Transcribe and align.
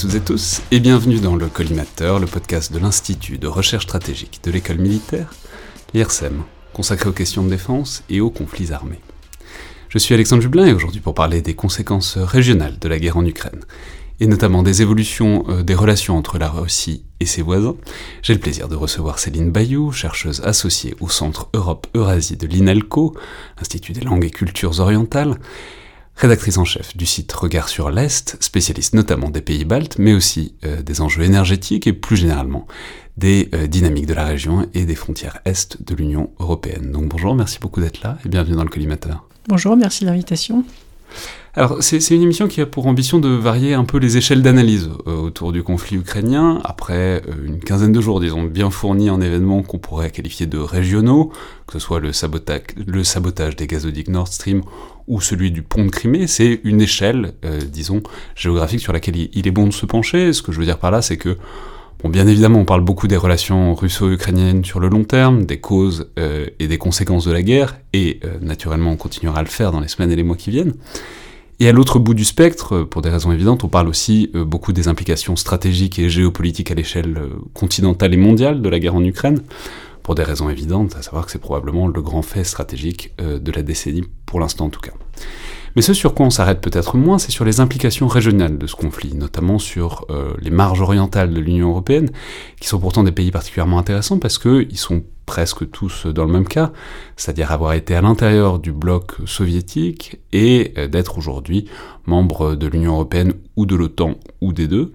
Toutes 0.00 0.14
et 0.14 0.20
tous 0.20 0.62
et 0.70 0.80
bienvenue 0.80 1.20
dans 1.20 1.36
le 1.36 1.48
Collimateur, 1.48 2.20
le 2.20 2.26
podcast 2.26 2.72
de 2.72 2.78
l'Institut 2.78 3.36
de 3.36 3.46
recherche 3.46 3.84
stratégique 3.84 4.40
de 4.42 4.50
l'école 4.50 4.78
militaire, 4.78 5.34
l'IRSEM, 5.92 6.42
consacré 6.72 7.10
aux 7.10 7.12
questions 7.12 7.44
de 7.44 7.50
défense 7.50 8.02
et 8.08 8.22
aux 8.22 8.30
conflits 8.30 8.72
armés. 8.72 9.00
Je 9.90 9.98
suis 9.98 10.14
Alexandre 10.14 10.40
Jublin 10.40 10.64
et 10.64 10.72
aujourd'hui 10.72 11.02
pour 11.02 11.12
parler 11.12 11.42
des 11.42 11.52
conséquences 11.52 12.16
régionales 12.16 12.78
de 12.78 12.88
la 12.88 12.98
guerre 12.98 13.18
en 13.18 13.26
Ukraine 13.26 13.60
et 14.20 14.26
notamment 14.26 14.62
des 14.62 14.80
évolutions 14.80 15.44
euh, 15.50 15.62
des 15.62 15.74
relations 15.74 16.16
entre 16.16 16.38
la 16.38 16.48
Russie 16.48 17.04
et 17.20 17.26
ses 17.26 17.42
voisins, 17.42 17.76
j'ai 18.22 18.32
le 18.32 18.40
plaisir 18.40 18.68
de 18.68 18.76
recevoir 18.76 19.18
Céline 19.18 19.50
Bayou, 19.50 19.92
chercheuse 19.92 20.40
associée 20.46 20.94
au 21.00 21.10
Centre 21.10 21.50
Europe-Eurasie 21.52 22.38
de 22.38 22.46
l'INALCO, 22.46 23.14
Institut 23.60 23.92
des 23.92 24.00
langues 24.00 24.24
et 24.24 24.30
cultures 24.30 24.80
orientales, 24.80 25.36
rédactrice 26.20 26.58
en 26.58 26.66
chef 26.66 26.94
du 26.98 27.06
site 27.06 27.32
Regard 27.32 27.70
sur 27.70 27.90
l'Est, 27.90 28.36
spécialiste 28.40 28.94
notamment 28.94 29.30
des 29.30 29.40
pays 29.40 29.64
baltes, 29.64 29.96
mais 29.98 30.12
aussi 30.12 30.54
euh, 30.64 30.82
des 30.82 31.00
enjeux 31.00 31.22
énergétiques 31.22 31.86
et 31.86 31.94
plus 31.94 32.16
généralement 32.16 32.66
des 33.16 33.48
euh, 33.54 33.66
dynamiques 33.66 34.06
de 34.06 34.12
la 34.12 34.26
région 34.26 34.68
et 34.74 34.84
des 34.84 34.94
frontières 34.94 35.38
Est 35.46 35.82
de 35.82 35.94
l'Union 35.94 36.30
européenne. 36.38 36.92
Donc 36.92 37.08
bonjour, 37.08 37.34
merci 37.34 37.58
beaucoup 37.58 37.80
d'être 37.80 38.02
là 38.02 38.18
et 38.24 38.28
bienvenue 38.28 38.54
dans 38.54 38.64
le 38.64 38.68
collimateur. 38.68 39.24
Bonjour, 39.48 39.76
merci 39.76 40.04
de 40.04 40.10
l'invitation. 40.10 40.62
Alors, 41.54 41.78
c'est 41.80 42.14
une 42.14 42.22
émission 42.22 42.46
qui 42.46 42.60
a 42.60 42.66
pour 42.66 42.86
ambition 42.86 43.18
de 43.18 43.28
varier 43.28 43.74
un 43.74 43.84
peu 43.84 43.98
les 43.98 44.16
échelles 44.16 44.40
d'analyse 44.40 44.88
euh, 45.08 45.16
autour 45.16 45.50
du 45.50 45.64
conflit 45.64 45.96
ukrainien, 45.96 46.60
après 46.62 47.22
euh, 47.26 47.44
une 47.44 47.58
quinzaine 47.58 47.90
de 47.90 48.00
jours, 48.00 48.20
disons, 48.20 48.44
bien 48.44 48.70
fournis 48.70 49.10
en 49.10 49.20
événements 49.20 49.62
qu'on 49.62 49.78
pourrait 49.78 50.12
qualifier 50.12 50.46
de 50.46 50.58
régionaux, 50.58 51.32
que 51.66 51.72
ce 51.72 51.78
soit 51.80 51.98
le 51.98 52.12
sabotage, 52.12 52.62
le 52.86 53.02
sabotage 53.02 53.56
des 53.56 53.66
gazoducs 53.66 54.08
Nord 54.08 54.28
Stream 54.28 54.62
ou 55.10 55.20
celui 55.20 55.50
du 55.50 55.60
pont 55.62 55.84
de 55.84 55.90
Crimée, 55.90 56.26
c'est 56.26 56.60
une 56.64 56.80
échelle, 56.80 57.34
euh, 57.44 57.60
disons, 57.60 58.02
géographique 58.34 58.80
sur 58.80 58.92
laquelle 58.94 59.16
il 59.16 59.46
est 59.46 59.50
bon 59.50 59.66
de 59.66 59.72
se 59.72 59.84
pencher. 59.84 60.32
Ce 60.32 60.40
que 60.40 60.52
je 60.52 60.58
veux 60.58 60.64
dire 60.64 60.78
par 60.78 60.90
là, 60.90 61.02
c'est 61.02 61.18
que 61.18 61.36
Bon, 62.02 62.08
bien 62.08 62.26
évidemment, 62.26 62.60
on 62.60 62.64
parle 62.64 62.80
beaucoup 62.80 63.08
des 63.08 63.18
relations 63.18 63.74
russo-ukrainiennes 63.74 64.64
sur 64.64 64.80
le 64.80 64.88
long 64.88 65.04
terme, 65.04 65.44
des 65.44 65.60
causes 65.60 66.10
et 66.16 66.66
des 66.66 66.78
conséquences 66.78 67.26
de 67.26 67.30
la 67.30 67.42
guerre, 67.42 67.76
et 67.92 68.20
naturellement, 68.40 68.92
on 68.92 68.96
continuera 68.96 69.40
à 69.40 69.42
le 69.42 69.50
faire 69.50 69.70
dans 69.70 69.80
les 69.80 69.88
semaines 69.88 70.10
et 70.10 70.16
les 70.16 70.22
mois 70.22 70.36
qui 70.36 70.48
viennent. 70.48 70.72
Et 71.60 71.68
à 71.68 71.72
l'autre 71.72 71.98
bout 71.98 72.14
du 72.14 72.24
spectre, 72.24 72.84
pour 72.84 73.02
des 73.02 73.10
raisons 73.10 73.32
évidentes, 73.32 73.64
on 73.64 73.68
parle 73.68 73.88
aussi 73.88 74.30
euh, 74.34 74.46
beaucoup 74.46 74.72
des 74.72 74.88
implications 74.88 75.36
stratégiques 75.36 75.98
et 75.98 76.08
géopolitiques 76.08 76.70
à 76.70 76.74
l'échelle 76.74 77.18
euh, 77.18 77.28
continentale 77.52 78.14
et 78.14 78.16
mondiale 78.16 78.62
de 78.62 78.68
la 78.70 78.78
guerre 78.78 78.94
en 78.94 79.04
Ukraine, 79.04 79.42
pour 80.02 80.14
des 80.14 80.22
raisons 80.22 80.48
évidentes, 80.48 80.96
à 80.96 81.02
savoir 81.02 81.26
que 81.26 81.32
c'est 81.32 81.38
probablement 81.38 81.88
le 81.88 82.02
grand 82.02 82.22
fait 82.22 82.44
stratégique 82.44 83.12
euh, 83.20 83.38
de 83.38 83.52
la 83.52 83.62
décennie, 83.62 84.04
pour 84.26 84.40
l'instant 84.40 84.66
en 84.66 84.70
tout 84.70 84.80
cas. 84.80 84.92
Mais 85.76 85.82
ce 85.82 85.94
sur 85.94 86.14
quoi 86.14 86.26
on 86.26 86.30
s'arrête 86.30 86.60
peut-être 86.60 86.96
moins, 86.96 87.18
c'est 87.18 87.30
sur 87.30 87.44
les 87.44 87.60
implications 87.60 88.08
régionales 88.08 88.58
de 88.58 88.66
ce 88.66 88.74
conflit, 88.74 89.14
notamment 89.14 89.60
sur 89.60 90.04
les 90.40 90.50
marges 90.50 90.80
orientales 90.80 91.32
de 91.32 91.38
l'Union 91.38 91.70
européenne, 91.70 92.10
qui 92.60 92.66
sont 92.66 92.80
pourtant 92.80 93.04
des 93.04 93.12
pays 93.12 93.30
particulièrement 93.30 93.78
intéressants 93.78 94.18
parce 94.18 94.36
qu'ils 94.36 94.76
sont 94.76 95.04
presque 95.30 95.70
tous 95.70 96.06
dans 96.06 96.24
le 96.24 96.32
même 96.32 96.48
cas, 96.48 96.72
c'est-à-dire 97.16 97.52
avoir 97.52 97.74
été 97.74 97.94
à 97.94 98.00
l'intérieur 98.00 98.58
du 98.58 98.72
bloc 98.72 99.12
soviétique 99.26 100.18
et 100.32 100.74
euh, 100.76 100.88
d'être 100.88 101.18
aujourd'hui 101.18 101.66
membre 102.04 102.56
de 102.56 102.66
l'Union 102.66 102.94
européenne 102.94 103.34
ou 103.54 103.64
de 103.64 103.76
l'OTAN 103.76 104.16
ou 104.40 104.52
des 104.52 104.66
deux. 104.66 104.92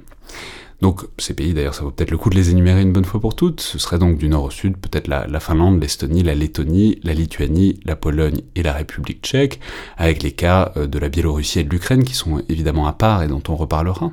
Donc 0.81 1.01
ces 1.17 1.33
pays, 1.33 1.53
d'ailleurs, 1.53 1.73
ça 1.73 1.83
vaut 1.83 1.91
peut-être 1.91 2.11
le 2.11 2.17
coup 2.17 2.29
de 2.29 2.35
les 2.35 2.49
énumérer 2.49 2.81
une 2.81 2.91
bonne 2.91 3.05
fois 3.05 3.19
pour 3.19 3.35
toutes. 3.35 3.61
Ce 3.61 3.79
serait 3.79 3.97
donc 3.97 4.17
du 4.17 4.27
nord 4.27 4.43
au 4.43 4.49
sud, 4.49 4.77
peut-être 4.77 5.07
la, 5.07 5.39
Finlande, 5.39 5.81
l'Estonie, 5.81 6.23
la 6.23 6.35
Lettonie, 6.35 6.99
la 7.03 7.13
Lituanie, 7.13 7.79
la 7.85 7.95
Pologne 7.95 8.41
et 8.55 8.63
la 8.63 8.73
République 8.73 9.21
tchèque, 9.23 9.59
avec 9.97 10.21
les 10.23 10.31
cas 10.31 10.73
euh, 10.77 10.87
de 10.87 10.99
la 10.99 11.09
Biélorussie 11.09 11.59
et 11.59 11.63
de 11.63 11.69
l'Ukraine 11.69 12.03
qui 12.03 12.13
sont 12.13 12.43
évidemment 12.49 12.87
à 12.87 12.93
part 12.93 13.23
et 13.23 13.27
dont 13.27 13.43
on 13.47 13.55
reparlera. 13.55 14.11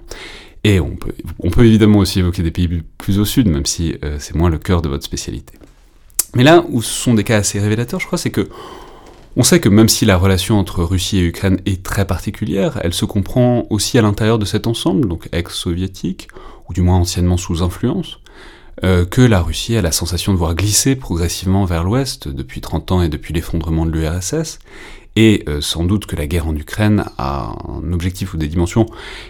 Et 0.65 0.79
on 0.79 0.95
peut, 0.95 1.65
évidemment 1.65 1.99
aussi 1.99 2.21
évoquer 2.21 2.45
des 2.45 2.53
pays 2.53 2.83
plus 2.97 3.19
au 3.19 3.25
sud, 3.25 3.49
même 3.49 3.67
si 3.67 3.97
euh, 4.05 4.17
c'est 4.21 4.37
moins 4.37 4.49
le 4.49 4.59
cœur 4.59 4.81
de 4.81 4.89
votre 4.89 5.05
spécialité. 5.05 5.55
Mais 6.35 6.45
là 6.45 6.65
où 6.69 6.81
ce 6.83 6.93
sont 6.93 7.15
des 7.15 7.25
cas 7.25 7.39
assez 7.39 7.59
révélateurs, 7.59 7.99
je 7.99 8.07
crois, 8.07 8.19
c'est 8.19 8.31
que 8.31 8.49
on 9.37 9.43
sait 9.43 9.61
que 9.61 9.69
même 9.69 9.89
si 9.89 10.05
la 10.05 10.17
relation 10.17 10.59
entre 10.59 10.83
Russie 10.83 11.19
et 11.19 11.27
Ukraine 11.27 11.59
est 11.67 11.83
très 11.83 12.07
particulière, 12.07 12.79
elle 12.83 12.95
se 12.95 13.05
comprend 13.05 13.67
aussi 13.71 13.99
à 13.99 14.03
l'intérieur 14.03 14.39
de 14.39 14.45
cet 14.45 14.67
ensemble, 14.67 15.09
donc 15.09 15.29
ex-soviétique, 15.33 16.29
ou 16.69 16.75
du 16.75 16.83
moins 16.83 16.99
anciennement 16.99 17.37
sous 17.37 17.63
influence, 17.63 18.19
euh, 18.85 19.05
que 19.05 19.23
la 19.23 19.41
Russie 19.41 19.77
a 19.77 19.83
la 19.83 19.93
sensation 19.93 20.33
de 20.33 20.39
voir 20.39 20.55
glisser 20.55 20.97
progressivement 20.97 21.65
vers 21.65 21.85
l'ouest 21.85 22.29
depuis 22.29 22.61
30 22.61 22.93
ans 22.93 23.03
et 23.03 23.09
depuis 23.09 23.33
l'effondrement 23.33 23.87
de 23.87 23.91
l'URSS, 23.91 24.59
et 25.15 25.45
euh, 25.49 25.61
sans 25.61 25.85
doute 25.85 26.07
que 26.07 26.17
la 26.17 26.27
guerre 26.27 26.47
en 26.47 26.57
Ukraine 26.57 27.05
a 27.19 27.55
un 27.69 27.93
objectif 27.93 28.33
ou 28.33 28.39
des 28.39 28.49
dimensions 28.49 28.87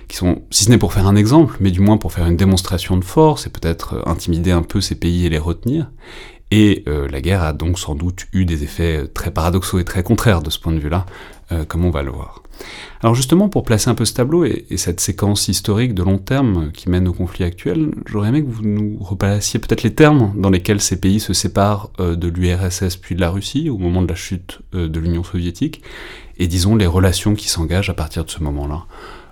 qui 0.06 0.16
sont, 0.16 0.42
si 0.50 0.64
ce 0.64 0.70
n'est 0.70 0.78
pour 0.78 0.92
faire 0.92 1.08
un 1.08 1.16
exemple, 1.16 1.56
mais 1.60 1.72
du 1.72 1.80
moins 1.80 1.96
pour 1.96 2.12
faire 2.12 2.26
une 2.26 2.36
démonstration 2.36 2.96
de 2.96 3.04
force 3.04 3.46
et 3.46 3.50
peut-être 3.50 3.94
euh, 3.94 4.02
intimider 4.06 4.52
un 4.52 4.62
peu 4.62 4.80
ces 4.80 4.94
pays 4.94 5.26
et 5.26 5.28
les 5.28 5.38
retenir, 5.38 5.90
et 6.52 6.84
euh, 6.86 7.08
la 7.08 7.22
guerre 7.22 7.42
a 7.42 7.54
donc 7.54 7.78
sans 7.78 7.94
doute 7.94 8.26
eu 8.34 8.44
des 8.44 8.62
effets 8.62 8.98
euh, 8.98 9.06
très 9.06 9.30
paradoxaux 9.30 9.78
et 9.78 9.84
très 9.84 10.02
contraires 10.02 10.42
de 10.42 10.50
ce 10.50 10.58
point 10.58 10.74
de 10.74 10.78
vue-là, 10.78 11.06
euh, 11.50 11.64
comme 11.64 11.86
on 11.86 11.90
va 11.90 12.02
le 12.02 12.10
voir. 12.10 12.42
Alors 13.00 13.14
justement, 13.14 13.48
pour 13.48 13.64
placer 13.64 13.88
un 13.88 13.94
peu 13.94 14.04
ce 14.04 14.12
tableau 14.12 14.44
et, 14.44 14.66
cette 14.76 15.00
séquence 15.00 15.48
historique 15.48 15.94
de 15.94 16.02
long 16.02 16.18
terme 16.18 16.70
qui 16.72 16.90
mène 16.90 17.08
au 17.08 17.14
conflit 17.14 17.44
actuel, 17.44 17.92
j'aurais 18.04 18.28
aimé 18.28 18.44
que 18.44 18.50
vous 18.50 18.62
nous 18.62 18.98
replaciez 19.00 19.60
peut-être 19.60 19.82
les 19.82 19.94
termes 19.94 20.34
dans 20.36 20.50
lesquels 20.50 20.82
ces 20.82 21.00
pays 21.00 21.20
se 21.20 21.32
séparent 21.32 21.90
de 21.98 22.28
l'URSS 22.28 22.96
puis 22.96 23.14
de 23.14 23.20
la 23.22 23.30
Russie 23.30 23.70
au 23.70 23.78
moment 23.78 24.02
de 24.02 24.08
la 24.08 24.14
chute 24.14 24.60
de 24.74 25.00
l'Union 25.00 25.24
soviétique, 25.24 25.82
et 26.38 26.46
disons 26.46 26.76
les 26.76 26.86
relations 26.86 27.34
qui 27.34 27.48
s'engagent 27.48 27.90
à 27.90 27.94
partir 27.94 28.24
de 28.26 28.30
ce 28.30 28.42
moment-là. 28.44 28.84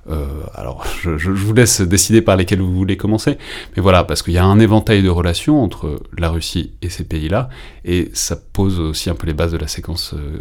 Euh, 0.09 0.27
alors, 0.55 0.85
je, 1.03 1.31
vous 1.31 1.53
laisse 1.53 1.81
décider 1.81 2.23
par 2.23 2.37
lesquels 2.37 2.61
vous 2.61 2.73
voulez 2.73 2.97
commencer, 2.97 3.39
mais 3.77 3.83
voilà, 3.83 4.05
parce 4.05 4.23
qu'il 4.23 4.33
y 4.33 4.39
a 4.39 4.45
un 4.45 4.59
éventail 4.59 5.03
de 5.03 5.09
relations 5.09 5.63
entre 5.63 6.01
la 6.17 6.31
Russie 6.31 6.73
et 6.83 6.89
ces 6.89 7.05
pays-là, 7.05 7.49
et 7.85 8.11
ça 8.15 8.37
pose 8.37 8.81
aussi 8.81 9.11
un 9.11 9.15
peu 9.15 9.27
les 9.27 9.35
bases 9.35 9.53
de 9.53 9.59
la 9.59 9.69
séquence 9.69 10.15
euh, 10.15 10.39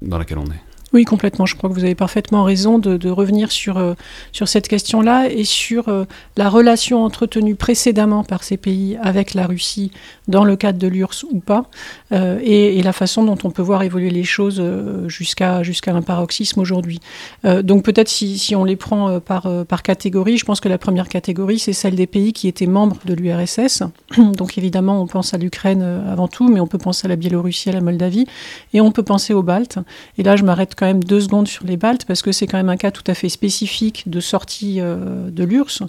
dans 0.00 0.18
laquelle 0.18 0.38
on 0.38 0.46
est. 0.46 0.71
Oui, 0.92 1.04
complètement. 1.06 1.46
Je 1.46 1.56
crois 1.56 1.70
que 1.70 1.74
vous 1.74 1.84
avez 1.84 1.94
parfaitement 1.94 2.44
raison 2.44 2.78
de, 2.78 3.10
revenir 3.10 3.50
sur, 3.50 3.78
euh, 3.78 3.94
sur 4.30 4.48
cette 4.48 4.68
question-là 4.68 5.28
et 5.30 5.44
sur 5.44 5.88
euh, 5.88 6.04
la 6.36 6.48
relation 6.48 7.04
entretenue 7.04 7.54
précédemment 7.54 8.24
par 8.24 8.44
ces 8.44 8.56
pays 8.56 8.98
avec 9.02 9.34
la 9.34 9.46
Russie 9.46 9.90
dans 10.28 10.44
le 10.44 10.56
cadre 10.56 10.78
de 10.78 10.86
l'URSS 10.86 11.24
ou 11.30 11.40
pas, 11.40 11.64
euh, 12.12 12.38
et, 12.42 12.82
la 12.82 12.92
façon 12.92 13.22
dont 13.22 13.38
on 13.44 13.50
peut 13.50 13.62
voir 13.62 13.84
évoluer 13.84 14.10
les 14.10 14.24
choses 14.24 14.62
jusqu'à 15.06 15.62
un 15.86 16.02
paroxysme 16.02 16.58
aujourd'hui. 16.58 16.98
donc 17.44 17.84
peut-être 17.84 18.08
si, 18.08 18.38
si, 18.38 18.56
on 18.56 18.64
les 18.64 18.74
prend 18.74 19.20
par, 19.20 19.46
par 19.66 19.84
catégorie, 19.84 20.36
je 20.36 20.44
pense 20.44 20.58
que 20.58 20.68
la 20.68 20.78
première 20.78 21.08
catégorie, 21.08 21.60
c'est 21.60 21.72
celle 21.72 21.94
des 21.94 22.08
pays 22.08 22.32
qui 22.32 22.48
étaient 22.48 22.66
membres 22.66 22.96
de 23.04 23.14
l'URSS. 23.14 23.84
donc 24.36 24.58
évidemment, 24.58 25.00
on 25.00 25.06
pense 25.06 25.32
à 25.32 25.38
l'Ukraine 25.38 25.82
avant 26.10 26.26
tout, 26.26 26.48
mais 26.48 26.58
on 26.58 26.66
peut 26.66 26.78
penser 26.78 27.06
à 27.06 27.08
la 27.08 27.14
Biélorussie, 27.14 27.68
à 27.68 27.72
la 27.72 27.80
Moldavie, 27.80 28.26
et 28.74 28.80
on 28.80 28.90
peut 28.90 29.04
penser 29.04 29.32
aux 29.32 29.44
Baltes. 29.44 29.78
Et 30.18 30.24
là, 30.24 30.34
je 30.34 30.42
m'arrête 30.42 30.74
quand 30.82 30.88
même 30.88 31.04
deux 31.04 31.20
secondes 31.20 31.46
sur 31.46 31.64
les 31.64 31.76
Baltes 31.76 32.04
parce 32.06 32.22
que 32.22 32.32
c'est 32.32 32.48
quand 32.48 32.56
même 32.56 32.68
un 32.68 32.76
cas 32.76 32.90
tout 32.90 33.04
à 33.06 33.14
fait 33.14 33.28
spécifique 33.28 34.10
de 34.10 34.18
sortie 34.18 34.80
euh, 34.80 35.30
de 35.30 35.44
l'URSS. 35.44 35.84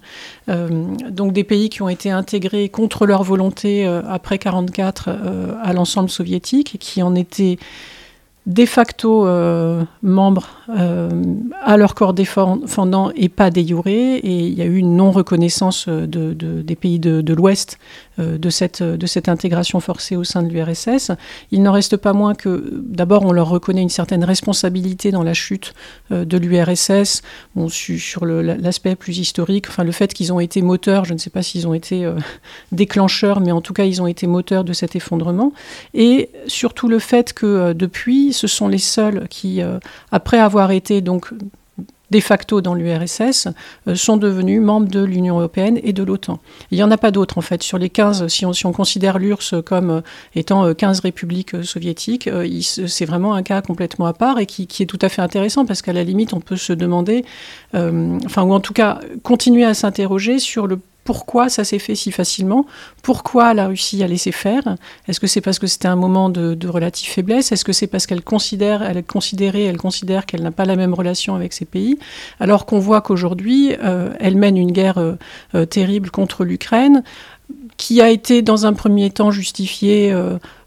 Euh, 0.49 0.67
donc 1.09 1.33
des 1.33 1.43
pays 1.43 1.69
qui 1.69 1.81
ont 1.81 1.89
été 1.89 2.11
intégrés 2.11 2.69
contre 2.69 3.07
leur 3.07 3.23
volonté 3.23 3.87
euh, 3.87 4.03
après 4.07 4.35
1944 4.35 5.09
à 5.63 5.73
l'ensemble 5.73 6.11
soviétique 6.11 6.77
qui 6.79 7.01
en 7.01 7.15
étaient 7.15 7.57
de 8.45 8.65
facto 8.65 9.25
membres 10.03 10.49
à 10.67 11.77
leur 11.77 11.95
corps 11.95 12.13
défendant 12.13 13.09
et 13.15 13.29
pas 13.29 13.49
des 13.49 13.61
Et 13.61 14.47
il 14.47 14.53
y 14.53 14.61
a 14.61 14.65
eu 14.65 14.77
une 14.77 14.97
non-reconnaissance 14.97 15.87
de, 15.87 16.33
des 16.33 16.75
pays 16.75 16.99
de, 16.99 17.33
l'Ouest 17.33 17.79
de, 18.19 18.49
cette, 18.49 18.83
de 18.83 19.05
cette 19.05 19.29
intégration 19.29 19.79
forcée 19.79 20.15
au 20.15 20.23
sein 20.23 20.43
de 20.43 20.49
l'URSS. 20.49 21.11
Il 21.51 21.63
n'en 21.63 21.71
reste 21.71 21.97
pas 21.97 22.13
moins 22.13 22.35
que, 22.35 22.81
d'abord, 22.83 23.25
on 23.25 23.31
leur 23.31 23.49
reconnaît 23.49 23.81
une 23.81 23.89
certaine 23.89 24.23
responsabilité 24.23 25.11
dans 25.11 25.23
la 25.23 25.33
chute 25.33 25.73
euh, 26.11 26.25
de 26.25 26.37
l'URSS, 26.37 27.21
sur 27.69 28.25
l'aspect 28.25 28.95
plus 28.95 29.17
historique, 29.19 29.67
enfin 29.69 29.83
le 29.83 29.91
fait 29.91 30.13
qu'ils 30.13 30.33
ont 30.33 30.39
été 30.39 30.61
moteurs, 30.61 31.05
je 31.05 31.13
ne 31.13 31.17
sais 31.17 31.29
pas 31.29 31.43
s'ils 31.43 31.67
ont 31.67 31.73
été 31.73 32.05
euh, 32.05 32.15
déclencheurs, 32.71 33.39
mais 33.39 33.51
en 33.51 33.61
tout 33.61 33.73
cas, 33.73 33.85
ils 33.85 34.01
ont 34.01 34.07
été 34.07 34.27
moteurs 34.27 34.63
de 34.63 34.73
cet 34.73 34.95
effondrement. 34.95 35.53
Et 35.93 36.29
surtout 36.47 36.87
le 36.87 36.99
fait 36.99 37.33
que 37.33 37.73
depuis, 37.73 38.33
ce 38.33 38.47
sont 38.47 38.67
les 38.67 38.77
seuls 38.77 39.27
qui, 39.29 39.61
après 40.11 40.39
avoir 40.39 40.71
été 40.71 41.01
donc 41.01 41.33
de 42.13 42.23
facto 42.23 42.61
dans 42.61 42.75
l'URSS, 42.75 43.47
euh, 43.87 43.95
sont 43.95 44.17
devenus 44.17 44.61
membres 44.61 44.87
de 44.87 45.03
l'Union 45.03 45.39
européenne 45.39 45.79
et 45.83 45.93
de 45.93 46.03
l'OTAN. 46.03 46.39
Il 46.71 46.77
n'y 46.77 46.83
en 46.83 46.91
a 46.91 46.97
pas 46.97 47.11
d'autres, 47.11 47.37
en 47.37 47.41
fait. 47.41 47.63
Sur 47.63 47.77
les 47.77 47.89
15, 47.89 48.27
si 48.27 48.45
on, 48.45 48.53
si 48.53 48.65
on 48.65 48.71
considère 48.71 49.19
l'URSS 49.19 49.55
comme 49.65 49.89
euh, 49.89 50.01
étant 50.35 50.73
15 50.73 50.97
euh, 50.97 51.01
républiques 51.03 51.63
soviétiques, 51.63 52.29
c'est 52.61 53.05
vraiment 53.05 53.33
un 53.33 53.43
cas 53.43 53.61
complètement 53.61 54.05
à 54.05 54.13
part 54.13 54.39
et 54.39 54.45
qui, 54.45 54.67
qui 54.67 54.83
est 54.83 54.85
tout 54.85 54.99
à 55.01 55.09
fait 55.09 55.21
intéressant 55.21 55.65
parce 55.65 55.81
qu'à 55.81 55.93
la 55.93 56.03
limite, 56.03 56.33
on 56.33 56.39
peut 56.39 56.55
se 56.55 56.73
demander, 56.73 57.25
enfin, 57.73 58.43
ou 58.43 58.53
en 58.53 58.59
tout 58.59 58.73
cas, 58.73 58.99
continuer 59.23 59.65
à 59.65 59.73
s'interroger 59.73 60.39
sur 60.39 60.67
le 60.67 60.79
pourquoi 61.03 61.49
ça 61.49 61.63
s'est 61.63 61.79
fait 61.79 61.95
si 61.95 62.11
facilement 62.11 62.65
Pourquoi 63.01 63.53
la 63.53 63.67
Russie 63.67 64.01
a 64.03 64.07
laissé 64.07 64.31
faire 64.31 64.63
Est-ce 65.07 65.19
que 65.19 65.27
c'est 65.27 65.41
parce 65.41 65.59
que 65.59 65.67
c'était 65.67 65.87
un 65.87 65.95
moment 65.95 66.29
de, 66.29 66.67
relative 66.67 67.09
faiblesse 67.09 67.51
Est-ce 67.51 67.65
que 67.65 67.73
c'est 67.73 67.87
parce 67.87 68.07
qu'elle 68.07 68.23
considère, 68.23 68.81
elle 68.81 69.03
considéré, 69.03 69.65
elle 69.65 69.77
considère 69.77 70.25
qu'elle 70.25 70.43
n'a 70.43 70.51
pas 70.51 70.65
la 70.65 70.75
même 70.75 70.93
relation 70.93 71.35
avec 71.35 71.53
ces 71.53 71.65
pays 71.65 71.99
Alors 72.39 72.65
qu'on 72.65 72.79
voit 72.79 73.01
qu'aujourd'hui, 73.01 73.75
euh, 73.83 74.13
elle 74.19 74.37
mène 74.37 74.57
une 74.57 74.71
guerre 74.71 74.97
euh, 74.97 75.15
euh, 75.55 75.65
terrible 75.65 76.09
contre 76.09 76.45
l'Ukraine 76.45 77.03
qui 77.75 78.01
a 78.01 78.09
été 78.09 78.41
dans 78.41 78.65
un 78.65 78.73
premier 78.73 79.09
temps 79.09 79.31
justifiée 79.31 80.15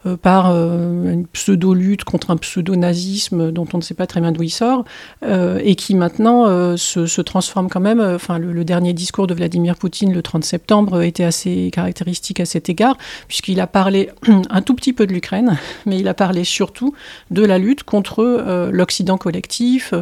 euh, 0.06 0.16
par 0.16 0.50
euh, 0.50 1.12
une 1.12 1.26
pseudo-lutte 1.26 2.04
contre 2.04 2.30
un 2.30 2.36
pseudo-nazisme 2.36 3.50
dont 3.50 3.66
on 3.72 3.78
ne 3.78 3.82
sait 3.82 3.94
pas 3.94 4.06
très 4.06 4.20
bien 4.20 4.32
d'où 4.32 4.42
il 4.42 4.50
sort, 4.50 4.84
et 5.22 5.74
qui 5.74 5.94
maintenant 5.94 6.46
se, 6.76 7.20
transforme 7.20 7.68
quand 7.68 7.80
même. 7.80 8.00
Enfin, 8.00 8.38
le, 8.38 8.64
dernier 8.64 8.92
discours 8.92 9.26
de 9.26 9.34
Vladimir 9.34 9.76
Poutine 9.76 10.12
le 10.12 10.22
30 10.22 10.44
septembre 10.44 11.02
était 11.02 11.24
assez 11.24 11.70
caractéristique 11.72 12.40
à 12.40 12.44
cet 12.44 12.68
égard, 12.68 12.96
puisqu'il 13.28 13.60
a 13.60 13.66
parlé 13.66 14.10
un 14.50 14.62
tout 14.62 14.74
petit 14.74 14.92
peu 14.92 15.06
de 15.06 15.12
l'Ukraine, 15.12 15.58
mais 15.86 15.98
il 15.98 16.08
a 16.08 16.14
parlé 16.14 16.44
surtout 16.44 16.94
de 17.30 17.44
la 17.44 17.58
lutte 17.58 17.82
contre 17.82 18.70
l'Occident 18.72 19.18
collectif, 19.18 19.94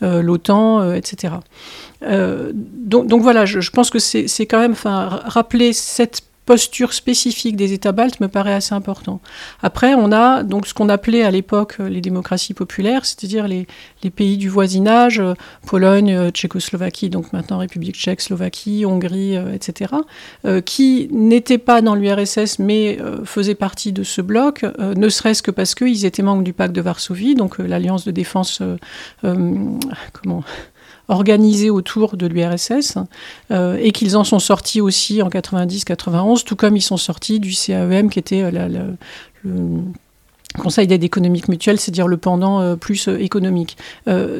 l'OTAN, 0.00 0.92
etc. 0.92 1.34
Donc, 2.02 3.22
voilà, 3.22 3.44
je, 3.44 3.60
je 3.60 3.70
pense 3.70 3.90
que 3.90 3.98
c'est 3.98 4.46
quand 4.46 4.60
même, 4.60 4.74
rappeler 4.84 5.72
cette 5.72 6.22
posture 6.46 6.92
spécifique 6.92 7.56
des 7.56 7.72
États 7.72 7.92
baltes 7.92 8.20
me 8.20 8.28
paraît 8.28 8.54
assez 8.54 8.74
important. 8.74 9.20
Après, 9.62 9.94
on 9.94 10.10
a 10.12 10.42
donc 10.42 10.66
ce 10.66 10.74
qu'on 10.74 10.88
appelait 10.88 11.22
à 11.22 11.30
l'époque 11.30 11.76
euh, 11.80 11.88
les 11.88 12.00
démocraties 12.00 12.54
populaires, 12.54 13.04
c'est-à-dire 13.04 13.46
les, 13.46 13.66
pays 14.14 14.36
du 14.36 14.48
voisinage, 14.48 15.20
euh, 15.20 15.34
Pologne, 15.66 16.12
euh, 16.12 16.30
Tchécoslovaquie, 16.30 17.10
donc 17.10 17.32
maintenant 17.32 17.58
République 17.58 17.96
tchèque, 17.96 18.20
Slovaquie, 18.20 18.84
Hongrie, 18.84 19.36
etc., 19.54 19.94
qui 20.64 21.08
n'étaient 21.12 21.58
pas 21.58 21.82
dans 21.82 21.94
l'URSS 21.94 22.58
mais 22.58 22.98
faisaient 23.24 23.54
partie 23.54 23.92
de 23.92 24.02
ce 24.02 24.20
bloc, 24.20 24.64
ne 24.78 25.08
serait-ce 25.08 25.42
que 25.42 25.50
parce 25.50 25.74
qu'ils 25.74 26.04
étaient 26.04 26.22
membres 26.22 26.42
du 26.42 26.52
pacte 26.52 26.74
de 26.74 26.80
Varsovie, 26.80 27.34
donc 27.34 27.58
l'alliance 27.58 28.04
de 28.04 28.10
défense, 28.10 28.62
comment 29.22 30.44
organisés 31.12 31.70
autour 31.70 32.16
de 32.16 32.26
l'URSS 32.26 32.98
euh, 33.50 33.78
et 33.80 33.92
qu'ils 33.92 34.16
en 34.16 34.24
sont 34.24 34.38
sortis 34.38 34.80
aussi 34.80 35.22
en 35.22 35.28
90-91, 35.28 36.44
tout 36.44 36.56
comme 36.56 36.76
ils 36.76 36.82
sont 36.82 36.96
sortis 36.96 37.38
du 37.38 37.52
CAEM 37.52 38.10
qui 38.10 38.18
était 38.18 38.42
euh, 38.42 38.96
le 39.44 39.82
Conseil 40.58 40.86
d'aide 40.86 41.04
économique 41.04 41.48
mutuelle, 41.48 41.78
c'est-à-dire 41.78 42.08
le 42.08 42.16
pendant 42.16 42.60
euh, 42.60 42.76
plus 42.76 43.08
économique. 43.08 43.76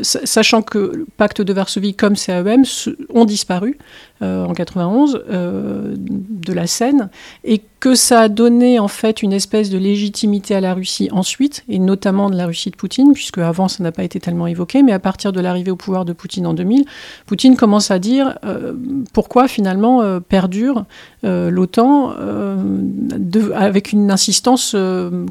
sachant 0.03 0.63
que 0.63 0.79
le 0.79 1.07
pacte 1.17 1.41
de 1.41 1.53
Varsovie 1.53 1.95
comme 1.95 2.17
CAEM 2.17 2.65
ont 3.11 3.25
disparu 3.25 3.79
en 4.21 4.53
91 4.53 5.25
de 5.29 6.53
la 6.53 6.67
scène 6.67 7.11
et 7.45 7.63
que 7.83 7.97
ça 7.97 8.21
a 8.21 8.29
donné 8.29 8.79
en 8.79 8.87
fait 8.87 9.25
une 9.25 9.33
espèce 9.33 9.69
de 9.69 9.77
légitimité 9.77 10.55
à 10.55 10.61
la 10.61 10.73
Russie 10.73 11.09
ensuite, 11.11 11.65
et 11.69 11.81
notamment 11.81 12.31
de 12.31 12.37
la 12.37 12.47
Russie 12.47 12.71
de 12.71 12.77
Poutine, 12.77 13.13
puisque 13.13 13.39
avant 13.39 13.67
ça 13.67 13.83
n'a 13.83 13.91
pas 13.91 14.05
été 14.05 14.21
tellement 14.21 14.47
évoqué, 14.47 14.85
mais 14.85 14.93
à 14.93 15.01
partir 15.01 15.33
de 15.33 15.41
l'arrivée 15.41 15.73
au 15.73 15.77
pouvoir 15.77 16.05
de 16.05 16.13
Poutine 16.13 16.47
en 16.47 16.55
2000, 16.55 16.85
Poutine 17.27 17.57
commence 17.57 17.91
à 17.91 17.99
dire 17.99 18.39
euh, 18.45 18.73
pourquoi 19.13 19.49
finalement 19.49 20.01
euh, 20.01 20.21
perdure 20.21 20.85
euh, 21.25 21.51
l'OTAN 21.51 22.13
avec 23.53 23.91
une 23.91 24.13
insistance 24.13 24.77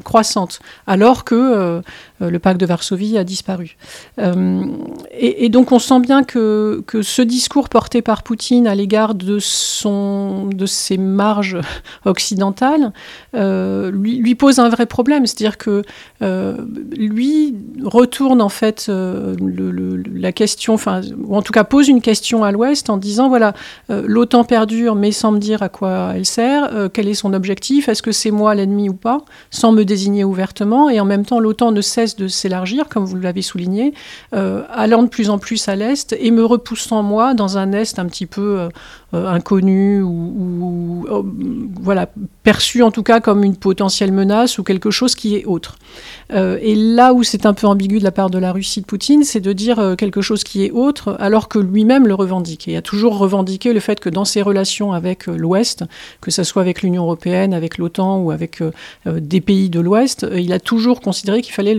croissante, 0.04 0.60
alors 0.86 1.24
que 1.24 1.82
le 2.20 2.38
pacte 2.38 2.60
de 2.60 2.66
Varsovie 2.66 3.18
a 3.18 3.24
disparu. 3.24 3.76
Et, 4.18 5.44
et, 5.44 5.48
donc 5.48 5.72
on 5.72 5.78
sent 5.78 6.00
bien 6.00 6.22
que, 6.24 6.82
ce 7.02 7.22
discours 7.22 7.68
porté 7.68 8.02
par 8.02 8.22
Poutine 8.22 8.66
à 8.66 8.74
l'égard 8.74 9.14
de, 9.14 9.38
ses 9.38 10.96
marges 10.98 11.58
occidentales, 12.04 12.92
euh, 13.34 13.90
lui, 13.90 14.34
pose 14.34 14.58
un 14.58 14.68
vrai 14.68 14.86
problème. 14.86 15.26
C'est-à-dire 15.26 15.58
que 15.58 15.82
euh, 16.22 16.56
lui 16.96 17.54
retourne 17.84 18.40
en 18.40 18.48
fait 18.48 18.86
euh, 18.88 19.34
la 20.14 20.32
question, 20.32 20.74
enfin, 20.74 21.00
ou 21.24 21.36
en 21.36 21.42
tout 21.42 21.52
cas 21.52 21.64
pose 21.64 21.88
une 21.88 22.00
question 22.00 22.44
à 22.44 22.52
l'Ouest 22.52 22.90
en 22.90 22.96
disant 22.96 23.28
voilà, 23.28 23.54
l'OTAN 23.88 24.44
perdure, 24.44 24.94
mais 24.94 25.12
sans 25.12 25.32
me 25.32 25.38
dire 25.38 25.62
à 25.62 25.68
quoi 25.68 26.12
elle 26.14 26.26
sert, 26.26 26.70
quel 26.92 27.08
est 27.08 27.14
son 27.14 27.32
objectif, 27.34 27.88
est-ce 27.88 28.02
que 28.02 28.12
c'est 28.12 28.30
moi 28.30 28.54
l'ennemi 28.54 28.88
ou 28.88 28.94
pas, 28.94 29.18
sans 29.50 29.72
me 29.72 29.84
désigner 29.84 30.24
ouvertement, 30.24 30.61
et 30.90 31.00
en 31.00 31.04
même 31.04 31.24
temps 31.24 31.40
l'OTAN 31.40 31.72
ne 31.72 31.80
cesse 31.80 32.16
de 32.16 32.28
s'élargir, 32.28 32.88
comme 32.88 33.04
vous 33.04 33.18
l'avez 33.18 33.42
souligné, 33.42 33.94
allant 34.32 35.02
de 35.02 35.08
plus 35.08 35.30
en 35.30 35.38
plus 35.38 35.68
à 35.68 35.76
l'Est 35.76 36.16
et 36.18 36.30
me 36.30 36.44
repoussant 36.44 37.02
moi 37.02 37.34
dans 37.34 37.58
un 37.58 37.72
Est 37.72 37.98
un 37.98 38.06
petit 38.06 38.26
peu 38.26 38.68
inconnu 39.12 40.00
ou, 40.02 40.08
ou 40.10 41.06
voilà 41.82 42.08
perçu 42.42 42.82
en 42.82 42.90
tout 42.90 43.02
cas 43.02 43.20
comme 43.20 43.44
une 43.44 43.56
potentielle 43.56 44.12
menace 44.12 44.58
ou 44.58 44.62
quelque 44.62 44.90
chose 44.90 45.14
qui 45.14 45.36
est 45.36 45.44
autre. 45.44 45.76
Euh, 46.32 46.58
et 46.62 46.74
là 46.74 47.12
où 47.12 47.22
c'est 47.22 47.46
un 47.46 47.54
peu 47.54 47.66
ambigu 47.66 47.98
de 47.98 48.04
la 48.04 48.10
part 48.10 48.30
de 48.30 48.38
la 48.38 48.52
Russie 48.52 48.80
de 48.80 48.86
Poutine, 48.86 49.24
c'est 49.24 49.40
de 49.40 49.52
dire 49.52 49.78
euh, 49.78 49.96
quelque 49.96 50.20
chose 50.20 50.44
qui 50.44 50.64
est 50.64 50.70
autre 50.70 51.16
alors 51.20 51.48
que 51.48 51.58
lui-même 51.58 52.06
le 52.06 52.14
revendique. 52.14 52.68
Et 52.68 52.76
a 52.76 52.82
toujours 52.82 53.18
revendiqué 53.18 53.72
le 53.72 53.80
fait 53.80 54.00
que 54.00 54.08
dans 54.08 54.24
ses 54.24 54.42
relations 54.42 54.92
avec 54.92 55.28
euh, 55.28 55.36
l'Ouest, 55.36 55.84
que 56.20 56.30
ce 56.30 56.42
soit 56.42 56.62
avec 56.62 56.82
l'Union 56.82 57.04
européenne, 57.04 57.54
avec 57.54 57.78
l'OTAN 57.78 58.18
ou 58.20 58.30
avec 58.30 58.62
des 59.06 59.40
pays 59.40 59.70
de 59.70 59.80
l'Ouest, 59.80 60.26
il 60.34 60.52
a 60.52 60.60
toujours 60.60 61.00
considéré 61.00 61.42
qu'il 61.42 61.52
fallait 61.54 61.76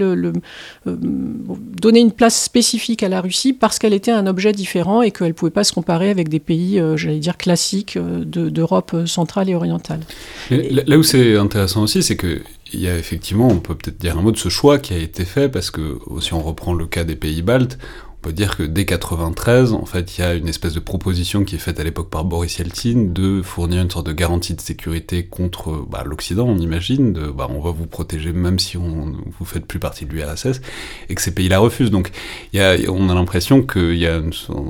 donner 0.86 2.00
une 2.00 2.12
place 2.12 2.42
spécifique 2.42 3.04
à 3.04 3.10
la 3.10 3.22
Russie 3.22 3.54
parce 3.54 3.80
qu'elle 3.80 3.94
était 3.94 4.12
un 4.12 4.28
objet 4.28 4.52
différent 4.52 5.02
et 5.02 5.12
qu'elle 5.12 5.30
ne 5.30 5.34
pouvait 5.34 5.52
pas 5.52 5.64
se 5.64 5.74
comparer 5.74 6.10
avec 6.10 6.30
des 6.30 6.40
pays, 6.40 6.82
j'allais 6.96 7.20
dire, 7.24 7.38
classiques 7.38 7.98
d'Europe 7.98 8.96
centrale 9.06 9.50
et 9.50 9.56
orientale. 9.56 10.02
Là 10.50 10.98
où 10.98 11.04
c'est 11.04 11.38
intéressant 11.38 11.84
aussi, 11.84 12.04
c'est 12.04 12.18
que 12.18 12.42
il 12.74 12.80
y 12.80 12.88
a 12.88 12.98
effectivement, 12.98 13.48
on 13.48 13.60
peut 13.60 13.76
peut-être 13.76 14.00
dire 14.00 14.18
un 14.18 14.22
mot 14.22 14.32
de 14.32 14.38
ce 14.38 14.50
choix 14.50 14.80
qui 14.80 14.94
a 14.94 14.98
été 14.98 15.26
fait, 15.26 15.48
parce 15.48 15.70
que 15.70 16.00
si 16.22 16.34
on 16.34 16.42
reprend 16.42 16.74
le 16.74 16.88
cas 16.88 17.04
des 17.04 17.16
pays 17.16 17.44
baltes, 17.44 17.78
peut 18.24 18.34
dire 18.34 18.58
que 18.58 18.64
dès 18.64 18.86
93, 18.86 19.74
en 19.74 19.86
fait, 19.86 20.18
il 20.18 20.22
y 20.22 20.24
a 20.24 20.34
une 20.34 20.48
espèce 20.48 20.74
de 20.74 20.80
proposition 20.80 21.44
qui 21.44 21.56
est 21.56 21.60
faite 21.60 21.80
à 21.80 21.84
l'époque 21.84 22.10
par 22.10 22.24
Boris 22.24 22.58
Yeltsin 22.58 23.10
de 23.10 23.42
fournir 23.44 23.82
une 23.82 23.92
sorte 23.92 24.08
de 24.08 24.14
garantie 24.14 24.54
de 24.54 24.62
sécurité 24.62 25.26
contre 25.26 25.86
bah, 25.88 26.04
l'Occident, 26.06 26.48
on 26.48 26.58
imagine, 26.58 27.14
bah, 27.14 27.48
on 27.50 27.60
va 27.60 27.72
vous 27.72 27.86
protéger 27.86 28.32
même 28.32 28.60
si 28.60 28.78
on, 28.78 29.14
vous 29.38 29.46
faites 29.46 29.66
plus 29.66 29.80
partie 29.80 30.06
de 30.06 30.14
l'URSS, 30.14 30.62
et 31.10 31.16
que 31.16 31.22
ces 31.22 31.36
pays 31.36 31.50
la 31.50 31.60
refusent. 31.60 31.92
Donc, 31.92 32.12
on 32.56 33.10
a 33.10 33.14
l'impression 33.14 33.62
qu'il 33.62 33.98
y 33.98 34.08
a, 34.08 34.22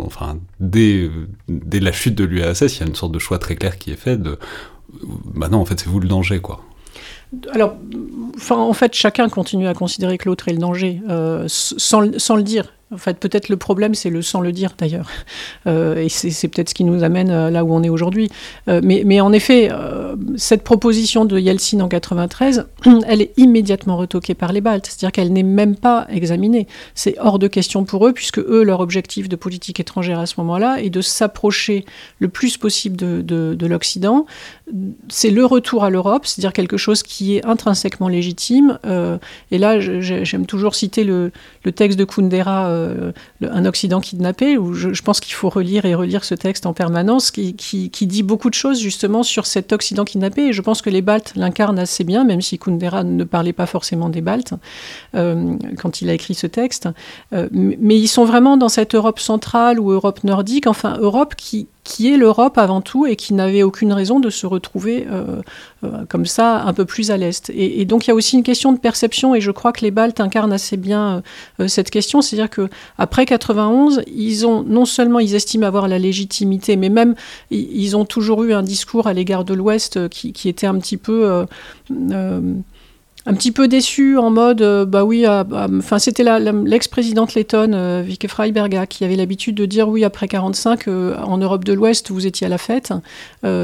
enfin, 0.04 0.40
dès, 0.60 1.10
la 1.48 1.92
chute 1.92 2.16
de 2.16 2.26
l'URSS, 2.26 2.78
il 2.78 2.80
y 2.80 2.84
a 2.84 2.88
une 2.88 2.96
sorte 2.96 3.12
de 3.12 3.20
choix 3.20 3.38
très 3.38 3.56
clair 3.56 3.78
qui 3.78 3.92
est 3.92 3.96
fait 3.96 4.18
de, 4.18 4.40
bah 5.36 5.48
en 5.52 5.66
fait, 5.66 5.80
c'est 5.80 5.90
vous 5.90 6.00
le 6.00 6.08
danger, 6.08 6.40
quoi. 6.40 6.62
Alors, 7.52 7.76
en 8.50 8.74
fait, 8.74 8.94
chacun 8.94 9.28
continue 9.30 9.68
à 9.68 9.74
considérer 9.74 10.18
que 10.18 10.30
l'autre 10.30 10.50
est 10.50 10.54
le 10.54 10.60
danger, 10.60 11.02
euh, 11.10 11.46
sans, 11.48 12.02
le 12.02 12.44
dire. 12.44 12.74
En 12.94 12.98
fait, 12.98 13.18
peut-être 13.18 13.50
le 13.50 13.58
problème, 13.58 13.96
c'est 13.96 14.10
le 14.10 14.22
sans 14.22 14.40
le 14.40 14.52
dire 14.52 14.76
d'ailleurs. 14.78 15.10
Euh, 15.66 15.96
et 15.96 16.10
c'est 16.10 16.48
peut-être 16.50 16.70
ce 16.70 16.74
qui 16.74 16.84
nous 16.84 17.04
amène 17.04 17.32
euh, 17.32 17.50
là 17.50 17.64
où 17.64 17.74
on 17.74 17.84
est 17.84 17.90
aujourd'hui. 17.90 18.30
Euh, 18.68 18.82
mais, 18.84 19.22
en 19.22 19.32
effet, 19.32 19.70
cette 20.36 20.64
proposition 20.64 21.24
de 21.24 21.40
Yeltsin 21.40 21.80
en 21.80 21.88
93, 21.88 22.66
elle 23.08 23.22
est 23.22 23.32
immédiatement 23.38 23.96
retoquée 23.96 24.34
par 24.34 24.52
les 24.52 24.60
Baltes. 24.60 24.88
C'est-à-dire 24.88 25.14
qu'elle 25.14 25.32
n'est 25.32 25.44
même 25.44 25.76
pas 25.76 26.06
examinée. 26.10 26.68
C'est 26.96 27.16
hors 27.20 27.40
de 27.40 27.48
question 27.48 27.86
pour 27.86 28.06
eux, 28.08 28.14
puisque 28.14 28.40
eux, 28.40 28.64
leur 28.64 28.82
objectif 28.82 29.30
de 29.30 29.36
politique 29.38 29.80
étrangère 29.80 30.20
à 30.20 30.26
ce 30.26 30.36
moment-là 30.40 30.82
est 30.82 30.90
de 30.90 31.02
s'approcher 31.02 31.86
le 32.20 32.28
plus 32.28 32.58
possible 32.58 32.98
de 32.98 33.66
l'Occident. 33.66 34.26
C'est 35.10 35.30
le 35.30 35.46
retour 35.46 35.84
à 35.84 35.90
l'Europe, 35.90 36.26
c'est-à-dire 36.26 36.54
quelque 36.54 36.78
chose 36.78 37.04
qui 37.04 37.36
est 37.36 37.46
intrinsèquement 37.46 38.08
légitime. 38.08 38.80
et 39.52 39.58
là, 39.58 39.80
j'aime 39.80 40.46
toujours 40.46 40.76
citer 40.76 41.04
le, 41.04 41.32
texte 41.76 41.98
de 41.98 42.06
Kundera 42.06 42.68
euh, 42.68 43.12
un 43.42 43.66
Occident 43.66 44.00
kidnappé, 44.00 44.58
où 44.58 44.74
je, 44.74 45.02
pense 45.02 45.20
qu'il 45.20 45.34
faut 45.34 45.50
relire 45.50 45.86
et 45.86 45.96
relire 45.96 46.24
ce 46.24 46.36
texte 46.36 46.66
en 46.66 46.74
permanence, 46.74 47.32
qui, 47.32 47.54
dit 47.54 48.24
beaucoup 48.24 48.50
de 48.50 48.56
choses 48.56 48.80
justement 48.80 49.24
sur 49.24 49.46
cet 49.46 49.74
Occident 49.74 50.06
kidnappé. 50.06 50.48
Et 50.48 50.54
je 50.54 50.62
pense 50.62 50.82
que 50.82 50.90
les 50.90 51.02
Baltes 51.02 51.34
l'incarnent 51.36 51.80
assez 51.80 52.04
bien, 52.04 52.24
même 52.24 52.42
si 52.42 52.60
Kundera 52.60 53.04
ne 53.04 53.24
parlait 53.24 53.54
pas 53.54 53.66
forcément 53.66 54.10
des 54.10 54.22
Baltes 54.22 54.54
euh, 55.16 55.56
quand 55.78 56.02
il 56.02 56.10
a 56.10 56.14
écrit 56.14 56.36
ce 56.36 56.48
texte. 56.48 56.90
Euh, 57.34 57.48
mais 57.52 57.98
ils 57.98 58.08
sont 58.08 58.26
vraiment 58.26 58.58
dans 58.58 58.70
cette 58.70 58.96
Europe 58.96 59.20
centrale 59.20 59.80
ou 59.80 59.92
Europe 59.92 60.24
nordique, 60.24 60.68
enfin 60.68 60.98
Europe 61.00 61.36
qui, 61.36 61.68
qui 61.84 62.14
est 62.14 62.18
l'Europe 62.18 62.58
avant 62.58 62.82
tout 62.82 63.06
et 63.06 63.16
qui 63.16 63.34
n'avait 63.34 63.64
aucune 63.64 63.92
raison 63.92 64.20
de 64.20 64.30
se 64.30 64.46
retrouver 64.46 65.06
euh, 65.12 65.42
euh, 65.84 66.06
comme 66.08 66.26
ça 66.26 66.64
un 66.64 66.74
peu 66.74 66.86
plus 66.86 67.12
à 67.12 67.18
l'est. 67.18 67.52
Et, 67.54 67.84
donc 67.86 68.06
il 68.06 68.10
y 68.10 68.12
a 68.12 68.16
aussi 68.16 68.38
une 68.38 68.44
question 68.44 68.72
de 68.72 68.78
perception 68.78 69.36
et 69.36 69.42
je 69.42 69.52
crois 69.52 69.74
que 69.74 69.82
les 69.82 69.92
Baltes 69.92 70.20
incarnent 70.20 70.54
assez 70.54 70.78
bien 70.78 71.24
euh, 71.60 71.68
cette 71.68 71.90
question, 71.90 72.22
c'est-à-dire 72.22 72.50
que 72.50 72.70
après 72.98 73.26
91, 73.26 74.04
ils 74.08 74.48
ont 74.48 74.64
non 74.64 74.86
seulement 74.86 75.20
ils 75.20 75.36
estiment 75.36 75.68
avoir 75.68 75.88
la 75.88 76.00
légitimité, 76.00 76.78
mais 76.78 76.90
même 76.90 77.16
ils 77.52 77.98
ont 77.98 78.06
toujours 78.06 78.44
eu 78.44 78.54
un 78.54 78.64
discours 78.64 79.08
à 79.08 79.14
l'égard 79.14 79.44
de 79.44 79.54
l'Ouest 79.54 80.08
qui, 80.10 80.32
qui, 80.32 80.48
était 80.50 80.68
un 80.68 80.78
petit 80.80 80.98
peu 80.98 81.46
un 83.26 83.34
petit 83.34 83.52
peu 83.54 83.70
déçu 83.70 84.18
en 84.18 84.30
mode 84.30 84.62
euh, 84.62 84.86
bah 84.86 85.06
oui 85.06 85.26
enfin 85.28 85.98
c'était 85.98 86.24
l'ex-présidente 86.24 87.36
lettonne 87.36 87.74
euh, 87.74 88.04
Vike 88.06 88.28
Freiberga 88.28 88.86
qui 88.86 89.06
avait 89.06 89.16
l'habitude 89.16 89.56
de 89.56 89.66
dire 89.66 89.88
oui 89.88 90.04
après 90.04 90.28
45 90.28 90.88
euh, 90.88 91.16
en 91.20 91.38
Europe 91.38 91.64
de 91.64 91.72
l'Ouest 91.72 92.12
vous 92.12 92.28
étiez 92.28 92.48
à 92.48 92.50
la 92.50 92.58
fête 92.58 92.94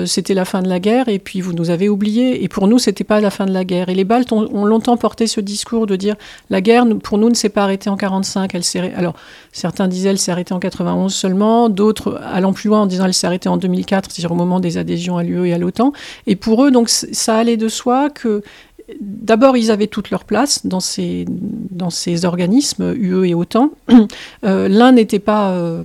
c'était 0.05 0.33
la 0.33 0.45
fin 0.45 0.61
de 0.61 0.67
la 0.67 0.79
guerre 0.79 1.09
et 1.09 1.19
puis 1.19 1.41
vous 1.41 1.53
nous 1.53 1.69
avez 1.69 1.89
oubliés 1.89 2.43
et 2.43 2.47
pour 2.47 2.67
nous 2.67 2.79
c'était 2.79 3.03
pas 3.03 3.19
la 3.21 3.29
fin 3.29 3.45
de 3.45 3.53
la 3.53 3.63
guerre. 3.63 3.89
Et 3.89 3.95
les 3.95 4.03
Baltes 4.03 4.31
ont, 4.31 4.65
longtemps 4.65 4.97
porté 4.97 5.25
ce 5.25 5.39
discours 5.41 5.87
de 5.87 5.95
dire 5.95 6.15
la 6.49 6.61
guerre 6.61 6.85
pour 7.01 7.17
nous 7.17 7.29
ne 7.29 7.33
s'est 7.33 7.49
pas 7.49 7.63
arrêtée 7.63 7.89
en 7.89 7.97
45 7.97 8.53
elle 8.53 8.63
s'est 8.63 8.93
alors 8.93 9.15
certains 9.51 9.87
disaient 9.87 10.09
elle 10.09 10.19
s'est 10.19 10.31
arrêtée 10.31 10.53
en 10.53 10.59
91 10.59 11.13
seulement 11.13 11.69
d'autres 11.69 12.19
allant 12.23 12.53
plus 12.53 12.69
loin 12.69 12.81
en 12.81 12.85
disant 12.85 13.05
elle 13.05 13.13
s'est 13.13 13.27
arrêtée 13.27 13.49
en 13.49 13.57
2004 13.57 14.11
c'est-à-dire 14.11 14.31
au 14.31 14.35
moment 14.35 14.59
des 14.59 14.77
adhésions 14.77 15.17
à 15.17 15.23
l'UE 15.23 15.47
et 15.47 15.53
à 15.53 15.57
l'OTAN. 15.57 15.93
Et 16.27 16.35
pour 16.35 16.65
eux 16.65 16.71
donc 16.71 16.89
ça 16.89 17.37
allait 17.37 17.57
de 17.57 17.69
soi 17.69 18.09
que 18.09 18.43
D'abord, 18.99 19.57
ils 19.57 19.71
avaient 19.71 19.87
toute 19.87 20.09
leur 20.09 20.23
place 20.23 20.65
dans 20.65 20.79
ces, 20.79 21.25
organismes, 22.25 22.93
UE 22.95 23.25
et 23.25 23.33
OTAN. 23.33 23.71
Euh, 24.45 24.69
l'un 24.69 24.93
n'était 24.93 25.19
pas. 25.19 25.51
Euh, 25.51 25.83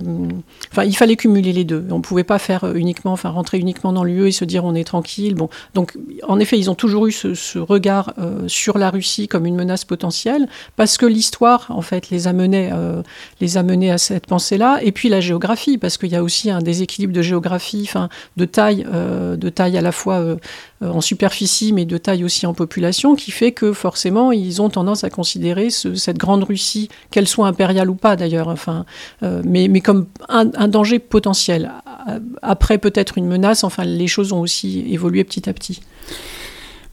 enfin, 0.71 0.85
il 0.85 0.95
fallait 0.95 1.17
cumuler 1.17 1.51
les 1.51 1.65
deux. 1.65 1.85
On 1.91 1.97
ne 1.97 2.01
pouvait 2.01 2.23
pas 2.23 2.39
faire 2.39 2.73
uniquement, 2.73 3.11
enfin, 3.11 3.29
rentrer 3.29 3.59
uniquement 3.59 3.91
dans 3.91 4.05
l'UE 4.05 4.27
et 4.27 4.31
se 4.31 4.45
dire 4.45 4.63
on 4.63 4.75
est 4.75 4.85
tranquille. 4.85 5.35
Bon, 5.35 5.49
donc, 5.73 5.97
en 6.23 6.39
effet, 6.39 6.57
ils 6.57 6.69
ont 6.69 6.75
toujours 6.75 7.07
eu 7.07 7.11
ce, 7.11 7.59
regard 7.59 8.13
euh, 8.17 8.47
sur 8.47 8.77
la 8.77 8.89
Russie 8.89 9.27
comme 9.27 9.45
une 9.45 9.55
menace 9.55 9.83
potentielle, 9.83 10.47
parce 10.77 10.97
que 10.97 11.05
l'histoire, 11.05 11.67
en 11.69 11.81
fait, 11.81 12.09
les 12.09 12.27
a 12.27 12.33
menés, 12.33 12.71
les 13.41 13.57
a 13.57 13.63
menés 13.63 13.91
à 13.91 13.97
cette 13.97 14.25
pensée-là. 14.25 14.79
Et 14.81 14.93
puis 14.93 15.09
la 15.09 15.19
géographie, 15.19 15.77
parce 15.77 15.97
qu'il 15.97 16.09
y 16.09 16.15
a 16.15 16.23
aussi 16.23 16.49
un 16.49 16.61
déséquilibre 16.61 17.13
de 17.13 17.21
géographie, 17.21 17.83
enfin, 17.83 18.09
de 18.37 18.45
taille, 18.45 18.85
de 18.85 19.49
taille 19.49 19.77
à 19.77 19.81
la 19.81 19.91
fois 19.91 20.37
en 20.81 21.01
superficie, 21.01 21.71
mais 21.73 21.85
de 21.85 21.97
taille 21.97 22.23
aussi 22.23 22.45
en 22.45 22.53
population 22.53 23.15
qui 23.15 23.31
fait 23.31 23.51
que 23.51 23.71
forcément 23.73 24.31
ils 24.31 24.61
ont 24.61 24.69
tendance 24.69 25.03
à 25.03 25.09
considérer 25.09 25.69
cette 25.69 26.17
grande 26.17 26.43
Russie, 26.43 26.89
qu'elle 27.11 27.27
soit 27.27 27.47
impériale 27.47 27.89
ou 27.89 27.95
pas 27.95 28.15
d'ailleurs, 28.15 28.49
enfin, 28.49 28.85
euh, 29.23 29.41
mais, 29.45 29.67
mais, 29.67 29.81
comme 29.81 30.07
un, 30.27 30.45
danger 30.67 30.99
potentiel. 30.99 31.71
Après 32.41 32.77
peut-être 32.77 33.17
une 33.17 33.27
menace, 33.27 33.63
enfin 33.63 33.83
les 33.83 34.07
choses 34.07 34.33
ont 34.33 34.41
aussi 34.41 34.85
évolué 34.89 35.23
petit 35.23 35.49
à 35.49 35.53
petit. 35.53 35.81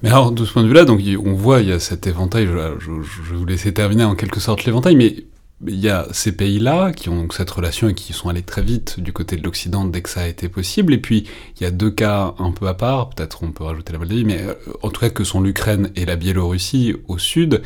Mais 0.02 0.08
alors, 0.08 0.32
de 0.32 0.44
ce 0.44 0.52
point 0.52 0.62
de 0.62 0.68
vue-là, 0.68 0.84
donc 0.84 1.00
on 1.24 1.32
voit, 1.34 1.60
il 1.60 1.68
y 1.68 1.72
a 1.72 1.78
cet 1.78 2.06
éventail, 2.06 2.46
je, 2.46 2.52
je 2.80 3.30
vais 3.30 3.36
vous 3.36 3.44
laisser 3.44 3.72
terminer 3.72 4.04
en 4.04 4.16
quelque 4.16 4.40
sorte 4.40 4.64
l'éventail, 4.64 4.96
mais 4.96 5.24
il 5.66 5.78
y 5.78 5.88
a 5.88 6.06
ces 6.12 6.32
pays-là 6.32 6.92
qui 6.92 7.08
ont 7.08 7.28
cette 7.30 7.50
relation 7.50 7.88
et 7.88 7.94
qui 7.94 8.12
sont 8.12 8.28
allés 8.28 8.42
très 8.42 8.62
vite 8.62 9.00
du 9.00 9.12
côté 9.12 9.36
de 9.36 9.42
l'Occident 9.42 9.84
dès 9.84 10.02
que 10.02 10.08
ça 10.08 10.22
a 10.22 10.26
été 10.26 10.48
possible. 10.48 10.92
Et 10.94 10.98
puis, 10.98 11.28
il 11.56 11.62
y 11.62 11.66
a 11.66 11.70
deux 11.70 11.90
cas 11.90 12.34
un 12.38 12.50
peu 12.50 12.66
à 12.68 12.74
part, 12.74 13.10
peut-être 13.10 13.42
on 13.42 13.52
peut 13.52 13.64
rajouter 13.64 13.92
la 13.92 13.98
Moldavie, 13.98 14.24
mais 14.24 14.42
euh, 14.42 14.54
en 14.82 14.90
tout 14.90 15.00
cas 15.00 15.10
que 15.10 15.24
sont 15.24 15.40
l'Ukraine 15.40 15.90
et 15.96 16.04
la 16.04 16.16
Biélorussie 16.16 16.94
au 17.08 17.18
sud, 17.18 17.62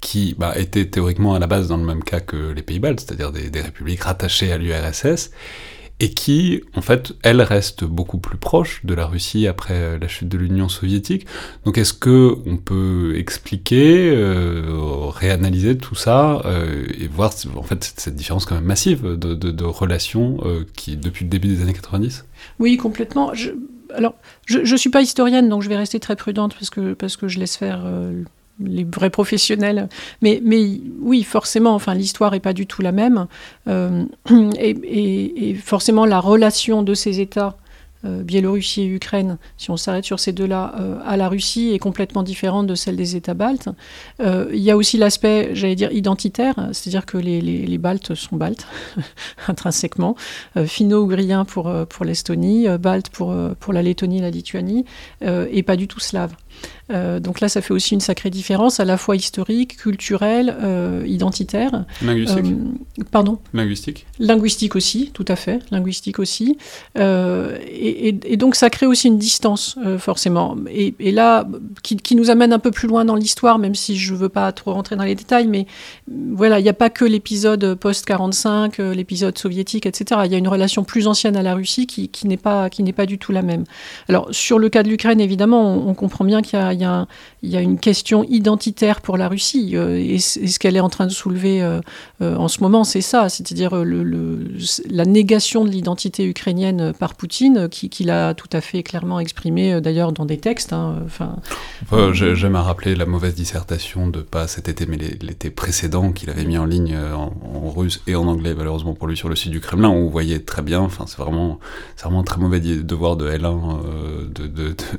qui 0.00 0.34
bah, 0.38 0.58
étaient 0.58 0.86
théoriquement 0.86 1.34
à 1.34 1.38
la 1.38 1.46
base 1.46 1.68
dans 1.68 1.78
le 1.78 1.84
même 1.84 2.04
cas 2.04 2.20
que 2.20 2.52
les 2.52 2.62
pays 2.62 2.78
baltes, 2.78 3.00
c'est-à-dire 3.00 3.32
des 3.32 3.60
républiques 3.60 4.02
rattachées 4.02 4.52
à 4.52 4.58
l'URSS, 4.58 5.30
et 5.98 6.10
qui, 6.10 6.62
en 6.74 6.82
fait, 6.82 7.14
elle 7.22 7.40
reste 7.40 7.84
beaucoup 7.84 8.18
plus 8.18 8.36
proche 8.36 8.84
de 8.84 8.92
la 8.94 9.06
Russie 9.06 9.46
après 9.46 9.74
euh, 9.74 9.98
la 9.98 10.08
chute 10.08 10.28
de 10.28 10.36
l'Union 10.36 10.68
soviétique. 10.68 11.26
Donc 11.64 11.78
est-ce 11.78 11.94
que 11.94 12.36
on 12.44 12.58
peut 12.58 13.14
expliquer, 13.16 14.10
euh, 14.10 15.08
réanalyser 15.08 15.78
tout 15.78 15.94
ça 15.94 16.42
euh, 16.44 16.84
et 16.98 17.08
voir 17.08 17.32
en 17.56 17.62
fait 17.62 17.94
cette 17.96 18.14
différence 18.14 18.44
quand 18.44 18.56
même 18.56 18.64
massive 18.64 19.06
de, 19.06 19.64
relations 19.64 20.38
qui 20.76 20.96
depuis 20.96 21.24
le 21.24 21.30
début 21.30 21.48
des 21.48 21.62
années 21.62 21.72
90 21.72 22.24
Oui, 22.58 22.76
complètement. 22.76 23.32
Alors, 23.94 24.14
je 24.44 24.58
ne 24.58 24.76
suis 24.76 24.90
pas 24.90 25.00
historienne, 25.00 25.48
donc 25.48 25.62
je 25.62 25.68
vais 25.68 25.76
rester 25.76 25.98
très 25.98 26.14
prudente 26.14 26.54
parce 26.54 26.70
que, 26.70 26.92
parce 26.92 27.16
que 27.16 27.26
je 27.26 27.38
laisse 27.38 27.56
faire 27.56 27.84
les 28.60 28.84
vrais 28.84 29.10
professionnels. 29.10 29.88
Mais, 30.22 30.40
oui, 31.00 31.22
forcément, 31.22 31.74
enfin, 31.74 31.94
l'histoire 31.94 32.32
n'est 32.32 32.40
pas 32.40 32.52
du 32.52 32.66
tout 32.66 32.82
la 32.82 32.92
même. 32.92 33.26
Euh, 33.68 34.04
et, 34.58 35.54
forcément, 35.54 36.06
la 36.06 36.20
relation 36.20 36.82
de 36.82 36.94
ces 36.94 37.20
États, 37.20 37.56
euh, 38.04 38.22
Biélorussie 38.22 38.82
et 38.82 38.86
Ukraine, 38.86 39.38
si 39.56 39.70
on 39.70 39.76
s'arrête 39.76 40.04
sur 40.04 40.20
ces 40.20 40.32
deux-là, 40.32 40.74
euh, 40.78 40.98
à 41.04 41.16
la 41.16 41.28
Russie 41.28 41.72
est 41.72 41.78
complètement 41.78 42.22
différente 42.22 42.66
de 42.66 42.74
celle 42.74 42.96
des 42.96 43.16
États 43.16 43.34
baltes. 43.34 43.68
Il 44.20 44.60
y 44.60 44.70
a 44.70 44.76
aussi 44.76 44.96
l'aspect, 44.96 45.50
j'allais 45.54 45.74
dire, 45.74 45.92
identitaire, 45.92 46.54
c'est-à-dire 46.72 47.04
que 47.04 47.18
les, 47.18 47.78
Baltes 47.78 48.14
sont 48.14 48.36
baltes, 48.36 48.66
intrinsèquement. 49.48 50.16
Finno-ougriens 50.66 51.44
pour, 51.44 51.70
pour 51.88 52.04
l'Estonie, 52.06 52.66
baltes 52.78 53.10
pour, 53.10 53.34
pour 53.60 53.72
la 53.72 53.82
Lettonie 53.82 54.18
et 54.18 54.22
la 54.22 54.30
Lituanie, 54.30 54.86
et 55.22 55.62
pas 55.62 55.76
du 55.76 55.88
tout 55.88 56.00
slaves. 56.00 56.34
Euh, 56.92 57.20
donc 57.20 57.40
là, 57.40 57.48
ça 57.48 57.60
fait 57.60 57.72
aussi 57.72 57.94
une 57.94 58.00
sacrée 58.00 58.30
différence, 58.30 58.80
à 58.80 58.84
la 58.84 58.96
fois 58.96 59.16
historique, 59.16 59.76
culturelle, 59.76 60.56
euh, 60.62 61.02
identitaire. 61.06 61.84
Linguistique. 62.02 62.44
Euh, 62.44 63.04
pardon 63.10 63.38
Linguistique. 63.52 64.06
Linguistique 64.18 64.76
aussi, 64.76 65.10
tout 65.12 65.24
à 65.28 65.36
fait. 65.36 65.60
Linguistique 65.70 66.18
aussi. 66.18 66.58
Et, 66.96 68.36
donc 68.36 68.54
ça 68.54 68.70
crée 68.70 68.86
aussi 68.86 69.08
une 69.08 69.18
distance, 69.18 69.78
forcément. 69.98 70.56
Et, 70.70 71.12
là, 71.12 71.46
qui, 71.82 72.16
nous 72.16 72.30
amène 72.30 72.52
un 72.52 72.58
peu 72.58 72.70
plus 72.70 72.88
loin 72.88 73.04
dans 73.04 73.14
l'histoire, 73.14 73.58
même 73.58 73.74
si 73.74 73.96
je 73.96 74.12
ne 74.12 74.18
veux 74.18 74.28
pas 74.28 74.50
trop 74.52 74.72
rentrer 74.72 74.96
dans 74.96 75.04
les 75.04 75.14
détails, 75.14 75.46
mais 75.46 75.66
voilà, 76.08 76.60
il 76.60 76.62
n'y 76.62 76.68
a 76.68 76.74
pas 76.74 76.90
que 76.90 77.04
l'épisode 77.04 77.74
post-45, 77.74 78.80
l'épisode 78.92 79.36
soviétique, 79.38 79.86
etc. 79.86 80.20
Il 80.24 80.32
y 80.32 80.34
a 80.34 80.38
une 80.38 80.48
relation 80.48 80.84
plus 80.84 81.06
ancienne 81.06 81.36
à 81.36 81.42
la 81.42 81.54
Russie 81.54 81.86
qui, 81.86 82.08
qui 82.08 82.26
n'est 82.26 82.36
pas, 82.36 82.68
pas 82.94 83.06
du 83.06 83.18
tout 83.18 83.32
la 83.32 83.42
même. 83.42 83.64
Alors, 84.08 84.28
sur 84.30 84.58
le 84.58 84.68
cas 84.68 84.82
de 84.82 84.88
l'Ukraine, 84.88 85.20
évidemment, 85.20 85.74
on, 85.74 85.88
on 85.88 85.94
comprend 85.94 86.24
bien 86.24 86.42
qu'il 86.42 86.58
y, 86.58 86.75
y, 86.80 87.56
a 87.56 87.60
une 87.60 87.78
question 87.78 88.24
identitaire 88.24 89.00
pour 89.00 89.16
la 89.16 89.28
Russie. 89.28 89.72
Euh, 89.74 89.96
et, 89.96 90.18
ce 90.18 90.58
qu'elle 90.58 90.76
est 90.76 90.80
en 90.80 90.88
train 90.88 91.06
de 91.06 91.12
soulever 91.12 91.62
euh, 91.62 91.80
euh, 92.20 92.36
en 92.36 92.48
ce 92.48 92.62
moment, 92.62 92.84
c'est 92.84 93.00
ça, 93.00 93.28
c'est-à-dire 93.28 93.84
le, 93.84 94.48
la 94.90 95.04
négation 95.04 95.64
de 95.64 95.70
l'identité 95.70 96.24
ukrainienne 96.26 96.92
par 96.98 97.14
Poutine, 97.14 97.68
qu'il 97.68 97.90
qui 97.90 98.10
a 98.10 98.34
tout 98.34 98.48
à 98.52 98.60
fait 98.60 98.82
clairement 98.82 99.20
exprimé 99.20 99.80
d'ailleurs 99.80 100.12
dans 100.12 100.24
des 100.24 100.38
textes. 100.38 100.72
Hein, 100.72 101.02
enfin, 101.04 101.36
J'aime 102.12 102.56
à 102.56 102.62
rappeler 102.62 102.94
la 102.94 103.06
mauvaise 103.06 103.34
dissertation 103.34 104.08
de 104.08 104.20
pas 104.20 104.46
cet 104.46 104.68
été, 104.68 104.86
mais 104.86 104.96
l'été 104.96 105.50
précédent 105.50 106.12
qu'il 106.12 106.30
avait 106.30 106.44
mis 106.44 106.58
en 106.58 106.66
ligne 106.66 106.96
en, 106.96 107.70
russe 107.70 108.02
et 108.06 108.14
en 108.14 108.26
anglais, 108.26 108.54
malheureusement 108.56 108.94
pour 108.94 109.06
lui, 109.06 109.16
sur 109.16 109.28
le 109.28 109.36
site 109.36 109.50
du 109.50 109.60
Kremlin, 109.60 109.88
où 109.88 109.94
on 109.94 110.08
voyait 110.08 110.40
très 110.40 110.62
bien, 110.62 110.80
enfin, 110.80 111.04
c'est 111.06 111.18
vraiment, 111.18 111.58
vraiment 112.00 112.20
un 112.20 112.24
très 112.24 112.40
mauvais 112.40 112.60
devoir 112.60 113.16
de 113.16 113.28
L1 113.30 113.56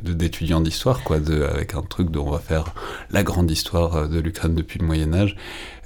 d'étudiant 0.03 0.59
de, 0.59 0.65
d'histoire, 0.65 1.03
quoi, 1.03 1.19
de, 1.19 1.47
un 1.75 1.81
truc 1.81 2.09
dont 2.09 2.27
on 2.27 2.31
va 2.31 2.39
faire 2.39 2.73
la 3.11 3.23
grande 3.23 3.49
histoire 3.49 3.95
euh, 3.95 4.07
de 4.07 4.19
l'Ukraine 4.19 4.55
depuis 4.55 4.79
le 4.79 4.85
Moyen 4.85 5.13
Âge, 5.13 5.35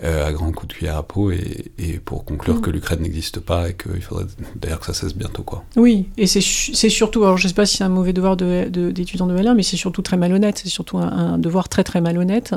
euh, 0.03 0.27
à 0.27 0.31
grands 0.31 0.51
coups 0.51 0.69
de 0.69 0.73
cuillère 0.73 0.97
à 0.97 1.03
peau, 1.03 1.31
et, 1.31 1.99
pour 2.03 2.25
conclure 2.25 2.55
mm. 2.55 2.61
que 2.61 2.69
l'Ukraine 2.69 3.01
n'existe 3.01 3.39
pas 3.39 3.69
et 3.69 3.75
qu'il 3.75 4.01
faudrait 4.01 4.25
d'ailleurs 4.55 4.79
que 4.79 4.85
ça 4.85 4.93
cesse 4.93 5.15
bientôt. 5.15 5.43
Quoi. 5.43 5.63
Oui, 5.75 6.07
et 6.17 6.27
c'est 6.27 6.41
surtout, 6.41 7.23
alors 7.23 7.37
je 7.37 7.45
ne 7.45 7.49
sais 7.49 7.55
pas 7.55 7.65
si 7.65 7.77
c'est 7.77 7.83
un 7.83 7.89
mauvais 7.89 8.13
devoir 8.13 8.37
d'étudiant 8.37 9.27
de, 9.27 9.33
de, 9.33 9.43
L1, 9.43 9.55
mais 9.55 9.63
c'est 9.63 9.77
surtout 9.77 10.01
très 10.01 10.17
malhonnête, 10.17 10.59
c'est 10.63 10.69
surtout 10.69 10.97
un, 10.97 11.37
devoir 11.37 11.69
très 11.69 11.83
très 11.83 12.01
malhonnête. 12.01 12.55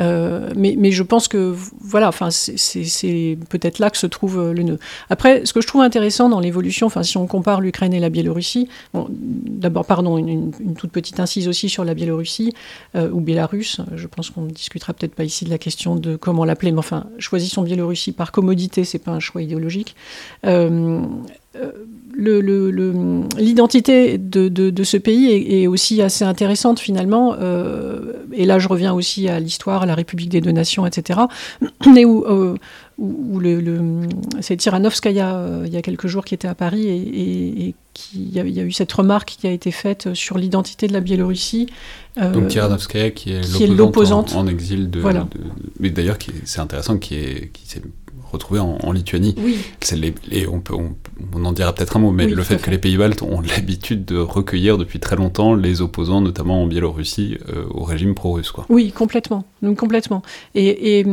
Euh, 0.00 0.50
mais, 0.56 0.74
mais, 0.78 0.90
je 0.90 1.02
pense 1.02 1.28
que, 1.28 1.54
voilà, 1.80 2.08
enfin, 2.08 2.30
c'est 2.30 3.38
peut-être 3.48 3.78
là 3.78 3.90
que 3.90 3.98
se 3.98 4.06
trouve 4.06 4.52
le 4.52 4.62
nœud. 4.62 4.78
Après, 5.10 5.44
ce 5.44 5.52
que 5.52 5.60
je 5.60 5.66
trouve 5.66 5.82
intéressant 5.82 6.28
dans 6.28 6.40
l'évolution, 6.40 6.86
enfin, 6.86 7.02
si 7.02 7.16
on 7.16 7.26
compare 7.26 7.60
l'Ukraine 7.60 7.94
et 7.94 8.00
la 8.00 8.10
Biélorussie, 8.10 8.68
bon, 8.92 9.06
d'abord, 9.10 9.86
pardon, 9.86 10.18
une, 10.18 10.52
une, 10.60 10.74
toute 10.74 10.90
petite 10.90 11.20
incise 11.20 11.48
aussi 11.48 11.68
sur 11.68 11.84
la 11.84 11.94
Biélorussie, 11.94 12.52
euh, 12.94 13.10
ou 13.10 13.20
Bélarus. 13.20 13.80
Je 13.94 14.06
pense 14.06 14.30
qu'on 14.30 14.42
ne 14.42 14.50
discutera 14.50 14.92
peut-être 14.92 15.14
pas 15.14 15.24
ici 15.24 15.44
de 15.44 15.50
la 15.50 15.58
question 15.58 15.96
de 15.96 16.16
comment 16.16 16.44
l'appeler, 16.44 16.71
enfin, 16.78 17.06
choisissons 17.18 17.62
Biélorussie 17.62 18.12
par 18.12 18.32
commodité, 18.32 18.84
c'est 18.84 18.98
pas 18.98 19.12
un 19.12 19.20
choix 19.20 19.42
idéologique. 19.42 19.94
Euh, 20.46 21.00
euh, 21.56 21.72
l'identité 23.38 24.18
de, 24.18 24.84
ce 24.84 24.96
pays 24.96 25.62
est, 25.62 25.66
aussi 25.66 26.02
assez 26.02 26.24
intéressante 26.24 26.78
finalement. 26.78 27.36
et 28.32 28.46
là, 28.46 28.58
je 28.58 28.68
reviens 28.68 28.92
aussi 28.92 29.28
à 29.28 29.40
l'histoire, 29.40 29.82
à 29.82 29.86
la 29.86 29.94
République 29.94 30.28
des 30.28 30.40
deux 30.40 30.52
nations, 30.52 30.86
etc. 30.86 31.20
où, 33.02 33.40
le, 33.40 34.06
c'est 34.40 34.56
Tiranovskaya 34.56 35.62
il 35.64 35.72
y 35.72 35.76
a 35.76 35.82
quelques 35.82 36.06
jours 36.06 36.24
qui 36.24 36.34
était 36.34 36.48
à 36.48 36.54
Paris 36.54 36.86
et, 36.86 37.66
et, 37.68 37.74
qui 37.94 38.22
il 38.22 38.32
y, 38.32 38.60
a 38.60 38.62
eu 38.62 38.72
cette 38.72 38.92
remarque 38.92 39.36
qui 39.40 39.46
a 39.46 39.50
été 39.50 39.70
faite 39.70 40.14
sur 40.14 40.38
l'identité 40.38 40.86
de 40.86 40.92
la 40.92 41.00
Biélorussie 41.00 41.66
donc 42.16 42.48
Tiranovskaya 42.48 43.10
qui 43.10 43.32
est 43.32 43.66
l'opposante 43.66 44.34
en, 44.34 44.46
exil 44.46 44.88
de, 44.88 45.02
mais 45.80 45.90
d'ailleurs 45.90 46.18
c'est 46.44 46.60
intéressant 46.60 46.98
qui 46.98 47.16
est 47.16 47.50
qui 47.52 47.66
s'est 47.66 47.82
retrouvé 48.32 48.60
en, 48.60 48.92
Lituanie. 48.92 49.34
Oui. 49.38 49.58
et 50.30 50.46
on, 50.46 50.60
peut, 50.60 50.74
on, 50.74 51.44
en 51.44 51.52
dira 51.52 51.74
peut-être 51.74 51.96
un 51.96 52.00
mot, 52.00 52.10
mais 52.10 52.26
le 52.26 52.42
fait, 52.42 52.60
que 52.60 52.70
les 52.70 52.78
pays 52.78 52.96
baltes 52.96 53.22
ont 53.22 53.40
l'habitude 53.40 54.04
de 54.04 54.16
recueillir 54.16 54.78
depuis 54.78 55.00
très 55.00 55.16
longtemps 55.16 55.54
les 55.54 55.82
opposants, 55.82 56.20
notamment 56.20 56.62
en 56.62 56.66
Biélorussie, 56.66 57.38
euh, 57.48 57.64
au 57.70 57.84
régime 57.84 58.14
pro-russe. 58.14 58.50
Quoi. 58.50 58.66
Oui, 58.68 58.90
complètement. 58.90 59.44
complètement. 59.76 60.22
Et, 60.54 60.98
et, 61.00 61.06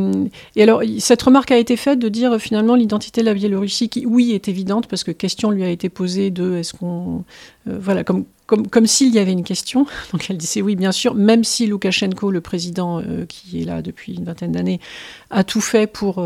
et, 0.56 0.62
alors, 0.62 0.82
cette 0.98 1.22
remarque 1.22 1.50
a 1.50 1.58
été 1.58 1.76
faite 1.76 1.98
de 1.98 2.08
dire 2.08 2.38
finalement 2.38 2.74
l'identité 2.74 3.20
de 3.20 3.26
la 3.26 3.34
Biélorussie, 3.34 3.88
qui, 3.88 4.06
oui, 4.06 4.32
est 4.32 4.48
évidente, 4.48 4.86
parce 4.86 5.04
que 5.04 5.10
question 5.10 5.50
lui 5.50 5.62
a 5.62 5.68
été 5.68 5.88
posée 5.88 6.30
de 6.30 6.56
est-ce 6.56 6.74
qu'on. 6.74 7.24
Euh, 7.68 7.78
voilà, 7.80 8.04
comme 8.04 8.24
comme, 8.46 8.66
comme 8.66 8.88
s'il 8.88 9.14
y 9.14 9.20
avait 9.20 9.30
une 9.30 9.44
question. 9.44 9.86
Donc 10.12 10.28
elle 10.28 10.36
disait 10.36 10.60
oui, 10.60 10.74
bien 10.74 10.90
sûr, 10.90 11.14
même 11.14 11.44
si 11.44 11.68
Loukachenko, 11.68 12.32
le 12.32 12.40
président 12.40 13.00
qui 13.28 13.62
est 13.62 13.64
là 13.64 13.80
depuis 13.80 14.14
une 14.14 14.24
vingtaine 14.24 14.50
d'années, 14.50 14.80
a 15.30 15.44
tout 15.44 15.60
fait 15.60 15.86
pour 15.86 16.20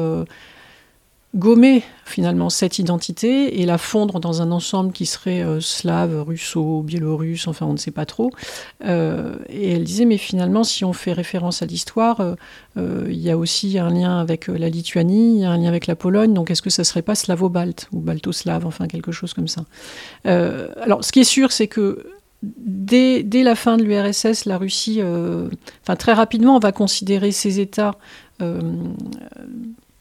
gommer 1.34 1.82
finalement 2.04 2.48
cette 2.48 2.78
identité 2.78 3.60
et 3.60 3.66
la 3.66 3.76
fondre 3.76 4.20
dans 4.20 4.40
un 4.40 4.52
ensemble 4.52 4.92
qui 4.92 5.04
serait 5.04 5.42
euh, 5.42 5.60
slave, 5.60 6.22
russo, 6.22 6.82
biélorusse, 6.82 7.48
enfin 7.48 7.66
on 7.66 7.72
ne 7.72 7.78
sait 7.78 7.90
pas 7.90 8.06
trop. 8.06 8.30
Euh, 8.84 9.36
et 9.48 9.72
elle 9.72 9.84
disait 9.84 10.04
mais 10.04 10.18
finalement 10.18 10.62
si 10.62 10.84
on 10.84 10.92
fait 10.92 11.12
référence 11.12 11.62
à 11.62 11.66
l'histoire, 11.66 12.36
euh, 12.76 13.06
il 13.08 13.20
y 13.20 13.30
a 13.30 13.36
aussi 13.36 13.78
un 13.78 13.90
lien 13.90 14.18
avec 14.18 14.46
la 14.46 14.68
Lituanie, 14.68 15.36
il 15.36 15.40
y 15.40 15.44
a 15.44 15.50
un 15.50 15.56
lien 15.56 15.68
avec 15.68 15.86
la 15.86 15.96
Pologne, 15.96 16.34
donc 16.34 16.50
est-ce 16.50 16.62
que 16.62 16.70
ça 16.70 16.84
serait 16.84 17.02
pas 17.02 17.14
slavo-balte 17.14 17.88
ou 17.92 17.98
balto-slave, 18.00 18.64
enfin 18.66 18.86
quelque 18.86 19.12
chose 19.12 19.34
comme 19.34 19.48
ça? 19.48 19.64
alors 20.24 21.04
ce 21.04 21.12
qui 21.12 21.20
est 21.20 21.24
sûr 21.24 21.52
c'est 21.52 21.68
que 21.68 22.06
Dès, 22.42 23.22
la 23.32 23.54
fin 23.54 23.78
de 23.78 23.84
l'URSS, 23.84 24.44
la 24.44 24.58
Russie, 24.58 25.00
enfin 25.02 25.96
très 25.96 26.12
rapidement, 26.12 26.58
va 26.58 26.72
considérer 26.72 27.32
ces 27.32 27.58
États 27.58 27.96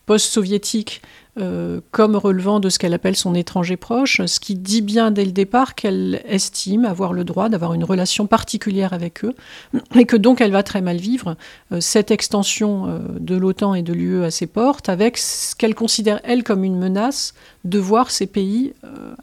post-soviétiques 0.05 1.01
euh, 1.39 1.81
comme 1.89 2.15
relevant 2.15 2.59
de 2.59 2.69
ce 2.69 2.77
qu'elle 2.77 2.93
appelle 2.93 3.15
son 3.15 3.33
étranger 3.33 3.75
proche, 3.75 4.21
ce 4.23 4.39
qui 4.39 4.53
dit 4.53 4.83
bien 4.83 5.09
dès 5.09 5.25
le 5.25 5.31
départ 5.31 5.73
qu'elle 5.73 6.21
estime 6.27 6.85
avoir 6.85 7.11
le 7.11 7.23
droit 7.23 7.49
d'avoir 7.49 7.73
une 7.73 7.83
relation 7.83 8.27
particulière 8.27 8.93
avec 8.93 9.25
eux, 9.25 9.33
et 9.95 10.05
que 10.05 10.15
donc 10.15 10.41
elle 10.41 10.51
va 10.51 10.61
très 10.61 10.81
mal 10.81 10.97
vivre 10.97 11.35
euh, 11.71 11.81
cette 11.81 12.11
extension 12.11 12.87
euh, 12.87 12.99
de 13.19 13.35
l'OTAN 13.35 13.73
et 13.73 13.81
de 13.81 13.93
l'UE 13.93 14.23
à 14.23 14.29
ses 14.29 14.45
portes, 14.45 14.89
avec 14.89 15.17
ce 15.17 15.55
qu'elle 15.55 15.73
considère, 15.73 16.19
elle, 16.23 16.43
comme 16.43 16.63
une 16.63 16.77
menace 16.77 17.33
de 17.63 17.79
voir 17.79 18.11
ces 18.11 18.27
pays 18.27 18.73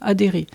adhérer. 0.01 0.47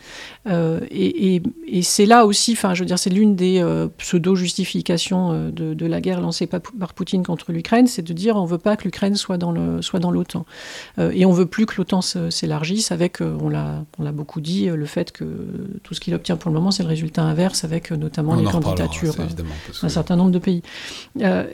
et, 0.47 1.43
c'est 1.83 2.07
là 2.07 2.26
aussi, 2.26 2.52
enfin, 2.52 2.75
je 2.75 2.81
veux 2.81 2.87
dire, 2.87 2.99
c'est 2.99 3.11
l'une 3.11 3.37
des 3.37 3.64
pseudo-justifications 3.99 5.50
de, 5.50 5.87
la 5.87 6.00
guerre 6.00 6.21
lancée 6.21 6.47
par, 6.47 6.95
Poutine 6.95 7.23
contre 7.23 7.52
l'Ukraine, 7.52 7.87
c'est 7.87 8.02
de 8.02 8.12
dire 8.12 8.37
on 8.37 8.45
ne 8.45 8.49
veut 8.49 8.59
pas 8.59 8.76
que 8.76 8.85
l'Ukraine 8.85 9.16
soit 9.16 9.38
dans 9.38 9.52
l'OTAN. 9.52 10.47
et 10.99 11.26
on 11.26 11.33
veut 11.33 11.47
plus 11.47 11.66
que 11.66 11.75
l'OTAN 11.76 12.00
s'élargisse 12.00 12.90
avec, 12.90 13.21
euh, 13.21 13.37
on 13.40 13.49
l'a 13.49 14.12
beaucoup 14.12 14.40
dit, 14.40 14.69
euh, 14.69 14.76
le 14.76 14.87
fait 14.87 15.12
que 15.12 15.25
tout 15.83 15.95
ce 15.95 16.00
qu'il 16.00 16.14
obtient 16.14 16.37
pour 16.37 16.50
le 16.50 16.55
moment, 16.55 16.71
c'est 16.71 16.83
le 16.83 16.88
résultat 16.88 17.23
inverse 17.23 17.64
avec 17.64 17.93
euh, 17.93 17.97
notamment 17.97 18.35
les 18.35 18.45
candidatures 18.45 19.14
d'un 19.83 19.88
certain 19.88 20.16
nombre 20.16 20.31
de 20.31 20.38
pays. 20.38 20.62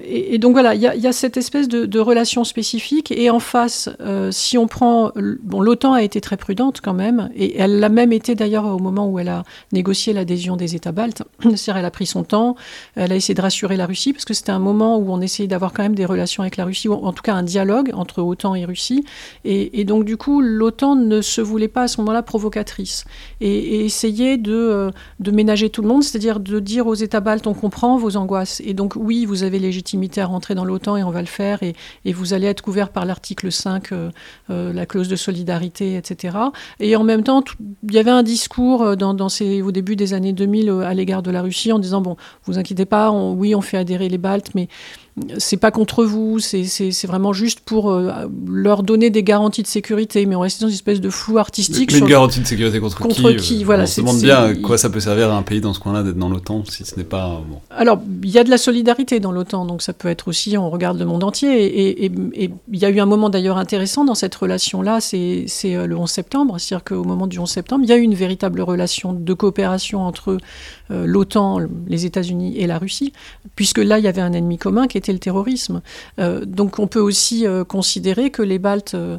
et, 0.05 0.39
donc 0.39 0.53
voilà, 0.53 0.75
il 0.75 0.81
y, 0.81 1.07
a 1.07 1.12
cette 1.12 1.37
espèce 1.37 1.69
de, 1.69 1.87
de, 1.87 2.01
relation 2.01 2.45
spécifique. 2.45 3.12
Et 3.12 3.31
en 3.31 3.39
face, 3.39 3.89
si 4.31 4.59
on 4.59 4.67
prend. 4.67 5.12
Bon, 5.43 5.61
l'OTAN 5.61 5.93
a 5.93 6.03
été 6.03 6.21
très 6.23 6.38
prudente 6.38 6.81
quand 6.81 6.95
même, 6.95 7.31
et 7.37 7.59
elle 7.59 7.79
l'a 7.79 7.91
même 7.91 8.12
été 8.12 8.35
d'ailleurs 8.35 8.64
au 8.64 8.79
moment 8.79 9.09
où 9.09 9.19
elle 9.19 9.29
a 9.29 9.45
négocié 9.73 10.14
l'adhésion 10.14 10.57
des 10.57 10.75
États 10.75 10.93
baltes. 10.93 11.23
C'est-à-dire, 11.43 11.76
elle 11.76 11.85
a 11.85 11.91
pris 11.91 12.07
son 12.07 12.25
temps, 12.25 12.57
elle 12.97 13.12
a 13.12 13.17
essayé 13.17 13.35
de 13.35 13.43
rassurer 13.43 13.76
la 13.76 13.87
Russie, 13.87 14.12
parce 14.14 14.25
que 14.25 14.35
c'était 14.35 14.52
un 14.52 14.59
moment 14.59 14.97
où 14.97 15.12
on 15.12 15.21
essayait 15.21 15.49
d'avoir 15.49 15.73
quand 15.73 15.83
même 15.83 15.95
des 15.95 16.07
relations 16.07 16.43
avec 16.43 16.57
la 16.57 16.64
Russie, 16.64 16.88
ou 16.88 16.95
en 16.95 17.12
tout 17.12 17.23
cas 17.23 17.35
un 17.35 17.43
dialogue 17.43 17.91
entre 17.93 18.23
OTAN 18.23 18.55
et 18.55 18.64
Russie. 18.64 19.05
Et, 19.45 19.85
donc, 19.85 20.05
du 20.05 20.17
coup, 20.17 20.41
l'OTAN 20.41 20.95
ne 20.97 21.21
se 21.21 21.41
voulait 21.41 21.69
pas 21.69 21.83
à 21.83 21.88
ce 21.88 22.00
moment-là 22.00 22.23
provocatrice 22.23 23.05
et, 23.41 23.52
et 23.52 23.85
essayait 23.85 24.38
de, 24.38 24.52
euh, 24.52 24.91
de, 25.21 25.31
ménager 25.31 25.71
tout 25.71 25.83
le 25.83 25.88
monde, 25.88 26.02
c'est-à-dire 26.02 26.41
de 26.41 26.61
dire 26.61 26.87
aux 26.87 26.95
États 26.95 27.21
baltes 27.21 27.47
on 27.47 27.55
comprend 27.55 27.97
vos 27.97 28.17
angoisses. 28.17 28.62
Et 28.64 28.75
donc, 28.75 28.95
oui, 28.97 29.25
vous 29.25 29.43
avez 29.43 29.59
légitimité 29.59 30.21
à 30.21 30.26
rentrer 30.26 30.55
dans 30.55 30.64
l'OTAN 30.64 30.97
et 30.97 31.02
on 31.02 31.11
va 31.11 31.21
le 31.21 31.26
faire 31.26 31.62
et, 31.62 31.75
vous 32.12 32.35
allez 32.35 32.47
être 32.47 32.62
couvert 32.62 32.91
par 32.91 33.07
l'article 33.07 33.50
5, 33.50 33.91
euh, 33.93 34.11
euh, 34.50 34.73
la 34.73 34.87
clause 34.87 35.09
de 35.09 35.17
solidarité, 35.17 35.97
Et 36.81 36.97
en 36.97 37.04
même 37.04 37.23
temps, 37.23 37.42
il 37.83 37.95
y 37.95 37.99
avait 37.99 38.11
un 38.11 38.23
discours 38.23 38.97
ces, 39.28 39.62
au 39.62 39.73
début 39.73 39.97
des 39.97 40.14
années 40.14 40.33
2000 40.33 40.71
à 40.85 40.95
l'égard 40.95 41.23
de 41.23 41.31
la 41.31 41.42
Russie 41.42 41.73
en 41.73 41.78
disant 41.78 42.00
bon, 42.00 42.16
vous 42.45 42.59
inquiétez 42.59 42.85
pas, 42.85 43.11
oui, 43.11 43.54
on 43.54 43.61
fait 43.61 43.76
adhérer 43.76 44.09
les 44.09 44.19
Baltes, 44.19 44.54
mais 44.54 44.69
c'est 45.37 45.59
pas 45.59 45.71
contre 45.71 46.04
vous, 46.04 46.38
c'est 46.38 47.07
vraiment 47.07 47.35
juste 47.35 47.61
pour 47.61 47.90
euh, 47.90 48.11
leur 48.49 48.83
donner 48.83 49.11
des 49.11 49.23
garanties 49.23 49.62
de 49.62 49.66
sécurité, 49.66 50.25
mais 50.25 50.35
on 50.35 50.40
reste 50.40 50.62
dans 50.62 50.69
une 50.69 50.75
espèce 50.75 51.02
de 51.02 51.11
flou 51.11 51.37
artistique. 51.37 51.92
Mais, 51.92 51.99
une 51.99 52.07
garantie 52.07 52.40
de 52.40 52.47
sécurité 52.47 52.81
contre, 52.81 52.99
contre 52.99 53.33
qui, 53.33 53.61
euh, 53.61 53.66
voilà, 53.66 53.83
On 53.83 53.87
se 53.87 54.01
demande 54.01 54.20
bien 54.20 54.42
à 54.44 54.55
quoi 54.55 54.79
ça 54.79 54.88
peut 54.88 55.01
servir 55.01 55.31
à 55.31 55.37
un 55.37 55.42
pays 55.42 55.61
dans 55.61 55.75
ce 55.75 55.81
coin-là 55.81 56.03
d'être 56.03 56.16
dans 56.16 56.31
l'OTAN 56.31 56.64
si 56.66 56.85
ce 56.87 56.96
n'est 56.96 57.05
pas. 57.05 57.42
Bon. 57.46 57.59
Alors, 57.70 58.01
il 58.22 58.31
y 58.31 58.38
a 58.38 58.44
de 58.44 58.48
la 58.48 58.57
solidarité 58.57 59.20
dans 59.20 59.33
l'OTAN, 59.33 59.66
donc 59.66 59.83
ça 59.83 59.92
peut 59.92 60.09
être 60.09 60.29
aussi, 60.29 60.57
on 60.57 60.70
regarde 60.70 60.98
le 60.98 61.05
monde 61.05 61.25
entier, 61.25 62.05
et 62.05 62.07
il 62.07 62.79
y 62.79 62.85
a 62.87 62.90
eu 62.90 62.98
un 62.98 63.07
moment 63.07 63.29
d'ailleurs 63.29 63.59
intéressant 63.59 64.07
dans 64.07 64.14
cette 64.14 64.35
relation-là, 64.35 65.01
c'est 65.01 65.46
euh, 65.64 65.87
le 65.87 65.96
11 65.96 66.11
septembre, 66.11 66.57
c'est-à-dire 66.59 66.85
qu'au 66.85 67.05
moment 67.05 67.27
du 67.27 67.38
11 67.38 67.51
septembre, 67.51 67.85
il 67.85 67.90
y 67.90 67.92
a 67.92 67.96
eu 67.96 68.03
une 68.03 68.14
véritable 68.14 68.62
relation 68.62 69.12
de 69.12 69.35
coopération 69.35 70.07
entre 70.07 70.38
l'OTAN, 70.90 71.61
les 71.87 72.07
États-Unis 72.07 72.59
et 72.59 72.66
la 72.66 72.79
Russie, 72.79 73.12
puisque 73.57 73.79
là, 73.79 73.99
il 73.99 74.05
y 74.05 74.09
avait 74.09 74.21
un 74.21 74.33
ennemi 74.33 74.59
commun 74.59 74.87
qui 74.87 74.99
était 74.99 75.12
le 75.12 75.18
terrorisme. 75.18 75.83
Euh, 76.18 76.45
donc 76.45 76.79
on 76.79 76.87
peut 76.87 77.01
aussi 77.01 77.47
euh, 77.47 77.64
considérer 77.64 78.31
que 78.31 78.42
les 78.42 78.59
Baltes, 78.59 78.95
euh, 78.95 79.18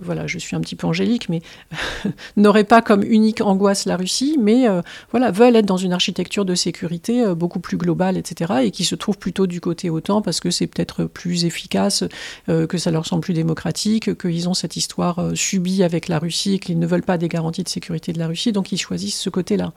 voilà, 0.00 0.26
je 0.26 0.38
suis 0.38 0.56
un 0.56 0.60
petit 0.60 0.76
peu 0.76 0.86
angélique, 0.86 1.28
mais 1.28 1.42
n'auraient 2.36 2.64
pas 2.64 2.82
comme 2.82 3.02
unique 3.02 3.40
angoisse 3.40 3.86
la 3.86 3.96
Russie, 3.96 4.36
mais 4.40 4.66
voilà, 5.10 5.30
veulent 5.30 5.56
être 5.56 5.66
dans 5.66 5.76
une 5.76 5.92
architecture 5.92 6.44
de 6.44 6.54
sécurité 6.54 7.24
beaucoup 7.34 7.60
plus 7.60 7.76
globale, 7.76 8.16
etc., 8.16 8.54
et 8.62 8.70
qui 8.70 8.84
se 8.84 8.94
trouvent 8.94 9.18
plutôt 9.18 9.46
du 9.46 9.60
côté 9.60 9.90
OTAN 9.90 10.22
parce 10.22 10.40
que 10.40 10.50
c'est 10.50 10.66
peut-être 10.66 11.04
plus 11.04 11.44
efficace, 11.44 12.04
que 12.46 12.78
ça 12.78 12.90
leur 12.90 13.06
semble 13.06 13.22
plus 13.22 13.34
démocratique, 13.34 14.18
qu'ils 14.18 14.48
ont 14.48 14.54
cette 14.54 14.76
histoire 14.76 15.30
subie 15.34 15.82
avec 15.82 16.08
la 16.08 16.18
Russie 16.18 16.58
qu'ils 16.58 16.78
ne 16.78 16.86
veulent 16.86 17.02
pas 17.02 17.18
des 17.18 17.28
garanties 17.28 17.62
de 17.62 17.68
sécurité 17.68 18.12
de 18.12 18.18
la 18.18 18.26
Russie, 18.26 18.52
donc 18.52 18.72
ils 18.72 18.78
choisissent 18.78 19.20
ce 19.20 19.30
côté-là. 19.30 19.72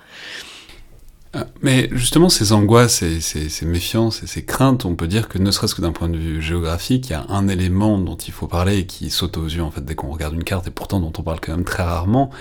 Euh, 1.35 1.43
mais 1.61 1.89
justement, 1.91 2.27
ces 2.27 2.53
angoisses 2.53 3.03
et 3.03 3.21
ces, 3.21 3.65
méfiances 3.65 4.23
et 4.23 4.27
ces 4.27 4.43
craintes, 4.43 4.85
on 4.85 4.95
peut 4.95 5.07
dire 5.07 5.29
que 5.29 5.37
ne 5.37 5.51
serait-ce 5.51 5.75
que 5.75 5.81
d'un 5.81 5.91
point 5.91 6.09
de 6.09 6.17
vue 6.17 6.41
géographique, 6.41 7.09
il 7.09 7.11
y 7.11 7.15
a 7.15 7.25
un 7.29 7.47
élément 7.47 7.99
dont 7.99 8.15
il 8.15 8.33
faut 8.33 8.47
parler 8.47 8.79
et 8.79 8.85
qui 8.87 9.11
saute 9.11 9.37
aux 9.37 9.45
yeux 9.45 9.61
en 9.61 9.69
fait 9.69 9.85
dès 9.85 9.93
qu'on 9.93 10.09
regarde 10.09 10.33
une 10.33 10.43
carte 10.43 10.67
et 10.67 10.71
pourtant 10.71 10.99
dont 10.99 11.13
on 11.17 11.21
parle 11.21 11.39
quand 11.39 11.51
même 11.51 11.65
très 11.65 11.83
rarement, 11.83 12.31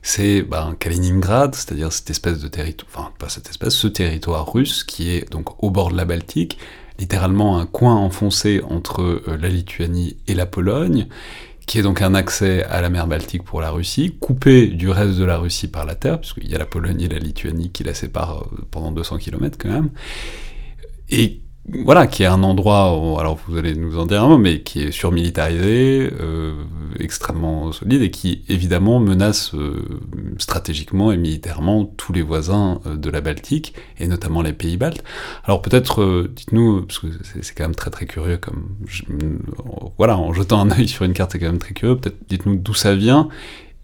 c'est 0.00 0.40
ben, 0.40 0.74
Kaliningrad, 0.78 1.54
c'est-à-dire 1.54 1.92
cette 1.92 2.08
espèce 2.08 2.40
de 2.40 2.48
territoire, 2.48 2.88
enfin 2.94 3.12
pas 3.18 3.28
cette 3.28 3.50
espèce, 3.50 3.74
ce 3.74 3.88
territoire 3.88 4.50
russe 4.50 4.82
qui 4.82 5.10
est 5.10 5.30
donc 5.30 5.62
au 5.62 5.70
bord 5.70 5.90
de 5.90 5.96
la 5.98 6.06
Baltique, 6.06 6.58
littéralement 6.98 7.58
un 7.58 7.66
coin 7.66 7.94
enfoncé 7.94 8.62
entre 8.68 9.02
euh, 9.02 9.38
la 9.40 9.48
Lituanie 9.48 10.16
et 10.26 10.34
la 10.34 10.46
Pologne, 10.46 11.06
qui 11.68 11.78
est 11.78 11.82
donc 11.82 12.00
un 12.00 12.14
accès 12.14 12.64
à 12.64 12.80
la 12.80 12.88
mer 12.88 13.06
Baltique 13.06 13.44
pour 13.44 13.60
la 13.60 13.70
Russie, 13.70 14.16
coupé 14.18 14.68
du 14.68 14.88
reste 14.88 15.18
de 15.18 15.24
la 15.24 15.36
Russie 15.36 15.68
par 15.68 15.84
la 15.84 15.94
terre, 15.94 16.18
puisqu'il 16.18 16.50
y 16.50 16.54
a 16.54 16.58
la 16.58 16.64
Pologne 16.64 17.02
et 17.02 17.08
la 17.08 17.18
Lituanie 17.18 17.70
qui 17.70 17.84
la 17.84 17.92
séparent 17.92 18.48
euh, 18.54 18.66
pendant 18.70 18.90
200 18.90 19.18
km 19.18 19.58
quand 19.60 19.68
même, 19.68 19.90
et 21.10 21.42
voilà, 21.70 22.06
qui 22.06 22.22
est 22.22 22.26
un 22.26 22.42
endroit, 22.42 22.84
alors 23.20 23.38
vous 23.46 23.58
allez 23.58 23.74
nous 23.74 23.98
en 23.98 24.06
dire 24.06 24.22
un 24.22 24.28
mot, 24.28 24.38
mais 24.38 24.62
qui 24.62 24.82
est 24.84 24.90
surmilitarisé, 24.90 26.10
euh, 26.18 26.54
extrêmement 26.98 27.72
solide 27.72 28.00
et 28.00 28.10
qui 28.10 28.42
évidemment 28.48 29.00
menace 29.00 29.54
euh, 29.54 30.00
stratégiquement 30.38 31.12
et 31.12 31.18
militairement 31.18 31.84
tous 31.84 32.14
les 32.14 32.22
voisins 32.22 32.80
euh, 32.86 32.96
de 32.96 33.10
la 33.10 33.20
Baltique 33.20 33.74
et 33.98 34.06
notamment 34.06 34.40
les 34.40 34.54
pays 34.54 34.78
baltes. 34.78 35.04
Alors 35.44 35.60
peut-être, 35.60 36.28
dites-nous, 36.34 36.82
parce 36.82 37.00
que 37.00 37.08
c'est 37.22 37.54
quand 37.54 37.64
même 37.64 37.74
très 37.74 37.90
très 37.90 38.06
curieux, 38.06 38.38
comme 38.38 38.70
voilà, 39.98 40.16
en 40.16 40.32
jetant 40.32 40.60
un 40.60 40.70
œil 40.70 40.88
sur 40.88 41.04
une 41.04 41.12
carte, 41.12 41.32
c'est 41.32 41.38
quand 41.38 41.46
même 41.46 41.58
très 41.58 41.74
curieux. 41.74 41.96
Peut-être 41.96 42.16
dites-nous 42.28 42.56
d'où 42.56 42.74
ça 42.74 42.94
vient 42.94 43.28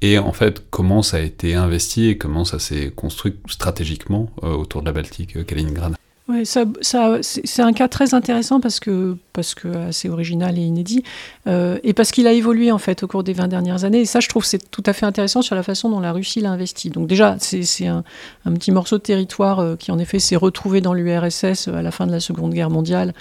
et 0.00 0.18
en 0.18 0.32
fait 0.32 0.64
comment 0.70 1.02
ça 1.02 1.18
a 1.18 1.20
été 1.20 1.54
investi 1.54 2.08
et 2.08 2.18
comment 2.18 2.44
ça 2.44 2.58
s'est 2.58 2.92
construit 2.94 3.36
stratégiquement 3.48 4.30
autour 4.42 4.80
de 4.80 4.86
la 4.86 4.92
Baltique, 4.92 5.44
Kaliningrad. 5.44 5.94
Oui, 6.26 6.46
ça, 6.46 6.64
c'est 7.20 7.60
un 7.60 7.74
cas 7.74 7.86
très 7.86 8.14
intéressant 8.14 8.58
parce 8.58 8.80
que, 8.80 9.14
parce 9.34 9.54
que 9.54 9.68
assez 9.88 10.08
original 10.08 10.58
et 10.58 10.62
inédit, 10.62 11.02
euh, 11.46 11.78
et 11.82 11.92
parce 11.92 12.12
qu'il 12.12 12.26
a 12.26 12.32
évolué 12.32 12.72
en 12.72 12.78
fait 12.78 13.02
au 13.02 13.06
cours 13.06 13.22
des 13.22 13.34
20 13.34 13.48
dernières 13.48 13.84
années. 13.84 14.00
Et 14.00 14.06
ça, 14.06 14.20
je 14.20 14.28
trouve, 14.30 14.42
c'est 14.42 14.70
tout 14.70 14.82
à 14.86 14.94
fait 14.94 15.04
intéressant 15.04 15.42
sur 15.42 15.54
la 15.54 15.62
façon 15.62 15.90
dont 15.90 16.00
la 16.00 16.12
Russie 16.12 16.40
l'a 16.40 16.50
investi. 16.50 16.88
Donc 16.88 17.08
déjà, 17.08 17.36
c'est 17.38 17.86
un, 17.86 18.04
petit 18.54 18.72
morceau 18.72 18.96
de 18.96 19.02
territoire 19.02 19.58
euh, 19.58 19.76
qui 19.76 19.92
en 19.92 19.98
effet 19.98 20.18
s'est 20.18 20.36
retrouvé 20.36 20.80
dans 20.80 20.94
l'URSS 20.94 21.68
à 21.68 21.82
la 21.82 21.90
fin 21.90 22.06
de 22.06 22.12
la 22.12 22.20
Seconde 22.20 22.54
Guerre 22.54 22.70
mondiale. 22.70 23.12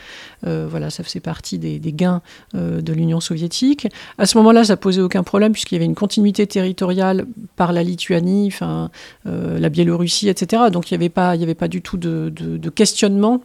Euh, 0.48 0.66
voilà, 0.70 0.90
ça 0.90 1.04
faisait 1.04 1.20
partie 1.20 1.60
des, 1.60 1.80
gains 1.92 2.22
de 2.54 2.94
l'Union 2.94 3.20
soviétique. 3.20 3.88
À 4.18 4.26
ce 4.26 4.38
moment-là, 4.38 4.64
ça 4.64 4.78
posait 4.78 5.02
aucun 5.02 5.24
problème 5.24 5.52
puisqu'il 5.52 5.76
y 5.76 5.78
avait 5.78 5.86
une 5.86 5.94
continuité 5.94 6.48
territoriale 6.48 7.26
par 7.58 7.74
la 7.74 7.84
Lituanie, 7.84 8.48
enfin 8.48 8.90
la 9.26 9.70
Biélorussie, 9.70 10.30
etc. 10.30 10.64
Donc 10.72 10.90
il 10.90 10.94
n'y 10.94 11.04
avait 11.04 11.10
pas, 11.10 11.32
avait 11.32 11.54
pas 11.54 11.68
du 11.68 11.82
tout 11.82 11.98
de, 11.98 12.32
de 12.34 12.70
questionnement 12.94 13.42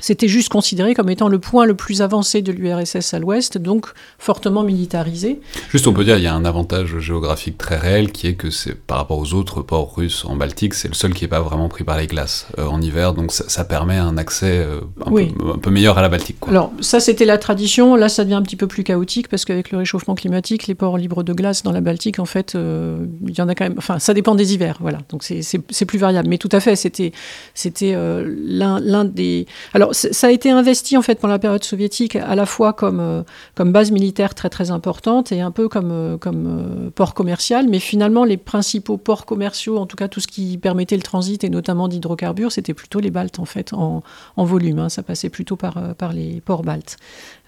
c'était 0.00 0.28
juste 0.28 0.48
considéré 0.48 0.94
comme 0.94 1.10
étant 1.10 1.28
le 1.28 1.38
point 1.38 1.66
le 1.66 1.74
plus 1.74 2.02
avancé 2.02 2.42
de 2.42 2.52
l'URSS 2.52 3.14
à 3.14 3.18
l'ouest, 3.18 3.58
donc 3.58 3.86
fortement 4.18 4.62
militarisé. 4.62 5.40
Juste, 5.70 5.86
on 5.86 5.92
peut 5.92 6.04
dire 6.04 6.16
qu'il 6.16 6.24
y 6.24 6.28
a 6.28 6.34
un 6.34 6.44
avantage 6.44 6.98
géographique 6.98 7.58
très 7.58 7.76
réel 7.76 8.12
qui 8.12 8.26
est 8.26 8.34
que 8.34 8.50
c'est 8.50 8.74
par 8.74 8.98
rapport 8.98 9.18
aux 9.18 9.34
autres 9.34 9.62
ports 9.62 9.94
russes 9.96 10.24
en 10.24 10.36
Baltique, 10.36 10.74
c'est 10.74 10.88
le 10.88 10.94
seul 10.94 11.14
qui 11.14 11.24
n'est 11.24 11.28
pas 11.28 11.40
vraiment 11.40 11.68
pris 11.68 11.84
par 11.84 11.98
les 11.98 12.06
glaces 12.06 12.46
euh, 12.58 12.66
en 12.66 12.80
hiver, 12.80 13.14
donc 13.14 13.32
ça, 13.32 13.64
permet 13.64 13.96
un 13.96 14.16
accès 14.16 14.58
euh, 14.58 14.80
un, 15.04 15.10
peu, 15.10 15.22
un, 15.54 15.58
peu, 15.58 15.70
meilleur 15.70 15.98
à 15.98 16.02
la 16.02 16.08
Baltique. 16.08 16.36
Alors 16.48 16.72
ça, 16.80 17.00
c'était 17.00 17.24
la 17.24 17.38
tradition. 17.38 17.96
Là, 17.96 18.08
ça 18.08 18.24
devient 18.24 18.34
un 18.34 18.42
petit 18.42 18.56
peu 18.56 18.66
plus 18.66 18.84
chaotique 18.84 19.28
parce 19.28 19.44
qu'avec 19.44 19.70
le 19.70 19.78
réchauffement 19.78 20.14
climatique, 20.14 20.66
les 20.66 20.74
ports 20.74 20.98
libres 20.98 21.22
de 21.22 21.32
glace 21.32 21.62
dans 21.62 21.72
la 21.72 21.80
Baltique, 21.80 22.18
en 22.18 22.26
fait, 22.26 22.54
euh, 22.54 23.06
il 23.26 23.36
y 23.36 23.40
en 23.40 23.48
a 23.48 23.54
quand 23.54 23.64
même. 23.64 23.74
Enfin, 23.78 23.98
ça 23.98 24.14
dépend 24.14 24.34
des 24.34 24.54
hivers, 24.54 24.78
voilà. 24.80 24.98
Donc 25.08 25.22
c'est 25.22 25.84
plus 25.86 25.98
variable. 25.98 26.28
Mais 26.28 26.38
tout 26.38 26.48
à 26.52 26.60
fait, 26.60 26.76
c'était 26.76 27.12
c'était 27.54 27.96
l'un 27.96 29.04
des. 29.04 29.46
Alors 29.74 29.85
ça 29.92 30.26
a 30.26 30.30
été 30.30 30.50
investi 30.50 30.96
en 30.96 31.02
fait 31.02 31.16
pendant 31.20 31.34
la 31.34 31.38
période 31.38 31.64
soviétique 31.64 32.16
à 32.16 32.34
la 32.34 32.46
fois 32.46 32.72
comme, 32.72 33.00
euh, 33.00 33.22
comme 33.54 33.72
base 33.72 33.90
militaire 33.90 34.34
très 34.34 34.48
très 34.48 34.70
importante 34.70 35.32
et 35.32 35.40
un 35.40 35.50
peu 35.50 35.68
comme, 35.68 35.90
euh, 35.90 36.16
euh, 36.26 36.90
port 36.90 37.14
commercial, 37.14 37.68
mais 37.68 37.78
finalement 37.78 38.24
les 38.24 38.36
principaux 38.36 38.96
ports 38.96 39.26
commerciaux, 39.26 39.78
en 39.78 39.86
tout 39.86 39.96
cas 39.96 40.08
tout 40.08 40.20
ce 40.20 40.26
qui 40.26 40.58
permettait 40.58 40.96
le 40.96 41.02
transit 41.02 41.42
et 41.44 41.50
notamment 41.50 41.88
d'hydrocarbures, 41.88 42.52
c'était 42.52 42.74
plutôt 42.74 43.00
les 43.00 43.10
Baltes 43.10 43.38
en 43.38 43.44
fait 43.44 43.72
en, 43.72 44.02
volume. 44.36 44.78
Hein. 44.78 44.88
ça 44.88 45.02
passait 45.02 45.30
plutôt 45.30 45.56
par 45.56 46.12
les 46.12 46.40
ports 46.40 46.62
baltes, 46.62 46.96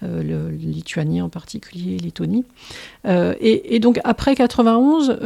le, 0.01 0.49
Lituanie 0.49 1.21
en 1.21 1.29
particulier, 1.29 1.97
Lettonie. 1.97 2.45
Et, 3.05 3.75
et, 3.75 3.79
donc 3.79 3.99
après 4.03 4.35
91, 4.35 5.17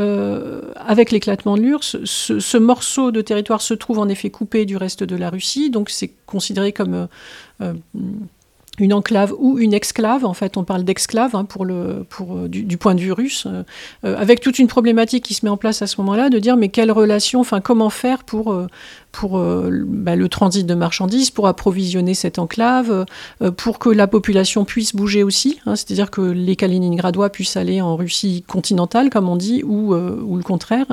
avec 0.75 1.11
l'éclatement 1.11 1.57
de 1.57 1.61
l'URSS, 1.61 1.97
ce, 2.05 2.39
ce 2.39 2.57
morceau 2.57 3.11
de 3.11 3.21
territoire 3.21 3.61
se 3.61 3.73
trouve 3.73 3.99
en 3.99 4.07
effet 4.07 4.29
coupé 4.29 4.65
du 4.65 4.77
reste 4.77 5.03
de 5.03 5.15
la 5.15 5.29
Russie, 5.29 5.69
donc 5.69 5.89
c'est 5.89 6.11
considéré 6.25 6.71
comme 6.71 7.07
euh, 7.61 7.73
une 8.79 8.91
enclave 8.91 9.35
ou 9.37 9.59
une 9.59 9.73
exclave. 9.73 10.25
En 10.25 10.33
fait, 10.33 10.57
on 10.57 10.63
parle 10.63 10.83
d'exclave 10.83 11.35
hein, 11.35 11.47
euh, 11.59 12.47
du, 12.47 12.77
point 12.77 12.95
de 12.95 13.01
vue 13.01 13.11
russe, 13.11 13.45
euh, 13.45 13.63
avec 14.03 14.41
toute 14.41 14.57
une 14.57 14.67
problématique 14.67 15.23
qui 15.23 15.35
se 15.35 15.45
met 15.45 15.51
en 15.51 15.57
place 15.57 15.83
à 15.83 15.87
ce 15.87 16.01
moment-là, 16.01 16.31
de 16.31 16.39
dire 16.39 16.57
mais 16.57 16.69
quelle 16.69 16.91
relation, 16.91 17.39
enfin 17.39 17.61
comment 17.61 17.91
faire 17.91 18.23
pour, 18.23 18.57
pour 19.13 19.37
euh, 19.37 19.69
bah, 19.85 20.17
le 20.17 20.27
transit 20.27 20.65
de 20.65 20.73
marchandises, 20.73 21.29
pour 21.29 21.47
approvisionner 21.47 22.15
cette 22.15 22.39
enclave, 22.39 23.05
euh, 23.41 23.51
pour 23.51 23.77
que 23.77 23.89
la 23.89 24.07
population 24.07 24.65
puisse 24.65 24.95
bouger 24.95 25.21
aussi, 25.23 25.59
hein, 25.67 25.75
c'est-à-dire 25.75 26.09
que 26.09 26.19
les 26.19 26.55
Kaliningradois 26.55 27.29
puissent 27.29 27.55
aller 27.55 27.79
en 27.79 27.95
Russie 27.95 28.43
continentale, 28.47 29.11
comme 29.11 29.29
on 29.29 29.35
dit, 29.35 29.63
ou, 29.63 29.93
euh, 29.93 30.17
le 30.35 30.41
contraire. 30.41 30.87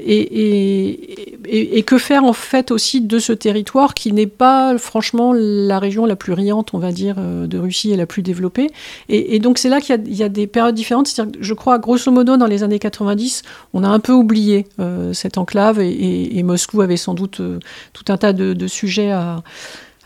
Et, 0.00 1.82
que 1.86 1.98
faire 1.98 2.24
en 2.24 2.32
fait 2.32 2.72
aussi 2.72 3.00
de 3.00 3.20
ce 3.20 3.32
territoire 3.32 3.94
qui 3.94 4.12
n'est 4.12 4.26
pas 4.26 4.76
franchement 4.76 5.32
la 5.32 5.78
région 5.78 6.04
la 6.04 6.16
plus 6.16 6.32
riante, 6.32 6.74
on 6.74 6.78
va 6.78 6.90
dire, 6.90 7.16
de 7.16 7.58
Russie 7.58 7.92
et 7.92 7.96
la 7.96 8.06
plus 8.06 8.22
développée. 8.22 8.70
Et, 9.08 9.38
donc 9.38 9.58
c'est 9.58 9.68
là 9.68 9.80
qu'il 9.80 10.16
y, 10.16 10.22
a 10.24 10.28
des 10.28 10.48
périodes 10.48 10.74
différentes. 10.74 11.06
C'est-à-dire 11.06 11.40
je 11.40 11.54
crois, 11.54 11.78
grosso 11.78 12.10
modo, 12.10 12.36
dans 12.36 12.46
les 12.46 12.64
années 12.64 12.80
90, 12.80 13.42
on 13.72 13.84
a 13.84 13.88
un 13.88 14.00
peu 14.00 14.12
oublié 14.12 14.66
cette 15.12 15.38
enclave 15.38 15.78
et, 15.80 16.42
Moscou 16.42 16.82
avait 16.86 16.96
sans 16.96 17.14
doute 17.14 17.40
euh, 17.40 17.58
tout 17.92 18.04
un 18.08 18.16
tas 18.16 18.32
de, 18.32 18.66
sujets 18.66 19.10
à, 19.10 19.42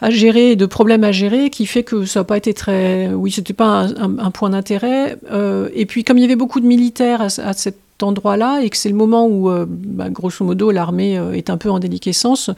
gérer 0.08 0.56
de 0.56 0.66
problèmes 0.66 1.04
à 1.04 1.12
gérer 1.12 1.50
qui 1.50 1.66
fait 1.66 1.82
que 1.82 2.06
ça 2.06 2.20
n'a 2.20 2.24
pas 2.24 2.38
été 2.38 2.54
très. 2.54 3.08
Oui, 3.08 3.30
c'était 3.30 3.52
pas 3.52 3.86
un, 3.98 4.30
point 4.30 4.50
d'intérêt. 4.50 5.18
Euh, 5.30 5.68
et 5.74 5.86
puis, 5.86 6.04
comme 6.04 6.18
il 6.18 6.22
y 6.22 6.24
avait 6.24 6.36
beaucoup 6.36 6.60
de 6.60 6.66
militaires 6.66 7.20
à, 7.20 7.52
cet 7.52 7.76
endroit-là 8.02 8.62
et 8.62 8.70
que 8.70 8.78
c'est 8.78 8.88
le 8.88 8.94
moment 8.94 9.26
où, 9.26 9.50
euh, 9.50 9.66
bah, 9.68 10.08
grosso 10.08 10.42
modo, 10.42 10.70
l'armée 10.70 11.20
est 11.34 11.50
un 11.50 11.58
peu 11.58 11.70
en 11.70 11.78
déliquescence, 11.78 12.50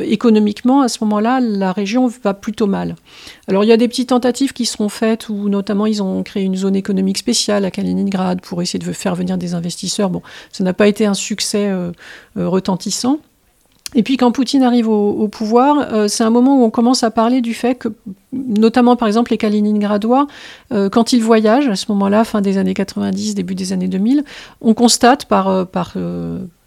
économiquement, 0.00 0.80
à 0.80 0.88
ce 0.88 0.98
moment-là, 1.04 1.38
la 1.38 1.70
région 1.70 2.08
va 2.08 2.34
plutôt 2.34 2.66
mal. 2.66 2.96
Alors, 3.46 3.62
il 3.62 3.68
y 3.68 3.72
a 3.72 3.76
des 3.76 3.86
petites 3.86 4.08
tentatives 4.08 4.52
qui 4.52 4.66
seront 4.66 4.88
faites 4.88 5.28
où, 5.28 5.48
notamment, 5.48 5.86
ils 5.86 6.02
ont 6.02 6.24
créé 6.24 6.42
une 6.42 6.56
zone 6.56 6.74
économique 6.74 7.18
spéciale 7.18 7.64
à 7.64 7.70
Kaliningrad 7.70 8.40
pour 8.40 8.60
essayer 8.60 8.84
de 8.84 8.92
faire 8.92 9.14
venir 9.14 9.38
des 9.38 9.54
investisseurs. 9.54 10.10
Bon, 10.10 10.22
ça 10.50 10.64
n'a 10.64 10.72
pas 10.72 10.88
été 10.88 11.06
un 11.06 11.14
succès 11.14 11.72
retentissant. 12.34 13.20
Et 13.94 14.02
puis 14.02 14.16
quand 14.16 14.32
Poutine 14.32 14.62
arrive 14.62 14.88
au, 14.88 15.28
pouvoir, 15.28 15.92
euh, 15.92 16.08
c'est 16.08 16.24
un 16.24 16.30
moment 16.30 16.60
où 16.60 16.64
on 16.64 16.70
commence 16.70 17.02
à 17.02 17.10
parler 17.10 17.40
du 17.40 17.54
fait 17.54 17.74
que, 17.74 17.88
notamment 18.32 18.96
par 18.96 19.08
exemple 19.08 19.30
les 19.30 19.38
Kaliningradois, 19.38 20.26
euh, 20.72 20.88
quand 20.88 21.12
ils 21.12 21.22
voyagent, 21.22 21.68
à 21.68 21.76
ce 21.76 21.86
moment-là, 21.92 22.24
fin 22.24 22.40
des 22.40 22.58
années 22.58 22.74
90, 22.74 23.34
début 23.34 23.54
des 23.54 23.72
années 23.72 23.88
2000, 23.88 24.24
on 24.60 24.74
constate 24.74 25.26
par, 25.26 25.48
euh, 25.48 25.64
par 25.64 25.94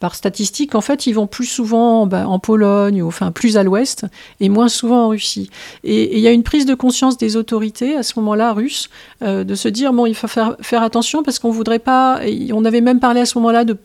par 0.06 0.14
statistique, 0.14 0.76
en 0.76 0.82
fait, 0.82 1.08
ils 1.08 1.14
vont 1.14 1.26
plus 1.26 1.48
souvent 1.48 2.06
ben, 2.06 2.28
en 2.28 2.38
Pologne, 2.38 3.02
ou 3.02 3.08
enfin 3.08 3.32
plus 3.32 3.58
à 3.58 3.64
l'ouest, 3.64 4.06
et 4.40 4.50
moins 4.50 4.68
souvent 4.68 5.06
en 5.06 5.08
Russie. 5.10 5.50
Et 5.84 6.18
il 6.18 6.22
y 6.22 6.28
a 6.28 6.32
une 6.32 6.44
prise 6.44 6.68
de 6.68 6.76
conscience 6.76 7.18
des 7.18 7.38
autorités 7.38 7.96
à 7.96 8.04
ce 8.04 8.20
moment-là 8.20 8.54
russes 8.54 8.92
euh, 9.24 9.44
de 9.44 9.56
se 9.56 9.68
dire 9.68 9.94
bon, 9.94 10.06
il 10.06 10.14
faut 10.14 10.28
faire, 10.28 10.84
attention 10.84 11.24
parce 11.24 11.40
qu'on 11.40 11.50
voudrait 11.50 11.80
pas. 11.80 12.20
On 12.54 12.66
avait 12.66 12.82
même 12.82 13.00
parlé 13.00 13.22
à 13.22 13.26
ce 13.26 13.36
moment-là 13.40 13.66
de 13.66 13.76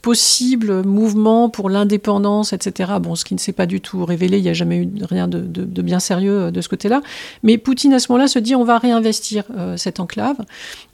possibles 0.00 0.84
mouvements 0.84 1.50
pour 1.50 1.68
l'indépendance, 1.68 2.54
etc. 2.54 2.92
Bon, 3.02 3.14
ce 3.14 3.26
qui 3.26 3.34
ne 3.34 3.40
s'est 3.40 3.52
pas 3.52 3.66
du 3.66 3.82
tout 3.82 4.04
révélé. 4.06 4.38
Il 4.38 4.44
n'y 4.44 4.48
a 4.48 4.54
jamais 4.54 4.78
eu 4.78 4.88
rien 5.02 5.28
de, 5.28 5.40
de, 5.40 5.82
bien 5.82 6.00
sérieux 6.00 6.44
euh, 6.44 6.50
de 6.50 6.62
ce 6.62 6.68
côté-là. 6.70 7.02
Mais 7.42 7.58
Poutine 7.58 7.92
à 7.92 7.98
ce 7.98 8.10
moment-là 8.10 8.28
se 8.28 8.38
dit 8.38 8.54
on 8.54 8.64
va 8.64 8.78
réinvestir 8.78 9.44
euh, 9.56 9.76
cette 9.76 10.00
enclave, 10.00 10.36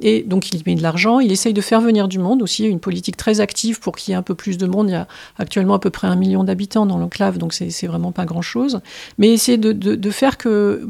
et 0.01 0.23
donc 0.23 0.53
il 0.53 0.63
met 0.67 0.75
de 0.75 0.83
l'argent. 0.83 1.21
Il 1.21 1.31
essaye 1.31 1.53
de 1.53 1.61
faire 1.61 1.81
venir 1.81 2.09
du 2.09 2.19
monde 2.19 2.43
aussi, 2.43 2.65
une 2.65 2.81
politique 2.81 3.17
très 3.17 3.41
active 3.41 3.79
pour 3.79 3.95
qu'il 3.95 4.11
y 4.11 4.15
ait 4.15 4.19
un 4.19 4.23
peu 4.23 4.35
plus 4.35 4.59
de 4.59 4.64
monde. 4.67 4.89
Il 4.89 4.93
y 4.93 4.97
a 4.97 5.07
actuellement 5.39 5.75
à 5.75 5.79
peu 5.79 5.91
près 5.91 6.07
un 6.07 6.17
million 6.17 6.45
d'habitants 6.45 6.87
dans 6.87 6.99
l'enclave, 6.99 7.39
donc 7.39 7.53
c'est 7.53 7.87
vraiment 7.87 8.13
pas 8.13 8.25
grand-chose. 8.25 8.81
Mais 9.19 9.29
essayer 9.29 9.59
de, 9.59 10.11
faire 10.11 10.39
que 10.39 10.87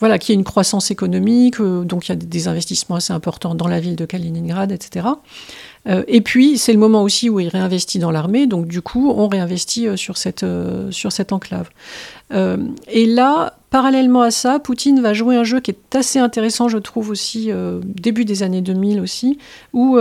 voilà, 0.00 0.18
qu'il 0.18 0.32
y 0.32 0.36
ait 0.36 0.38
une 0.38 0.44
croissance 0.44 0.90
économique, 0.90 1.60
euh, 1.60 1.84
donc 1.84 2.08
il 2.08 2.12
y 2.12 2.12
a 2.12 2.16
des 2.16 2.48
investissements 2.48 2.96
assez 2.96 3.12
importants 3.12 3.54
dans 3.54 3.68
la 3.68 3.80
ville 3.80 3.96
de 3.96 4.06
Kaliningrad, 4.06 4.72
etc. 4.72 5.06
Euh, 5.88 6.02
et 6.08 6.22
puis, 6.22 6.56
c'est 6.56 6.72
le 6.72 6.78
moment 6.78 7.02
aussi 7.02 7.28
où 7.28 7.38
il 7.38 7.48
réinvestit 7.48 7.98
dans 7.98 8.10
l'armée, 8.10 8.46
donc 8.46 8.66
du 8.66 8.80
coup, 8.80 9.12
on 9.14 9.28
réinvestit 9.28 9.86
euh, 9.86 9.96
sur, 9.96 10.16
cette, 10.16 10.44
sur 10.90 11.12
cette 11.12 11.32
enclave. 11.32 11.68
et 12.32 13.06
là, 13.06 13.54
parallèlement 13.70 14.22
à 14.22 14.30
ça, 14.30 14.58
Poutine 14.58 15.00
va 15.00 15.12
jouer 15.12 15.36
un 15.36 15.44
jeu 15.44 15.60
qui 15.60 15.72
est 15.72 15.96
assez 15.96 16.18
intéressant, 16.18 16.68
je 16.68 16.78
trouve 16.78 17.10
aussi, 17.10 17.50
début 17.82 18.24
des 18.24 18.42
années 18.42 18.62
2000 18.62 19.00
aussi, 19.00 19.38
où 19.72 19.98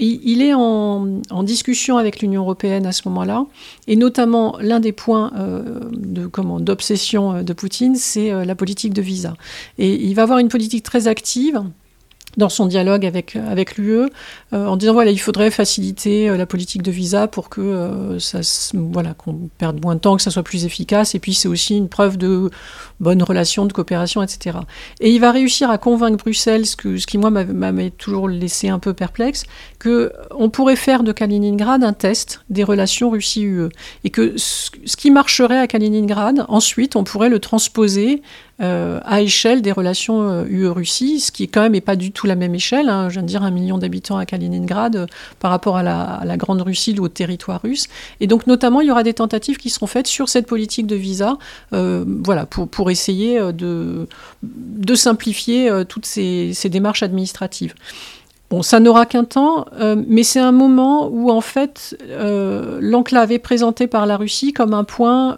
il 0.00 0.42
est 0.42 0.54
en, 0.54 1.42
discussion 1.42 1.96
avec 1.96 2.20
l'Union 2.20 2.42
européenne 2.42 2.86
à 2.86 2.92
ce 2.92 3.08
moment-là, 3.08 3.46
et 3.88 3.96
notamment 3.96 4.56
l'un 4.60 4.80
des 4.80 4.92
points 4.92 5.32
euh, 5.36 5.80
d'obsession 5.92 7.34
euh, 7.34 7.42
de 7.42 7.52
Poutine, 7.52 7.96
c'est 7.96 8.30
euh, 8.30 8.44
la 8.44 8.54
politique 8.54 8.92
de 8.92 9.02
visa. 9.02 9.34
Et 9.78 9.94
il 9.94 10.14
va 10.14 10.22
avoir 10.22 10.38
une 10.38 10.48
politique 10.48 10.84
très 10.84 11.08
active 11.08 11.62
dans 12.36 12.48
son 12.48 12.66
dialogue 12.66 13.04
avec, 13.04 13.36
avec 13.36 13.76
l'UE, 13.76 14.08
euh, 14.52 14.66
en 14.66 14.76
disant 14.76 14.94
voilà, 14.94 15.10
il 15.10 15.18
faudrait 15.18 15.50
faciliter 15.50 16.30
euh, 16.30 16.36
la 16.36 16.46
politique 16.46 16.82
de 16.82 16.90
visa 16.90 17.28
pour 17.28 17.48
que 17.48 17.60
euh, 17.60 18.18
ça, 18.18 18.40
voilà, 18.74 19.14
qu'on 19.14 19.50
perde 19.58 19.82
moins 19.82 19.94
de 19.94 20.00
temps, 20.00 20.16
que 20.16 20.22
ça 20.22 20.30
soit 20.30 20.42
plus 20.42 20.64
efficace, 20.64 21.14
et 21.14 21.18
puis 21.18 21.34
c'est 21.34 21.48
aussi 21.48 21.76
une 21.76 21.88
preuve 21.88 22.16
de 22.16 22.50
bonne 23.00 23.22
relation, 23.22 23.66
de 23.66 23.72
coopération, 23.72 24.22
etc. 24.22 24.58
Et 25.00 25.10
il 25.10 25.20
va 25.20 25.32
réussir 25.32 25.70
à 25.70 25.78
convaincre 25.78 26.16
Bruxelles, 26.16 26.66
ce, 26.66 26.76
que, 26.76 26.96
ce 26.96 27.06
qui 27.06 27.18
moi 27.18 27.30
m'avait 27.30 27.90
toujours 27.90 28.28
laissé 28.28 28.68
un 28.68 28.78
peu 28.78 28.94
perplexe, 28.94 29.44
que 29.78 30.12
on 30.30 30.48
pourrait 30.48 30.76
faire 30.76 31.02
de 31.02 31.12
Kaliningrad 31.12 31.82
un 31.82 31.92
test 31.92 32.42
des 32.48 32.64
relations 32.64 33.10
Russie-UE, 33.10 33.68
et 34.04 34.10
que 34.10 34.34
ce 34.36 34.96
qui 34.96 35.10
marcherait 35.10 35.58
à 35.58 35.66
Kaliningrad, 35.66 36.46
ensuite 36.48 36.96
on 36.96 37.04
pourrait 37.04 37.28
le 37.28 37.40
transposer 37.40 38.22
euh, 38.60 39.00
à 39.04 39.22
échelle 39.22 39.62
des 39.62 39.72
relations 39.72 40.44
UE-Russie, 40.44 41.14
euh, 41.16 41.24
ce 41.24 41.32
qui 41.32 41.48
quand 41.48 41.62
même 41.62 41.72
n'est 41.72 41.80
pas 41.80 41.96
du 41.96 42.12
tout 42.12 42.26
la 42.26 42.36
même 42.36 42.54
échelle. 42.54 42.90
Hein. 42.90 43.08
je 43.08 43.14
viens 43.14 43.22
de 43.22 43.26
dire 43.26 43.42
un 43.42 43.50
million 43.50 43.78
d'habitants 43.78 44.18
à 44.18 44.26
Kaliningrad 44.26 44.94
euh, 44.94 45.06
par 45.40 45.50
rapport 45.50 45.78
à 45.78 45.82
la, 45.82 46.36
Grande 46.36 46.60
Russie 46.60 46.94
ou 46.98 47.04
au 47.04 47.08
territoire 47.08 47.62
russe. 47.62 47.86
Et 48.20 48.26
donc 48.26 48.46
notamment, 48.46 48.80
il 48.80 48.88
y 48.88 48.90
aura 48.90 49.02
des 49.02 49.14
tentatives 49.14 49.56
qui 49.56 49.70
seront 49.70 49.86
faites 49.86 50.06
sur 50.06 50.28
cette 50.28 50.46
politique 50.46 50.86
de 50.86 50.96
visa, 50.96 51.38
voilà, 51.70 52.46
pour, 52.46 52.68
pour 52.68 52.90
essayer 52.90 53.38
de, 53.52 54.08
de 54.42 54.94
simplifier 54.94 55.70
toutes 55.88 56.06
ces, 56.06 56.52
ces 56.54 56.68
démarches 56.68 57.02
administratives. 57.02 57.74
Bon, 58.50 58.62
ça 58.62 58.80
n'aura 58.80 59.06
qu'un 59.06 59.24
temps, 59.24 59.66
mais 60.08 60.22
c'est 60.24 60.40
un 60.40 60.52
moment 60.52 61.08
où 61.08 61.30
en 61.30 61.40
fait 61.40 61.96
l'enclave 62.80 63.30
est 63.30 63.38
présentée 63.38 63.86
par 63.86 64.06
la 64.06 64.16
Russie 64.16 64.52
comme 64.52 64.74
un 64.74 64.84
point 64.84 65.36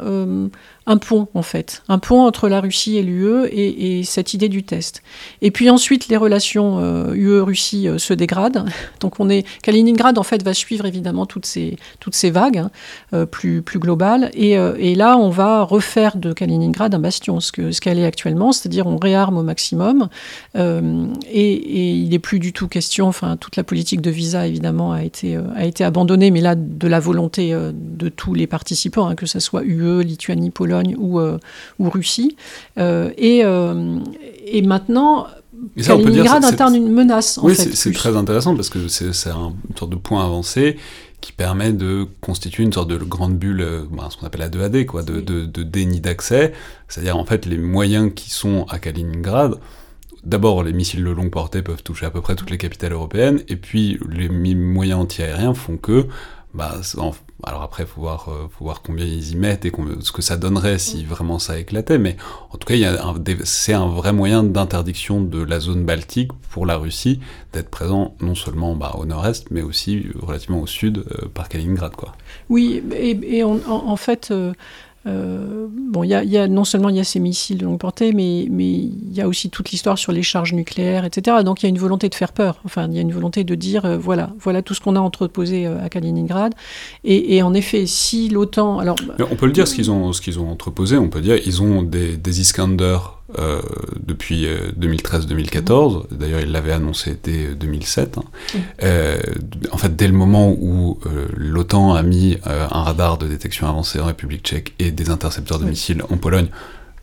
un 0.87 0.99
pont 0.99 1.29
en 1.35 1.43
fait, 1.43 1.83
un 1.89 1.99
pont 1.99 2.21
entre 2.27 2.49
la 2.49 2.61
Russie 2.61 2.99
et 2.99 3.03
l'UE 3.03 3.47
et, 3.51 4.03
cette 4.05 4.35
idée 4.35 4.49
du 4.49 4.65
test. 4.65 5.03
Et 5.41 5.51
puis 5.51 5.71
ensuite, 5.71 6.09
les 6.09 6.17
relations 6.17 6.79
euh, 6.79 7.15
UE-Russie 7.15 7.89
euh, 7.89 7.99
se 7.99 8.13
dégradent. 8.13 8.67
Donc 9.01 9.19
on 9.19 9.31
est 9.31 9.47
Kaliningrad 9.63 10.19
en 10.19 10.23
fait 10.23 10.43
va 10.43 10.53
suivre 10.53 10.85
évidemment 10.85 11.27
toutes 11.27 11.47
ces 11.47 11.77
toutes 12.01 12.15
ces 12.15 12.31
vagues 12.31 12.59
hein, 12.59 12.71
euh, 13.15 13.25
plus 13.25 13.63
plus 13.63 13.79
globales. 13.79 14.31
Et, 14.35 14.55
là, 14.95 15.17
on 15.17 15.31
va 15.31 15.63
refaire 15.63 16.17
de 16.17 16.33
Kaliningrad 16.33 16.95
un 16.95 16.99
bastion, 16.99 17.41
ce 17.41 17.51
que 17.51 17.73
ce 17.73 17.81
qu'elle 17.81 17.99
est 17.99 18.05
actuellement, 18.05 18.53
c'est-à-dire 18.53 18.87
on 18.87 18.97
réarme 18.97 19.39
au 19.39 19.43
maximum. 19.43 20.09
Et, 20.55 22.01
il 22.05 22.09
n'est 22.11 22.19
plus 22.19 22.39
du 22.39 22.53
tout 22.53 22.69
question. 22.69 23.09
Enfin, 23.09 23.37
toute 23.37 23.57
la 23.57 23.65
politique 23.65 24.01
de 24.01 24.11
visa 24.11 24.47
évidemment 24.47 24.93
a 24.93 25.03
été 25.03 25.37
a 25.57 25.65
été 25.65 25.83
abandonnée, 25.83 26.31
mais 26.31 26.41
là 26.41 26.55
de 26.55 26.87
la 26.87 27.01
volonté 27.01 27.53
de 27.53 28.09
tous 28.09 28.35
les 28.35 28.47
participants, 28.47 29.09
hein, 29.09 29.15
que 29.15 29.27
ce 29.27 29.41
soit 29.41 29.63
UE, 29.65 30.03
Lituanie, 30.03 30.51
Pologne 30.51 30.74
Pologne 30.75 30.97
ou, 30.99 31.21
ou 31.79 31.91
Russie. 31.91 32.37
et, 32.77 33.43
et 34.47 34.63
maintenant, 34.63 35.27
Kaliningrad 35.83 36.45
incarne 36.45 36.75
une 36.75 36.93
menace. 36.93 37.39
oui, 37.43 37.55
c'est 37.55 37.93
très 37.93 38.17
intéressant 38.17 38.55
parce 38.55 38.69
que 38.71 38.89
c'est 38.89 39.07
une 39.07 39.13
sorte 39.13 39.91
de 39.91 39.97
point 39.97 40.25
avancé 40.25 40.77
qui 41.21 41.33
permet 41.33 41.73
de 41.73 42.07
constituer 42.21 42.65
une 42.65 42.73
sorte 42.73 42.89
de 42.91 42.99
grande 42.99 43.39
bulle, 43.39 43.67
ben, 43.91 44.11
ce 44.11 44.19
qu'on 44.19 44.27
appelle 44.27 44.43
la 44.43 44.51
2AD, 44.51 44.85
quoi, 44.85 45.03
de, 45.03 45.21
de, 45.21 45.47
de 45.47 45.63
déni 45.63 46.03
d'accès. 46.03 46.53
C'est-à-dire, 46.87 47.17
en 47.17 47.25
fait, 47.25 47.47
les 47.47 47.57
moyens 47.57 48.13
qui 48.15 48.29
sont 48.29 48.67
à 48.69 48.79
Kaliningrad, 48.79 49.55
d'abord, 50.25 50.63
les 50.63 50.75
missiles 50.75 51.03
de 51.03 51.11
longue 51.11 51.31
portée 51.31 51.63
peuvent 51.63 51.83
toucher 51.83 52.05
à 52.05 52.11
peu 52.11 52.21
près 52.21 52.35
toutes 52.37 52.51
les 52.51 52.59
capitales 52.59 52.93
européennes, 52.93 53.41
et 53.49 53.57
puis 53.57 53.99
les 54.11 54.29
moyens 54.55 55.01
antiaériens 55.01 55.55
font 55.55 55.79
que 55.79 56.07
bah, 56.55 56.77
alors 57.43 57.63
après, 57.63 57.85
faut 57.85 58.01
voir, 58.01 58.29
euh, 58.29 58.49
faut 58.49 58.65
voir 58.65 58.83
combien 58.83 59.05
ils 59.05 59.33
y 59.33 59.37
mettent 59.37 59.65
et 59.65 59.73
ce 60.01 60.13
que 60.13 60.23
ça 60.23 60.37
donnerait 60.37 60.79
si 60.79 61.05
vraiment 61.05 61.41
ça 61.41 61.59
éclatait. 61.59 61.99
Mais 61.99 62.17
en 62.51 62.59
tout 62.59 62.67
cas, 62.67 62.75
c'est 63.43 63.73
un 63.73 63.89
vrai 63.89 64.13
moyen 64.13 64.45
d'interdiction 64.45 65.21
de 65.21 65.43
la 65.43 65.59
zone 65.59 65.85
baltique 65.85 66.33
pour 66.51 66.65
la 66.65 66.77
Russie 66.77 67.21
d'être 67.53 67.71
présent 67.71 68.15
non 68.21 68.37
seulement 68.37 68.77
bah, 68.77 68.95
au 68.97 69.05
nord-est, 69.05 69.51
mais 69.51 69.63
aussi 69.63 70.07
relativement 70.21 70.61
au 70.61 70.67
sud 70.69 70.99
euh, 70.99 71.29
par 71.29 71.49
Kaliningrad, 71.49 71.97
quoi. 71.97 72.13
Oui, 72.49 72.83
et, 72.93 73.43
en, 73.43 73.97
fait. 73.97 74.31
Euh, 74.31 74.53
euh, 75.07 75.67
bon, 75.71 76.03
il 76.03 76.09
y, 76.09 76.39
a, 76.39 76.49
non 76.49 76.65
seulement 76.65 76.89
il 76.89 76.97
y 76.97 77.01
a 77.01 77.05
ces 77.05 77.21
missiles 77.21 77.59
de 77.59 77.65
longue 77.65 77.79
portée, 77.79 78.13
mais 78.13 78.45
il 78.45 79.13
y 79.13 79.21
a 79.21 79.29
aussi 79.29 79.51
toute 79.51 79.71
l'histoire 79.71 79.99
sur 79.99 80.13
les 80.13 80.23
charges 80.23 80.55
nucléaires, 80.55 81.05
etc. 81.05 81.39
Donc 81.45 81.63
il 81.63 81.67
y 81.67 81.67
a 81.67 81.69
une 81.69 81.79
volonté 81.79 82.09
de 82.09 82.15
faire 82.15 82.33
peur. 82.33 82.61
Enfin, 82.65 82.89
il 82.89 82.95
y 82.95 82.99
a 82.99 83.03
une 83.03 83.13
volonté 83.13 83.45
de 83.45 83.55
dire 83.55 83.85
euh, 83.85 83.99
voilà, 83.99 84.31
voilà 84.41 84.63
tout 84.63 84.75
ce 84.75 84.81
qu'on 84.81 84.97
a 84.97 85.01
entreposé 85.01 85.67
euh, 85.67 85.85
à 85.85 85.89
Kaliningrad. 85.89 86.55
Et, 87.05 87.43
en 87.43 87.53
effet, 87.53 87.87
si 87.87 88.29
l'OTAN, 88.29 88.79
alors 88.79 88.97
on 89.31 89.37
peut 89.37 89.47
le 89.47 89.53
dire 89.53 89.69
ce 89.69 89.75
qu'ils 89.75 89.91
ont 89.91 90.05
ont 90.05 90.51
entreposé. 90.51 90.97
On 90.97 91.09
peut 91.09 91.21
dire 91.21 91.37
ils 91.45 91.63
ont 91.63 91.83
des, 91.83 92.17
des 92.17 92.41
Iskander 92.41 92.99
euh, 93.39 93.61
depuis 94.01 94.47
2013-2014. 94.79 95.97
Euh, 95.97 96.01
D'ailleurs, 96.11 96.41
il 96.41 96.53
l'avait 96.53 96.73
annoncé 96.73 97.17
dès 97.23 97.55
2007. 97.55 98.19
Hein. 98.19 98.23
Euh, 98.83 99.19
en 99.73 99.77
fait, 99.77 99.95
dès 99.97 100.07
le 100.07 100.13
moment 100.13 100.51
où 100.51 100.99
l'OTAN 101.37 101.95
a 101.95 102.03
mis 102.03 102.39
un 102.45 102.83
radar 102.83 103.19
de 103.19 103.27
détection 103.27 103.69
avancé 103.69 104.01
en 104.01 104.07
République 104.07 104.45
tchèque 104.45 104.75
et 104.79 104.91
des 104.91 105.11
intercepteurs 105.11 105.59
de 105.59 105.65
missiles 105.65 106.03
en 106.11 106.17
Pologne, 106.17 106.49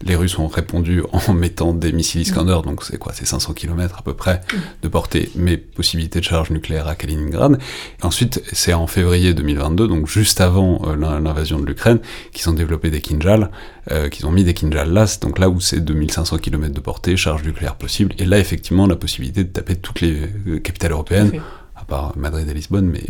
les 0.04 0.16
Russes 0.16 0.38
ont 0.40 0.48
répondu 0.48 1.04
en 1.12 1.34
mettant 1.34 1.74
des 1.74 1.92
missiles 1.92 2.22
Iskander, 2.22 2.60
donc 2.64 2.84
c'est 2.84 2.98
quoi 2.98 3.14
C'est 3.14 3.26
500 3.26 3.54
km 3.54 3.98
à 4.00 4.02
peu 4.02 4.14
près 4.14 4.42
mm. 4.54 4.58
de 4.84 4.88
portée, 4.88 5.32
mais 5.36 5.58
possibilité 5.58 6.20
de 6.20 6.26
charge 6.26 6.50
nucléaire 6.52 6.88
à 6.88 6.96
Kaliningrad. 6.96 7.58
Et 8.02 8.06
ensuite, 8.06 8.44
c'est 8.52 8.74
en 8.74 8.88
février 8.88 9.34
2022, 9.34 9.88
donc 9.88 10.08
juste 10.08 10.42
avant 10.42 10.82
euh, 10.86 10.96
l'invasion 10.96 11.60
de 11.60 11.66
l'Ukraine, 11.66 12.00
qu'ils 12.34 12.50
ont 12.50 12.54
développé 12.54 12.90
des 12.90 13.02
Kinjal, 13.02 13.50
euh, 13.92 14.10
qu'ils 14.10 14.26
ont 14.26 14.32
mis 14.32 14.44
des 14.44 14.54
Kinjal 14.54 14.92
là, 14.92 15.06
donc 15.22 15.40
là 15.40 15.50
où 15.50 15.60
c'est 15.60 15.80
2500 15.80 16.38
km 16.38 16.74
de 16.74 16.80
portée, 16.80 17.18
charge 17.18 17.44
nucléaire 17.44 17.76
possible, 17.76 18.14
et 18.18 18.26
là 18.26 18.40
effectivement 18.40 18.88
la 18.88 18.96
possibilité 18.96 19.44
de 19.44 19.50
taper 19.50 19.76
toutes 19.76 20.02
les 20.02 20.30
euh, 20.48 20.60
capitales 20.60 20.92
européennes. 20.92 21.32
à 21.76 21.84
part 21.84 22.14
Madrid 22.16 22.48
et 22.48 22.54
Lisbonne, 22.54 22.86
mais, 22.86 23.04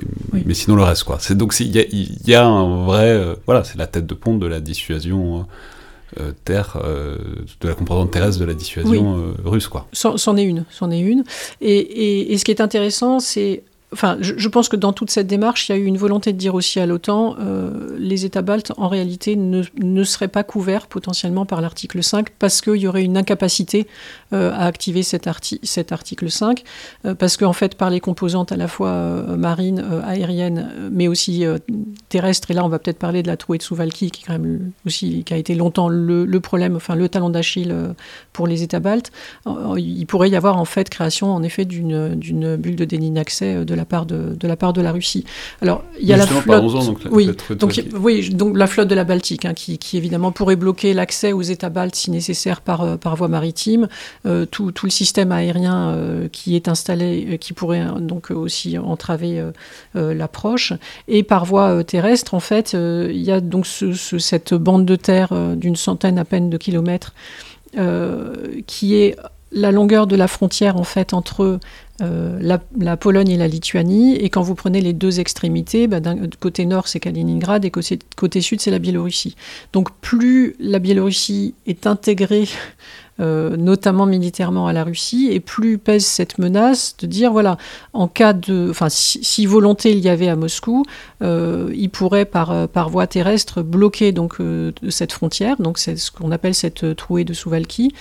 mais 0.45 0.54
sinon 0.54 0.77
le 0.77 0.84
reste, 0.84 1.04
quoi. 1.04 1.17
C'est 1.19 1.36
donc 1.36 1.54
il 1.60 1.75
y 1.75 1.80
a, 1.80 1.84
y 1.91 2.34
a, 2.34 2.45
un 2.45 2.86
vrai, 2.86 3.36
voilà, 3.45 3.65
c'est 3.65 3.77
la 3.77 3.86
tête 3.86 4.06
de 4.06 4.13
pont 4.13 4.38
de 4.38 4.47
la 4.47 4.62
dissuasion 4.62 5.41
euh, 5.41 5.43
terre, 6.45 6.78
euh, 6.84 7.17
de 7.62 7.67
la 7.67 7.74
composante 7.74 8.12
terrestre 8.12 8.39
de 8.39 8.45
la 8.45 8.54
dissuasion 8.54 9.17
euh, 9.17 9.34
russe. 9.43 9.67
quoi. 9.67 9.88
C'en 9.93 10.38
est 10.38 10.43
une, 10.43 10.65
c'en 10.69 10.91
est 10.91 11.00
une. 11.00 11.24
et, 11.62 12.38
ce 12.38 12.43
qui 12.43 12.52
est 12.52 12.62
intéressant, 12.62 13.19
c'est 13.19 13.63
Enfin, 13.93 14.17
je, 14.21 14.47
pense 14.47 14.69
que 14.69 14.78
dans 14.78 14.93
toute 14.93 15.12
cette 15.12 15.28
démarche, 15.28 15.67
il 15.67 15.74
y 15.74 15.76
a 15.76 15.78
eu 15.78 15.84
une 15.84 15.97
volonté 15.97 16.32
de 16.32 16.38
dire 16.38 16.56
aussi 16.56 16.80
à 16.80 16.86
l'OTAN, 16.86 17.36
euh, 17.39 17.97
les 18.00 18.24
États 18.24 18.41
baltes, 18.41 18.71
en 18.78 18.88
réalité, 18.88 19.36
ne, 19.36 19.63
ne 19.82 20.04
seraient 20.06 20.30
pas 20.30 20.43
couverts 20.43 20.88
potentiellement 20.88 21.45
par 21.45 21.60
l'article 21.60 22.02
5 22.02 22.30
parce 22.39 22.62
qu'il 22.62 22.78
y 22.78 22.88
aurait 22.88 23.04
une 23.04 23.17
incapacité 23.17 23.82
euh, 23.82 24.20
à 24.32 24.65
activer 24.65 25.04
cet, 25.04 25.30
cet 25.63 25.91
article 25.91 26.30
5, 26.30 26.63
euh, 27.06 27.15
parce 27.15 27.38
qu'en 27.38 27.54
fait, 27.54 27.76
par 27.76 27.89
les 27.89 28.00
composantes 28.00 28.52
à 28.52 28.58
la 28.58 28.67
fois 28.67 28.89
euh, 28.89 29.36
marines, 29.36 29.84
aériennes, 30.06 30.89
mais 30.91 31.08
aussi 31.08 31.44
terrestres, 32.10 32.52
et 32.52 32.54
là, 32.54 32.65
on 32.65 32.70
va 32.70 32.80
peut-être 32.80 33.00
parler 33.00 33.24
de 33.24 33.28
la 33.28 33.38
trouée 33.38 33.58
de 33.58 33.63
Souvalki, 33.63 34.12
qui, 34.12 34.24
quand 34.24 34.34
même 34.34 34.72
aussi, 34.86 35.24
qui 35.24 35.34
a 35.34 35.38
été 35.38 35.56
longtemps 35.56 35.89
le, 35.89 36.26
le 36.26 36.39
problème, 36.39 36.76
enfin, 36.76 36.96
le 36.96 37.10
talon 37.10 37.30
d'Achille 37.30 37.76
pour 38.34 38.48
les 38.48 38.63
États 38.63 38.80
baltes, 38.80 39.12
il 39.78 40.06
pourrait 40.06 40.30
y 40.30 40.36
avoir 40.36 40.58
en 40.58 40.65
fait 40.65 40.89
création, 40.89 41.34
en 41.34 41.44
effet, 41.44 41.65
d'une 41.65 42.56
bulle 42.56 42.76
de 42.76 42.86
déni 42.86 43.12
d'accès 43.12 43.65
de 43.65 43.76
la 43.76 43.86
part 43.86 44.06
de, 44.06 44.36
de, 44.36 44.48
la 44.48 44.56
part 44.56 44.74
de 44.74 44.82
la 44.82 44.91
Russie. 44.91 45.26
Alors, 45.62 45.84
il 46.00 46.08
y 46.08 46.13
a 46.13 46.17
la 46.17 46.28
flotte. 46.28 46.62
donc, 46.62 47.00
oui, 47.12 47.30
donc, 47.52 47.82
oui, 48.00 48.30
donc 48.30 48.58
la 48.58 48.67
flotte 48.67 48.88
de 48.88 48.96
la 48.96 49.04
Baltique, 49.04 49.46
hein, 49.46 49.54
qui, 49.54 49.78
qui, 49.78 49.98
évidemment 49.98 50.32
pourrait 50.32 50.56
bloquer 50.56 50.94
l'accès 50.94 51.34
aux 51.34 51.41
États 51.41 51.70
baltes 51.70 51.96
si 51.96 52.12
nécessaire 52.12 52.62
par, 52.62 52.82
euh, 52.82 52.98
par 52.98 53.15
voie 53.15 53.28
maritime. 53.28 53.88
Euh, 54.27 54.45
tout, 54.45 54.71
tout, 54.71 54.86
le 54.86 54.91
système 54.91 55.31
aérien 55.31 55.89
euh, 55.89 56.27
qui 56.31 56.55
est 56.55 56.67
installé, 56.67 57.39
qui 57.39 57.53
pourrait 57.53 57.86
donc 57.99 58.29
aussi 58.31 58.77
entraver 58.77 59.43
l'approche. 59.95 60.73
Et 61.07 61.23
par 61.23 61.45
voie 61.45 61.84
terrestre, 61.84 62.34
en 62.34 62.39
fait, 62.39 62.73
il 62.73 63.21
y 63.21 63.31
a 63.31 63.41
donc 63.41 63.65
ce, 63.65 63.93
cette 63.93 64.53
bande 64.53 64.86
de 64.86 64.95
terre 64.95 65.34
d'une 65.55 65.75
centaine 65.75 66.19
à 66.19 66.25
peine 66.25 66.49
de 66.49 66.57
kilomètres 66.57 67.13
qui 68.67 68.95
est 68.95 69.15
la 69.51 69.71
longueur 69.71 70.07
de 70.07 70.15
la 70.15 70.27
frontière 70.27 70.77
en 70.77 70.84
fait 70.84 71.13
entre 71.13 71.60
euh, 72.01 72.57
la, 72.79 72.97
Pologne 72.97 73.29
et 73.29 73.38
la 73.38 73.47
Lituanie. 73.47 74.15
Et 74.15 74.29
quand 74.29 74.41
vous 74.41 74.55
prenez 74.55 74.81
les 74.81 74.93
deux 74.93 75.19
extrémités, 75.19 75.88
bah, 75.88 75.99
côté 76.39 76.65
nord 76.65 76.88
c'est 76.88 76.99
Kaliningrad 76.99 77.63
et 77.65 77.71
côté, 77.71 77.99
côté 78.15 78.41
sud 78.41 78.62
c'est 78.62 78.71
la 78.71 78.79
Biélorussie. 78.79 79.36
Donc 79.73 79.91
plus 79.99 80.55
la 80.60 80.79
Biélorussie 80.79 81.53
est 81.67 81.86
intégrée 81.86 82.47
euh, 83.21 83.55
notamment 83.55 84.05
militairement 84.05 84.67
à 84.67 84.73
la 84.73 84.84
Russie, 84.84 85.29
et 85.31 85.39
plus 85.39 85.77
pèse 85.77 86.05
cette 86.05 86.39
menace 86.39 86.95
de 86.99 87.05
dire 87.05 87.31
voilà, 87.31 87.57
en 87.93 88.07
cas 88.07 88.34
de, 88.34 88.69
enfin, 88.69 88.88
si, 88.89 89.45
volonté 89.45 89.91
il 89.91 89.99
y 89.99 90.10
avait 90.10 90.27
à 90.27 90.36
Moscou, 90.36 90.84
euh, 91.21 91.71
il 91.75 91.89
pourrait 91.89 92.25
par, 92.25 92.51
euh, 92.51 92.67
par 92.67 92.89
voie 92.89 93.07
terrestre 93.07 93.62
bloquer 93.62 94.12
donc 94.12 94.38
cette 94.89 95.12
frontière, 95.12 95.57
donc 95.57 95.77
c'est 95.77 95.97
ce 95.97 96.12
qu'on 96.12 96.31
appelle 96.31 96.55
cette 96.55 96.95
trouée 96.95 97.23
de 97.23 97.34
Souvalki, 97.34 97.93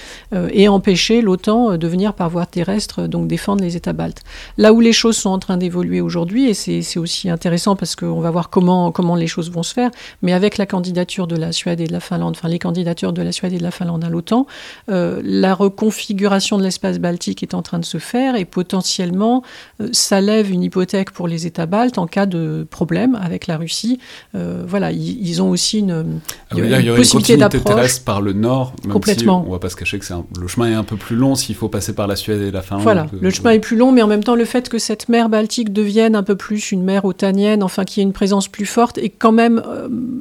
et 0.52 0.68
empêcher 0.68 1.20
l'OTAN 1.20 1.76
de 1.76 1.88
venir 1.88 2.14
par 2.14 2.30
voie 2.30 2.46
terrestre 2.46 3.06
donc 3.06 3.26
défendre 3.26 3.62
les 3.62 3.76
États 3.76 3.92
baltes. 3.92 4.22
Là 4.56 4.72
où 4.72 4.80
les 4.80 4.92
choses 4.92 5.16
sont 5.16 5.30
en 5.30 5.38
train 5.38 5.56
d'évoluer 5.56 6.00
aujourd'hui, 6.00 6.48
et 6.48 6.54
c'est 6.54 6.98
aussi 6.98 7.28
intéressant 7.28 7.76
parce 7.76 7.96
qu'on 7.96 8.20
va 8.20 8.30
voir 8.30 8.48
comment 8.48 8.92
comment 8.92 9.16
les 9.16 9.26
choses 9.26 9.50
vont 9.50 9.62
se 9.62 9.74
faire, 9.74 9.90
mais 10.22 10.32
avec 10.32 10.56
la 10.56 10.66
candidature 10.66 11.26
de 11.26 11.36
la 11.36 11.52
Suède 11.52 11.80
et 11.80 11.86
de 11.86 11.92
la 11.92 12.00
Finlande, 12.00 12.34
enfin 12.36 12.48
les 12.48 12.58
candidatures 12.58 13.12
de 13.12 13.22
la 13.22 13.32
Suède 13.32 13.52
et 13.52 13.58
de 13.58 13.62
la 13.62 13.70
Finlande 13.70 14.04
à 14.04 14.08
l'OTAN. 14.08 14.46
La 15.22 15.54
reconfiguration 15.54 16.58
de 16.58 16.62
l'espace 16.62 16.98
baltique 16.98 17.42
est 17.42 17.54
en 17.54 17.62
train 17.62 17.78
de 17.78 17.84
se 17.84 17.98
faire 17.98 18.36
et 18.36 18.44
potentiellement 18.44 19.42
euh, 19.80 19.88
ça 19.92 20.20
lève 20.20 20.50
une 20.50 20.62
hypothèque 20.62 21.10
pour 21.10 21.28
les 21.28 21.46
États 21.46 21.66
baltes 21.66 21.98
en 21.98 22.06
cas 22.06 22.26
de 22.26 22.66
problème 22.70 23.18
avec 23.20 23.46
la 23.46 23.56
Russie. 23.56 23.98
Euh, 24.34 24.64
voilà, 24.66 24.92
ils, 24.92 25.42
ont 25.42 25.50
aussi 25.50 25.80
une, 25.80 26.20
ah 26.50 26.58
une 26.58 26.94
possibilité 26.94 27.36
d'approche 27.36 28.00
par 28.00 28.20
le 28.20 28.32
nord. 28.32 28.74
Même 28.84 28.92
Complètement. 28.92 29.42
Si 29.42 29.48
on 29.48 29.52
va 29.52 29.58
pas 29.58 29.68
se 29.68 29.76
cacher 29.76 29.98
que 29.98 30.04
le 30.40 30.48
chemin 30.48 30.70
est 30.70 30.74
un 30.74 30.84
peu 30.84 30.96
plus 30.96 31.16
long 31.16 31.34
s'il 31.34 31.54
faut 31.54 31.68
passer 31.68 31.94
par 31.94 32.06
la 32.06 32.16
Suède 32.16 32.42
et 32.42 32.50
la 32.50 32.62
Finlande. 32.62 32.82
Voilà, 32.82 33.06
le 33.18 33.30
chemin 33.30 33.50
est 33.50 33.60
plus 33.60 33.76
long, 33.76 33.92
mais 33.92 34.02
en 34.02 34.06
même 34.06 34.24
temps 34.24 34.34
le 34.34 34.44
fait 34.44 34.68
que 34.68 34.78
cette 34.78 35.08
mer 35.08 35.28
Baltique 35.28 35.72
devienne 35.72 36.14
un 36.14 36.22
peu 36.22 36.36
plus 36.36 36.72
une 36.72 36.82
mer 36.82 37.04
otanienne, 37.04 37.62
enfin 37.62 37.84
qu'il 37.84 38.00
y 38.00 38.02
ait 38.02 38.06
une 38.06 38.12
présence 38.12 38.48
plus 38.48 38.66
forte, 38.66 38.98
est 38.98 39.10
quand 39.10 39.32
même 39.32 39.62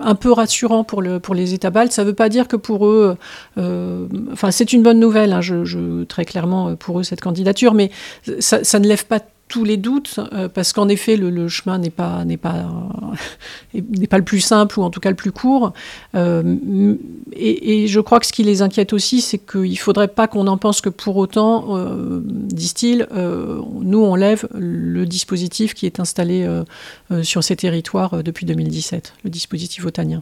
un 0.02 0.16
peu 0.16 0.32
rassurant 0.32 0.84
pour, 0.84 1.02
le, 1.02 1.20
pour 1.20 1.36
les 1.36 1.54
États 1.54 1.70
baltes. 1.70 1.92
Ça 1.92 2.04
ne 2.04 2.08
veut 2.08 2.16
pas 2.16 2.30
dire 2.30 2.48
que 2.48 2.56
pour 2.56 2.88
eux, 2.88 3.18
enfin 3.58 4.52
c'est 4.52 4.74
une 4.74 4.79
bonne 4.84 5.00
nouvelle, 5.00 5.34
hein, 5.34 5.42
je, 5.42 6.04
très 6.04 6.26
clairement, 6.26 6.70
euh, 6.70 6.76
pour 6.76 7.00
eux, 7.00 7.04
cette 7.04 7.22
candidature, 7.22 7.74
mais 7.74 7.92
ça, 8.40 8.80
ne 8.80 8.88
lève 8.88 9.06
pas 9.06 9.20
tous 9.48 9.64
les 9.64 9.78
doutes, 9.78 10.20
euh, 10.34 10.48
parce 10.48 10.74
qu'en 10.74 10.88
effet, 10.90 11.18
le, 11.18 11.48
chemin 11.48 11.80
n'est 11.80 11.90
pas, 11.90 12.24
n'est, 12.24 12.38
pas, 12.38 12.70
n'est 13.74 14.08
pas 14.08 14.20
le 14.20 14.24
plus 14.24 14.42
simple, 14.42 14.80
ou 14.80 14.84
en 14.84 14.92
tout 14.92 15.00
cas 15.00 15.10
le 15.10 15.16
plus 15.16 15.32
court. 15.32 15.74
Euh, 16.16 16.96
et, 17.34 17.88
je 17.88 18.00
crois 18.00 18.20
que 18.20 18.28
ce 18.28 18.34
qui 18.34 18.44
les 18.44 18.62
inquiète 18.62 18.94
aussi, 18.94 19.22
c'est 19.22 19.40
qu'il 19.40 19.72
ne 19.72 19.76
faudrait 19.76 20.08
pas 20.08 20.28
qu'on 20.28 20.46
en 20.48 20.58
pense 20.58 20.82
que 20.82 20.90
pour 20.90 21.18
autant, 21.18 21.80
disent-ils, 22.22 23.08
nous, 23.12 24.04
on 24.04 24.16
lève 24.16 24.48
le 24.54 25.06
dispositif 25.06 25.74
qui 25.74 25.86
est 25.88 26.00
installé 26.00 26.48
sur 27.24 27.44
ces 27.44 27.56
territoires 27.56 28.24
depuis 28.24 28.46
2017, 28.46 29.14
le 29.24 29.30
dispositif 29.30 29.86
otanien. 29.86 30.22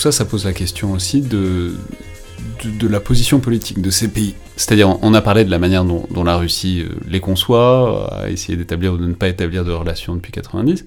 Tout 0.00 0.04
ça, 0.04 0.12
ça 0.12 0.24
pose 0.24 0.46
la 0.46 0.54
question 0.54 0.92
aussi 0.92 1.20
de, 1.20 1.74
de, 2.64 2.88
la 2.88 3.00
position 3.00 3.38
politique 3.38 3.82
de 3.82 3.90
ces 3.90 4.08
pays. 4.08 4.34
C'est-à-dire, 4.56 4.96
on 5.02 5.12
a 5.12 5.20
parlé 5.20 5.44
de 5.44 5.50
la 5.50 5.58
manière 5.58 5.84
dont, 5.84 6.24
la 6.24 6.38
Russie 6.38 6.80
euh, 6.80 6.94
les 7.06 7.20
conçoit, 7.20 8.10
a 8.10 8.30
essayé 8.30 8.56
d'établir 8.56 8.94
ou 8.94 8.96
de 8.96 9.06
ne 9.06 9.12
pas 9.12 9.28
établir 9.28 9.62
de 9.62 9.72
relations 9.72 10.14
depuis 10.14 10.32
90 10.32 10.86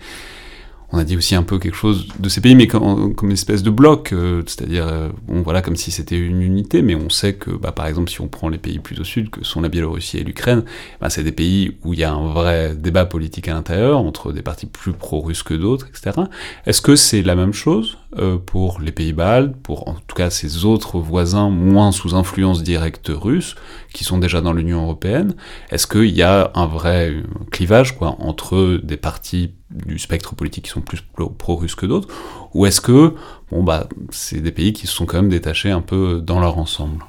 on 0.96 1.00
a 1.00 1.04
dit 1.04 1.18
aussi 1.18 1.34
un 1.34 1.42
peu 1.42 1.58
quelque 1.58 1.76
chose 1.76 2.08
de 2.20 2.30
ces 2.30 2.40
pays, 2.40 2.54
mais 2.54 2.68
comme, 2.68 3.16
une 3.24 3.32
espèce 3.32 3.64
de 3.64 3.72
bloc, 3.72 4.14
euh, 4.14 4.44
c'est-à-dire, 4.46 4.88
euh, 4.88 5.10
bon, 5.28 5.42
voilà, 5.42 5.64
comme 5.64 5.76
si 5.76 5.90
c'était 5.90 6.20
une 6.20 6.44
unité, 6.44 6.84
mais 6.84 6.94
on 6.94 7.10
sait 7.10 7.34
que, 7.34 7.50
bah, 7.50 7.72
par 7.72 7.88
exemple, 7.88 8.12
si 8.12 8.22
on 8.22 8.28
prend 8.28 8.48
les 8.48 8.60
pays 8.60 8.78
plus 8.78 9.00
au 9.00 9.04
sud, 9.04 9.32
que 9.32 9.44
sont 9.44 9.60
la 9.62 9.70
Biélorussie 9.70 10.20
et 10.20 10.24
l'Ukraine, 10.24 10.64
bah, 11.02 11.10
c'est 11.10 11.24
des 11.24 11.32
pays 11.32 11.78
où 11.84 11.94
il 11.94 12.00
y 12.00 12.04
a 12.04 12.14
un 12.14 12.32
vrai 12.32 12.76
débat 12.76 13.06
politique 13.06 13.48
à 13.48 13.54
l'intérieur, 13.56 13.98
entre 13.98 14.32
des 14.32 14.44
partis 14.44 14.68
plus 14.68 14.94
pro-russes 14.94 15.42
que 15.42 15.56
d'autres, 15.56 15.88
etc. 15.88 16.28
Est-ce 16.68 16.82
que 16.84 16.96
c'est 16.96 17.24
la 17.24 17.36
même 17.36 17.54
chose? 17.54 17.98
euh, 17.98 18.03
pour 18.46 18.80
les 18.80 18.92
pays 18.92 19.14
baltes, 19.14 19.56
pour 19.64 19.88
en 19.88 19.96
tout 19.96 20.16
cas 20.16 20.30
ces 20.30 20.66
autres 20.66 21.00
voisins 21.00 21.50
moins 21.50 21.92
sous 21.92 22.16
influence 22.16 22.64
directe 22.64 23.10
russe, 23.14 23.56
qui 23.94 24.04
sont 24.04 24.18
déjà 24.18 24.42
dans 24.42 24.54
l'Union 24.54 24.84
européenne. 24.84 25.36
Est-ce 25.72 25.88
qu'il 25.88 26.16
y 26.16 26.22
a 26.22 26.52
un 26.54 26.66
vrai 26.66 27.16
clivage, 27.52 27.96
entre 28.00 28.80
des 28.84 28.98
partis 28.98 29.54
du 29.70 29.98
spectre 29.98 30.36
politique 30.36 30.66
qui 30.66 30.72
sont 30.72 30.82
plus 30.82 31.02
pro-russes 31.38 31.76
que 31.76 31.86
d'autres, 31.86 32.10
ou 32.54 32.66
est-ce 32.66 32.82
que 32.82 33.14
bon 33.50 33.64
bah 33.64 33.88
c'est 34.12 34.42
des 34.42 34.52
pays 34.52 34.74
qui 34.74 34.86
se 34.86 34.94
sont 34.94 35.06
quand 35.06 35.18
même 35.18 35.30
détachés 35.30 35.72
un 35.72 35.82
peu 35.82 36.22
dans 36.22 36.40
leur 36.40 36.58
ensemble? 36.58 37.04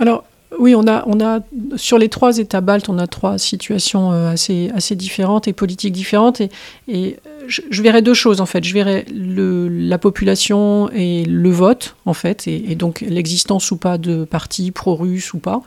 Alors 0.00 0.24
oui, 0.58 0.74
on 0.74 0.86
a, 0.86 1.04
on 1.06 1.20
a 1.20 1.40
sur 1.76 1.98
les 1.98 2.08
trois 2.08 2.38
États 2.38 2.60
baltes, 2.60 2.88
on 2.88 2.98
a 2.98 3.06
trois 3.06 3.38
situations 3.38 4.12
euh, 4.12 4.30
assez, 4.30 4.70
assez 4.74 4.94
différentes 4.96 5.48
et 5.48 5.52
politiques 5.52 5.92
différentes. 5.92 6.40
Et, 6.88 7.16
je, 7.46 7.82
verrais 7.82 8.00
deux 8.00 8.14
choses 8.14 8.40
en 8.40 8.46
fait. 8.46 8.64
Je 8.64 8.72
verrais 8.72 9.04
le, 9.12 9.68
la 9.68 9.98
population 9.98 10.90
et 10.90 11.24
le 11.24 11.50
vote 11.50 11.94
en 12.06 12.14
fait, 12.14 12.48
et, 12.48 12.74
donc 12.74 13.02
l'existence 13.02 13.70
ou 13.70 13.76
pas 13.76 13.98
de 13.98 14.24
partis 14.24 14.70
pro-russes 14.70 15.34
ou 15.34 15.38
pas 15.38 15.60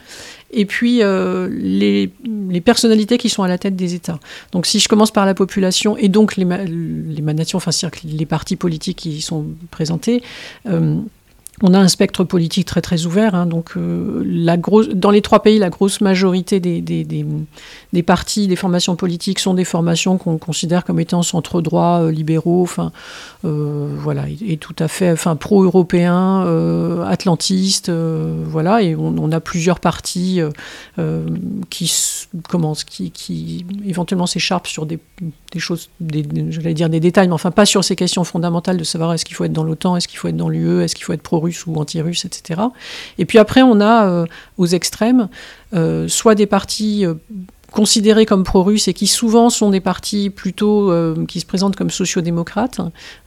et 0.52 0.66
puis 0.66 1.04
euh, 1.04 1.50
les, 1.52 2.10
les, 2.50 2.62
personnalités 2.62 3.18
qui 3.18 3.30
sont 3.30 3.44
à 3.44 3.48
la 3.48 3.58
tête 3.58 3.76
des 3.76 3.96
États. 3.96 4.20
Donc 4.54 4.66
si 4.66 4.80
je 4.80 4.88
commence 4.88 5.12
par 5.12 5.26
la 5.26 5.34
population 5.34 5.98
et 5.98 6.08
donc 6.08 6.38
les, 6.38 6.46
les 6.46 7.22
nations, 7.22 7.58
enfin 7.58 7.72
les 8.06 8.26
partis 8.26 8.56
politiques 8.56 8.98
qui 8.98 9.10
y 9.10 9.22
sont 9.22 9.46
présentés, 9.72 10.24
euh, 10.68 10.96
on 11.64 11.74
a 11.74 11.80
un 11.80 11.88
spectre 11.88 12.24
politique 12.24 12.68
très 12.68 12.82
très 12.82 13.06
ouvert. 13.06 13.34
Hein, 13.34 13.48
donc, 13.48 13.72
euh, 13.78 14.24
dans 14.94 15.10
les 15.10 15.22
trois 15.22 15.42
pays, 15.42 15.58
la 15.58 15.70
grosse 15.70 16.02
majorité 16.02 16.60
des, 16.60 17.26
partis, 18.06 18.48
des 18.48 18.56
formations 18.56 18.96
politiques 18.96 19.40
sont 19.40 19.56
des 19.56 19.64
formations 19.64 20.18
qu'on 20.18 20.38
considère 20.38 20.84
comme 20.84 21.00
étant 21.00 21.24
centre 21.24 21.62
droit, 21.62 22.02
euh, 22.02 22.12
libéraux, 22.12 22.62
enfin, 22.62 22.92
euh, 23.44 23.90
voilà, 23.98 24.26
et, 24.30 24.58
tout 24.58 24.76
à 24.78 24.88
fait, 24.88 25.12
enfin, 25.12 25.36
pro-européens, 25.36 26.42
atlantistes, 27.08 27.90
voilà, 27.90 28.84
et 28.84 28.96
on, 28.96 29.32
a 29.32 29.40
plusieurs 29.40 29.80
partis 29.80 30.40
qui 31.70 31.92
commencent, 32.48 32.84
qui, 32.84 33.12
qui 33.12 33.66
éventuellement 33.86 34.28
s'écharpent 34.28 34.68
sur 34.68 34.86
des, 34.86 35.00
choses, 35.58 35.90
je 36.00 36.62
vais 36.62 36.74
dire 36.76 36.90
des 36.90 37.00
détails, 37.00 37.28
mais 37.28 37.34
enfin 37.34 37.52
pas 37.52 37.66
sur 37.66 37.84
ces 37.84 37.96
questions 37.96 38.24
fondamentales 38.24 38.78
de 38.78 38.84
savoir 38.84 39.14
est-ce 39.14 39.26
qu'il 39.26 39.36
faut 39.36 39.44
être 39.44 39.54
dans 39.54 39.64
l'OTAN, 39.64 39.96
est-ce 39.96 40.08
qu'il 40.08 40.20
faut 40.20 40.28
être 40.28 40.38
dans 40.38 40.50
l'UE, 40.50 40.84
est-ce 40.84 40.96
qu'il 40.96 41.04
faut 41.04 41.14
être 41.14 41.24
pro-russe 41.48 41.66
ou 41.66 41.76
anti-russe, 41.76 42.26
etc. 42.26 42.62
Et 43.18 43.26
puis 43.26 43.38
après, 43.38 43.62
on 43.62 43.82
a 43.82 44.26
aux 44.58 44.68
extrêmes 44.68 45.30
soit 46.08 46.36
des 46.36 46.46
partis 46.46 47.06
considérés 47.72 48.26
comme 48.26 48.44
pro-russes 48.44 48.88
et 48.88 48.94
qui 48.94 49.08
souvent 49.08 49.50
sont 49.50 49.70
des 49.70 49.80
partis 49.80 50.30
plutôt 50.30 50.92
euh, 50.92 51.26
qui 51.28 51.40
se 51.40 51.46
présentent 51.46 51.76
comme 51.76 51.90
sociodémocrates. 51.90 52.80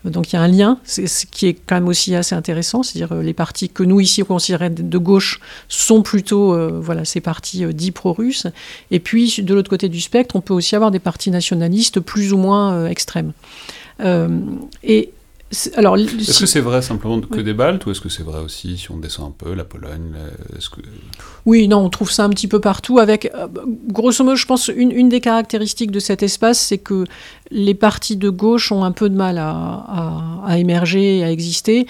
Donc 0.05 0.33
il 0.33 0.37
y 0.37 0.39
a 0.39 0.43
un 0.43 0.49
lien, 0.49 0.79
ce 0.85 1.27
qui 1.27 1.47
est 1.47 1.55
quand 1.55 1.77
même 1.77 1.89
aussi 1.89 2.15
assez 2.15 2.35
intéressant, 2.35 2.83
c'est-à-dire 2.83 3.13
euh, 3.13 3.23
les 3.23 3.35
partis 3.35 3.69
que 3.69 3.83
nous 3.83 4.01
ici 4.01 4.23
on 4.23 4.27
considérait 4.27 4.71
de 4.71 4.99
gauche 4.99 5.41
sont 5.69 6.03
plutôt 6.03 6.55
euh, 6.55 6.81
voilà 6.83 7.05
ces 7.05 7.21
partis 7.21 7.65
dits 7.75 7.93
pro-russes. 7.93 8.47
Et 8.91 8.99
puis 8.99 9.43
de 9.43 9.55
l'autre 9.55 9.71
côté 9.71 9.89
du 9.89 10.01
spectre, 10.01 10.37
on 10.37 10.41
peut 10.41 10.55
aussi 10.55 10.75
avoir 10.75 10.91
des 10.91 11.01
partis 11.01 11.31
nationalistes 11.31 12.01
plus 12.01 12.33
ou 12.33 12.39
moins 12.39 12.87
extrêmes. 12.87 13.33
et 14.83 15.11
alors, 15.75 15.97
est-ce 15.97 16.41
que 16.41 16.47
c'est 16.47 16.61
vrai 16.61 16.81
simplement 16.81 17.21
que 17.21 17.41
des 17.41 17.55
Baltes 17.55 17.85
ou 17.87 17.91
est-ce 17.91 18.01
que 18.01 18.09
c'est 18.09 18.23
vrai 18.23 18.41
aussi 18.41 18.79
si 18.79 18.91
on 18.93 18.99
descend 18.99 19.29
un 19.29 19.35
peu 19.37 19.53
la 19.53 19.65
Pologne 19.65 20.15
que... 20.71 20.81
Oui, 21.47 21.69
non, 21.69 21.79
on 21.79 21.89
trouve 21.89 22.11
ça 22.11 22.25
un 22.25 22.31
petit 22.31 22.49
peu 22.49 22.61
partout. 22.61 22.99
Avec, 22.99 23.31
euh, 23.35 23.47
grosso 23.89 24.25
modo, 24.25 24.37
je 24.37 24.47
pense 24.47 24.69
une, 24.69 25.09
des 25.09 25.21
caractéristiques 25.21 25.91
de 25.91 26.01
cet 26.01 26.23
espace, 26.23 26.59
c'est 26.59 26.79
que 26.79 27.05
les 27.51 27.75
partis 27.75 28.17
de 28.17 28.31
gauche 28.31 28.73
ont 28.73 28.85
un 28.85 28.93
peu 28.93 29.09
de 29.09 29.17
mal 29.17 29.39
à, 29.39 30.57
émerger, 30.59 31.25
à 31.25 31.31
exister 31.31 31.87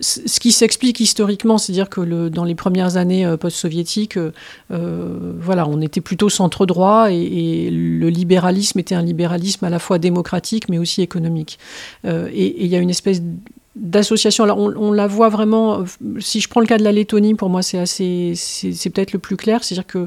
ce 0.00 0.38
qui 0.38 0.52
s'explique 0.52 1.00
historiquement, 1.00 1.58
c'est-à-dire 1.58 1.88
que 1.88 2.28
dans 2.28 2.44
les 2.44 2.54
premières 2.54 2.96
années 2.96 3.26
euh, 3.26 3.36
post-soviétiques, 3.36 4.16
euh, 4.16 5.32
voilà, 5.40 5.66
on 5.66 5.80
était 5.80 6.00
plutôt 6.00 6.28
centre 6.28 6.66
droit 6.66 7.10
et, 7.10 7.68
le 7.70 8.08
libéralisme 8.08 8.78
était 8.78 8.94
un 8.94 9.02
libéralisme 9.02 9.64
à 9.64 9.70
la 9.70 9.80
fois 9.80 9.98
démocratique 9.98 10.68
mais 10.68 10.78
aussi 10.78 11.02
économique. 11.02 11.58
et 12.04 12.64
il 12.64 12.68
y 12.68 12.76
a 12.76 12.78
une 12.78 12.90
espèce 12.90 13.20
d'association. 13.76 14.44
Alors 14.44 14.58
on, 14.58 14.92
la 14.92 15.06
voit 15.06 15.28
vraiment. 15.28 15.84
Si 16.18 16.40
je 16.40 16.48
prends 16.48 16.60
le 16.60 16.66
cas 16.66 16.78
de 16.78 16.84
la 16.84 16.92
Lettonie, 16.92 17.34
pour 17.34 17.48
moi 17.48 17.62
c'est 17.62 17.78
assez, 17.78 18.32
c'est 18.34 18.90
peut-être 18.90 19.12
le 19.12 19.18
plus 19.18 19.36
clair, 19.36 19.62
c'est-à-dire 19.64 19.86
que 19.86 20.06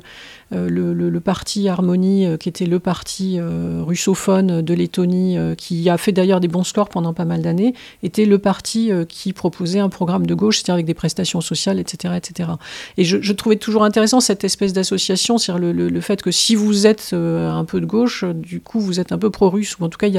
euh, 0.53 0.69
le, 0.69 1.19
parti 1.21 1.69
Harmonie, 1.69 2.25
euh, 2.25 2.35
qui 2.35 2.49
était 2.49 2.65
le 2.65 2.79
parti 2.79 3.37
euh, 3.39 3.83
russophone 3.85 4.61
de 4.61 4.73
Lettonie, 4.73 5.37
qui 5.57 5.89
a 5.89 5.97
fait 5.97 6.11
d'ailleurs 6.11 6.39
des 6.39 6.47
bons 6.47 6.63
scores 6.63 6.89
pendant 6.89 7.13
pas 7.13 7.25
mal 7.25 7.41
d'années, 7.41 7.73
était 8.03 8.25
le 8.25 8.39
parti 8.39 8.91
qui 9.07 9.33
proposait 9.33 9.79
un 9.79 9.89
programme 9.89 10.25
de 10.25 10.33
gauche, 10.33 10.57
c'est-à-dire 10.57 10.75
avec 10.75 10.85
des 10.85 10.93
prestations 10.93 11.41
sociales, 11.41 11.79
etc. 11.79 12.15
etc. 12.17 12.49
Et 12.97 13.03
je, 13.03 13.33
trouvais 13.33 13.55
toujours 13.55 13.83
intéressant 13.83 14.19
cette 14.19 14.43
espèce 14.43 14.73
d'association, 14.73 15.37
c'est-à-dire 15.37 15.73
le, 15.73 16.01
fait 16.01 16.21
que 16.21 16.31
si 16.31 16.55
vous 16.55 16.87
êtes 16.87 17.13
un 17.13 17.65
peu 17.65 17.79
de 17.79 17.85
gauche, 17.85 18.25
du 18.25 18.59
coup 18.59 18.79
vous 18.79 18.99
êtes 18.99 19.11
un 19.11 19.17
peu 19.17 19.29
pro-russe, 19.29 19.77
ou 19.79 19.83
en 19.85 19.89
tout 19.89 19.97
cas 19.97 20.07
il 20.07 20.13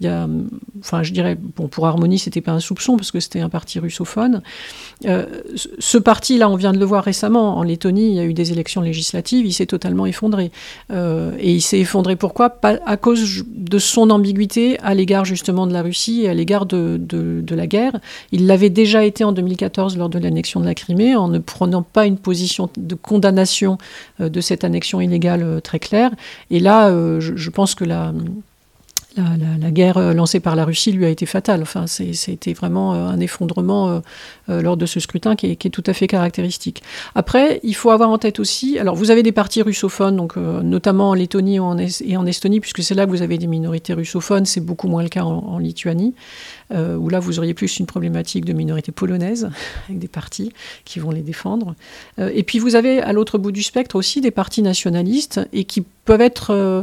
y 0.00 0.06
a, 0.06 0.28
enfin 0.80 1.02
je 1.02 1.12
dirais, 1.12 1.36
bon 1.36 1.68
pour 1.68 1.86
Harmonie 1.86 2.18
c'était 2.18 2.40
pas 2.40 2.52
un 2.52 2.60
soupçon 2.60 2.96
parce 2.96 3.10
que 3.10 3.20
c'était 3.20 3.40
un 3.40 3.48
parti 3.48 3.78
russophone. 3.78 4.42
ce 5.04 5.98
parti-là, 5.98 6.48
on 6.48 6.56
vient 6.56 6.72
de 6.72 6.78
le 6.78 6.84
voir 6.84 7.04
récemment 7.04 7.56
en 7.56 7.62
Lettonie, 7.62 8.08
il 8.08 8.14
y 8.14 8.20
a 8.20 8.24
eu 8.24 8.34
des 8.34 8.52
élections 8.52 8.80
législatives, 8.80 9.46
il 9.46 9.52
s'est 9.52 9.71
totalement 9.72 10.04
effondré. 10.04 10.50
Euh, 10.90 11.32
et 11.38 11.50
il 11.50 11.62
s'est 11.62 11.80
effondré 11.80 12.14
pourquoi? 12.14 12.54
À 12.62 12.96
cause 12.98 13.44
de 13.46 13.78
son 13.78 14.10
ambiguïté 14.10 14.78
à 14.80 14.92
l'égard 14.92 15.24
justement 15.24 15.66
de 15.66 15.72
la 15.72 15.80
Russie 15.80 16.24
et 16.24 16.28
à 16.28 16.34
l'égard 16.34 16.66
de, 16.66 17.00
de, 17.00 17.54
la 17.54 17.66
guerre. 17.66 17.98
Il 18.32 18.46
l'avait 18.46 18.70
déjà 18.70 19.02
été 19.02 19.24
en 19.24 19.32
2014 19.32 19.96
lors 19.96 20.10
de 20.10 20.18
l'annexion 20.18 20.60
de 20.60 20.66
la 20.66 20.74
Crimée, 20.74 21.16
en 21.16 21.28
ne 21.28 21.38
prenant 21.38 21.82
pas 21.82 22.04
une 22.04 22.18
position 22.18 22.68
de 22.76 22.94
condamnation 22.94 23.78
euh, 24.20 24.28
de 24.28 24.40
cette 24.42 24.62
annexion 24.62 25.00
illégale 25.00 25.42
euh, 25.42 25.60
très 25.60 25.78
claire. 25.78 26.10
Et 26.50 26.60
là, 26.60 26.90
je, 27.18 27.50
pense 27.50 27.74
que 27.74 27.84
la 27.84 28.12
la, 29.16 29.70
guerre 29.70 29.98
euh, 29.98 30.12
lancée 30.12 30.40
par 30.40 30.56
la 30.56 30.64
Russie 30.64 30.92
lui 30.92 31.04
a 31.04 31.08
été 31.08 31.26
fatale. 31.26 31.64
C'était 31.86 32.52
vraiment 32.52 32.94
euh, 32.94 33.06
un 33.06 33.20
effondrement 33.20 34.02
euh, 34.48 34.62
lors 34.62 34.76
de 34.76 34.86
ce 34.86 35.00
scrutin 35.00 35.36
qui 35.36 35.46
est, 35.46 35.70
tout 35.70 35.82
à 35.86 35.92
fait 35.92 36.06
caractéristique. 36.06 36.82
Après, 37.14 37.60
il 37.62 37.74
faut 37.74 37.90
avoir 37.90 38.10
en 38.10 38.18
tête 38.18 38.40
aussi, 38.40 38.78
alors 38.78 38.94
vous 38.94 39.10
avez 39.10 39.22
des 39.22 39.32
partis 39.32 39.62
russophones, 39.62 40.28
notamment 40.62 41.10
en 41.10 41.14
Lettonie 41.14 41.56
et 41.56 42.16
en 42.16 42.26
Estonie, 42.26 42.60
puisque 42.60 42.82
c'est 42.82 42.94
là 42.94 43.06
que 43.06 43.10
vous 43.10 43.22
avez 43.22 43.38
des 43.38 43.46
minorités 43.46 43.94
russophones. 43.94 44.44
C'est 44.44 44.60
beaucoup 44.60 44.88
moins 44.88 45.02
le 45.02 45.08
cas 45.08 45.22
en, 45.22 45.58
Lituanie, 45.58 46.14
où 46.74 47.08
là 47.08 47.20
vous 47.20 47.38
auriez 47.38 47.54
plus 47.54 47.78
une 47.78 47.86
problématique 47.86 48.44
de 48.44 48.52
minorité 48.52 48.92
polonaise 48.92 49.50
avec 49.88 49.98
des 49.98 50.08
partis 50.08 50.52
qui 50.84 50.98
vont 50.98 51.10
les 51.10 51.22
défendre. 51.22 51.74
et 52.18 52.42
puis 52.42 52.58
vous 52.58 52.74
avez 52.74 53.00
à 53.00 53.12
l'autre 53.12 53.38
bout 53.38 53.52
du 53.52 53.62
spectre 53.62 53.96
aussi 53.96 54.20
des 54.20 54.30
partis 54.30 54.62
nationalistes 54.62 55.40
et 55.52 55.64
qui 55.64 55.82
peuvent 56.04 56.20
être 56.20 56.82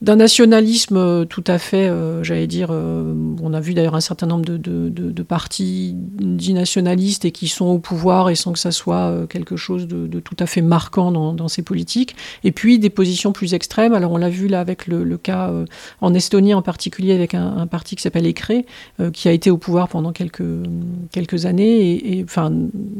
d'un 0.00 0.16
nationalisme 0.16 0.96
euh, 0.96 1.24
tout 1.26 1.44
à 1.46 1.58
fait, 1.58 1.88
euh, 1.88 2.24
j'allais 2.24 2.46
dire, 2.46 2.70
euh, 2.70 3.14
on 3.42 3.52
a 3.52 3.60
vu 3.60 3.74
d'ailleurs 3.74 3.94
un 3.94 4.00
certain 4.00 4.26
nombre 4.26 4.46
de, 4.46 4.56
de, 4.56 4.88
de, 4.88 5.22
partis 5.22 5.92
dits 5.94 6.54
nationalistes 6.54 7.26
et 7.26 7.32
qui 7.32 7.48
sont 7.48 7.66
au 7.66 7.78
pouvoir 7.78 8.30
et 8.30 8.34
sans 8.34 8.52
que 8.52 8.58
ça 8.58 8.72
soit 8.72 9.26
quelque 9.28 9.56
chose 9.56 9.86
de, 9.86 10.20
tout 10.20 10.36
à 10.38 10.46
fait 10.46 10.62
marquant 10.62 11.12
dans, 11.12 11.34
dans, 11.34 11.48
ces 11.48 11.62
politiques. 11.62 12.16
Et 12.44 12.52
puis 12.52 12.78
des 12.78 12.88
positions 12.88 13.32
plus 13.32 13.52
extrêmes. 13.52 13.92
Alors 13.92 14.12
on 14.12 14.16
l'a 14.16 14.30
vu 14.30 14.48
là 14.48 14.60
avec 14.60 14.86
le, 14.86 15.04
le 15.04 15.18
cas 15.18 15.52
en 16.00 16.14
Estonie 16.14 16.54
en 16.54 16.62
particulier 16.62 17.12
avec 17.12 17.34
un, 17.34 17.58
un 17.58 17.66
parti 17.66 17.94
qui 17.94 18.02
s'appelle 18.02 18.26
ECRE, 18.26 18.64
qui 19.12 19.28
a 19.28 19.32
été 19.32 19.50
au 19.50 19.58
pouvoir 19.58 19.88
pendant 19.88 20.12
quelques, 20.12 20.42
quelques 21.12 21.46
années, 21.46 21.92
et, 21.92 22.18
et, 22.18 22.24
enfin 22.24 22.50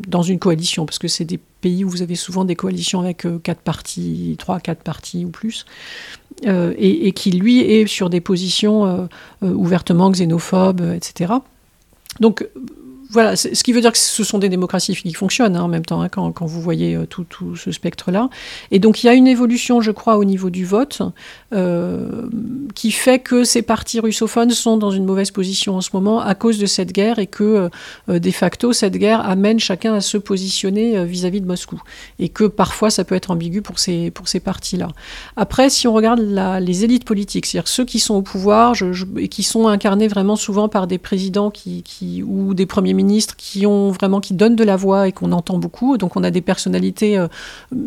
dans 0.08 0.22
une 0.22 0.38
coalition, 0.38 0.84
parce 0.86 0.98
que 0.98 1.08
c'est 1.08 1.24
des 1.24 1.40
pays 1.60 1.84
où 1.84 1.88
vous 1.88 2.02
avez 2.02 2.14
souvent 2.14 2.44
des 2.44 2.56
coalitions 2.56 3.00
avec 3.00 3.26
quatre 3.42 3.60
partis, 3.60 4.36
trois, 4.38 4.60
quatre 4.60 4.82
partis 4.82 5.24
ou 5.24 5.30
plus. 5.30 5.64
Euh, 6.46 6.72
et, 6.78 7.12
qui 7.12 7.32
lui 7.32 7.60
est 7.60 7.86
sur 7.86 8.08
des 8.08 8.22
positions 8.22 8.86
euh, 8.86 9.06
euh, 9.42 9.52
ouvertement 9.52 10.10
xénophobes, 10.10 10.80
etc. 10.80 11.34
Donc 12.18 12.48
voilà, 13.10 13.34
ce 13.34 13.48
qui 13.64 13.72
veut 13.72 13.80
dire 13.80 13.90
que 13.90 13.98
ce 13.98 14.22
sont 14.22 14.38
des 14.38 14.48
démocraties 14.48 14.94
qui 14.94 15.12
fonctionnent 15.14 15.56
hein, 15.56 15.62
en 15.62 15.68
même 15.68 15.84
temps, 15.84 16.00
hein, 16.00 16.08
quand, 16.08 16.32
vous 16.46 16.60
voyez 16.60 16.94
euh, 16.94 17.06
tout, 17.06 17.56
ce 17.56 17.72
spectre-là. 17.72 18.30
Et 18.70 18.78
donc 18.78 19.02
il 19.02 19.06
y 19.06 19.08
a 19.08 19.14
une 19.14 19.26
évolution, 19.26 19.80
je 19.80 19.90
crois, 19.90 20.16
au 20.16 20.24
niveau 20.24 20.48
du 20.48 20.64
vote, 20.64 21.02
euh, 21.52 22.28
qui 22.74 22.92
fait 22.92 23.18
que 23.18 23.42
ces 23.42 23.62
partis 23.62 23.98
russophones 23.98 24.50
sont 24.50 24.76
dans 24.76 24.92
une 24.92 25.04
mauvaise 25.04 25.32
position 25.32 25.76
en 25.76 25.80
ce 25.80 25.90
moment 25.92 26.20
à 26.20 26.36
cause 26.36 26.58
de 26.58 26.66
cette 26.66 26.92
guerre 26.92 27.18
et 27.18 27.26
que, 27.26 27.68
euh, 28.08 28.18
de 28.20 28.30
facto, 28.30 28.72
cette 28.72 28.96
guerre 28.96 29.28
amène 29.28 29.58
chacun 29.58 29.94
à 29.94 30.00
se 30.00 30.16
positionner 30.16 31.04
vis-à-vis 31.04 31.40
de 31.40 31.46
Moscou. 31.46 31.82
Et 32.20 32.28
que 32.28 32.44
parfois, 32.44 32.90
ça 32.90 33.02
peut 33.02 33.16
être 33.16 33.32
ambigu 33.32 33.60
pour 33.60 33.78
ces, 33.80 34.12
partis-là. 34.44 34.88
Après, 35.36 35.68
si 35.68 35.88
on 35.88 35.92
regarde 35.92 36.20
les 36.20 36.84
élites 36.84 37.04
politiques, 37.04 37.46
c'est-à-dire 37.46 37.68
ceux 37.68 37.84
qui 37.84 37.98
sont 37.98 38.14
au 38.14 38.22
pouvoir 38.22 38.74
et 39.18 39.28
qui 39.28 39.42
sont 39.42 39.66
incarnés 39.66 40.06
vraiment 40.06 40.36
souvent 40.36 40.68
par 40.68 40.86
des 40.86 40.98
présidents 40.98 41.50
qui, 41.50 42.22
ou 42.24 42.54
des 42.54 42.66
premiers 42.66 42.94
ministres 43.02 43.34
qui 43.36 43.66
ont 43.66 43.90
vraiment 43.90 44.20
qui 44.20 44.34
donnent 44.34 44.56
de 44.56 44.64
la 44.64 44.76
voix 44.76 45.08
et 45.08 45.12
qu'on 45.12 45.32
entend 45.32 45.58
beaucoup. 45.58 45.96
Donc 45.96 46.16
on 46.16 46.24
a 46.24 46.30
des 46.30 46.40
personnalités 46.40 47.18
euh, 47.18 47.28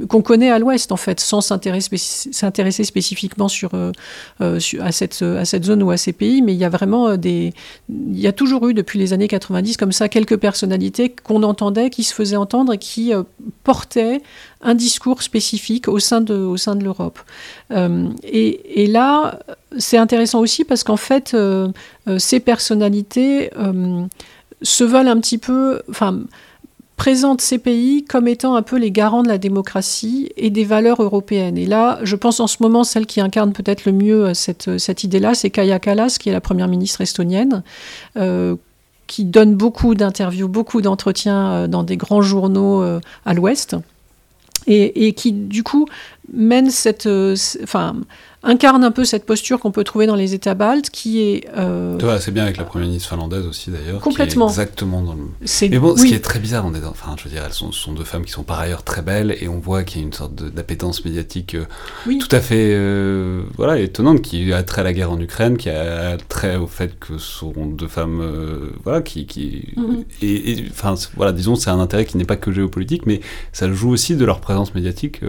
qu'on 0.07 0.21
connaît 0.21 0.49
à 0.49 0.59
l'Ouest 0.59 0.91
en 0.91 0.97
fait, 0.97 1.19
sans 1.19 1.41
s'intéresser 1.41 2.83
spécifiquement 2.83 3.47
sur, 3.47 3.71
euh, 3.73 3.91
euh, 4.41 4.59
à, 4.79 4.91
cette, 4.91 5.21
à 5.21 5.45
cette 5.45 5.65
zone 5.65 5.83
ou 5.83 5.91
à 5.91 5.97
ces 5.97 6.13
pays. 6.13 6.41
Mais 6.41 6.53
il 6.53 6.59
y 6.59 6.65
a 6.65 6.69
vraiment 6.69 7.17
des, 7.17 7.53
il 7.89 8.19
y 8.19 8.27
a 8.27 8.31
toujours 8.31 8.67
eu 8.67 8.73
depuis 8.73 8.99
les 8.99 9.13
années 9.13 9.27
90 9.27 9.77
comme 9.77 9.91
ça 9.91 10.09
quelques 10.09 10.37
personnalités 10.37 11.09
qu'on 11.09 11.43
entendait, 11.43 11.89
qui 11.89 12.03
se 12.03 12.13
faisaient 12.13 12.35
entendre 12.35 12.73
et 12.73 12.77
qui 12.77 13.11
portaient 13.63 14.21
un 14.61 14.75
discours 14.75 15.21
spécifique 15.21 15.87
au 15.87 15.99
sein 15.99 16.21
de, 16.21 16.35
au 16.35 16.57
sein 16.57 16.75
de 16.75 16.83
l'Europe. 16.83 17.19
et, 17.71 18.87
là, 18.87 19.39
c'est 19.77 19.97
intéressant 19.97 20.39
aussi 20.39 20.63
parce 20.63 20.83
qu'en 20.83 20.97
fait, 20.97 21.35
ces 22.17 22.39
personnalités 22.39 23.49
se 24.63 24.83
veulent 24.83 25.07
un 25.07 25.19
petit 25.19 25.37
peu, 25.37 25.81
enfin, 25.89 26.23
présentent 26.95 27.41
ces 27.41 27.57
pays 27.57 28.05
comme 28.05 28.27
étant 28.27 28.55
un 28.55 28.61
peu 28.61 28.77
les 28.77 28.91
garants 28.91 29.23
de 29.23 29.27
la 29.27 29.37
démocratie 29.37 30.31
et 30.37 30.49
des 30.49 30.63
valeurs 30.63 31.01
européennes. 31.01 31.57
Et 31.57 31.65
là, 31.65 31.99
je 32.03 32.15
pense 32.15 32.39
en 32.39 32.47
ce 32.47 32.57
moment, 32.61 32.83
celle 32.83 33.05
qui 33.05 33.19
incarne 33.19 33.51
peut-être 33.51 33.85
le 33.85 33.91
mieux 33.91 34.25
euh, 34.27 34.33
cette, 34.33 34.67
euh, 34.67 34.77
cette 34.77 35.03
idée-là, 35.03 35.33
c'est 35.33 35.49
Kaya 35.49 35.79
Kallas, 35.79 36.17
qui 36.19 36.29
est 36.29 36.31
la 36.31 36.41
première 36.41 36.67
ministre 36.67 37.01
estonienne. 37.01 37.63
Euh, 38.17 38.55
qui 39.05 39.25
donne 39.25 39.53
beaucoup 39.53 39.95
d'interviews, 39.95 40.47
beaucoup 40.47 40.81
d'entretiens 40.81 41.67
dans 41.67 41.83
des 41.83 41.97
grands 41.97 42.21
journaux 42.21 42.81
à 43.25 43.33
l'Ouest, 43.33 43.75
et, 44.65 45.05
et, 45.07 45.13
qui 45.13 45.33
du 45.33 45.61
coup 45.61 45.87
mène 46.31 46.71
cette, 46.71 47.07
enfin, 47.61 47.97
incarne 48.43 48.83
un 48.83 48.91
peu 48.91 49.05
cette 49.05 49.25
posture 49.25 49.59
qu'on 49.59 49.71
peut 49.71 49.83
trouver 49.83 50.05
dans 50.05 50.15
les 50.15 50.33
États 50.33 50.53
baltes, 50.53 50.89
qui 50.89 51.21
est. 51.21 51.47
Euh... 51.57 51.97
c'est 52.19 52.31
bien 52.31 52.43
avec 52.43 52.57
la 52.57 52.65
première 52.65 52.87
ministre 52.87 53.09
finlandaise 53.09 53.45
aussi 53.47 53.71
d'ailleurs. 53.71 54.01
Complètement. 54.01 54.49
exactement 54.49 55.01
dans 55.01 55.13
le. 55.13 55.21
Mais 55.69 55.79
bon, 55.79 55.95
ce 55.95 56.05
qui 56.05 56.13
est 56.13 56.23
très 56.23 56.39
bizarre, 56.39 56.65
on 56.65 56.73
est 56.73 56.83
enfin, 56.85 57.15
je 57.17 57.23
veux 57.23 57.29
dire, 57.29 57.43
elles 57.45 57.53
sont, 57.53 57.71
sont, 57.71 57.93
deux 57.93 58.03
femmes 58.03 58.25
qui 58.25 58.31
sont 58.31 58.43
par 58.43 58.59
ailleurs 58.59 58.83
très 58.83 59.01
belles 59.01 59.35
et 59.39 59.47
on 59.47 59.59
voit 59.59 59.83
qu'il 59.83 60.01
y 60.01 60.03
a 60.03 60.07
une 60.07 60.13
sorte 60.13 60.35
d'appétence 60.35 61.05
médiatique 61.05 61.55
euh, 61.55 61.65
tout 62.05 62.35
à 62.35 62.41
fait, 62.41 62.73
euh, 62.73 63.43
voilà, 63.55 63.79
étonnante, 63.79 64.21
qui 64.21 64.51
a 64.51 64.63
trait 64.63 64.81
à 64.81 64.83
la 64.83 64.93
guerre 64.93 65.11
en 65.11 65.19
Ukraine, 65.19 65.57
qui 65.57 65.69
a 65.69 66.17
trait 66.17 66.57
au 66.57 66.67
fait 66.67 66.97
que 66.99 67.17
ce 67.17 67.39
sont 67.39 67.53
deux 67.65 67.87
femmes, 67.87 68.19
euh, 68.21 68.71
voilà, 68.83 69.01
qui, 69.01 69.25
qui 69.25 69.73
mm-hmm. 69.77 70.05
et, 70.21 70.65
enfin, 70.69 70.95
voilà, 71.15 71.31
disons, 71.31 71.55
c'est 71.55 71.69
un 71.69 71.79
intérêt 71.79 72.05
qui 72.05 72.17
n'est 72.17 72.25
pas 72.25 72.35
que 72.35 72.51
géopolitique, 72.51 73.05
mais 73.05 73.21
ça 73.51 73.71
joue 73.71 73.91
aussi 73.91 74.15
de 74.15 74.25
leur 74.25 74.41
présence 74.41 74.75
médiatique 74.75 75.21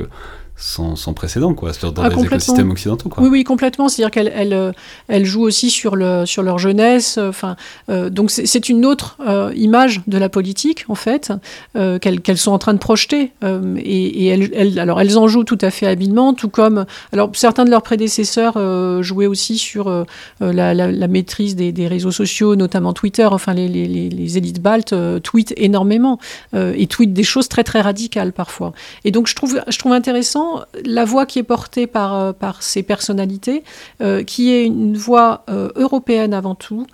sans, 0.56 0.94
sans, 0.94 1.14
précédent, 1.14 1.52
quoi, 1.52 1.72
dans 1.82 2.02
ah, 2.02 2.08
les 2.08 2.22
écosystèmes 2.22 2.70
occidentaux. 2.70 3.08
Quoi. 3.08 3.24
Oui, 3.24 3.28
oui, 3.28 3.44
complètement. 3.44 3.88
C'est-à-dire 3.88 4.12
qu'elle 4.12 4.32
elle, 4.34 4.52
euh, 4.52 4.72
elle, 5.08 5.24
joue 5.24 5.42
aussi 5.42 5.68
sur, 5.68 5.96
le, 5.96 6.26
sur 6.26 6.44
leur 6.44 6.58
jeunesse. 6.58 7.18
Euh, 7.18 7.30
enfin, 7.30 7.56
euh, 7.88 8.08
donc 8.08 8.30
c'est 8.30 8.68
une 8.68 8.86
autre 8.86 9.16
euh, 9.26 9.52
image 9.56 10.02
de 10.06 10.16
la 10.16 10.28
politique, 10.28 10.84
en 10.88 10.94
fait, 10.94 11.32
euh, 11.76 11.98
qu'elles 11.98 12.38
sont 12.38 12.52
en 12.52 12.58
train 12.58 12.72
de 12.72 12.78
projeter. 12.78 13.32
Et, 13.78 14.24
et 14.24 14.26
elles, 14.28 14.50
elles, 14.54 14.78
alors, 14.78 15.00
elles 15.00 15.18
en 15.18 15.26
jouent 15.26 15.44
tout 15.44 15.58
à 15.60 15.70
fait 15.70 15.88
habilement, 15.88 16.34
tout 16.34 16.48
comme 16.48 16.86
alors 17.12 17.30
certains 17.34 17.64
de 17.64 17.70
leurs 17.70 17.82
prédécesseurs 17.82 18.54
jouaient 19.02 19.26
aussi 19.26 19.58
sur 19.58 20.04
la, 20.40 20.74
la, 20.74 20.92
la, 20.92 21.08
maîtrise 21.08 21.56
des, 21.56 21.72
des, 21.72 21.88
réseaux 21.88 22.12
sociaux, 22.12 22.54
notamment 22.54 22.92
Twitter. 22.92 23.24
Enfin, 23.24 23.54
les, 23.54 23.68
les, 23.68 23.86
les 23.86 24.38
élites 24.38 24.62
baltes 24.62 24.94
tweetent 25.22 25.54
énormément 25.56 26.18
et 26.54 26.86
tweetent 26.86 27.12
des 27.12 27.24
choses 27.24 27.48
très 27.48 27.64
très 27.64 27.80
radicales 27.80 28.32
parfois. 28.32 28.72
Et 29.04 29.10
donc 29.10 29.26
je 29.26 29.34
trouve, 29.34 29.60
je 29.66 29.78
trouve 29.78 29.92
intéressant 29.92 30.43
la 30.84 31.04
voix 31.04 31.26
qui 31.26 31.38
est 31.38 31.44
portée 31.44 31.86
par, 31.86 32.14
euh, 32.14 32.32
ces 32.60 32.82
personnalités, 32.82 33.64
euh, 34.00 34.22
qui 34.22 34.52
est 34.52 34.64
une 34.64 34.96
voix 34.96 35.44
euh, 35.48 35.70
européenne 35.76 36.34
avant 36.34 36.54
tout, 36.54 36.86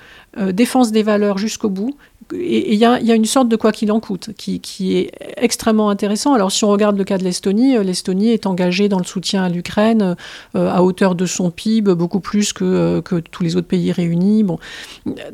défense 0.52 0.92
des 0.92 1.02
valeurs 1.02 1.38
jusqu'au 1.38 1.70
bout. 1.70 1.96
Et 2.32 2.72
il 2.72 2.78
y, 2.78 2.84
a 2.84 3.14
une 3.14 3.24
sorte 3.24 3.48
de 3.48 3.56
quoi 3.56 3.72
qu'il 3.72 3.90
en 3.92 4.00
coûte 4.00 4.30
qui, 4.36 4.60
est 4.96 5.10
extrêmement 5.36 5.90
intéressant. 5.90 6.34
Alors 6.34 6.52
si 6.52 6.64
on 6.64 6.68
regarde 6.68 6.96
le 6.96 7.04
cas 7.04 7.18
de 7.18 7.24
l'Estonie, 7.24 7.76
l'Estonie 7.82 8.30
est 8.30 8.46
engagée 8.46 8.88
dans 8.88 8.98
le 8.98 9.04
soutien 9.04 9.42
à 9.42 9.48
l'Ukraine 9.48 10.16
euh, 10.54 10.70
à 10.70 10.82
hauteur 10.82 11.14
de 11.14 11.26
son 11.26 11.50
PIB, 11.50 11.94
beaucoup 11.94 12.20
plus 12.20 12.52
que, 12.52 13.00
que 13.00 13.16
tous 13.16 13.42
les 13.42 13.56
autres 13.56 13.66
pays 13.66 13.92
réunis. 13.92 14.42
Bon. 14.42 14.58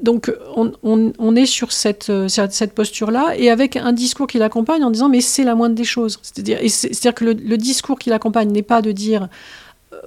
Donc 0.02 0.32
on, 0.54 1.36
est 1.36 1.46
sur 1.46 1.72
cette, 1.72 2.10
cette 2.28 2.74
posture-là 2.74 3.34
et 3.36 3.50
avec 3.50 3.76
un 3.76 3.92
discours 3.92 4.26
qui 4.26 4.38
l'accompagne 4.38 4.84
en 4.84 4.90
disant 4.90 5.08
mais 5.08 5.20
c'est 5.20 5.44
la 5.44 5.54
moindre 5.54 5.74
des 5.74 5.84
choses. 5.84 6.18
C'est-à-dire 6.22 7.14
que 7.14 7.24
le 7.24 7.56
discours 7.56 7.98
qui 7.98 8.10
l'accompagne 8.10 8.50
n'est 8.50 8.62
pas 8.62 8.82
de 8.82 8.92
dire 8.92 9.28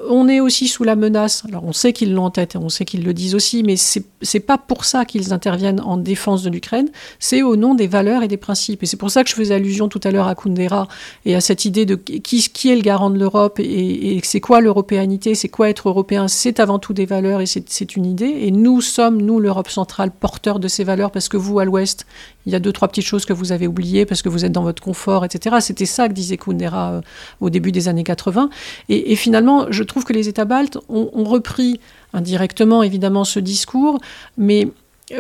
on 0.10 0.28
est 0.28 0.40
aussi 0.40 0.68
sous 0.68 0.84
la 0.84 0.96
menace. 0.96 1.44
Alors 1.48 1.64
on 1.64 1.72
sait 1.72 1.94
qu'ils 1.94 2.14
l'ont 2.14 2.26
en 2.26 2.32
tête 2.32 2.56
on 2.56 2.70
sait 2.70 2.86
qu'ils 2.86 3.04
le 3.04 3.14
disent 3.14 3.36
aussi, 3.36 3.64
mais 3.64 3.76
c'est 3.78 4.40
pas 4.40 4.58
pour 4.58 4.84
ça 4.86 5.06
qu'ils 5.06 5.34
interviennent 5.34 5.80
en 5.80 5.98
défense 5.98 6.44
de 6.44 6.50
l'Ukraine. 6.50 6.90
C'est 7.20 7.42
au 7.42 7.56
nom 7.56 7.76
des 7.76 7.88
valeurs 7.88 8.24
et 8.24 8.28
des 8.28 8.38
principes. 8.38 8.84
Et 8.84 8.86
c'est 8.86 8.98
pour 8.98 9.12
ça 9.12 9.24
que 9.24 9.30
je 9.30 9.36
faisais 9.36 9.56
allusion 9.56 9.88
tout 9.88 10.02
à 10.04 10.12
l'heure 10.12 10.28
à 10.28 10.36
Kundera 10.36 10.88
et 11.26 11.36
à 11.36 11.42
cette 11.42 11.66
idée 11.66 11.86
de 11.86 11.96
qui, 11.96 12.42
qui 12.50 12.72
est 12.72 12.76
le 12.76 12.82
garant 12.82 13.10
de 13.10 13.18
l'Europe 13.18 13.60
et, 13.60 14.18
et 14.18 14.22
c'est 14.24 14.42
quoi 14.42 14.62
l'européanité, 14.62 15.36
c'est 15.36 15.50
quoi 15.50 15.70
être 15.70 15.90
européen. 15.90 16.28
C'est 16.28 16.60
avant 16.60 16.80
tout 16.80 16.94
des 16.94 17.06
valeurs 17.06 17.42
et 17.42 17.46
c'est 17.46 17.96
une 17.96 18.06
idée. 18.06 18.38
Et 18.42 18.52
nous 18.52 18.82
sommes, 18.82 19.22
nous, 19.22 19.40
l'Europe 19.40 19.70
centrale, 19.70 20.12
porteurs 20.12 20.60
de 20.60 20.68
ces 20.68 20.84
valeurs 20.84 21.12
parce 21.12 21.30
que 21.30 21.38
vous, 21.38 21.60
à 21.60 21.66
l'Ouest, 21.66 22.06
il 22.46 22.52
y 22.52 22.56
a 22.56 22.60
deux, 22.60 22.72
trois 22.72 22.88
petites 22.88 23.06
choses 23.06 23.26
que 23.26 23.34
vous 23.34 23.52
avez 23.52 23.68
oubliées 23.68 24.06
parce 24.06 24.22
que 24.22 24.30
vous 24.30 24.46
êtes 24.46 24.52
dans 24.52 24.64
votre 24.64 24.82
confort, 24.82 25.26
etc. 25.26 25.58
C'était 25.60 25.86
ça 25.86 26.08
que 26.08 26.14
disait 26.14 26.38
Kundera 26.38 26.92
euh, 26.92 27.02
au 27.42 27.50
début 27.50 27.72
des 27.72 27.88
années 27.88 28.04
80. 28.04 28.50
Et, 28.88 29.12
et 29.12 29.16
finalement, 29.16 29.68
je 29.70 29.84
trouve 29.84 30.04
que 30.04 30.14
les 30.14 30.30
États 30.30 30.46
baltes 30.46 30.78
ont, 30.88 31.10
ont 31.14 31.26
repris 31.26 31.80
indirectement, 32.14 32.82
évidemment, 32.82 33.24
ce 33.24 33.40
discours, 33.40 34.00
mais 34.38 34.70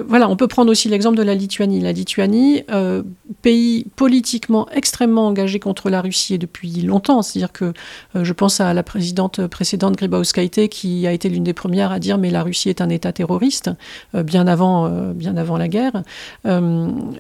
voilà, 0.07 0.29
on 0.29 0.35
peut 0.35 0.47
prendre 0.47 0.71
aussi 0.71 0.87
l'exemple 0.87 1.17
de 1.17 1.23
la 1.23 1.35
Lituanie. 1.35 1.79
La 1.79 1.91
Lituanie, 1.91 2.63
euh, 2.71 3.03
pays 3.41 3.85
politiquement 3.95 4.67
extrêmement 4.71 5.27
engagé 5.27 5.59
contre 5.59 5.89
la 5.89 6.01
Russie 6.01 6.37
depuis 6.37 6.81
longtemps. 6.81 7.21
C'est-à-dire 7.21 7.51
que 7.51 7.73
euh, 8.15 8.23
je 8.23 8.33
pense 8.33 8.59
à 8.59 8.73
la 8.73 8.83
présidente 8.83 9.47
précédente 9.47 9.95
Grybauskaite 9.95 10.69
qui 10.69 11.07
a 11.07 11.11
été 11.11 11.29
l'une 11.29 11.43
des 11.43 11.53
premières 11.53 11.91
à 11.91 11.99
dire 11.99 12.17
mais 12.17 12.29
la 12.29 12.43
Russie 12.43 12.69
est 12.69 12.81
un 12.81 12.89
État 12.89 13.11
terroriste 13.11 13.71
euh, 14.15 14.23
bien 14.23 14.47
avant 14.47 14.87
euh, 14.87 15.13
bien 15.13 15.37
avant 15.37 15.57
la 15.57 15.67
guerre 15.67 16.03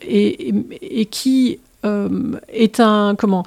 et, 0.01 1.05
qui 1.11 1.59
euh, 1.85 2.33
est 2.49 2.81
un 2.81 3.15
comment 3.17 3.43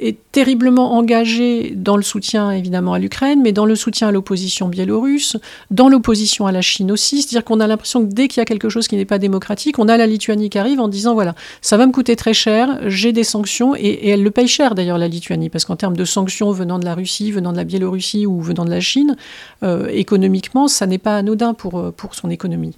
est 0.00 0.16
terriblement 0.32 0.94
engagé 0.94 1.74
dans 1.76 1.96
le 1.96 2.02
soutien 2.02 2.50
évidemment 2.50 2.94
à 2.94 2.98
l'Ukraine, 2.98 3.42
mais 3.42 3.52
dans 3.52 3.66
le 3.66 3.74
soutien 3.74 4.08
à 4.08 4.12
l'opposition 4.12 4.68
biélorusse, 4.68 5.36
dans 5.70 5.88
l'opposition 5.88 6.46
à 6.46 6.52
la 6.52 6.62
Chine 6.62 6.90
aussi. 6.90 7.20
C'est-à-dire 7.20 7.44
qu'on 7.44 7.60
a 7.60 7.66
l'impression 7.66 8.06
que 8.06 8.12
dès 8.12 8.28
qu'il 8.28 8.40
y 8.40 8.42
a 8.42 8.46
quelque 8.46 8.70
chose 8.70 8.88
qui 8.88 8.96
n'est 8.96 9.04
pas 9.04 9.18
démocratique, 9.18 9.78
on 9.78 9.88
a 9.88 9.96
la 9.98 10.06
Lituanie 10.06 10.48
qui 10.48 10.58
arrive 10.58 10.80
en 10.80 10.88
disant 10.88 11.12
voilà, 11.12 11.34
ça 11.60 11.76
va 11.76 11.86
me 11.86 11.92
coûter 11.92 12.16
très 12.16 12.32
cher, 12.32 12.78
j'ai 12.86 13.12
des 13.12 13.24
sanctions 13.24 13.74
et, 13.76 14.08
elle 14.08 14.22
le 14.22 14.30
paye 14.30 14.48
cher 14.48 14.74
d'ailleurs 14.74 14.98
la 14.98 15.08
Lituanie 15.08 15.50
parce 15.50 15.66
qu'en 15.66 15.76
termes 15.76 15.96
de 15.96 16.04
sanctions 16.04 16.52
venant 16.52 16.78
de 16.78 16.86
la 16.86 16.94
Russie, 16.94 17.30
venant 17.30 17.52
de 17.52 17.58
la 17.58 17.64
Biélorussie 17.64 18.24
ou 18.24 18.40
venant 18.40 18.64
de 18.64 18.70
la 18.70 18.80
Chine, 18.80 19.16
euh, 19.62 19.88
économiquement, 19.88 20.68
ça 20.68 20.86
n'est 20.86 20.98
pas 20.98 21.16
anodin 21.16 21.52
pour 21.52 21.78
euh, 21.78 21.92
pour 21.94 22.14
son 22.14 22.30
économie. 22.30 22.74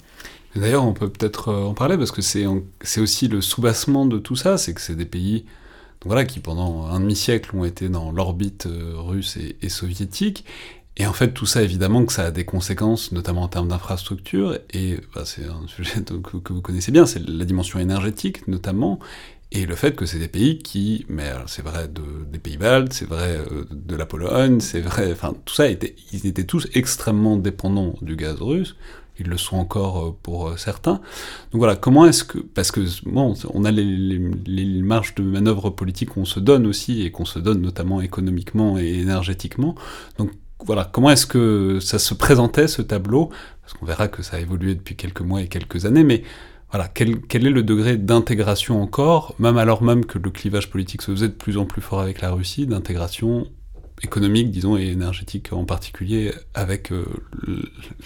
D'ailleurs, 0.57 0.85
on 0.85 0.93
peut 0.93 1.09
peut-être 1.09 1.49
euh, 1.49 1.65
en 1.65 1.75
parler 1.75 1.97
parce 1.97 2.11
que 2.11 2.23
c'est 2.23 2.47
aussi 3.01 3.29
le 3.29 3.41
soubassement 3.41 4.07
de 4.07 4.19
tout 4.19 4.37
ça, 4.37 4.59
c'est 4.59 4.75
que 4.75 4.81
c'est 4.81 4.97
des 4.97 5.07
pays 5.07 5.45
voilà, 6.05 6.25
qui 6.25 6.41
pendant 6.41 6.87
un 6.87 7.01
demi-siècle 7.01 7.55
ont 7.57 7.65
été 7.65 7.89
dans 7.89 8.13
l'orbite 8.13 8.67
euh, 8.67 8.95
russe 8.97 9.37
et, 9.37 9.69
soviétique. 9.69 10.45
Et 10.97 11.07
en 11.07 11.13
fait, 11.13 11.33
tout 11.33 11.47
ça, 11.47 11.63
évidemment, 11.63 12.05
que 12.05 12.13
ça 12.13 12.27
a 12.27 12.31
des 12.31 12.45
conséquences, 12.45 13.13
notamment 13.13 13.43
en 13.43 13.49
termes 13.49 13.69
d'infrastructure, 13.69 14.59
et 14.73 14.99
bah, 15.15 15.25
c'est 15.25 15.45
un 15.45 15.67
sujet 15.69 16.03
que, 16.03 16.53
vous 16.53 16.63
connaissez 16.63 16.93
bien, 16.93 17.07
c'est 17.07 17.27
la 17.27 17.45
dimension 17.45 17.79
énergétique, 17.79 18.47
notamment, 18.49 18.99
et 19.51 19.65
le 19.65 19.75
fait 19.77 19.97
que 19.97 20.07
c'est 20.07 20.19
des 20.19 20.29
pays 20.29 20.59
qui, 20.59 21.07
mais 21.09 21.33
c'est 21.47 21.63
vrai 21.63 21.89
de, 21.89 22.03
des 22.31 22.39
pays 22.39 22.57
baltes, 22.57 22.93
c'est 22.93 23.09
vrai 23.09 23.39
euh, 23.39 23.65
de 23.71 23.97
la 23.97 24.07
Pologne, 24.07 24.61
c'est 24.61 24.81
vrai, 24.81 25.11
enfin 25.13 25.35
tout 25.45 25.55
ça, 25.55 25.69
était, 25.69 25.95
ils 26.13 26.27
étaient 26.27 26.45
tous 26.45 26.69
extrêmement 26.75 27.37
dépendants 27.37 27.95
du 28.03 28.17
gaz 28.17 28.41
russe, 28.41 28.77
ils 29.19 29.27
le 29.27 29.37
sont 29.37 29.57
encore 29.57 29.99
euh, 29.99 30.16
pour 30.23 30.49
euh, 30.49 30.57
certains. 30.57 31.01
Donc 31.53 31.61
voilà, 31.61 31.77
comment 31.77 32.07
est-ce 32.07 32.25
que, 32.25 32.39
parce 32.39 32.71
que 32.71 32.81
bon, 33.07 33.35
on 33.53 33.64
a 33.64 33.71
les, 33.71 33.85
les, 33.85 34.83
marges 34.83 35.14
de 35.14 35.23
manœuvre 35.23 35.71
politique 35.71 36.11
qu'on 36.11 36.25
se 36.25 36.41
donne 36.41 36.66
aussi, 36.66 37.03
et 37.03 37.11
qu'on 37.11 37.25
se 37.25 37.39
donne 37.39 37.61
notamment 37.61 38.01
économiquement 38.01 38.79
et 38.79 38.95
énergétiquement, 38.95 39.75
donc 40.19 40.31
voilà, 40.64 40.89
comment 40.91 41.11
est-ce 41.11 41.27
que 41.27 41.79
ça 41.81 41.99
se 41.99 42.14
présentait 42.14 42.66
ce 42.66 42.83
tableau? 42.83 43.31
Parce 43.62 43.75
qu'on 43.75 43.87
verra 43.87 44.09
que 44.09 44.23
ça 44.23 44.37
a 44.37 44.41
évolué 44.41 44.75
depuis 44.75 44.97
quelques 44.97 45.21
mois 45.21 45.41
et 45.43 45.49
quelques 45.49 45.87
années, 45.87 46.03
mais 46.03 46.23
voilà, 46.71 46.89
quel, 46.89 47.21
quel, 47.21 47.47
est 47.47 47.51
le 47.51 47.62
degré 47.62 47.97
d'intégration 47.97 48.83
encore, 48.83 49.35
même 49.39 49.57
alors 49.57 49.83
même 49.83 50.05
que 50.05 50.19
le 50.19 50.31
clivage 50.31 50.69
politique 50.69 51.03
se 51.03 51.12
faisait 51.12 51.29
de 51.29 51.33
plus 51.33 51.57
en 51.57 51.64
plus 51.64 51.81
fort 51.81 52.01
avec 52.01 52.21
la 52.21 52.31
Russie, 52.31 52.66
d'intégration 52.66 53.47
économique, 54.03 54.51
disons, 54.51 54.77
et 54.77 54.89
énergétique 54.89 55.53
en 55.53 55.65
particulier, 55.65 56.33
avec 56.55 56.93
euh, 56.93 57.05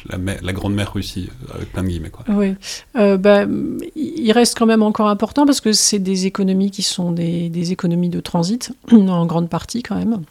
la, 0.09 0.53
grande 0.53 0.74
mère 0.74 0.93
Russie, 0.93 1.28
avec 1.55 1.72
plein 1.72 1.82
de 1.82 1.88
guillemets. 1.88 2.11
Quoi. 2.11 2.24
Oui, 2.28 2.55
euh, 2.97 3.16
bah, 3.16 3.45
il 3.97 4.32
reste 4.32 4.57
quand 4.57 4.66
même 4.66 4.82
encore 4.82 5.09
important 5.09 5.47
parce 5.47 5.61
que 5.61 5.72
c'est 5.72 5.99
des 5.99 6.26
économies 6.26 6.70
qui 6.70 6.82
sont 6.82 7.12
des, 7.12 7.72
économies 7.72 8.09
de 8.09 8.20
transit, 8.20 8.72
en 8.93 9.26
grande 9.26 9.49
partie 9.49 9.82
quand 9.82 9.97
même. 9.97 10.22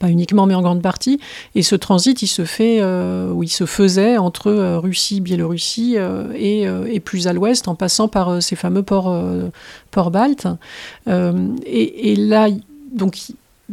Pas 0.00 0.10
uniquement, 0.10 0.46
mais 0.46 0.54
en 0.56 0.62
grande 0.62 0.82
partie. 0.82 1.20
Et 1.54 1.62
ce 1.62 1.76
transit, 1.76 2.20
il 2.20 2.26
se 2.26 2.44
fait, 2.44 2.80
euh, 2.80 3.32
il 3.40 3.48
se 3.48 3.66
faisait 3.66 4.16
entre 4.16 4.48
euh, 4.48 4.80
Russie, 4.80 5.20
Biélorussie 5.20 5.96
et, 6.34 6.62
et, 6.62 7.00
plus 7.00 7.28
à 7.28 7.32
l'ouest, 7.32 7.68
en 7.68 7.76
passant 7.76 8.08
par 8.08 8.42
ces 8.42 8.56
fameux 8.56 8.82
ports, 8.82 9.16
ports 9.92 10.10
baltes. 10.10 10.48
Et, 11.06 12.10
et, 12.12 12.16
là, 12.16 12.48
donc, 12.92 13.16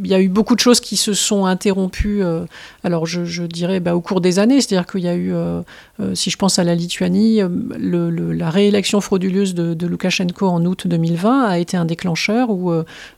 il 0.01 0.07
y 0.07 0.13
a 0.13 0.21
eu 0.21 0.27
beaucoup 0.27 0.55
de 0.55 0.59
choses 0.59 0.79
qui 0.79 0.97
se 0.97 1.13
sont 1.13 1.45
interrompues, 1.45 2.23
euh, 2.23 2.45
alors 2.83 3.05
je, 3.05 3.43
dirais 3.43 3.79
bah, 3.79 3.95
au 3.95 4.01
cours 4.01 4.21
des 4.21 4.39
années, 4.39 4.59
c'est-à-dire 4.59 4.87
qu'il 4.87 5.01
y 5.01 5.07
a 5.07 5.13
eu, 5.13 5.33
euh, 5.33 5.61
euh, 5.99 6.15
si 6.15 6.31
je 6.31 6.37
pense 6.37 6.57
à 6.57 6.63
la 6.63 6.73
Lituanie, 6.73 7.41
le, 7.41 8.09
la 8.09 8.49
réélection 8.49 9.01
frauduleuse 9.01 9.53
de, 9.53 9.75
de, 9.75 9.87
Loukachenko 9.87 10.47
en 10.47 10.65
août 10.65 10.87
2020 10.87 11.43
a 11.43 11.59
été 11.59 11.77
un 11.77 11.85
déclencheur 11.85 12.49
où 12.49 12.71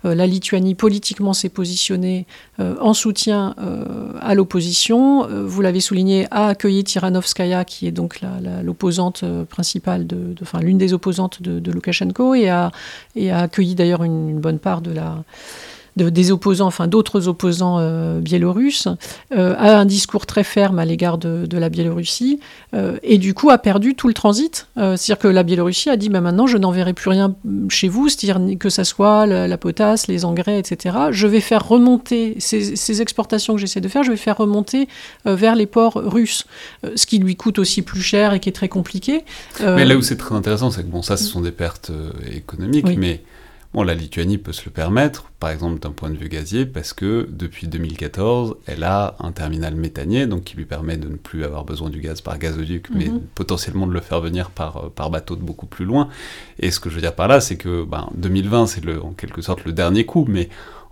la 0.04 0.28
Lituanie 0.28 0.76
politiquement 0.76 1.34
s'est 1.34 1.50
positionnée 1.50 2.26
en 2.60 2.94
soutien 2.94 3.56
à 4.22 4.36
l'opposition. 4.36 5.28
vous 5.46 5.62
l'avez 5.62 5.80
souligné, 5.80 6.28
a 6.32 6.48
accueilli 6.48 6.84
Tiranovskaya, 6.84 7.64
qui 7.64 7.88
est 7.88 7.92
donc 7.92 8.20
l'opposante 8.64 9.24
principale, 9.50 10.08
de, 10.08 10.36
enfin 10.42 10.60
l'une 10.60 10.78
des 10.78 10.94
opposantes 10.94 11.42
de, 11.42 11.60
de 11.60 11.72
Loukachenko, 11.72 12.36
et 12.36 12.50
a, 12.50 12.72
et 13.16 13.32
a 13.32 13.40
accueilli 13.40 13.76
d'ailleurs 13.76 14.04
une, 14.04 14.30
une 14.30 14.40
bonne 14.40 14.60
part 14.60 14.82
de 14.82 14.92
la 14.92 15.24
des 15.96 16.32
opposants, 16.32 16.68
enfin 16.68 16.88
d'autres 16.88 17.28
opposants 17.28 17.78
euh, 17.80 18.20
biélorusses, 18.20 18.88
euh, 19.34 19.56
a 19.58 19.78
un 19.78 19.86
discours 19.86 20.26
très 20.26 20.44
ferme 20.44 20.78
à 20.78 20.86
l'égard 20.86 21.18
de, 21.18 21.48
la 21.58 21.70
Biélorussie 21.70 22.42
euh, 22.74 22.98
et 23.02 23.18
du 23.18 23.34
coup 23.34 23.50
a 23.50 23.58
perdu 23.58 23.96
tout 23.96 24.10
le 24.10 24.14
transit. 24.14 24.68
c'est-à-dire 24.76 25.18
que 25.18 25.30
la 25.30 25.44
Biélorussie 25.44 25.90
a 25.90 25.96
dit 25.96 26.10
bah, 26.10 26.20
maintenant 26.20 26.48
je 26.48 26.58
n'enverrai 26.58 26.94
plus 26.94 27.10
rien 27.10 27.34
chez 27.70 27.88
vous, 27.88 28.10
c'est-à-dire 28.10 28.58
que 28.60 28.70
ce 28.70 28.84
soit 28.84 29.26
la, 29.26 29.58
potasse, 29.58 30.08
les 30.08 30.26
engrais, 30.26 30.60
etc. 30.60 30.98
Je 31.12 31.28
vais 31.28 31.40
faire 31.40 31.66
remonter 31.66 32.36
ces, 32.40 32.76
ces 32.76 33.02
exportations 33.02 33.56
que 33.56 33.62
j'essaie 33.62 33.80
de 33.80 33.88
faire, 33.88 34.04
je 34.04 34.12
vais 34.12 34.18
faire 34.18 34.38
remonter 34.38 34.90
vers 35.24 35.56
les 35.56 35.66
ports 35.66 35.94
russes, 35.96 36.46
ce 36.96 37.06
qui 37.06 37.20
lui 37.20 37.38
coûte 37.38 37.58
aussi 37.58 37.82
plus 37.82 38.02
cher 38.02 38.34
et 38.34 38.42
qui 38.42 38.50
est 38.50 38.54
très 38.54 38.70
compliqué. 38.70 39.24
Mais 39.62 39.86
là 39.86 39.96
où 39.96 40.02
c'est 40.02 40.18
très 40.18 40.36
intéressant, 40.36 40.72
c'est 40.72 40.84
que 40.84 40.90
bon, 40.90 41.02
ça, 41.02 41.16
ce 41.16 41.24
sont 41.24 41.42
des 41.42 41.52
pertes 41.52 41.92
économiques, 42.34 42.98
mais 42.98 43.22
Bon, 43.76 43.84
la 43.84 43.94
Lituanie 43.94 44.38
peut 44.38 44.54
se 44.54 44.64
le 44.64 44.72
permettre, 44.72 45.26
par 45.38 45.50
exemple 45.50 45.82
d'un 45.82 45.92
point 45.92 46.10
de 46.10 46.16
vue 46.16 46.30
gazier, 46.30 46.66
parce 46.66 46.94
que 46.94 47.28
depuis 47.30 47.68
2014, 47.68 48.56
elle 48.68 48.86
a 48.86 49.18
un 49.20 49.34
terminal 49.34 49.76
méthanier, 49.76 50.28
donc 50.28 50.46
qui 50.46 50.56
lui 50.56 50.64
permet 50.64 50.96
de 50.96 51.10
ne 51.10 51.18
plus 51.18 51.44
avoir 51.44 51.66
besoin 51.66 51.90
du 51.90 52.00
gaz 52.00 52.22
par 52.22 52.40
gazoduc, 52.40 52.88
mais 52.96 53.08
mhm. 53.08 53.20
potentiellement 53.36 53.86
de 53.86 53.92
le 53.92 54.00
faire 54.00 54.22
venir 54.22 54.50
par, 54.50 54.92
par 54.92 55.10
bateau 55.10 55.36
de 55.36 55.42
beaucoup 55.42 55.66
plus 55.66 55.84
loin. 55.84 56.08
Et 56.58 56.72
ce 56.72 56.80
que 56.80 56.90
je 56.90 56.96
veux 56.96 57.02
dire 57.02 57.14
par 57.14 57.28
là, 57.28 57.42
c'est 57.42 57.58
que 57.58 57.84
ben, 57.84 58.08
2020, 58.16 58.68
c'est 58.68 58.98
en 58.98 59.12
quelque 59.12 59.42
sorte 59.42 59.66
le 59.66 59.74
dernier 59.74 60.06
coup, 60.06 60.26
mais 60.26 60.48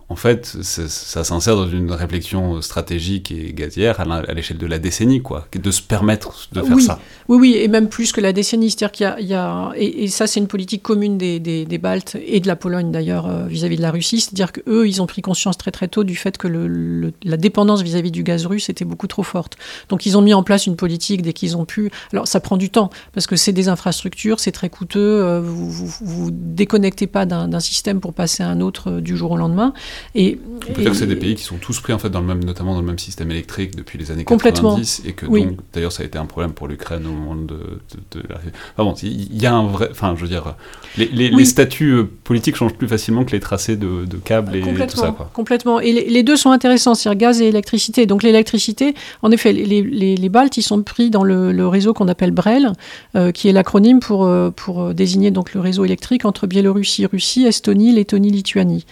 en 0.08 0.16
fait, 0.16 0.46
ça 0.62 1.24
s'insère 1.24 1.56
dans 1.56 1.68
une 1.68 1.90
réflexion 1.90 2.60
stratégique 2.60 3.32
et 3.32 3.52
gazière 3.54 4.00
à 4.00 4.34
l'échelle 4.34 4.58
de 4.58 4.66
la 4.66 4.78
décennie, 4.78 5.22
quoi, 5.22 5.46
de 5.52 5.70
se 5.70 5.80
permettre 5.80 6.48
de 6.52 6.62
faire 6.62 6.80
ça. 6.80 7.00
Oui, 7.28 7.38
oui, 7.40 7.56
et 7.56 7.68
même 7.68 7.88
plus 7.88 8.12
que 8.12 8.20
la 8.20 8.34
décennie, 8.34 8.70
c'est-à-dire 8.70 8.92
qu'il 8.92 9.26
y, 9.26 9.34
a, 9.34 9.72
et, 9.76 10.08
ça 10.08 10.26
c'est 10.26 10.40
une 10.40 10.46
politique 10.46 10.82
commune 10.82 11.16
des, 11.16 11.40
des, 11.40 11.78
Baltes 11.78 12.16
et 12.24 12.40
de 12.40 12.46
la 12.46 12.56
Pologne 12.56 12.92
d'ailleurs 12.92 13.26
euh, 13.26 13.46
vis-à-vis 13.46 13.76
de 13.76 13.82
la 13.82 13.90
Russie, 13.90 14.20
c'est-à-dire 14.20 14.52
qu'eux, 14.52 14.86
ils 14.86 15.00
ont 15.00 15.06
pris 15.06 15.22
conscience 15.22 15.56
très 15.56 15.70
très 15.70 15.88
tôt 15.88 16.04
du 16.04 16.16
fait 16.16 16.36
que 16.36 16.48
le, 16.48 17.12
la 17.22 17.36
dépendance 17.36 17.82
vis-à-vis 17.82 18.10
du 18.10 18.22
gaz 18.22 18.46
russe 18.46 18.68
était 18.68 18.84
beaucoup 18.84 19.06
trop 19.06 19.22
forte. 19.22 19.56
Donc 19.88 20.06
ils 20.06 20.18
ont 20.18 20.22
mis 20.22 20.34
en 20.34 20.42
place 20.42 20.66
une 20.66 20.76
politique 20.76 21.22
dès 21.22 21.32
qu'ils 21.32 21.56
ont 21.56 21.64
pu. 21.64 21.90
Alors 22.12 22.28
ça 22.28 22.40
prend 22.40 22.56
du 22.56 22.70
temps 22.70 22.90
parce 23.12 23.26
que 23.26 23.36
c'est 23.36 23.52
des 23.52 23.68
infrastructures, 23.68 24.38
c'est 24.38 24.52
très 24.52 24.68
coûteux, 24.68 25.00
euh, 25.00 25.40
vous, 25.40 25.70
vous, 25.70 25.92
vous 26.02 26.30
déconnectez 26.30 27.06
pas 27.06 27.24
d'un 27.26 27.60
système 27.60 28.00
pour 28.00 28.12
passer 28.12 28.42
à 28.42 28.48
un 28.48 28.60
autre 28.60 28.90
euh, 28.90 29.00
du 29.00 29.16
jour 29.16 29.32
au 29.32 29.36
lendemain. 29.36 29.72
Et, 30.14 30.38
on 30.68 30.72
peut 30.72 30.82
dire 30.82 30.92
que 30.92 30.96
c'est 30.96 31.06
des 31.06 31.16
pays 31.16 31.34
qui 31.34 31.42
sont 31.42 31.56
tous 31.56 31.80
pris 31.80 31.92
en 31.92 31.98
fait 31.98 32.10
dans 32.10 32.20
le 32.20 32.26
même, 32.26 32.44
notamment 32.44 32.74
dans 32.74 32.80
le 32.80 32.86
même 32.86 32.98
système 32.98 33.30
électrique 33.30 33.76
depuis 33.76 33.98
les 33.98 34.10
années 34.10 34.24
90 34.24 35.02
et 35.06 35.12
que 35.12 35.26
donc 35.26 35.58
d'ailleurs 35.72 35.92
ça 35.92 36.02
a 36.02 36.06
été 36.06 36.18
un 36.18 36.26
problème 36.26 36.52
pour 36.52 36.68
l'Ukraine 36.68 37.06
au 37.06 37.12
moment 37.12 37.36
de, 37.36 37.80
de, 38.12 38.22
la. 38.28 38.36
Enfin 38.76 38.90
bon, 38.90 38.94
il 39.02 39.40
y 39.40 39.46
a 39.46 39.54
un 39.54 39.66
vrai, 39.66 39.88
enfin 39.90 40.14
je 40.16 40.22
veux 40.22 40.28
dire, 40.28 40.54
les, 40.96 41.06
les, 41.06 41.44
statuts 41.44 41.92
euh, 41.92 42.10
politiques 42.24 42.56
changent 42.56 42.74
plus 42.74 42.88
facilement 42.88 43.24
que 43.24 43.32
les 43.32 43.40
tracés 43.40 43.76
de, 43.76 44.04
de 44.04 44.16
câbles 44.16 44.56
et 44.56 44.60
tout 44.86 44.96
ça. 44.96 45.12
Quoi. 45.12 45.30
Complètement. 45.32 45.80
Et 45.80 45.92
les, 45.92 46.22
deux 46.22 46.36
sont 46.36 46.50
intéressants, 46.50 46.94
c'est-à-dire 46.94 47.18
gaz 47.18 47.40
et 47.40 47.46
électricité. 47.46 48.06
Donc 48.06 48.22
l'électricité, 48.22 48.94
en 49.22 49.30
effet, 49.30 49.52
les, 49.52 49.82
les, 49.82 50.28
Baltes 50.28 50.56
ils 50.56 50.62
sont 50.62 50.82
pris 50.82 51.10
dans 51.10 51.22
le, 51.24 51.66
réseau 51.66 51.94
qu'on 51.94 52.08
appelle 52.08 52.30
BREL, 52.30 52.72
euh, 53.16 53.32
qui 53.32 53.48
est 53.48 53.52
l'acronyme 53.52 54.00
pour 54.00 54.24
euh, 54.24 54.50
pour 54.50 54.94
désigner 54.94 55.30
donc 55.30 55.54
le 55.54 55.60
réseau 55.60 55.84
électrique 55.84 56.24
entre 56.24 56.46
Biélorussie, 56.46 57.06
Russie, 57.06 57.46
Estonie, 57.46 57.92
Lettonie, 57.92 58.30
Lituanie. 58.30 58.84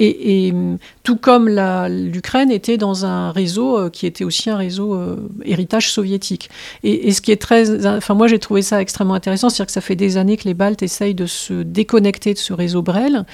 Et 0.00 0.52
tout 1.08 1.16
comme 1.16 1.48
l'Ukraine 1.48 2.50
était 2.50 2.76
dans 2.76 3.06
un 3.06 3.32
réseau 3.32 3.78
euh, 3.78 3.90
qui 3.90 4.04
était 4.04 4.24
aussi 4.24 4.50
un 4.50 4.58
réseau 4.58 4.94
euh, 4.94 5.16
héritage 5.44 5.90
soviétique. 5.90 6.50
Et, 6.82 7.12
ce 7.12 7.22
qui 7.22 7.32
est 7.32 7.40
très, 7.40 7.86
enfin 7.86 8.12
moi 8.12 8.26
j'ai 8.26 8.38
trouvé 8.38 8.60
ça 8.60 8.82
extrêmement 8.82 9.14
intéressant, 9.14 9.48
c'est-à-dire 9.48 9.66
que 9.66 9.72
ça 9.72 9.80
fait 9.80 9.96
des 9.96 10.18
années 10.18 10.36
que 10.36 10.44
les 10.44 10.52
Baltes 10.52 10.82
essayent 10.82 11.14
de 11.14 11.24
se 11.24 11.54
déconnecter 11.62 12.34
de 12.34 12.38
ce 12.38 12.52
réseau 12.52 12.82
Brel. 12.82 13.24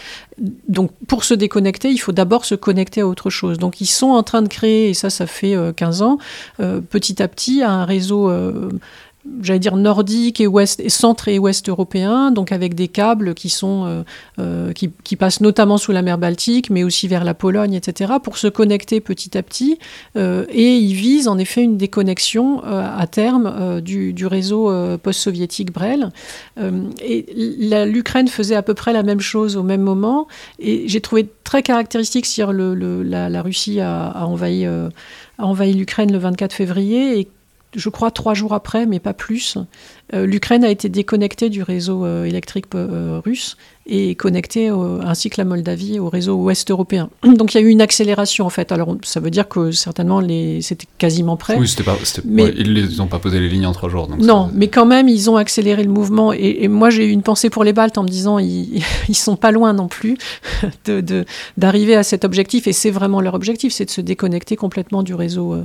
Donc 0.68 0.92
pour 1.08 1.24
se 1.24 1.34
déconnecter, 1.34 1.90
il 1.90 1.98
faut 1.98 2.12
d'abord 2.12 2.44
se 2.44 2.54
connecter 2.54 3.00
à 3.00 3.08
autre 3.08 3.28
chose. 3.28 3.58
Donc 3.58 3.80
ils 3.80 3.86
sont 3.86 4.10
en 4.10 4.22
train 4.22 4.42
de 4.42 4.48
créer, 4.48 4.90
et 4.90 4.94
ça 4.94 5.10
ça 5.10 5.26
fait 5.26 5.56
15 5.76 6.02
euh, 6.02 6.04
ans, 6.04 6.18
petit 6.90 7.22
à 7.22 7.28
petit 7.28 7.62
un 7.62 7.84
réseau 7.84 8.30
j'allais 9.42 9.58
dire 9.58 9.76
nordique 9.76 10.40
et 10.40 10.46
ouest, 10.46 10.80
et 10.80 10.88
centre 10.88 11.28
et 11.28 11.38
ouest 11.38 11.68
européen, 11.68 12.30
donc 12.30 12.52
avec 12.52 12.74
des 12.74 12.88
câbles 12.88 13.34
qui 13.34 13.48
sont 13.48 13.84
euh, 13.86 14.02
euh, 14.38 14.72
qui, 14.72 14.90
qui, 15.02 15.16
passent 15.16 15.40
notamment 15.40 15.78
sous 15.78 15.92
la 15.92 16.02
mer 16.02 16.18
Baltique, 16.18 16.70
mais 16.70 16.84
aussi 16.84 17.08
vers 17.08 17.24
la 17.24 17.34
Pologne, 17.34 17.74
etc., 17.74 18.14
pour 18.22 18.36
se 18.36 18.48
connecter 18.48 19.00
petit 19.00 19.36
à 19.36 19.42
petit. 19.42 19.78
Euh, 20.16 20.44
et 20.50 20.76
ils 20.76 20.94
visent 20.94 21.28
en 21.28 21.38
effet 21.38 21.62
une 21.62 21.76
déconnexion 21.76 22.62
à 22.64 23.06
terme 23.06 23.80
du, 23.80 24.26
réseau 24.26 24.72
post-soviétique 25.02 25.72
Brel. 25.72 26.10
et 27.00 27.26
l'Ukraine 27.86 28.28
faisait 28.28 28.54
à 28.54 28.62
peu 28.62 28.74
près 28.74 28.92
la 28.92 29.02
même 29.02 29.20
chose 29.20 29.56
au 29.56 29.62
même 29.62 29.82
moment. 29.82 30.26
Et 30.58 30.88
j'ai 30.88 31.00
trouvé 31.00 31.28
très 31.44 31.62
caractéristique, 31.62 32.26
si 32.26 32.40
la, 32.40 33.28
la, 33.28 33.42
Russie 33.42 33.80
a, 33.80 34.24
envahi 34.24 34.64
a 34.66 34.90
envahi 35.38 35.74
l'Ukraine 35.74 36.12
le 36.12 36.18
24 36.18 36.52
février 36.52 37.28
je 37.76 37.88
crois 37.88 38.10
trois 38.10 38.34
jours 38.34 38.52
après, 38.52 38.86
mais 38.86 39.00
pas 39.00 39.14
plus, 39.14 39.58
euh, 40.12 40.26
l'Ukraine 40.26 40.64
a 40.64 40.70
été 40.70 40.88
déconnectée 40.88 41.50
du 41.50 41.62
réseau 41.62 42.04
euh, 42.04 42.24
électrique 42.24 42.66
euh, 42.74 43.20
russe 43.24 43.56
et 43.86 44.14
connectée 44.14 44.70
ainsi 45.02 45.28
que 45.28 45.36
la 45.38 45.44
Moldavie 45.44 45.98
au 45.98 46.08
réseau 46.08 46.36
ouest 46.36 46.70
européen. 46.70 47.10
Donc 47.22 47.54
il 47.54 47.60
y 47.60 47.64
a 47.64 47.66
eu 47.66 47.68
une 47.68 47.82
accélération 47.82 48.46
en 48.46 48.50
fait. 48.50 48.72
Alors 48.72 48.96
ça 49.02 49.20
veut 49.20 49.30
dire 49.30 49.48
que 49.48 49.72
certainement 49.72 50.20
les... 50.20 50.62
c'était 50.62 50.86
quasiment 50.98 51.36
prêt. 51.36 51.56
Oui, 51.58 51.70
pas, 51.84 51.96
mais... 52.24 52.52
ils 52.56 52.96
n'ont 52.96 53.06
pas 53.06 53.18
posé 53.18 53.40
les 53.40 53.48
lignes 53.48 53.66
en 53.66 53.72
trois 53.72 53.88
jours. 53.88 54.08
non, 54.18 54.50
mais 54.54 54.68
quand 54.68 54.86
même 54.86 55.08
ils 55.08 55.28
ont 55.28 55.36
accéléré 55.36 55.84
le 55.84 55.90
mouvement. 55.90 56.32
Et, 56.32 56.68
moi 56.68 56.90
j'ai 56.90 57.06
eu 57.06 57.10
une 57.10 57.22
pensée 57.22 57.50
pour 57.50 57.64
les 57.64 57.72
Baltes 57.72 57.98
en 57.98 58.02
me 58.02 58.08
disant 58.08 58.38
ils, 58.38 58.82
ils 59.08 59.14
sont 59.14 59.36
pas 59.36 59.50
loin 59.50 59.72
non 59.72 59.88
plus 59.88 60.16
d'arriver 60.86 61.94
de, 61.94 61.98
à 61.98 62.02
cet 62.02 62.24
objectif. 62.24 62.66
Et 62.66 62.72
c'est 62.72 62.90
vraiment 62.90 63.20
leur 63.20 63.34
objectif, 63.34 63.72
c'est 63.72 63.84
de 63.84 63.90
se 63.90 64.00
déconnecter 64.00 64.56
complètement 64.56 65.02
du 65.02 65.14
réseau, 65.14 65.56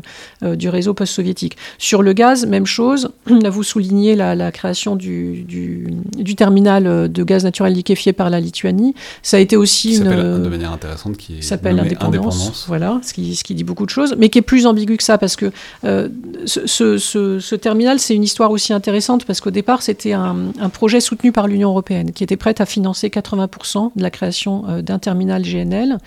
du 0.42 0.70
réseau 0.70 0.94
post-soviétique. 0.94 1.58
Sur 1.78 2.02
le 2.02 2.14
gaz, 2.14 2.46
même 2.46 2.66
chose. 2.66 3.10
Vous 3.50 3.64
soulignez 3.64 4.16
la 4.16 4.36
la, 4.36 4.52
création 4.52 4.96
du, 4.96 5.44
du, 5.44 6.36
terminal 6.36 7.12
de 7.12 7.24
gaz 7.24 7.44
naturel 7.44 7.74
liquéfié 7.74 8.14
par 8.14 8.30
la 8.30 8.40
Lituanie. 8.40 8.94
Ça 9.24 9.38
a 9.38 9.40
été 9.40 9.56
aussi 9.56 9.98
une. 9.98 10.06
de 10.44 10.50
manière 10.50 10.72
intéressante 10.72 11.18
qui 11.18 11.42
s'appelle 11.42 11.76
l'indépendance. 11.76 12.66
Voilà, 12.68 13.00
ce 13.04 13.14
qui, 13.14 13.36
ce 13.36 13.44
qui 13.44 13.56
dit 13.56 13.64
beaucoup 13.64 13.86
de 13.86 13.90
choses, 13.90 14.16
mais 14.18 14.30
qui 14.30 14.40
est 14.40 14.44
plus 14.44 14.66
ambigu 14.66 14.98
que 14.98 15.04
ça 15.04 15.18
parce 15.18 15.36
que 15.36 15.52
euh, 15.84 16.10
ce, 16.46 16.68
ce, 16.68 17.56
terminal, 17.56 18.00
c'est 18.00 18.16
une 18.16 18.24
histoire 18.24 18.52
aussi 18.52 18.74
intéressante 18.74 19.26
parce 19.26 19.42
qu'au 19.42 19.52
départ, 19.52 19.82
c'était 19.82 20.14
un, 20.14 20.36
un, 20.60 20.70
projet 20.70 21.00
soutenu 21.00 21.32
par 21.32 21.48
l'Union 21.48 21.70
européenne 21.70 22.12
qui 22.12 22.24
était 22.24 22.38
prête 22.38 22.62
à 22.62 22.66
financer 22.66 23.10
80% 23.10 23.92
de 23.96 24.02
la 24.02 24.10
création 24.10 24.64
euh, 24.68 24.82
d'un 24.82 25.00
terminal 25.00 25.44
GNL. 25.44 25.98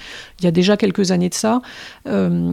Il 0.43 0.47
y 0.47 0.49
a 0.49 0.53
déjà 0.53 0.77
quelques 0.77 1.11
années 1.13 1.29
de 1.29 1.35
ça, 1.35 1.63
euh, 2.07 2.53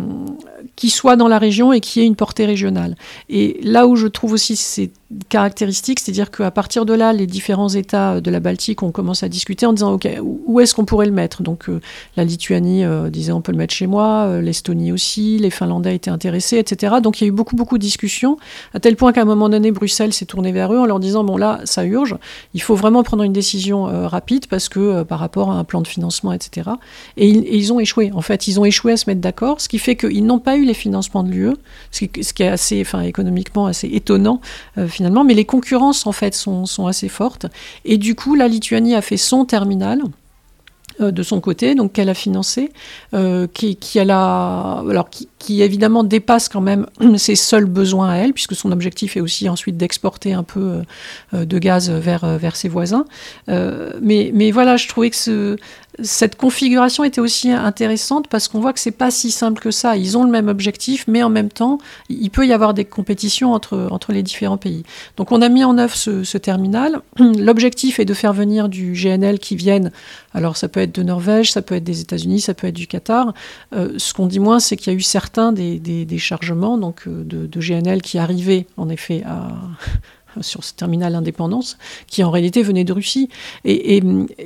qui 0.75 0.89
soit 0.89 1.15
dans 1.15 1.27
la 1.27 1.39
région 1.39 1.73
et 1.73 1.79
qui 1.79 2.01
ait 2.01 2.05
une 2.05 2.15
portée 2.15 2.45
régionale. 2.45 2.95
Et 3.29 3.59
là 3.63 3.87
où 3.87 3.95
je 3.95 4.07
trouve 4.07 4.33
aussi 4.33 4.55
c'est 4.55 4.91
caractéristique, 5.28 5.99
c'est-à-dire 5.99 6.30
qu'à 6.32 6.51
partir 6.51 6.86
de 6.86 6.93
là, 6.93 7.14
les 7.14 7.28
différents 7.28 7.70
États 7.70 8.22
de 8.22 8.32
la 8.32 8.39
Baltique, 8.39 8.84
on 8.84 8.91
commence 8.91 9.24
à 9.24 9.30
discuter 9.30 9.66
en 9.66 9.74
disant, 9.74 9.93
OK, 9.93 10.07
où 10.22 10.60
est-ce 10.60 10.76
qu'on 10.76 10.86
pourrait 10.86 11.07
le 11.07 11.12
mettre? 11.12 11.41
Donc 11.41 11.66
la 12.16 12.24
Lituanie 12.24 12.84
disait, 13.10 13.32
on 13.32 13.41
peut 13.41 13.51
le 13.51 13.57
mettre 13.57 13.74
chez 13.74 13.88
moi, 13.88 14.39
l'Estonie 14.39 14.91
aussi, 14.91 15.39
les 15.39 15.49
Finlandais 15.49 15.95
étaient 15.95 16.12
intéressés, 16.12 16.57
etc. 16.57 16.97
Donc 17.01 17.20
il 17.20 17.24
y 17.24 17.28
a 17.28 17.30
eu 17.30 17.32
beaucoup, 17.32 17.55
beaucoup 17.55 17.78
de 17.78 17.84
discussions, 17.84 18.38
à 18.74 18.80
tel 18.80 18.95
point 18.95 19.12
qu'à 19.12 19.22
un 19.22 19.26
moment 19.26 19.49
donné, 19.49 19.72
Bruxelles 19.72 20.14
s'est 20.14 20.26
tourné 20.26 20.51
vers 20.51 20.74
eux 20.74 20.80
en 20.80 20.86
leur 20.86 20.99
disant, 20.99 21.24
bon 21.24 21.38
là, 21.38 21.62
ça 21.64 21.86
urge, 21.86 22.16
il 22.53 22.62
faut 22.62 22.76
vraiment 22.76 23.01
prendre 23.03 23.24
une 23.24 23.34
décision 23.34 23.86
rapide 24.07 24.45
parce 24.47 24.70
que 24.70 25.03
par 25.03 25.20
rapport 25.20 25.51
à 25.51 25.55
un 25.55 25.64
plan 25.64 25.82
de 25.82 25.88
financement, 25.88 26.34
etc. 26.34 26.70
Et 27.18 27.28
ils, 27.28 27.74
ont 27.74 27.80
échoué. 27.80 28.12
En 28.14 28.22
fait, 28.22 28.47
ils 28.47 28.60
ont 28.60 28.66
échoué 28.66 28.93
à 28.93 28.97
se 28.97 29.10
mettre 29.10 29.22
d'accord, 29.22 29.62
ce 29.62 29.70
qui 29.70 29.80
fait 29.80 29.95
qu'ils 29.95 30.26
n'ont 30.26 30.39
pas 30.39 30.57
eu 30.57 30.66
les 30.66 30.74
financements 30.74 31.24
de 31.24 31.30
l'UE, 31.30 31.55
ce 31.91 32.05
ce 32.22 32.34
qui, 32.34 32.43
est 32.43 32.47
assez, 32.47 32.82
enfin, 32.82 33.01
économiquement 33.01 33.66
assez 33.66 33.88
étonnant 33.88 34.41
euh, 34.78 34.88
finalement. 34.99 35.23
Mais 35.23 35.33
les 35.33 35.45
concurrences, 35.45 36.05
en 36.05 36.11
fait, 36.11 36.35
sont, 36.35 36.65
sont 36.65 36.87
assez 36.87 37.07
fortes. 37.07 37.45
Et 37.85 37.97
du 37.97 38.15
coup, 38.15 38.35
la 38.35 38.49
Lituanie 38.49 38.95
a 38.95 39.01
fait 39.01 39.17
son 39.17 39.45
terminal 39.45 40.01
euh, 40.99 41.11
de 41.11 41.23
son 41.23 41.39
côté, 41.39 41.75
donc 41.75 41.93
qu'elle 41.93 42.09
a 42.09 42.13
financé, 42.13 42.71
euh, 43.13 43.47
qui, 43.53 43.77
qui, 43.77 43.99
a, 43.99 44.03
alors 44.03 45.09
qui, 45.09 45.29
qui, 45.37 45.61
évidemment 45.61 46.03
dépasse 46.03 46.49
quand 46.49 46.59
même 46.59 46.87
ses 47.15 47.35
seuls 47.35 47.65
besoins 47.65 48.09
à 48.09 48.15
elle, 48.17 48.33
puisque 48.33 48.55
son 48.55 48.73
objectif 48.73 49.15
est 49.15 49.21
aussi 49.21 49.47
ensuite 49.47 49.77
d'exporter 49.77 50.33
un 50.33 50.43
peu 50.43 50.81
euh, 51.33 51.45
de 51.45 51.59
gaz 51.59 51.89
vers, 51.89 52.37
vers 52.37 52.57
ses 52.57 52.67
voisins. 52.67 53.05
mais, 53.47 54.31
mais 54.33 54.51
voilà, 54.51 54.75
je 54.75 54.89
trouvais 54.89 55.09
que 55.09 55.15
ce, 55.15 55.55
cette 56.03 56.35
configuration 56.35 57.03
était 57.03 57.21
aussi 57.21 57.51
intéressante 57.51 58.27
parce 58.27 58.47
qu'on 58.47 58.59
voit 58.59 58.73
que 58.73 58.79
c'est 58.79 58.91
pas 58.91 59.11
si 59.11 59.31
simple 59.31 59.61
que 59.61 59.71
ça. 59.71 59.97
Ils 59.97 60.17
ont 60.17 60.23
le 60.23 60.31
même 60.31 60.47
objectif, 60.47 61.05
mais 61.07 61.23
en 61.23 61.29
même 61.29 61.49
temps, 61.49 61.79
il 62.09 62.29
peut 62.29 62.45
y 62.45 62.53
avoir 62.53 62.73
des 62.73 62.85
compétitions 62.85 63.53
entre, 63.53 64.11
les 64.11 64.23
différents 64.23 64.57
pays. 64.57 64.83
Donc 65.17 65.31
on 65.31 65.41
a 65.41 65.49
mis 65.49 65.63
en 65.63 65.77
œuvre 65.77 65.95
ce, 65.95 66.37
terminal. 66.37 67.01
L'objectif 67.19 67.99
est 67.99 68.05
de 68.05 68.13
faire 68.13 68.33
venir 68.33 68.69
du 68.69 68.93
GNL 68.93 69.39
qui 69.39 69.55
viennent. 69.55 69.91
Alors 70.33 70.57
ça 70.57 70.67
peut 70.67 70.79
être 70.79 70.95
de 70.95 71.03
Norvège, 71.03 71.51
ça 71.51 71.61
peut 71.61 71.75
être 71.75 71.83
des 71.83 72.01
États-Unis, 72.01 72.41
ça 72.41 72.53
peut 72.53 72.67
être 72.67 72.75
du 72.75 72.87
Qatar. 72.87 73.33
Euh, 73.73 73.93
ce 73.97 74.13
qu'on 74.13 74.27
dit 74.27 74.39
moins, 74.39 74.59
c'est 74.59 74.77
qu'il 74.77 74.93
y 74.93 74.95
a 74.95 74.97
eu 74.97 75.01
certains 75.01 75.51
des, 75.51 75.79
des, 75.79 76.17
chargements 76.17 76.79
euh, 77.07 77.23
de 77.23 77.59
GNL 77.59 78.01
qui 78.01 78.17
arrivaient 78.17 78.67
en 78.77 78.89
effet 78.89 79.23
à 79.25 79.49
sur 80.41 80.63
ce 80.63 80.73
terminal 80.73 81.15
indépendance, 81.15 81.77
qui 82.07 82.23
en 82.23 82.32
réalité 82.32 82.61
venait 82.61 82.84
de 82.84 82.93
Russie. 82.93 83.30
Et, 83.65 84.01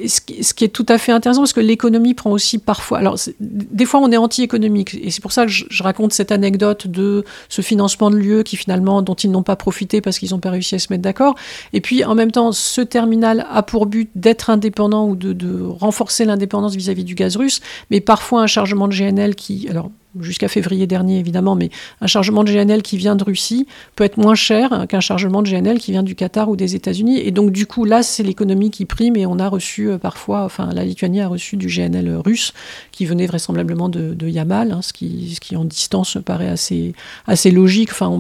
ce, 0.08 0.22
qui, 0.22 0.64
est 0.64 0.70
tout 0.70 0.86
à 0.90 0.98
fait 0.98 1.12
intéressant, 1.12 1.42
parce 1.42 1.54
que 1.54 1.60
l'économie 1.60 2.14
prend 2.14 2.32
aussi 2.32 2.58
parfois... 2.58 3.00
Alors, 3.00 3.18
des 3.40 3.86
fois, 3.86 4.00
on 4.00 4.12
est 4.12 4.18
anti-économique, 4.18 4.96
et 5.02 5.12
c'est 5.12 5.22
pour 5.22 5.32
ça 5.32 5.46
que 5.46 5.52
je, 5.52 5.84
raconte 5.84 6.14
cette 6.14 6.32
anecdote 6.32 6.88
de 6.88 7.26
ce 7.50 7.62
financement 7.62 8.10
de 8.10 8.16
l'UE 8.16 8.44
qui 8.44 8.56
finalement, 8.56 9.02
dont 9.02 9.16
ils 9.16 9.30
n'ont 9.30 9.44
pas 9.44 9.58
profité 9.58 10.00
parce 10.00 10.18
qu'ils 10.18 10.32
n'ont 10.32 10.40
pas 10.40 10.52
réussi 10.52 10.76
à 10.76 10.80
se 10.80 10.88
mettre 10.92 11.04
d'accord. 11.04 11.36
Et 11.74 11.82
puis, 11.82 12.06
en 12.06 12.16
même 12.16 12.32
temps, 12.32 12.52
ce 12.52 12.82
terminal 12.82 13.46
a 13.52 13.64
pour 13.64 13.86
but 13.86 14.10
d'être 14.16 14.50
indépendant 14.50 15.08
ou 15.08 15.16
de, 15.16 15.34
de 15.34 15.62
renforcer 15.62 16.26
l'indépendance 16.26 16.76
vis-à-vis 16.76 17.04
du 17.04 17.16
gaz 17.16 17.36
russe, 17.36 17.60
mais 17.92 18.00
parfois 18.00 18.42
un 18.42 18.48
chargement 18.48 18.88
de 18.88 18.94
GNL 18.94 19.36
qui... 19.36 19.68
Alors, 19.70 19.90
jusqu'à 20.20 20.48
février 20.48 20.88
dernier 20.88 21.18
évidemment, 21.20 21.56
mais 21.56 21.70
un 22.02 22.08
chargement 22.08 22.44
de 22.44 22.52
GNL 22.52 22.82
qui 22.82 22.98
vient 22.98 23.16
de 23.16 23.24
Russie 23.24 23.68
peut 23.96 24.04
être 24.04 24.18
moins 24.18 24.36
cher 24.36 24.86
qu'un 24.88 25.00
chargement 25.00 25.42
de 25.42 25.50
GNL 25.50 25.80
qui 25.80 25.92
vient 25.92 26.04
du 26.04 26.16
Qatar 26.16 26.50
ou 26.50 26.56
des 26.56 26.76
États-Unis. 26.76 27.20
Et 27.20 27.32
donc 27.32 27.52
du 27.52 27.66
coup, 27.66 27.86
là, 27.86 28.04
c'est 28.04 28.24
l'économie 28.24 28.72
qui 28.72 28.86
prime 28.86 29.16
et 29.16 29.26
on 29.26 29.40
a 29.40 29.48
reçu 29.48 29.90
euh, 29.90 29.98
parfois, 29.98 30.44
enfin 30.44 30.70
la 30.74 30.86
Lituanie 30.86 31.22
a 31.22 31.28
reçu 31.28 31.58
du 31.58 31.68
GNL 31.68 32.16
russe 32.24 32.54
qui 32.92 33.06
venait 33.06 33.28
vraisemblablement 33.28 33.90
de, 33.90 34.28
Yamal, 34.28 34.72
hein, 34.72 34.82
ce, 34.82 34.94
qui, 34.94 35.36
ce 35.36 35.40
qui 35.40 35.56
en 35.56 35.66
distance 35.66 36.18
paraît 36.24 36.48
assez, 36.48 36.94
assez 37.28 37.52
logique. 37.52 37.90
Enfin, 37.92 38.12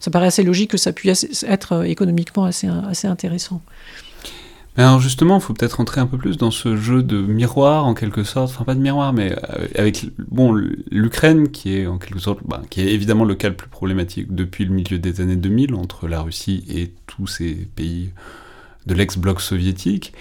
ça 0.00 0.10
paraît 0.10 0.26
assez 0.26 0.42
logique 0.42 0.72
que 0.72 0.76
ça 0.76 0.92
puisse 0.92 1.44
être 1.48 1.72
euh, 1.72 1.82
économiquement 1.82 2.44
assez, 2.44 2.68
assez 2.88 3.06
intéressant. 3.06 3.62
Alors 4.78 5.00
justement, 5.00 5.38
il 5.38 5.40
faut 5.40 5.54
peut-être 5.54 5.78
rentrer 5.78 6.00
un 6.00 6.06
peu 6.06 6.16
plus 6.16 6.36
dans 6.36 6.52
ce 6.52 6.76
jeu 6.76 7.02
de 7.02 7.20
miroir 7.20 7.84
en 7.84 7.94
quelque 7.94 8.22
sorte, 8.22 8.50
enfin 8.50 8.62
pas 8.62 8.76
de 8.76 8.80
miroir, 8.80 9.12
mais 9.12 9.32
euh, 9.32 9.66
avec 9.74 10.06
bon 10.18 10.52
l'Ukraine 10.52 11.48
qui 11.48 11.76
est 11.76 11.88
en 11.88 11.98
quelque 11.98 12.20
sorte, 12.20 12.38
bah, 12.44 12.62
qui 12.70 12.82
est 12.82 12.94
évidemment 12.94 13.24
le 13.24 13.34
cas 13.34 13.48
le 13.48 13.56
plus 13.56 13.68
problématique 13.68 14.32
depuis 14.32 14.64
le 14.64 14.72
milieu 14.72 15.00
des 15.00 15.20
années 15.20 15.34
2000 15.34 15.74
entre 15.74 16.06
la 16.06 16.20
Russie 16.20 16.64
et 16.70 16.92
tous 17.08 17.26
ces 17.26 17.54
pays 17.74 18.12
de 18.86 18.94
l'ex-bloc 18.94 19.40
soviétique, 19.40 20.12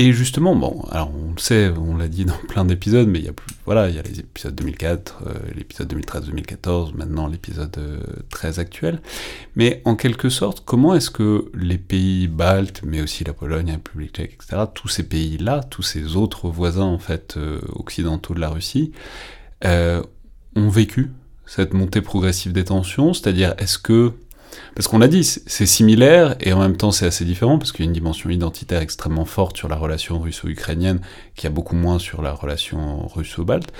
et 0.00 0.12
justement, 0.12 0.54
bon, 0.54 0.84
alors 0.92 1.10
on 1.12 1.32
le 1.32 1.40
sait, 1.40 1.70
on 1.70 1.96
l'a 1.96 2.06
dit 2.06 2.24
dans 2.24 2.36
plein 2.48 2.64
d'épisodes, 2.64 3.08
mais 3.08 3.18
il 3.18 3.24
y 3.24 3.28
a 3.28 3.32
plus, 3.32 3.52
voilà, 3.64 3.88
il 3.88 3.96
y 3.96 3.98
a 3.98 4.02
les 4.02 4.20
épisodes 4.20 4.54
2004, 4.54 5.22
euh, 5.26 5.32
l'épisode 5.56 5.92
2013-2014, 5.92 6.94
maintenant 6.94 7.26
l'épisode 7.26 7.76
euh, 7.78 7.98
très 8.30 8.60
actuel. 8.60 9.00
Mais 9.56 9.82
en 9.84 9.96
quelque 9.96 10.28
sorte, 10.28 10.62
comment 10.64 10.94
est-ce 10.94 11.10
que 11.10 11.50
les 11.52 11.78
pays 11.78 12.28
baltes, 12.28 12.82
mais 12.84 13.02
aussi 13.02 13.24
la 13.24 13.32
Pologne, 13.32 13.66
la 13.66 13.72
République 13.72 14.14
tchèque, 14.14 14.38
etc., 14.40 14.62
tous 14.72 14.86
ces 14.86 15.02
pays-là, 15.02 15.64
tous 15.68 15.82
ces 15.82 16.14
autres 16.14 16.48
voisins 16.48 16.84
en 16.84 17.00
fait 17.00 17.36
euh, 17.36 17.60
occidentaux 17.72 18.34
de 18.34 18.40
la 18.40 18.50
Russie, 18.50 18.92
ont 19.64 20.68
vécu 20.68 21.10
cette 21.44 21.74
montée 21.74 22.02
progressive 22.02 22.52
des 22.52 22.64
tensions? 22.66 23.12
C'est-à-dire, 23.14 23.54
est-ce 23.58 23.78
que 23.78 24.12
parce 24.74 24.88
qu'on 24.88 24.98
l'a 24.98 25.08
dit, 25.08 25.24
c'est 25.24 25.66
similaire 25.66 26.36
et 26.40 26.52
en 26.52 26.60
même 26.60 26.76
temps 26.76 26.90
c'est 26.90 27.06
assez 27.06 27.24
différent 27.24 27.58
parce 27.58 27.72
qu'il 27.72 27.84
y 27.84 27.88
a 27.88 27.88
une 27.88 27.94
dimension 27.94 28.30
identitaire 28.30 28.80
extrêmement 28.80 29.24
forte 29.24 29.56
sur 29.56 29.68
la 29.68 29.76
relation 29.76 30.18
russo-ukrainienne 30.18 31.00
qui 31.34 31.46
a 31.46 31.50
beaucoup 31.50 31.74
moins 31.74 31.98
sur 31.98 32.22
la 32.22 32.32
relation 32.32 33.06
russo-balte. 33.08 33.72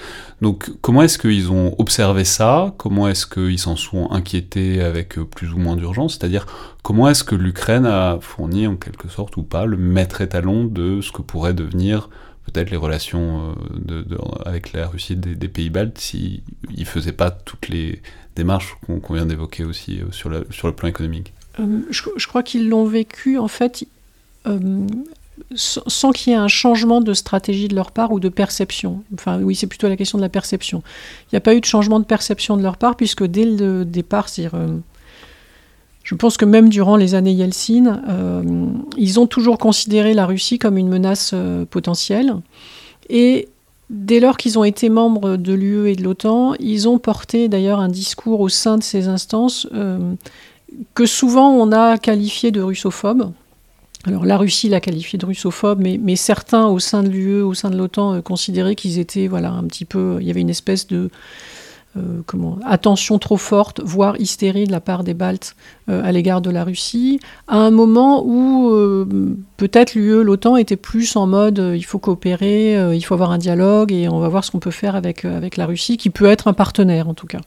Donc 0.43 0.71
comment 0.81 1.03
est-ce 1.03 1.19
qu'ils 1.19 1.53
ont 1.53 1.75
observé 1.79 2.25
ça? 2.25 2.75
Comment 2.79 3.09
est-ce 3.09 3.27
qu'ils 3.27 3.59
s'en 3.59 3.77
sont 3.77 4.11
inquiétés 4.11 4.81
avec 4.81 5.15
plus 5.15 5.53
ou 5.53 5.59
moins 5.59 5.77
d'urgence? 5.77 6.19
C'est-à-dire 6.19 6.47
comment 6.83 7.09
est-ce 7.09 7.25
que 7.25 7.35
l'Ukraine 7.35 7.87
a 7.87 8.19
fourni 8.21 8.67
en 8.67 8.77
quelque 8.77 9.09
sorte 9.09 9.37
ou 9.37 9.43
pas 9.43 9.67
le 9.67 9.77
maître 9.77 10.21
étalon 10.21 10.65
de 10.65 11.01
ce 11.01 11.13
que 11.13 11.23
pourrait 11.23 11.55
devenir 11.55 12.09
peut-être 12.51 12.71
les 12.71 12.77
relations 12.77 13.55
euh, 13.91 14.05
avec 14.45 14.73
la 14.73 14.89
Russie 14.89 15.17
des, 15.17 15.35
des 15.35 15.49
pays 15.49 15.71
baltes 15.71 15.99
s'ils 15.99 16.43
ne 16.77 16.85
faisaient 16.85 17.13
pas 17.13 17.31
toutes 17.31 17.69
les 17.69 18.01
démarches 18.39 18.77
qu'on 18.87 19.15
vient 19.15 19.27
d'évoquer 19.27 19.65
aussi 19.65 20.01
euh, 20.01 20.11
sur, 20.11 20.31
le 20.31 20.73
plan 20.73 20.89
économique 20.89 21.33
euh, 21.61 21.81
je, 21.91 22.27
crois 22.27 22.43
qu'ils 22.43 22.69
l'ont 22.69 22.87
vécu 22.87 23.39
en 23.39 23.49
fait 23.49 23.85
sans 25.55 26.13
qu'il 26.13 26.33
y 26.33 26.37
ait 26.37 26.39
un 26.39 26.49
changement 26.49 27.03
de 27.03 27.13
stratégie 27.13 27.69
de 27.69 27.75
leur 27.75 27.93
part 27.93 28.13
ou 28.13 28.21
de 28.21 28.31
perception. 28.31 29.03
Enfin 29.13 29.41
oui, 29.43 29.55
c'est 29.55 29.67
plutôt 29.67 29.89
la 29.89 29.97
question 29.97 30.17
de 30.17 30.23
la 30.23 30.31
perception. 30.31 30.83
Il 31.25 31.35
n'y 31.35 31.37
a 31.37 31.41
pas 31.41 31.55
eu 31.55 31.61
de 31.61 31.67
changement 31.67 32.01
de 32.01 32.07
perception 32.07 32.57
de 32.57 32.63
leur 32.63 32.79
part 32.79 32.97
puisque 32.97 33.25
dès 33.25 33.45
le 33.45 33.85
départ, 33.85 34.31
c'est-à-dire 34.31 34.59
je 36.09 36.15
pense 36.15 36.39
que 36.39 36.47
même 36.47 36.71
durant 36.71 36.97
les 36.97 37.15
années 37.15 37.33
Yeltsin, 37.33 38.01
euh, 38.09 38.43
ils 38.97 39.21
ont 39.21 39.27
toujours 39.27 39.59
considéré 39.59 40.15
la 40.15 40.25
Russie 40.25 40.59
comme 40.59 40.79
une 40.79 40.89
menace 40.89 41.33
euh, 41.35 41.67
potentielle. 41.67 42.35
Et 43.11 43.51
dès 43.91 44.21
lors 44.21 44.37
qu'ils 44.37 44.59
ont 44.59 44.65
été 44.65 44.89
membres 44.89 45.37
de 45.37 45.53
l'UE 45.53 45.91
et 45.91 45.97
de 45.97 46.03
l'OTAN, 46.03 46.55
ils 46.61 46.89
ont 46.89 46.99
porté 46.99 47.49
d'ailleurs 47.49 47.81
un 47.81 47.89
discours 47.89 48.41
au 48.41 48.49
sein 48.49 48.79
de 48.79 48.83
ces 48.83 49.09
instances 49.09 49.67
euh, 49.73 50.15
que 50.95 51.07
souvent 51.07 51.51
on 51.51 51.73
a 51.73 51.99
qualifié 51.99 52.51
de 52.51 52.61
russophobe. 52.61 53.33
Alors 54.05 54.25
la 54.25 54.37
Russie 54.37 54.69
l'a 54.69 54.81
qualifié 54.81 55.19
de 55.19 55.27
russophobe, 55.27 55.81
mais, 55.81 55.99
mais, 56.01 56.17
certains 56.17 56.67
au 56.67 56.79
sein 56.79 57.03
de 57.03 57.09
l'UE, 57.09 57.43
au 57.43 57.55
sein 57.55 57.69
de 57.71 57.77
l'OTAN, 57.77 58.23
considéraient 58.23 58.77
qu'ils 58.77 58.99
étaient 58.99 59.27
voilà 59.27 59.51
un 59.51 59.65
petit 59.65 59.85
peu, 59.85 60.19
il 60.21 60.27
y 60.27 60.31
avait 60.31 60.41
une 60.41 60.51
espèce 60.51 60.87
de 60.87 61.11
euh, 61.99 62.51
attention 62.65 63.19
trop 63.19 63.37
forte, 63.37 63.81
voire 63.85 64.21
hystérie 64.21 64.67
de 64.67 64.73
la 64.73 64.81
part 64.81 65.05
des 65.05 65.15
Baltes 65.15 65.57
euh, 65.89 66.03
à 66.05 66.13
l'égard 66.13 66.41
de 66.41 66.51
la 66.51 66.65
Russie, 66.65 67.21
à 67.47 67.57
un 67.57 67.71
moment 67.71 68.23
où 68.25 68.71
euh, 68.71 69.37
peut-être 69.57 69.95
l'UE, 69.95 70.23
l'OTAN 70.23 70.57
était 70.57 70.77
plus 70.77 71.17
en 71.17 71.27
mode 71.27 71.73
il 71.75 71.83
faut 71.83 71.99
coopérer, 71.99 72.95
il 72.95 73.03
faut 73.03 73.15
avoir 73.15 73.31
un 73.31 73.39
dialogue 73.39 73.93
et 73.93 74.09
on 74.09 74.21
va 74.21 74.29
voir 74.29 74.45
ce 74.45 74.51
qu'on 74.51 74.61
peut 74.61 74.71
faire 74.71 74.97
avec, 74.97 75.25
avec 75.25 75.57
la 75.57 75.67
Russie, 75.67 75.97
qui 75.97 76.11
peut 76.11 76.27
être 76.27 76.49
un 76.49 76.53
partenaire 76.53 77.09
en 77.09 77.15
tout 77.15 77.27
cas. 77.27 77.41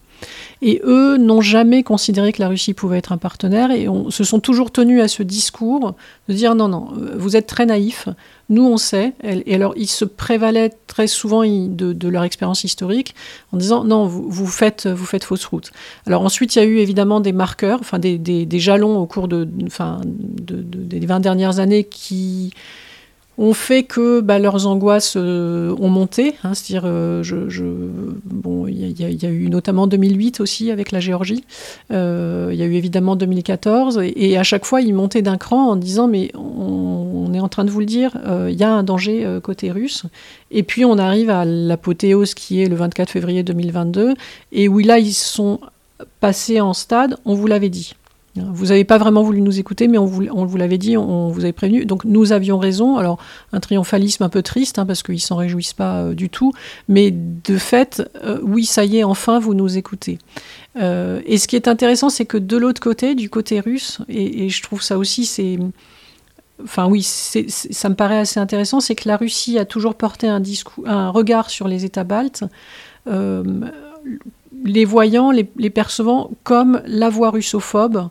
Et 0.61 0.81
eux 0.83 1.17
n'ont 1.17 1.41
jamais 1.41 1.81
considéré 1.83 2.31
que 2.31 2.41
la 2.41 2.47
Russie 2.47 2.73
pouvait 2.73 2.97
être 2.97 3.11
un 3.11 3.17
partenaire 3.17 3.71
et 3.71 3.87
se 4.09 4.23
sont 4.23 4.39
toujours 4.39 4.71
tenus 4.71 5.01
à 5.01 5.07
ce 5.07 5.23
discours 5.23 5.95
de 6.27 6.33
dire 6.33 6.53
non, 6.53 6.67
non, 6.67 6.89
vous 7.15 7.35
êtes 7.35 7.47
très 7.47 7.65
naïfs, 7.65 8.07
nous 8.51 8.65
on 8.65 8.77
sait. 8.77 9.13
Et 9.23 9.55
alors 9.55 9.73
ils 9.75 9.89
se 9.89 10.05
prévalaient 10.05 10.71
très 10.87 11.07
souvent 11.07 11.43
de, 11.43 12.07
leur 12.07 12.23
expérience 12.23 12.63
historique 12.63 13.15
en 13.51 13.57
disant 13.57 13.83
non, 13.83 14.05
vous, 14.05 14.47
faites, 14.47 14.87
vous 14.87 15.05
faites 15.05 15.23
fausse 15.23 15.45
route. 15.45 15.71
Alors 16.05 16.21
ensuite 16.21 16.55
il 16.55 16.59
y 16.59 16.61
a 16.61 16.65
eu 16.65 16.77
évidemment 16.77 17.19
des 17.19 17.33
marqueurs, 17.33 17.79
enfin 17.79 17.97
des, 17.97 18.17
des 18.19 18.59
jalons 18.59 18.99
au 18.99 19.07
cours 19.07 19.27
de, 19.27 19.47
enfin, 19.65 20.01
des 20.05 21.05
20 21.05 21.19
dernières 21.21 21.59
années 21.59 21.85
qui 21.85 22.53
ont 23.37 23.53
fait 23.53 23.83
que 23.83 24.19
bah, 24.19 24.39
leurs 24.39 24.67
angoisses 24.67 25.15
euh, 25.17 25.75
ont 25.79 25.89
monté. 25.89 26.35
Hein, 26.43 26.53
C'est-à-dire, 26.53 26.83
euh, 26.85 27.23
je, 27.23 27.63
bon, 28.25 28.67
il 28.67 28.99
y, 28.99 29.25
a 29.25 29.29
eu 29.29 29.49
notamment 29.49 29.87
2008 29.87 30.41
aussi 30.41 30.69
avec 30.71 30.91
la 30.91 30.99
Géorgie. 30.99 31.43
Euh, 31.91 32.49
il 32.51 32.59
y 32.59 32.63
a 32.63 32.65
eu 32.65 32.73
évidemment 32.73 33.15
2014. 33.15 34.01
Et, 34.03 34.37
à 34.37 34.43
chaque 34.43 34.65
fois, 34.65 34.81
ils 34.81 34.93
montaient 34.93 35.21
d'un 35.21 35.37
cran 35.37 35.69
en 35.71 35.75
disant 35.75 36.07
mais 36.07 36.31
on, 36.35 37.27
on, 37.29 37.33
est 37.33 37.39
en 37.39 37.49
train 37.49 37.63
de 37.63 37.71
vous 37.71 37.79
le 37.79 37.85
dire, 37.85 38.17
il 38.49 38.55
y 38.55 38.63
a 38.63 38.71
un 38.71 38.83
danger 38.83 39.39
côté 39.41 39.71
russe. 39.71 40.03
Et 40.51 40.63
puis 40.63 40.83
on 40.83 40.97
arrive 40.97 41.29
à 41.29 41.45
l'apothéose 41.45 42.33
qui 42.33 42.61
est 42.61 42.67
le 42.67 42.75
24 42.75 43.09
février 43.09 43.41
2022 43.43 44.13
et 44.51 44.67
où 44.67 44.79
là 44.79 44.99
ils 44.99 45.13
sont 45.13 45.59
passés 46.19 46.59
en 46.59 46.73
stade. 46.73 47.17
On 47.25 47.35
vous 47.35 47.47
l'avait 47.47 47.69
dit. 47.69 47.93
Vous 48.35 48.67
n'avez 48.67 48.85
pas 48.85 48.97
vraiment 48.97 49.23
voulu 49.23 49.41
nous 49.41 49.59
écouter, 49.59 49.89
mais 49.89 49.97
on 49.97 50.05
vous, 50.05 50.57
l'avait 50.57 50.77
dit, 50.77 50.95
on, 50.95 51.27
vous 51.27 51.41
avait 51.41 51.51
prévenu. 51.51 51.85
Donc 51.85 52.05
nous 52.05 52.31
avions 52.31 52.57
raison. 52.59 52.95
Alors 52.95 53.19
un 53.51 53.59
triomphalisme 53.59 54.23
un 54.23 54.29
peu 54.29 54.41
triste, 54.41 54.79
hein, 54.79 54.85
parce 54.85 55.03
qu'ils 55.03 55.19
s'en 55.19 55.35
réjouissent 55.35 55.73
pas 55.73 56.01
euh, 56.01 56.13
du 56.13 56.29
tout. 56.29 56.53
Mais 56.87 57.11
de 57.11 57.57
fait, 57.57 58.01
euh, 58.23 58.39
oui, 58.41 58.65
ça 58.65 58.85
y 58.85 58.97
est, 58.97 59.03
enfin, 59.03 59.39
vous 59.39 59.53
nous 59.53 59.77
écoutez. 59.77 60.17
Euh, 60.77 61.21
et 61.25 61.37
ce 61.37 61.47
qui 61.49 61.57
est 61.57 61.67
intéressant, 61.67 62.09
c'est 62.09 62.25
que 62.25 62.37
de 62.37 62.55
l'autre 62.55 62.81
côté, 62.81 63.15
du 63.15 63.29
côté 63.29 63.59
russe, 63.59 63.99
et, 64.07 64.47
je 64.49 64.63
trouve 64.63 64.81
ça 64.81 64.97
aussi, 64.97 65.25
c'est... 65.25 65.59
Enfin 66.63 66.87
oui, 66.87 67.01
ça 67.01 67.89
me 67.89 67.95
paraît 67.95 68.19
assez 68.19 68.39
intéressant, 68.39 68.79
c'est 68.81 68.93
que 68.93 69.07
la 69.07 69.17
Russie 69.17 69.57
a 69.57 69.65
toujours 69.65 69.95
porté 69.95 70.27
un, 70.27 71.09
regard 71.09 71.49
sur 71.49 71.67
les 71.67 71.85
États 71.85 72.03
baltes 72.03 72.43
les 74.63 74.85
voyant, 74.85 75.31
les, 75.31 75.49
les, 75.57 75.69
percevant 75.71 76.29
comme 76.43 76.83
la 76.85 77.09
voix 77.09 77.31
russophobe 77.31 78.09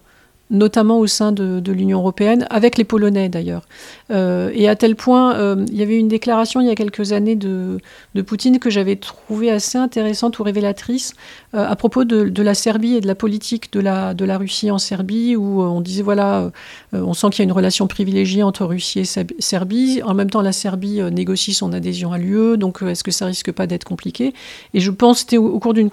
notamment 0.50 0.98
au 0.98 1.06
sein 1.06 1.32
de, 1.32 1.72
l'Union 1.72 1.98
européenne, 1.98 2.46
avec 2.50 2.76
les 2.76 2.84
Polonais 2.84 3.28
d'ailleurs. 3.28 3.62
Euh, 4.10 4.50
et 4.52 4.68
à 4.68 4.74
tel 4.76 4.96
point, 4.96 5.36
euh, 5.36 5.64
il 5.70 5.78
y 5.78 5.82
avait 5.82 5.96
une 5.96 6.08
déclaration 6.08 6.60
il 6.60 6.66
y 6.66 6.70
a 6.70 6.74
quelques 6.74 7.12
années 7.12 7.36
de, 7.36 7.78
Poutine 8.26 8.58
que 8.58 8.70
j'avais 8.70 8.96
trouvée 8.96 9.50
assez 9.50 9.78
intéressante 9.78 10.38
ou 10.38 10.42
révélatrice 10.42 11.14
euh, 11.54 11.68
à 11.68 11.76
propos 11.76 12.04
de, 12.04 12.42
la 12.42 12.54
Serbie 12.54 12.94
et 12.94 13.00
de 13.00 13.06
la 13.06 13.14
politique 13.14 13.72
de 13.72 13.80
la, 13.80 14.14
de 14.14 14.24
la 14.24 14.38
Russie 14.38 14.70
en 14.70 14.78
Serbie, 14.78 15.36
où 15.36 15.62
on 15.62 15.80
disait 15.80 16.02
voilà, 16.02 16.50
on 16.92 17.14
sent 17.14 17.28
qu'il 17.30 17.40
y 17.40 17.42
a 17.42 17.44
une 17.44 17.52
relation 17.52 17.86
privilégiée 17.86 18.42
entre 18.42 18.64
Russie 18.64 19.00
et 19.00 19.04
Serbie. 19.38 20.00
En 20.04 20.14
même 20.14 20.30
temps, 20.30 20.42
la 20.42 20.52
Serbie 20.52 21.00
négocie 21.12 21.52
son 21.52 21.72
adhésion 21.72 22.12
à 22.12 22.18
l'UE, 22.18 22.56
donc 22.56 22.82
est-ce 22.82 23.04
que 23.04 23.10
ça 23.10 23.26
risque 23.26 23.52
pas 23.52 23.66
d'être 23.66 23.84
compliqué? 23.84 24.32
Et 24.74 24.80
je 24.80 24.90
pense 24.90 25.24
que 25.24 25.36
au, 25.36 25.58
cours 25.58 25.74
d'une 25.74 25.90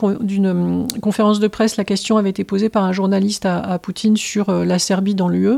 conférence 1.01 1.39
de 1.39 1.47
presse, 1.47 1.77
la 1.77 1.83
question 1.83 2.17
avait 2.17 2.29
été 2.29 2.43
posée 2.43 2.69
par 2.69 2.83
un 2.83 2.93
journaliste 2.93 3.45
à 3.45 3.79
Poutine 3.79 4.17
sur 4.17 4.49
euh, 4.49 4.65
la 4.65 4.79
Serbie 4.79 5.15
dans 5.15 5.29
l'UE. 5.29 5.57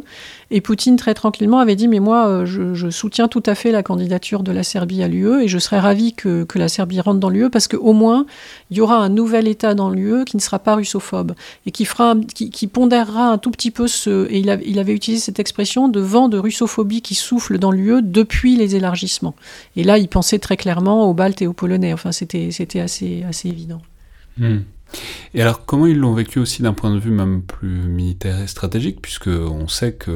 Et 0.52 0.62
Poutine, 0.62 0.96
très 0.96 1.14
tranquillement, 1.14 1.60
avait 1.60 1.76
dit 1.76 1.88
Mais 1.88 2.00
moi, 2.00 2.28
euh, 2.28 2.46
je, 2.46 2.90
soutiens 2.90 3.28
tout 3.28 3.44
à 3.46 3.56
fait 3.56 3.72
la 3.72 3.84
candidature 3.84 4.44
de 4.44 4.52
la 4.52 4.64
Serbie 4.64 5.04
à 5.04 5.08
l'UE 5.08 5.44
et 5.44 5.48
je 5.48 5.60
serais 5.60 5.80
ravi 5.80 6.14
que, 6.14 6.46
la 6.56 6.68
Serbie 6.68 7.00
rentre 7.00 7.20
dans 7.20 7.30
l'UE 7.30 7.50
parce 7.50 7.68
qu'au 7.68 7.94
moins, 7.94 8.26
il 8.70 8.78
y 8.78 8.82
aura 8.82 8.98
un 8.98 9.10
nouvel 9.10 9.48
État 9.48 9.76
dans 9.76 9.89
l'UE 9.90 10.26
qui 10.26 10.38
ne 10.38 10.42
sera 10.42 10.60
pas 10.60 10.76
russophobe 10.76 11.34
et 11.66 11.72
qui, 11.72 11.86
fera, 11.86 12.16
qui, 12.34 12.68
pondérera 12.68 13.32
un 13.32 13.38
tout 13.38 13.52
petit 13.52 13.72
peu 13.72 13.88
ce. 13.88 14.28
Et 14.30 14.40
il, 14.40 14.62
il, 14.66 14.80
avait 14.80 14.94
utilisé 14.94 15.22
cette 15.22 15.40
expression 15.40 15.88
de 15.88 16.00
vent 16.00 16.30
de 16.30 16.38
russophobie 16.38 17.02
qui 17.02 17.16
souffle 17.16 17.58
dans 17.58 17.72
l'UE 17.72 18.02
depuis 18.02 18.56
les 18.56 18.76
élargissements. 18.76 19.36
Et 19.76 19.84
là, 19.84 19.98
il 19.98 20.08
pensait 20.08 20.40
très 20.40 20.58
clairement 20.58 21.10
aux 21.10 21.14
Baltes 21.14 21.42
et 21.42 21.48
aux 21.48 21.54
Polonais. 21.54 21.94
Enfin, 21.94 22.12
c'était 22.12 22.50
assez, 22.80 23.24
assez 23.28 23.50
évident. 23.50 23.82
Hmm. 24.38 24.60
Et 25.34 25.42
alors, 25.42 25.66
comment 25.66 25.86
ils 25.86 25.98
l'ont 25.98 26.14
vécu 26.14 26.40
aussi 26.40 26.62
d'un 26.64 26.74
point 26.74 26.94
de 26.94 27.00
vue 27.00 27.12
même 27.12 27.44
plus 27.44 27.68
militaire 27.68 28.42
et 28.42 28.48
stratégique, 28.48 29.02
puisque 29.02 29.28
on 29.28 29.68
sait 29.68 29.94
que, 29.94 30.12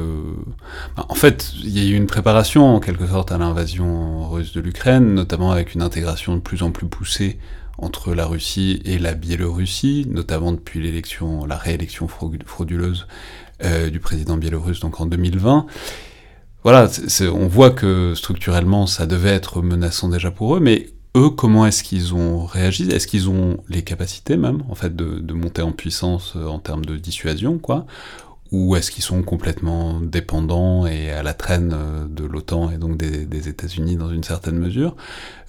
bah, 0.96 1.06
en 1.08 1.14
fait, 1.14 1.52
il 1.62 1.70
y 1.70 1.86
a 1.86 1.88
eu 1.88 1.94
une 1.94 2.06
préparation 2.06 2.74
en 2.74 2.80
quelque 2.80 3.06
sorte 3.06 3.30
à 3.30 3.38
l'invasion 3.38 4.28
russe 4.28 4.52
de 4.52 4.60
l'Ukraine, 4.60 5.14
notamment 5.14 5.52
avec 5.52 5.74
une 5.74 5.82
intégration 5.82 6.34
de 6.34 6.40
plus 6.40 6.62
en 6.62 6.70
plus 6.70 6.86
poussée 6.86 7.38
entre 7.78 8.14
la 8.14 8.26
Russie 8.26 8.80
et 8.84 8.98
la 8.98 9.14
Biélorussie, 9.14 10.06
notamment 10.08 10.52
depuis 10.52 10.80
l'élection, 10.80 11.46
la 11.46 11.56
réélection 11.56 12.08
frauduleuse 12.08 13.06
euh, 13.64 13.90
du 13.90 14.00
président 14.00 14.36
biélorusse, 14.36 14.80
donc 14.80 15.00
en 15.00 15.06
2020 15.06 15.66
voilà, 16.64 16.88
on 17.30 17.46
voit 17.46 17.70
que 17.70 18.14
structurellement 18.16 18.86
ça 18.86 19.04
devait 19.04 19.34
être 19.34 19.60
menaçant 19.60 20.08
déjà 20.08 20.30
pour 20.30 20.56
eux, 20.56 20.60
mais 20.60 20.94
eux, 21.16 21.30
comment 21.30 21.66
est-ce 21.66 21.84
qu'ils 21.84 22.14
ont 22.14 22.44
réagi? 22.46 22.90
Est-ce 22.90 23.06
qu'ils 23.06 23.28
ont 23.28 23.58
les 23.68 23.82
capacités 23.82 24.36
même, 24.36 24.62
en 24.68 24.74
fait, 24.74 24.96
de, 24.96 25.32
monter 25.32 25.62
en 25.62 25.72
puissance 25.72 26.32
euh, 26.36 26.46
en 26.46 26.58
termes 26.58 26.84
de 26.84 26.96
dissuasion, 26.96 27.58
quoi? 27.58 27.86
Ou 28.54 28.76
est-ce 28.76 28.92
qu'ils 28.92 29.02
sont 29.02 29.24
complètement 29.24 30.00
dépendants 30.00 30.86
et 30.86 31.10
à 31.10 31.24
la 31.24 31.34
traîne 31.34 31.74
euh, 31.74 32.06
de 32.08 32.22
l'OTAN 32.22 32.70
et 32.70 32.78
donc 32.78 32.96
des, 32.96 33.48
États-Unis 33.48 33.96
dans 33.96 34.10
une 34.10 34.22
certaine 34.22 34.56
mesure? 34.56 34.94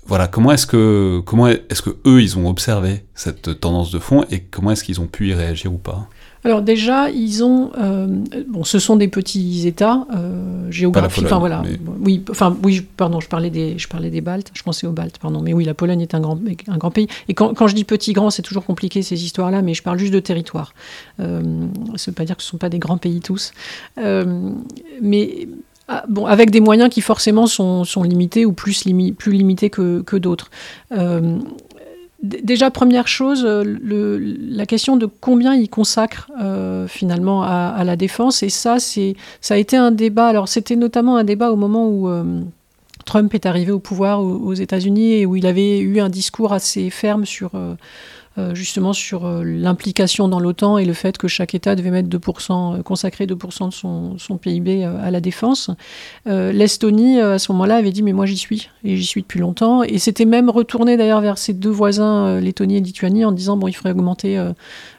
Voilà, 0.07 0.27
comment 0.27 0.51
est-ce 0.51 0.65
que 0.65 1.21
comment 1.23 1.47
est-ce 1.47 1.83
que 1.83 1.91
eux 2.07 2.23
ils 2.23 2.39
ont 2.39 2.49
observé 2.49 3.05
cette 3.13 3.59
tendance 3.59 3.91
de 3.91 3.99
fond 3.99 4.25
et 4.31 4.39
comment 4.39 4.71
est-ce 4.71 4.83
qu'ils 4.83 5.01
ont 5.01 5.05
pu 5.05 5.27
y 5.27 5.33
réagir 5.35 5.71
ou 5.71 5.77
pas? 5.77 6.09
Alors 6.45 6.61
déjà, 6.61 7.09
ils 7.09 7.43
ont, 7.43 7.71
euh, 7.77 8.07
bon, 8.47 8.63
ce 8.63 8.77
sont 8.77 8.95
des 8.95 9.07
petits 9.07 9.67
États 9.67 10.05
euh, 10.15 10.69
géographiques. 10.69 11.25
Enfin 11.25 11.39
voilà, 11.39 11.63
oui, 12.01 12.23
enfin 12.29 12.55
oui, 12.63 12.85
pardon, 12.95 13.19
je 13.19 13.27
parlais 13.27 13.49
des, 13.49 13.79
je 13.79 13.87
parlais 13.87 14.11
des 14.11 14.21
Baltes. 14.21 14.51
Je 14.53 14.61
pensais 14.61 14.85
aux 14.85 14.91
Baltes, 14.91 15.17
pardon. 15.17 15.41
Mais 15.41 15.53
oui, 15.53 15.65
la 15.65 15.73
Pologne 15.73 16.01
est 16.01 16.13
un 16.13 16.19
grand, 16.19 16.39
un 16.67 16.77
grand 16.77 16.91
pays. 16.91 17.07
Et 17.27 17.33
quand, 17.33 17.55
quand 17.55 17.67
je 17.67 17.73
dis 17.73 17.83
petit 17.83 18.13
grand, 18.13 18.29
c'est 18.29 18.43
toujours 18.43 18.63
compliqué 18.63 19.01
ces 19.01 19.23
histoires-là, 19.23 19.63
mais 19.63 19.73
je 19.73 19.81
parle 19.81 19.97
juste 19.97 20.13
de 20.13 20.19
territoire. 20.19 20.75
Euh, 21.19 21.41
ça 21.95 22.11
ne 22.11 22.11
veut 22.11 22.15
pas 22.15 22.25
dire 22.25 22.37
que 22.37 22.43
ce 22.43 22.47
ne 22.47 22.51
sont 22.51 22.57
pas 22.57 22.69
des 22.69 22.79
grands 22.79 22.97
pays 22.97 23.21
tous, 23.21 23.51
mais 23.97 25.47
ah, 25.87 26.03
Bon, 26.09 26.25
avec 26.25 26.49
des 26.49 26.61
moyens 26.61 26.89
qui 26.89 27.01
forcément 27.01 27.45
sont, 27.45 27.83
sont 27.83 28.01
limités 28.01 28.45
ou 28.45 28.53
plus, 28.53 28.83
plus 29.17 29.31
limités 29.31 29.69
que, 29.69 30.01
que 30.01 30.15
d'autres. 30.15 30.49
Euh, 30.91 31.37
Déjà, 32.25 32.71
première 32.71 33.07
chose, 33.07 33.45
euh, 33.45 34.35
la 34.39 34.65
question 34.65 34.97
de 34.97 35.05
combien 35.05 35.53
il 35.53 35.69
consacre 35.69 36.31
euh, 36.41 36.87
finalement 36.87 37.43
à, 37.43 37.83
la 37.83 37.95
défense. 37.95 38.41
Et 38.41 38.49
ça, 38.49 38.79
c'est, 38.79 39.15
ça 39.41 39.53
a 39.53 39.57
été 39.57 39.77
un 39.77 39.91
débat. 39.91 40.27
Alors, 40.27 40.47
c'était 40.47 40.75
notamment 40.75 41.17
un 41.17 41.23
débat 41.23 41.51
au 41.51 41.55
moment 41.55 41.87
où 41.87 42.09
euh, 42.09 42.41
Trump 43.05 43.33
est 43.35 43.45
arrivé 43.45 43.71
au 43.71 43.79
pouvoir 43.79 44.23
aux, 44.23 44.53
États-Unis 44.53 45.13
et 45.13 45.25
où 45.25 45.35
il 45.35 45.45
avait 45.45 45.79
eu 45.79 45.99
un 45.99 46.09
discours 46.09 46.51
assez 46.53 46.89
ferme 46.89 47.25
sur 47.25 47.51
justement 48.53 48.91
sur 48.91 49.25
euh, 49.25 49.43
l'implication 49.43 50.27
dans 50.27 50.39
l'OTAN 50.39 50.77
et 50.77 50.83
le 50.83 50.93
fait 50.93 51.17
que 51.17 51.27
chaque 51.27 51.55
État 51.55 51.75
devait 51.75 51.91
mettre 51.91 52.09
2%, 52.09 52.79
euh, 52.79 52.83
consacrer 52.83 53.25
2% 53.25 53.69
de 53.69 54.17
son, 54.19 54.37
PIB 54.37 54.83
à 54.83 55.11
la 55.11 55.21
défense. 55.21 55.71
L'Estonie, 56.25 57.21
à 57.21 57.39
ce 57.39 57.51
moment-là, 57.53 57.77
avait 57.77 57.91
dit 57.91 58.03
mais 58.03 58.11
moi 58.11 58.25
j'y 58.25 58.37
suis, 58.37 58.69
et 58.83 58.97
j'y 58.97 59.05
suis 59.05 59.21
depuis 59.21 59.39
longtemps. 59.39 59.83
Et 59.83 59.97
c'était 59.97 60.25
même 60.25 60.49
retourné 60.49 60.97
d'ailleurs 60.97 61.21
vers 61.21 61.37
ses 61.37 61.53
deux 61.53 61.69
voisins, 61.69 62.39
Lettonie 62.41 62.77
et 62.77 62.81
Lituanie, 62.81 63.23
en 63.23 63.31
disant 63.31 63.55
bon 63.55 63.69
il 63.69 63.73
faudrait 63.73 63.91
augmenter 63.91 64.43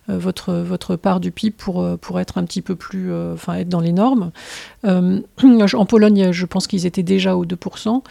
votre, 0.09 0.55
votre 0.55 0.97
part 0.97 1.21
du 1.21 1.31
PIB 1.33 1.55
pour, 1.57 1.87
pour 1.99 2.19
être 2.19 2.39
un 2.39 2.45
petit 2.45 2.63
peu 2.63 2.77
plus, 2.77 3.13
enfin 3.35 3.55
être 3.55 3.69
dans 3.69 3.81
les 3.81 3.93
normes. 3.93 4.31
en 4.85 5.87
Pologne, 5.87 6.33
je 6.33 6.47
pense 6.47 6.67
qu'ils 6.67 6.87
étaient 6.87 7.03
déjà 7.03 7.37
aux 7.37 7.45
2%. 7.45 8.03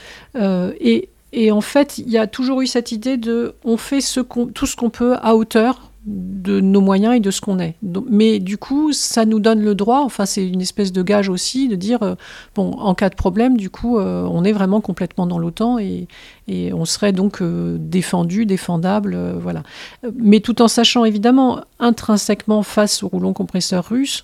et 0.80 1.10
et 1.38 1.52
en 1.52 1.60
fait, 1.60 1.98
il 1.98 2.10
y 2.10 2.18
a 2.18 2.28
toujours 2.28 2.62
eu 2.62 2.68
cette 2.68 2.94
idée 2.94 3.18
de 3.18 3.56
on 3.66 3.76
fait 3.76 4.00
tout 4.00 4.66
ce 4.66 4.76
qu'on 4.78 4.90
peut 4.90 5.18
à 5.22 5.36
hauteur 5.36 5.92
de 6.06 6.62
nos 6.62 6.80
moyens 6.82 7.16
et 7.16 7.20
de 7.20 7.30
ce 7.30 7.42
qu'on 7.42 7.60
est. 7.60 7.76
mais 8.10 8.40
du 8.40 8.58
coup, 8.58 8.94
ça 8.94 9.26
nous 9.26 9.40
donne 9.40 9.62
le 9.62 9.76
droit, 9.76 10.02
enfin 10.02 10.26
c'est 10.26 10.48
une 10.48 10.62
espèce 10.62 10.94
de 10.94 11.02
gage 11.02 11.30
aussi, 11.30 11.68
de 11.68 11.76
dire, 11.76 12.04
euh, 12.04 12.16
bon, 12.54 12.72
en 12.74 12.94
cas 12.94 13.10
de 13.10 13.16
problème, 13.16 13.58
du 13.58 13.70
coup, 13.70 13.98
euh, 13.98 14.24
on 14.32 14.44
est 14.44 14.52
vraiment 14.54 14.82
complètement 14.82 15.26
dans 15.26 15.40
l'OTAN 15.40 15.78
et, 15.80 16.08
et, 16.48 16.74
on 16.74 16.86
serait 16.86 17.14
donc 17.14 17.41
euh, 17.41 17.78
défendu, 17.80 18.46
défendable, 18.46 19.18
voilà. 19.39 19.64
Mais 20.18 20.39
tout 20.39 20.62
en 20.62 20.68
sachant 20.68 21.06
évidemment 21.06 21.62
intrinsèquement 21.80 22.64
face 22.64 23.04
au 23.04 23.08
rouleau 23.08 23.34
compresseur 23.34 23.88
russe, 23.89 24.24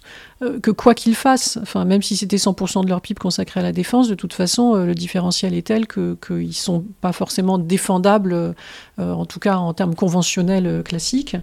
que 0.64 0.72
quoi 0.72 0.96
qu'ils 0.96 1.14
fassent, 1.14 1.60
enfin 1.62 1.86
même 1.86 2.02
si 2.02 2.18
c'était 2.18 2.38
100% 2.38 2.84
de 2.84 2.90
leur 2.90 3.02
PIB 3.02 3.20
consacré 3.20 3.60
à 3.60 3.64
la 3.64 3.72
défense, 3.72 4.08
de 4.08 4.16
toute 4.16 4.34
façon, 4.34 4.74
le 4.74 4.96
différentiel 4.96 5.54
est 5.54 5.68
tel 5.68 5.86
qu'ils 5.88 6.48
ne 6.48 6.52
sont 6.52 6.84
pas 7.00 7.12
forcément 7.12 7.60
défendables, 7.60 8.56
en 8.98 9.26
tout 9.28 9.40
cas 9.40 9.58
en 9.58 9.74
termes 9.76 9.94
conventionnels 9.94 10.82
classiques. 10.84 11.36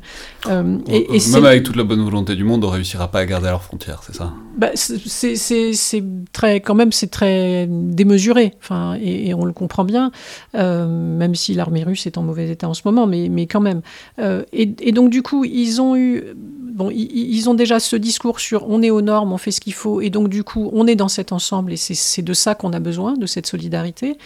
Euh, 0.47 0.79
et, 0.87 1.18
Même 1.33 1.45
avec 1.45 1.62
toute 1.62 1.76
la 1.76 1.85
bonne 1.85 2.03
volonté 2.03 2.35
du 2.35 2.45
monde, 2.45 2.64
on 2.64 2.70
réussira 2.70 3.11
pas 3.11 3.20
à 3.20 3.26
garder 3.26 3.49
leurs 3.49 3.62
frontières, 3.62 4.03
c'est 4.05 4.14
ça? 4.14 4.33
Bah, 4.57 4.70
C'est 4.74 6.05
très, 6.33 6.61
quand 6.61 6.74
même, 6.74 6.93
c'est 6.93 7.09
très 7.09 7.66
démesuré, 7.68 8.55
enfin, 8.61 8.97
et, 9.01 9.35
on 9.35 9.45
le 9.45 9.53
comprend 9.53 9.85
bien, 9.85 10.11
euh, 10.55 10.68
même 10.87 11.35
si 11.35 11.55
l'armée 11.55 11.85
russe 11.85 12.07
est 12.07 12.19
en 12.19 12.23
mauvais 12.23 12.49
état 12.49 12.69
en 12.69 12.75
ce 12.75 12.83
moment, 12.85 13.07
mais, 13.07 13.29
mais 13.29 13.47
quand 13.47 13.61
même. 13.61 13.83
Euh, 14.19 14.45
et, 14.53 14.93
donc 14.93 15.11
du 15.11 15.23
coup, 15.23 15.45
ils 15.45 15.81
ont 15.81 15.97
eu, 15.97 16.25
bon, 16.37 16.91
ils, 16.91 17.49
ont 17.49 17.55
déjà 17.55 17.81
ce 17.81 17.97
discours 17.97 18.41
sur 18.41 18.69
on 18.69 18.83
est 18.83 18.91
aux 18.91 19.03
normes, 19.03 19.33
on 19.33 19.39
fait 19.39 19.53
ce 19.53 19.61
qu'il 19.61 19.75
faut, 19.75 20.01
et 20.01 20.11
donc 20.11 20.29
du 20.29 20.45
coup, 20.45 20.71
on 20.73 20.87
est 20.87 20.97
dans 20.97 21.09
cet 21.09 21.33
ensemble, 21.33 21.73
et 21.73 21.77
c'est 21.77 22.23
de 22.23 22.33
ça 22.33 22.55
qu'on 22.55 22.73
a 22.73 22.81
besoin, 22.81 23.14
de 23.14 23.27
cette 23.27 23.47
solidarité 23.47 24.16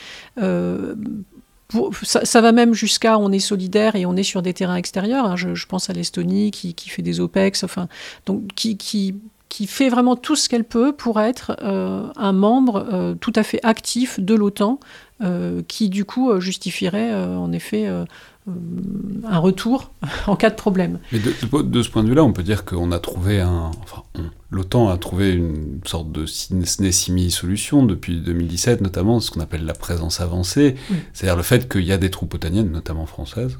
ça, 2.03 2.40
va 2.40 2.53
même 2.53 2.74
jusqu'à 2.74 3.18
on 3.18 3.32
est 3.32 3.38
solidaire 3.38 3.97
et 3.97 4.07
on 4.07 4.16
est 4.16 4.22
sur 4.22 4.43
des 4.43 4.55
terrains 4.55 4.76
extérieurs. 4.76 5.26
Hein. 5.26 5.36
Je, 5.36 5.66
pense 5.66 5.90
à 5.90 5.93
l'Estonie 5.93 6.51
qui, 6.51 6.74
fait 6.88 7.03
des 7.03 7.20
OPEX, 7.20 7.64
enfin, 7.64 7.88
donc 8.26 8.49
qui, 8.55 8.76
qui, 8.76 9.14
qui 9.49 9.66
fait 9.66 9.88
vraiment 9.88 10.16
tout 10.16 10.36
ce 10.36 10.49
qu'elle 10.49 10.64
peut 10.64 10.93
pour 10.93 11.20
être 11.20 11.57
euh, 11.62 12.07
un 12.16 12.32
membre 12.32 12.86
euh, 12.93 13.14
tout 13.14 13.32
à 13.36 13.43
fait 13.43 13.61
actif 13.62 14.20
de 14.20 14.34
l'OTAN, 14.34 14.80
euh, 15.22 15.62
qui 15.68 15.88
du 15.88 16.04
coup 16.04 16.40
justifierait 16.40 17.14
en 17.14 17.52
effet 17.52 17.86
un 17.86 19.38
retour 19.38 19.92
en 20.26 20.36
cas 20.36 20.50
de 20.50 20.56
problème. 20.56 20.98
Mais 21.12 21.18
de, 21.18 21.82
ce 21.82 21.90
point 21.90 22.02
de 22.02 22.08
vue-là, 22.08 22.24
on 22.24 22.32
peut 22.32 22.42
dire 22.42 22.64
qu'on 22.64 22.90
a 22.92 22.98
trouvé 22.98 23.40
un. 23.40 23.70
Enfin, 23.82 24.02
l'OTAN 24.50 24.88
a 24.88 24.98
trouvé 24.98 25.32
une 25.32 25.80
sorte 25.86 26.10
de 26.12 26.26
semi-solution 26.26 27.84
depuis 27.84 28.20
2017, 28.20 28.80
notamment 28.80 29.20
ce 29.20 29.30
qu'on 29.30 29.40
appelle 29.40 29.64
la 29.64 29.74
présence 29.74 30.20
avancée, 30.20 30.74
c'est-à-dire 31.12 31.36
le 31.36 31.42
fait 31.42 31.70
qu'il 31.70 31.84
y 31.84 31.92
a 31.92 31.98
des 31.98 32.10
troupes 32.10 32.34
otaniennes, 32.34 32.70
notamment 32.70 33.06
françaises, 33.06 33.58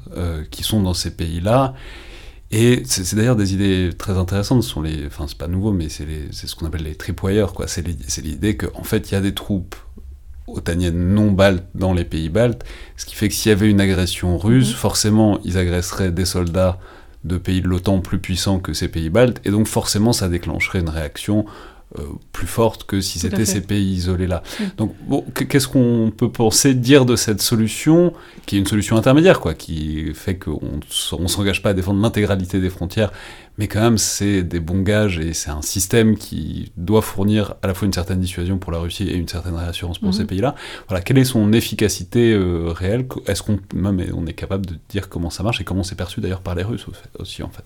qui 0.51 0.63
sont 0.63 0.81
dans 0.81 0.93
ces 0.93 1.11
pays-là 1.11 1.73
Et 2.51 2.83
c'est 2.85 3.15
d'ailleurs 3.15 3.35
des 3.35 3.53
idées 3.53 3.89
très 3.97 4.17
intéressantes. 4.17 4.63
Ce 4.63 4.69
sont 4.69 4.81
les, 4.81 5.07
enfin 5.07 5.25
c'est 5.27 5.37
pas 5.37 5.47
nouveau, 5.47 5.71
mais 5.71 5.89
c'est 5.89 6.05
ce 6.31 6.55
qu'on 6.55 6.67
appelle 6.67 6.83
les 6.83 6.95
tripwires, 6.95 7.53
quoi. 7.53 7.67
C'est 7.67 7.87
l'idée 8.21 8.57
qu'en 8.57 8.83
fait 8.83 9.09
il 9.09 9.13
y 9.13 9.17
a 9.17 9.21
des 9.21 9.33
troupes 9.33 9.75
otaniennes 10.47 11.13
non 11.13 11.31
baltes 11.31 11.65
dans 11.75 11.93
les 11.93 12.03
pays 12.05 12.29
baltes, 12.29 12.63
ce 12.97 13.05
qui 13.05 13.15
fait 13.15 13.29
que 13.29 13.33
s'il 13.33 13.49
y 13.49 13.53
avait 13.53 13.69
une 13.69 13.81
agression 13.81 14.37
russe, 14.37 14.69
mhm. 14.69 14.75
forcément 14.75 15.39
ils 15.43 15.57
agresseraient 15.57 16.11
des 16.11 16.25
soldats 16.25 16.79
de 17.23 17.37
pays 17.37 17.61
de 17.61 17.67
l'OTAN 17.67 17.99
plus 17.99 18.19
puissants 18.19 18.59
que 18.59 18.73
ces 18.73 18.89
pays 18.89 19.09
baltes, 19.09 19.39
et 19.45 19.51
donc 19.51 19.67
forcément 19.67 20.13
ça 20.13 20.27
déclencherait 20.27 20.79
une 20.79 20.89
réaction 20.89 21.45
plus 22.31 22.47
forte 22.47 22.85
que 22.85 23.01
si 23.01 23.19
c'était 23.19 23.45
ces 23.45 23.61
pays 23.61 23.93
isolés-là. 23.93 24.43
Donc, 24.77 24.93
bon, 25.07 25.23
qu'est-ce 25.33 25.67
qu'on 25.67 26.11
peut 26.15 26.31
penser, 26.31 26.73
dire 26.73 27.05
de 27.05 27.15
cette 27.15 27.41
solution, 27.41 28.13
qui 28.45 28.55
est 28.55 28.59
une 28.59 28.67
solution 28.67 28.97
intermédiaire, 28.97 29.39
quoi, 29.39 29.53
qui 29.53 30.13
fait 30.13 30.35
qu'on 30.35 30.79
ne 31.19 31.27
s'engage 31.27 31.61
pas 31.61 31.69
à 31.69 31.73
défendre 31.73 32.01
l'intégralité 32.01 32.59
des 32.59 32.69
frontières, 32.69 33.11
mais 33.57 33.67
quand 33.67 33.81
même, 33.81 33.97
c'est 33.97 34.41
des 34.41 34.59
bons 34.59 34.81
gages 34.81 35.19
et 35.19 35.33
c'est 35.33 35.51
un 35.51 35.61
système 35.61 36.17
qui 36.17 36.71
doit 36.75 37.03
fournir 37.03 37.55
à 37.61 37.67
la 37.67 37.73
fois 37.73 37.85
une 37.85 37.93
certaine 37.93 38.19
dissuasion 38.19 38.57
pour 38.57 38.71
la 38.71 38.79
Russie 38.79 39.07
et 39.07 39.15
une 39.15 39.27
certaine 39.27 39.55
réassurance 39.55 39.99
pour 39.99 40.09
mhm. 40.09 40.13
ces 40.13 40.25
pays-là. 40.25 40.55
Voilà, 40.87 41.03
quelle 41.03 41.19
est 41.19 41.25
son 41.25 41.53
efficacité 41.53 42.33
euh, 42.33 42.71
réelle? 42.71 43.05
Est-ce 43.27 43.43
qu'on 43.43 43.59
même 43.75 44.03
on 44.13 44.25
est 44.25 44.33
capable 44.33 44.65
de 44.65 44.75
dire 44.89 45.07
comment 45.07 45.29
ça 45.29 45.43
marche 45.43 45.61
et 45.61 45.63
comment 45.63 45.83
c'est 45.83 45.95
perçu 45.95 46.19
d'ailleurs 46.19 46.41
par 46.41 46.55
les 46.55 46.63
Russes 46.63 46.87
aussi, 47.19 47.43
en 47.43 47.49
fait? 47.49 47.63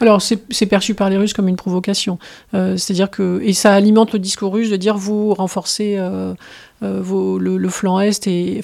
Alors, 0.00 0.20
c'est 0.20 0.66
perçu 0.66 0.94
par 0.94 1.10
les 1.10 1.16
Russes 1.16 1.32
comme 1.32 1.48
une 1.48 1.56
provocation. 1.56 2.18
Euh, 2.54 2.76
c'est-à-dire 2.76 3.10
que. 3.10 3.40
Et 3.44 3.52
ça 3.52 3.72
alimente 3.72 4.12
le 4.12 4.18
discours 4.18 4.52
russe 4.52 4.70
de 4.70 4.76
dire 4.76 4.96
vous 4.96 5.32
renforcez 5.34 5.96
euh, 5.96 6.34
euh, 6.82 7.38
le, 7.38 7.68
flanc 7.68 8.00
Est 8.00 8.26
et. 8.26 8.60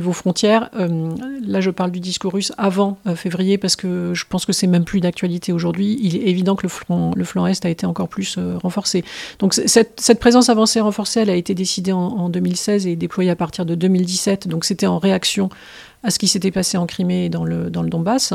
Vos 0.00 0.12
frontières. 0.12 0.70
là, 0.74 1.60
je 1.60 1.70
parle 1.70 1.92
du 1.92 2.00
discours 2.00 2.32
russe 2.32 2.52
avant 2.58 2.98
février 3.14 3.58
parce 3.58 3.76
que 3.76 4.10
je 4.12 4.24
pense 4.28 4.44
que 4.44 4.52
c'est 4.52 4.66
même 4.66 4.84
plus 4.84 4.98
d'actualité 4.98 5.52
aujourd'hui. 5.52 6.00
Il 6.02 6.16
est 6.16 6.26
évident 6.28 6.56
que 6.56 6.64
le 6.64 6.68
flanc, 6.68 7.12
le 7.14 7.22
flanc 7.22 7.46
Est 7.46 7.64
a 7.64 7.68
été 7.68 7.86
encore 7.86 8.08
plus 8.08 8.36
renforcé. 8.60 9.04
Donc, 9.38 9.54
cette, 9.54 10.00
cette, 10.00 10.18
présence 10.18 10.48
avancée 10.48 10.80
renforcée, 10.80 11.20
elle 11.20 11.30
a 11.30 11.36
été 11.36 11.54
décidée 11.54 11.92
en, 11.92 12.00
en 12.00 12.28
2016 12.28 12.88
et 12.88 12.96
déployée 12.96 13.30
à 13.30 13.36
partir 13.36 13.64
de 13.64 13.76
2017. 13.76 14.48
Donc, 14.48 14.64
c'était 14.64 14.88
en 14.88 14.98
réaction 14.98 15.48
à 16.02 16.10
ce 16.10 16.18
qui 16.18 16.26
s'était 16.26 16.50
passé 16.50 16.76
en 16.76 16.86
Crimée 16.86 17.26
et 17.26 17.28
dans 17.28 17.44
le, 17.44 17.70
dans 17.70 17.82
le 17.82 17.88
Donbass. 17.88 18.34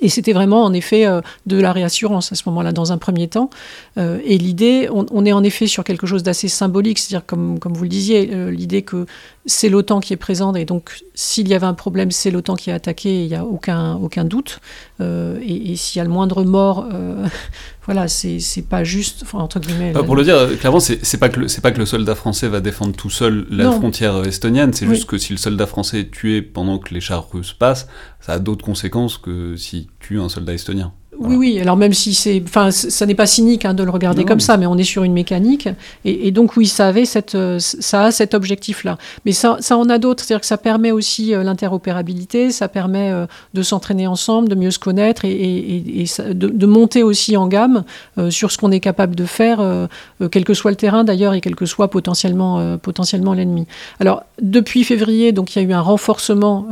Et 0.00 0.08
c'était 0.08 0.32
vraiment 0.32 0.64
en 0.64 0.72
effet 0.72 1.06
euh, 1.06 1.20
de 1.46 1.60
la 1.60 1.72
réassurance 1.72 2.32
à 2.32 2.34
ce 2.34 2.42
moment-là, 2.46 2.72
dans 2.72 2.92
un 2.92 2.98
premier 2.98 3.28
temps. 3.28 3.50
Euh, 3.98 4.18
et 4.24 4.38
l'idée, 4.38 4.88
on, 4.90 5.24
est 5.24 5.32
en 5.32 5.42
effet 5.42 5.66
sur 5.66 5.84
quelque 5.84 6.06
chose 6.06 6.22
d'assez 6.22 6.48
symbolique, 6.48 6.98
c'est-à-dire 6.98 7.26
comme, 7.26 7.58
comme 7.58 7.74
vous 7.74 7.82
le 7.82 7.88
disiez, 7.88 8.30
euh, 8.32 8.50
l'idée 8.50 8.82
que 8.82 9.06
c'est 9.46 9.68
l'OTAN 9.68 10.00
qui 10.00 10.12
est 10.12 10.18
présente 10.18 10.56
et 10.56 10.64
donc 10.64 11.02
s'il 11.14 11.48
y 11.48 11.54
avait 11.54 11.66
un 11.66 11.74
problème, 11.74 12.10
c'est 12.10 12.30
l'OTAN 12.30 12.56
qui 12.56 12.70
est 12.70 12.72
attaqué, 12.72 13.24
il 13.24 13.28
n'y 13.28 13.34
a 13.34 13.44
aucun, 13.44 13.94
aucun 13.94 14.24
doute. 14.24 14.60
et, 15.00 15.76
s'il 15.76 15.98
y 15.98 16.00
a 16.00 16.04
le 16.04 16.10
moindre 16.10 16.44
mort, 16.44 16.86
voilà, 17.86 18.08
c'est 18.08 18.40
pas 18.68 18.84
juste, 18.84 19.24
entre 19.32 19.60
guillemets. 19.60 19.92
pour 19.92 20.16
le 20.16 20.24
dire, 20.24 20.58
clairement, 20.58 20.80
c'est 20.80 21.18
pas, 21.18 21.28
que 21.28 21.40
le, 21.40 21.60
pas 21.60 21.72
que 21.72 21.78
le 21.78 21.86
soldat 21.86 22.14
français 22.14 22.48
va 22.48 22.60
défendre 22.60 22.94
tout 22.94 23.10
seul 23.10 23.46
la 23.50 23.72
frontière 23.72 24.24
estonienne, 24.24 24.72
c'est 24.72 24.86
juste 24.86 25.06
que 25.06 25.18
si 25.18 25.32
le 25.32 25.38
soldat 25.38 25.66
français 25.66 26.00
est 26.00 26.10
tué 26.10 26.42
pendant 26.42 26.78
que 26.78 26.92
les 26.92 27.00
chars 27.00 27.30
russes 27.32 27.54
passent, 27.54 27.88
ça 28.20 28.34
a 28.34 28.38
d'autres 28.38 28.64
conséquences 28.64 29.18
que 29.18 29.56
si 29.56 29.88
tue 30.00 30.20
un 30.20 30.28
soldat 30.28 30.54
estonien. 30.54 30.92
Oui, 31.20 31.36
oui. 31.36 31.60
Alors 31.60 31.76
même 31.76 31.92
si 31.92 32.14
c'est, 32.14 32.42
enfin, 32.46 32.70
ça 32.70 33.04
n'est 33.04 33.14
pas 33.14 33.26
cynique 33.26 33.66
hein, 33.66 33.74
de 33.74 33.84
le 33.84 33.90
regarder 33.90 34.24
comme 34.24 34.40
ça, 34.40 34.56
mais 34.56 34.64
on 34.64 34.78
est 34.78 34.84
sur 34.84 35.04
une 35.04 35.12
mécanique, 35.12 35.68
et, 36.06 36.30
donc 36.30 36.56
oui, 36.56 36.66
ça 36.66 36.88
avait 36.88 37.04
cette, 37.04 37.34
euh, 37.34 37.58
ça 37.58 38.04
a 38.04 38.10
cet 38.10 38.32
objectif-là. 38.32 38.96
Mais 39.26 39.32
ça, 39.32 39.58
ça 39.60 39.76
en 39.76 39.90
a 39.90 39.98
d'autres, 39.98 40.24
c'est-à-dire 40.24 40.40
que 40.40 40.46
ça 40.46 40.56
permet 40.56 40.92
aussi 40.92 41.34
euh, 41.34 41.42
l'interopérabilité, 41.42 42.50
ça 42.50 42.68
permet 42.68 43.10
euh, 43.10 43.26
de 43.52 43.62
s'entraîner 43.62 44.06
ensemble, 44.06 44.48
de 44.48 44.54
mieux 44.54 44.70
se 44.70 44.78
connaître 44.78 45.26
et, 45.26 46.06
de, 46.30 46.66
monter 46.66 47.02
aussi 47.02 47.36
en 47.36 47.48
gamme 47.48 47.84
sur 48.30 48.50
ce 48.50 48.56
qu'on 48.56 48.70
est 48.70 48.80
capable 48.80 49.14
de 49.16 49.24
faire, 49.24 49.60
quel 50.30 50.44
que 50.44 50.54
soit 50.54 50.70
le 50.70 50.76
terrain 50.76 51.02
d'ailleurs 51.02 51.34
et 51.34 51.40
quel 51.40 51.56
que 51.56 51.66
soit 51.66 51.90
potentiellement, 51.90 52.78
potentiellement 52.78 53.34
l'ennemi. 53.34 53.66
Alors 53.98 54.22
depuis 54.40 54.84
février, 54.84 55.32
donc 55.32 55.54
il 55.54 55.62
y 55.62 55.64
a 55.64 55.68
eu 55.68 55.72
un 55.72 55.80
renforcement 55.80 56.66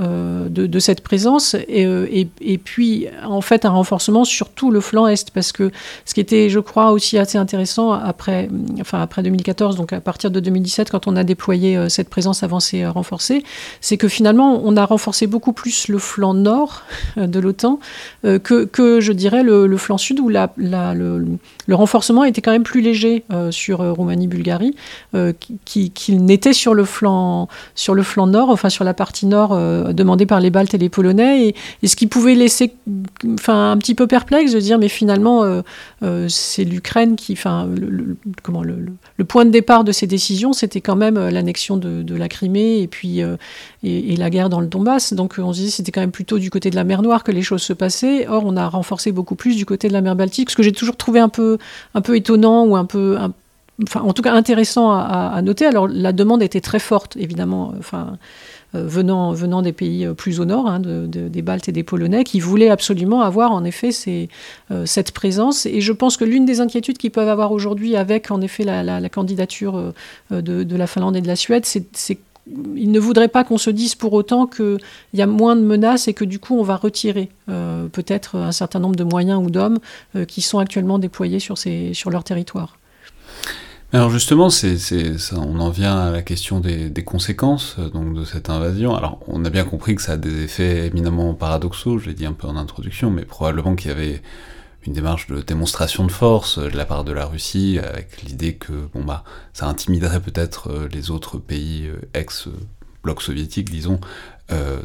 de, 0.49 0.66
de, 0.66 0.78
cette 0.78 1.01
présence 1.01 1.55
et, 1.55 2.28
et, 2.40 2.59
puis 2.59 3.07
en 3.24 3.40
fait 3.40 3.64
un 3.64 3.70
renforcement 3.70 4.24
sur 4.24 4.38
surtout 4.39 4.70
le 4.70 4.80
flanc 4.80 5.09
Est, 5.09 5.32
parce 5.32 5.51
que 5.51 5.72
ce 6.05 6.14
qui 6.14 6.20
était, 6.20 6.49
je 6.49 6.61
crois, 6.61 6.93
aussi 6.93 7.18
assez 7.18 7.39
intéressant 7.39 7.91
après, 7.93 8.49
enfin, 8.80 9.01
après 9.01 9.24
2014, 9.24 9.74
donc 9.74 9.93
à 9.93 10.01
partir 10.01 10.30
de 10.30 10.39
2017, 10.39 10.91
quand 10.91 11.09
on 11.09 11.16
a 11.16 11.24
déployé 11.24 11.76
euh, 11.76 11.89
cette 11.89 12.09
présence 12.09 12.45
avancée 12.45 12.84
euh, 12.84 12.93
renforcée, 12.93 13.43
c'est 13.80 13.97
que 13.97 14.07
finalement, 14.07 14.61
on 14.64 14.76
a 14.76 14.84
renforcé 14.84 15.26
beaucoup 15.26 15.53
plus 15.53 15.89
le 15.89 15.99
flanc 15.99 16.34
nord 16.34 16.82
euh, 17.16 17.26
de 17.26 17.41
l'OTAN 17.41 17.80
que, 18.22 18.64
que, 18.64 19.01
je 19.01 19.12
dirais, 19.12 19.43
le, 19.43 19.76
flanc 19.76 19.99
sud, 19.99 20.20
où 20.20 20.28
la, 20.28 20.53
le, 20.57 21.26
le, 21.66 21.74
renforcement 21.74 22.24
était 22.24 22.41
quand 22.41 22.51
même 22.53 22.62
plus 22.62 22.80
léger 22.80 23.24
sur 23.51 23.78
Roumanie-Bulgarie 23.78 24.74
qu'il 25.64 26.24
n'était 26.24 26.53
sur 26.53 26.74
le 26.74 26.84
flanc 26.84 27.49
sur 27.74 27.95
le 27.95 28.03
flanc 28.03 28.26
nord, 28.26 28.51
enfin 28.51 28.68
sur 28.68 28.84
la 28.84 28.95
partie 28.95 29.26
nord 29.26 29.57
demandée 29.93 30.26
par 30.26 30.41
les 30.41 30.51
Baltes 30.51 30.74
et 30.74 30.78
les 30.78 30.89
Polonais, 30.89 31.49
et, 31.49 31.55
et 31.82 31.89
ce 31.89 31.97
qui 31.97 32.07
pouvait 32.07 32.34
laisser, 32.34 32.72
enfin, 33.34 33.72
un 33.72 33.76
petit 33.78 33.95
peu 33.95 34.07
perplexe 34.07 34.28
de 34.31 34.61
dire 34.61 34.79
mais 34.79 34.89
finalement 34.89 35.43
euh, 35.43 35.62
euh, 36.03 36.29
c'est 36.29 36.64
l'Ukraine 36.64 37.16
qui, 37.16 37.33
enfin 37.33 37.66
le, 37.66 38.16
comment 38.43 38.62
le, 38.62 39.24
point 39.24 39.45
de 39.45 39.51
départ 39.51 39.85
de 39.85 39.93
ces 39.93 40.07
décisions 40.07 40.53
c'était 40.53 40.81
quand 40.81 40.97
même 40.97 41.16
euh, 41.16 41.31
l'annexion 41.31 41.76
de, 41.76 42.14
la 42.14 42.29
Crimée 42.29 42.81
et 42.81 42.87
puis 42.89 43.20
et, 43.85 44.16
la 44.16 44.31
guerre 44.31 44.49
dans 44.49 44.61
le 44.61 44.66
Donbass. 44.66 45.12
Donc 45.12 45.37
on 45.39 45.53
se 45.53 45.61
disait 45.61 45.70
c'était 45.70 45.93
quand 45.93 46.01
même 46.01 46.11
plutôt 46.11 46.39
du 46.39 46.51
côté 46.51 46.70
de 46.70 46.74
la 46.74 46.85
mer 46.85 47.03
Noire 47.03 47.22
que 47.22 47.31
les 47.31 47.43
choses 47.43 47.62
se 47.62 47.72
passaient. 47.72 48.26
Or 48.26 48.43
on 48.45 48.57
a 48.57 48.68
renforcé 48.68 49.12
beaucoup 49.12 49.37
plus 49.37 49.57
du 49.57 49.64
côté 49.64 49.89
de 49.89 49.93
la 49.93 50.01
mer 50.01 50.16
Baltique, 50.16 50.51
ce 50.51 50.57
que 50.57 50.62
j'ai 50.62 50.72
toujours 50.72 50.97
trouvé 50.97 51.20
un 51.20 51.29
peu 51.29 51.59
un 51.95 52.01
peu 52.01 52.16
étonnant 52.16 52.64
ou 52.64 52.76
un 52.76 52.85
peu 52.85 53.16
enfin 53.85 54.01
en 54.01 54.12
tout 54.12 54.22
cas 54.22 54.33
intéressant 54.33 54.91
à, 54.91 55.33
à, 55.35 55.43
noter. 55.43 55.66
Alors 55.66 55.87
la 55.87 56.12
demande 56.12 56.43
était 56.43 56.61
très 56.61 56.81
forte 56.81 57.16
évidemment. 57.16 57.72
Enfin 57.79 58.18
venant, 58.75 59.33
venant 59.33 59.62
des 59.62 59.73
pays 59.73 60.05
euh, 60.05 60.14
plus 60.14 60.41
au 60.41 60.45
nord, 60.45 60.69
hein, 60.69 60.81
des 60.81 61.43
Baltes 61.43 61.69
et 61.69 61.73
des 61.73 61.83
Polonais, 61.83 62.25
qui 62.25 62.41
voulaient 62.41 62.69
absolument 62.69 63.23
avoir 63.23 63.53
en 63.53 63.64
effet 63.64 63.91
euh, 64.71 64.87
cette 64.87 65.12
présence. 65.12 65.66
Et 65.66 65.81
je 65.81 65.93
pense 65.93 66.16
que 66.16 66.25
l'une 66.25 66.45
des 66.45 66.61
inquiétudes 66.61 66.99
qu'ils 66.99 67.11
peuvent 67.11 67.29
avoir 67.29 67.53
aujourd'hui 67.53 67.97
avec 67.97 68.31
en 68.31 68.41
effet 68.41 68.64
la, 68.64 69.09
candidature 69.09 69.95
de, 70.31 70.77
la 70.77 70.87
Finlande 70.87 71.16
et 71.16 71.21
de 71.21 71.27
la 71.27 71.37
Suède, 71.37 71.64
c'est 71.64 71.85
qu'ils 71.95 72.91
ne 72.91 73.01
voudraient 73.01 73.29
pas 73.29 73.45
qu'on 73.45 73.59
se 73.59 73.71
dise 73.71 73.95
pour 73.95 74.12
autant 74.12 74.47
qu'il 74.47 74.79
y 75.14 75.23
a 75.23 75.27
moins 75.27 75.57
de 75.57 75.62
menaces 75.62 76.09
et 76.09 76.14
que 76.14 76.25
du 76.25 76.39
coup 76.39 76.59
on 76.59 76.62
va 76.62 76.77
retirer 76.77 77.31
peut-être 77.47 78.37
un 78.37 78.53
certain 78.53 78.81
nombre 78.81 78.97
de 78.97 79.05
moyens 79.05 79.43
ou 79.43 79.51
d'hommes 79.51 79.79
qui 80.27 80.43
sont 80.43 80.59
actuellement 80.59 80.99
déployés 80.99 81.39
sur 81.41 82.11
leur 82.11 82.25
territoire. 82.25 82.77
Alors 83.91 84.11
justement, 84.11 84.49
on 85.32 85.61
en 85.61 85.70
vient 85.70 85.99
à 85.99 86.11
la 86.11 86.20
question 86.20 86.61
des, 86.61 87.05
conséquences 87.05 87.76
euh, 87.78 87.89
donc 87.89 88.12
de 88.12 88.22
cette 88.26 88.51
invasion. 88.51 88.95
Alors 88.95 89.18
on 89.26 89.47
a 89.47 89.51
bien 89.51 89.64
compris 89.64 89.95
que 89.95 90.03
ça 90.03 90.12
a 90.12 90.16
des 90.18 90.43
effets 90.43 90.86
éminemment 90.86 91.32
paradoxaux, 91.32 91.99
je 91.99 92.09
l'ai 92.09 92.14
dit 92.14 92.26
un 92.26 92.34
peu 92.34 92.47
en 92.47 92.57
introduction, 92.57 93.11
mais 93.11 93.24
probablement 93.24 93.74
qu'il 93.76 93.89
y 93.89 93.95
avait 93.95 94.20
une 94.86 94.93
démarche 94.93 95.26
de 95.28 95.41
démonstration 95.41 96.05
de 96.05 96.12
force 96.12 96.59
euh, 96.59 96.68
de 96.68 96.76
la 96.76 96.84
part 96.84 97.03
de 97.03 97.12
la 97.12 97.24
Russie, 97.24 97.78
avec 97.82 98.22
l'idée 98.24 98.57
que 98.57 98.74
bon 98.93 99.05
bah 99.05 99.24
ça 99.55 99.66
intimiderait 99.66 100.20
peut-être 100.20 100.70
euh, 100.70 100.89
les 100.93 101.11
autres 101.11 101.39
pays 101.39 101.91
ex-bloc 102.12 103.22
soviétique, 103.22 103.70
disons, 103.70 104.01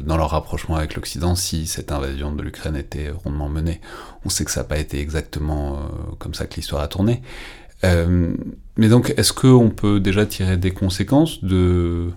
dans 0.05 0.17
leur 0.17 0.31
rapprochement 0.31 0.75
avec 0.75 0.93
l'Occident 0.95 1.35
si 1.35 1.67
cette 1.67 1.93
invasion 1.93 2.33
de 2.33 2.41
l'Ukraine 2.41 2.75
était 2.75 3.11
rondement 3.11 3.47
menée. 3.47 3.79
On 4.25 4.29
sait 4.29 4.43
que 4.43 4.51
ça 4.51 4.59
n'a 4.59 4.65
pas 4.65 4.77
été 4.77 4.99
exactement 4.99 5.79
comme 6.19 6.33
ça 6.33 6.45
que 6.45 6.55
l'histoire 6.55 6.81
a 6.81 6.89
tourné. 6.89 7.21
Euh, 7.83 8.33
mais 8.77 8.89
donc, 8.89 9.13
est-ce 9.17 9.33
qu'on 9.33 9.69
peut 9.69 9.99
déjà 9.99 10.25
tirer 10.25 10.57
des 10.57 10.71
conséquences 10.71 11.43
de, 11.43 12.09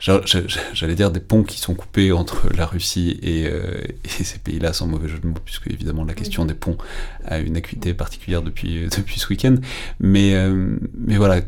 j'allais 0.00 0.94
dire, 0.94 1.10
des 1.10 1.20
ponts 1.20 1.44
qui 1.44 1.58
sont 1.58 1.74
coupés 1.74 2.10
entre 2.12 2.48
la 2.56 2.66
Russie 2.66 3.18
et, 3.22 3.46
euh, 3.46 3.80
ces 4.08 4.38
pays-là, 4.38 4.72
sans 4.72 4.86
mauvais 4.86 5.08
jeu 5.08 5.18
de 5.18 5.26
mots, 5.26 5.38
puisque 5.44 5.68
évidemment 5.68 6.04
la 6.04 6.14
question 6.14 6.44
des 6.44 6.54
ponts 6.54 6.78
a 7.24 7.38
une 7.38 7.56
acuité 7.56 7.94
particulière 7.94 8.42
depuis, 8.42 8.88
depuis 8.96 9.20
ce 9.20 9.28
week-end. 9.28 9.56
Mais, 10.00 10.34
euh, 10.34 10.76
mais 10.98 11.16
voilà, 11.16 11.40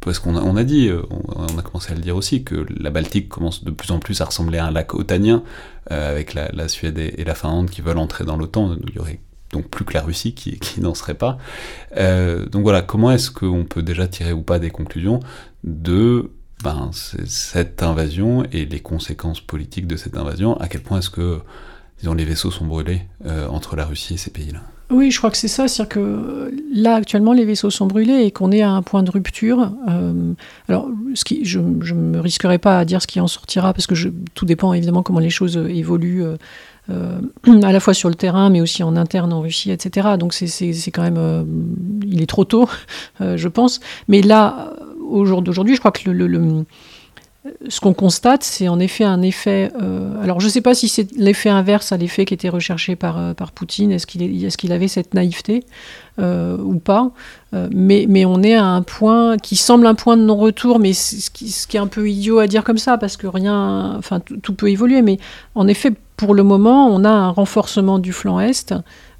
parce 0.00 0.18
qu'on 0.18 0.36
a, 0.36 0.42
on 0.42 0.56
a 0.56 0.64
dit, 0.64 0.90
on, 1.10 1.58
a 1.58 1.62
commencé 1.62 1.92
à 1.92 1.94
le 1.94 2.02
dire 2.02 2.16
aussi, 2.16 2.44
que 2.44 2.66
la 2.78 2.90
Baltique 2.90 3.28
commence 3.28 3.64
de 3.64 3.70
plus 3.70 3.90
en 3.90 4.00
plus 4.00 4.20
à 4.20 4.26
ressembler 4.26 4.58
à 4.58 4.66
un 4.66 4.70
lac 4.70 4.94
otanien, 4.94 5.42
avec 5.86 6.34
la, 6.34 6.50
la 6.52 6.68
Suède 6.68 6.98
et, 6.98 7.24
la 7.24 7.34
Finlande 7.34 7.70
qui 7.70 7.80
veulent 7.80 7.96
entrer 7.96 8.24
dans 8.26 8.36
l'OTAN. 8.36 8.76
Il 8.86 8.94
y 8.94 8.98
aurait 8.98 9.20
donc 9.52 9.68
plus 9.68 9.84
que 9.84 9.94
la 9.94 10.02
Russie 10.02 10.34
qui, 10.34 10.58
n'en 10.80 10.94
serait 10.94 11.14
pas. 11.14 11.38
Euh, 11.96 12.46
donc 12.46 12.62
voilà, 12.62 12.82
comment 12.82 13.10
est-ce 13.10 13.30
qu'on 13.30 13.64
peut 13.64 13.82
déjà 13.82 14.06
tirer 14.06 14.32
ou 14.32 14.42
pas 14.42 14.58
des 14.58 14.70
conclusions 14.70 15.20
de 15.64 16.30
ben, 16.62 16.90
cette 16.92 17.82
invasion 17.82 18.44
et 18.52 18.66
les 18.66 18.80
conséquences 18.80 19.40
politiques 19.40 19.86
de 19.86 19.96
cette 19.96 20.16
invasion? 20.16 20.58
À 20.58 20.68
quel 20.68 20.82
point 20.82 20.98
est-ce 20.98 21.10
que 21.10 21.38
disons, 22.00 22.14
les 22.14 22.24
vaisseaux 22.24 22.50
sont 22.50 22.66
brûlés 22.66 23.02
euh, 23.26 23.48
entre 23.48 23.76
la 23.76 23.84
Russie 23.84 24.14
et 24.14 24.18
ces 24.18 24.30
pays-là? 24.30 24.60
Oui, 24.90 25.10
je 25.10 25.18
crois 25.18 25.30
que 25.30 25.36
c'est 25.36 25.48
ça. 25.48 25.68
C'est-à-dire 25.68 25.96
que 25.96 26.50
là, 26.72 26.94
actuellement, 26.94 27.34
les 27.34 27.44
vaisseaux 27.44 27.68
sont 27.68 27.86
brûlés 27.86 28.22
et 28.22 28.30
qu'on 28.30 28.50
est 28.52 28.62
à 28.62 28.70
un 28.70 28.80
point 28.80 29.02
de 29.02 29.10
rupture. 29.10 29.70
Euh, 29.88 30.32
alors, 30.66 30.88
ce 31.14 31.24
qui, 31.24 31.44
je 31.44 31.58
ne 31.58 31.94
me 31.94 32.20
risquerai 32.20 32.56
pas 32.58 32.78
à 32.78 32.84
dire 32.86 33.02
ce 33.02 33.06
qui 33.06 33.20
en 33.20 33.26
sortira, 33.26 33.74
parce 33.74 33.86
que 33.86 33.94
tout 34.34 34.46
dépend 34.46 34.72
évidemment 34.72 35.02
comment 35.02 35.18
les 35.18 35.30
choses 35.30 35.58
évoluent. 35.58 36.24
Euh, 36.90 37.20
à 37.62 37.72
la 37.72 37.80
fois 37.80 37.94
sur 37.94 38.08
le 38.08 38.14
terrain, 38.14 38.50
mais 38.50 38.60
aussi 38.60 38.82
en 38.82 38.96
interne 38.96 39.32
en 39.32 39.40
Russie, 39.40 39.70
etc. 39.70 40.16
Donc 40.18 40.32
c'est 40.34 40.90
quand 40.90 41.02
même, 41.02 41.46
il 42.02 42.22
est 42.22 42.26
trop 42.26 42.44
tôt, 42.44 42.68
je 43.20 43.48
pense. 43.48 43.80
Mais 44.08 44.22
là, 44.22 44.72
au 45.08 45.24
jour 45.24 45.42
d'aujourd'hui, 45.42 45.74
je 45.74 45.80
crois 45.80 45.92
que 45.92 46.10
le, 46.10 46.26
le 46.26 46.64
ce 47.68 47.80
qu'on 47.80 47.94
constate, 47.94 48.42
c'est 48.42 48.68
en 48.68 48.78
effet 48.80 49.04
un 49.04 49.22
effet. 49.22 49.70
Euh, 49.80 50.22
alors, 50.22 50.40
je 50.40 50.46
ne 50.46 50.50
sais 50.50 50.60
pas 50.60 50.74
si 50.74 50.88
c'est 50.88 51.10
l'effet 51.16 51.48
inverse 51.48 51.92
à 51.92 51.96
l'effet 51.96 52.24
qui 52.24 52.34
était 52.34 52.48
recherché 52.48 52.96
par, 52.96 53.18
euh, 53.18 53.34
par 53.34 53.52
Poutine. 53.52 53.92
Est-ce 53.92 54.06
qu'il 54.06 54.22
est, 54.22 54.72
avait 54.72 54.88
cette 54.88 55.14
naïveté 55.14 55.64
euh, 56.18 56.56
ou 56.58 56.78
pas 56.78 57.10
mais, 57.70 58.04
mais 58.06 58.26
on 58.26 58.42
est 58.42 58.56
à 58.56 58.66
un 58.66 58.82
point 58.82 59.38
qui 59.38 59.56
semble 59.56 59.86
un 59.86 59.94
point 59.94 60.18
de 60.18 60.22
non-retour, 60.22 60.78
mais 60.78 60.92
ce 60.92 61.30
qui, 61.30 61.50
ce 61.50 61.66
qui, 61.66 61.78
est 61.78 61.80
un 61.80 61.86
peu 61.86 62.10
idiot 62.10 62.40
à 62.40 62.46
dire 62.46 62.62
comme 62.62 62.76
ça, 62.76 62.98
parce 62.98 63.16
que 63.16 63.26
rien. 63.26 63.94
Enfin, 63.96 64.20
tout 64.20 64.52
peut 64.52 64.70
évoluer. 64.70 65.00
Mais 65.00 65.18
en 65.54 65.66
effet, 65.66 65.92
pour 66.18 66.34
le 66.34 66.42
moment, 66.42 66.88
on 66.88 67.04
a 67.04 67.10
un 67.10 67.30
renforcement 67.30 67.98
du 67.98 68.12
flanc 68.12 68.38
Est. 68.38 68.74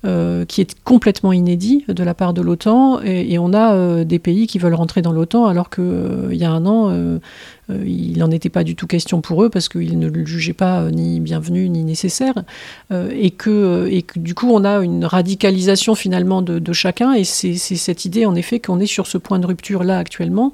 Euh, 0.08 0.46
qui 0.46 0.62
est 0.62 0.74
complètement 0.84 1.32
inédit 1.32 1.84
de 1.86 2.02
la 2.02 2.14
part 2.14 2.32
de 2.32 2.40
l'OTAN, 2.40 3.00
et, 3.02 3.38
on 3.38 3.52
a 3.52 3.74
euh, 3.74 4.04
des 4.04 4.18
pays 4.18 4.46
qui 4.46 4.58
veulent 4.58 4.74
rentrer 4.74 5.02
dans 5.02 5.12
l'OTAN 5.12 5.44
alors 5.44 5.68
qu'il 5.68 5.84
euh, 5.84 6.34
y 6.34 6.44
a 6.44 6.50
un 6.50 6.64
an, 6.64 6.90
il 7.68 8.18
n'en 8.18 8.30
était 8.30 8.48
pas 8.48 8.64
du 8.64 8.74
tout 8.74 8.86
question 8.86 9.20
pour 9.20 9.42
eux 9.42 9.50
parce 9.50 9.68
qu'ils 9.68 9.98
ne 9.98 10.08
le 10.08 10.24
jugeaient 10.24 10.54
pas 10.54 10.90
ni 10.90 11.20
bienvenu 11.20 11.68
ni 11.68 11.84
nécessaire, 11.84 12.44
et, 12.90 13.30
que, 13.32 13.86
et 13.90 14.00
que 14.02 14.18
du 14.18 14.34
coup 14.34 14.50
on 14.50 14.64
a 14.64 14.78
une 14.78 15.04
radicalisation 15.04 15.94
finalement 15.94 16.40
de, 16.40 16.72
chacun, 16.72 17.12
et 17.12 17.24
c'est 17.24 17.56
cette 17.56 18.06
idée 18.06 18.24
en 18.24 18.34
effet 18.34 18.60
qu'on 18.60 18.80
est 18.80 18.86
sur 18.86 19.06
ce 19.06 19.18
point 19.18 19.38
de 19.38 19.46
rupture 19.46 19.84
là 19.84 19.98
actuellement 19.98 20.52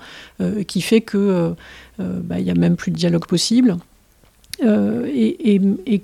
qui 0.67 0.81
fait 0.81 1.03
que 1.03 1.55
bah, 1.99 2.41
n'y 2.41 2.51
a 2.51 2.55
même 2.55 2.77
plus 2.77 2.91
de 2.91 2.97
dialogue 2.97 3.27
possible. 3.27 3.77
et, 4.61 5.61
et 5.87 6.03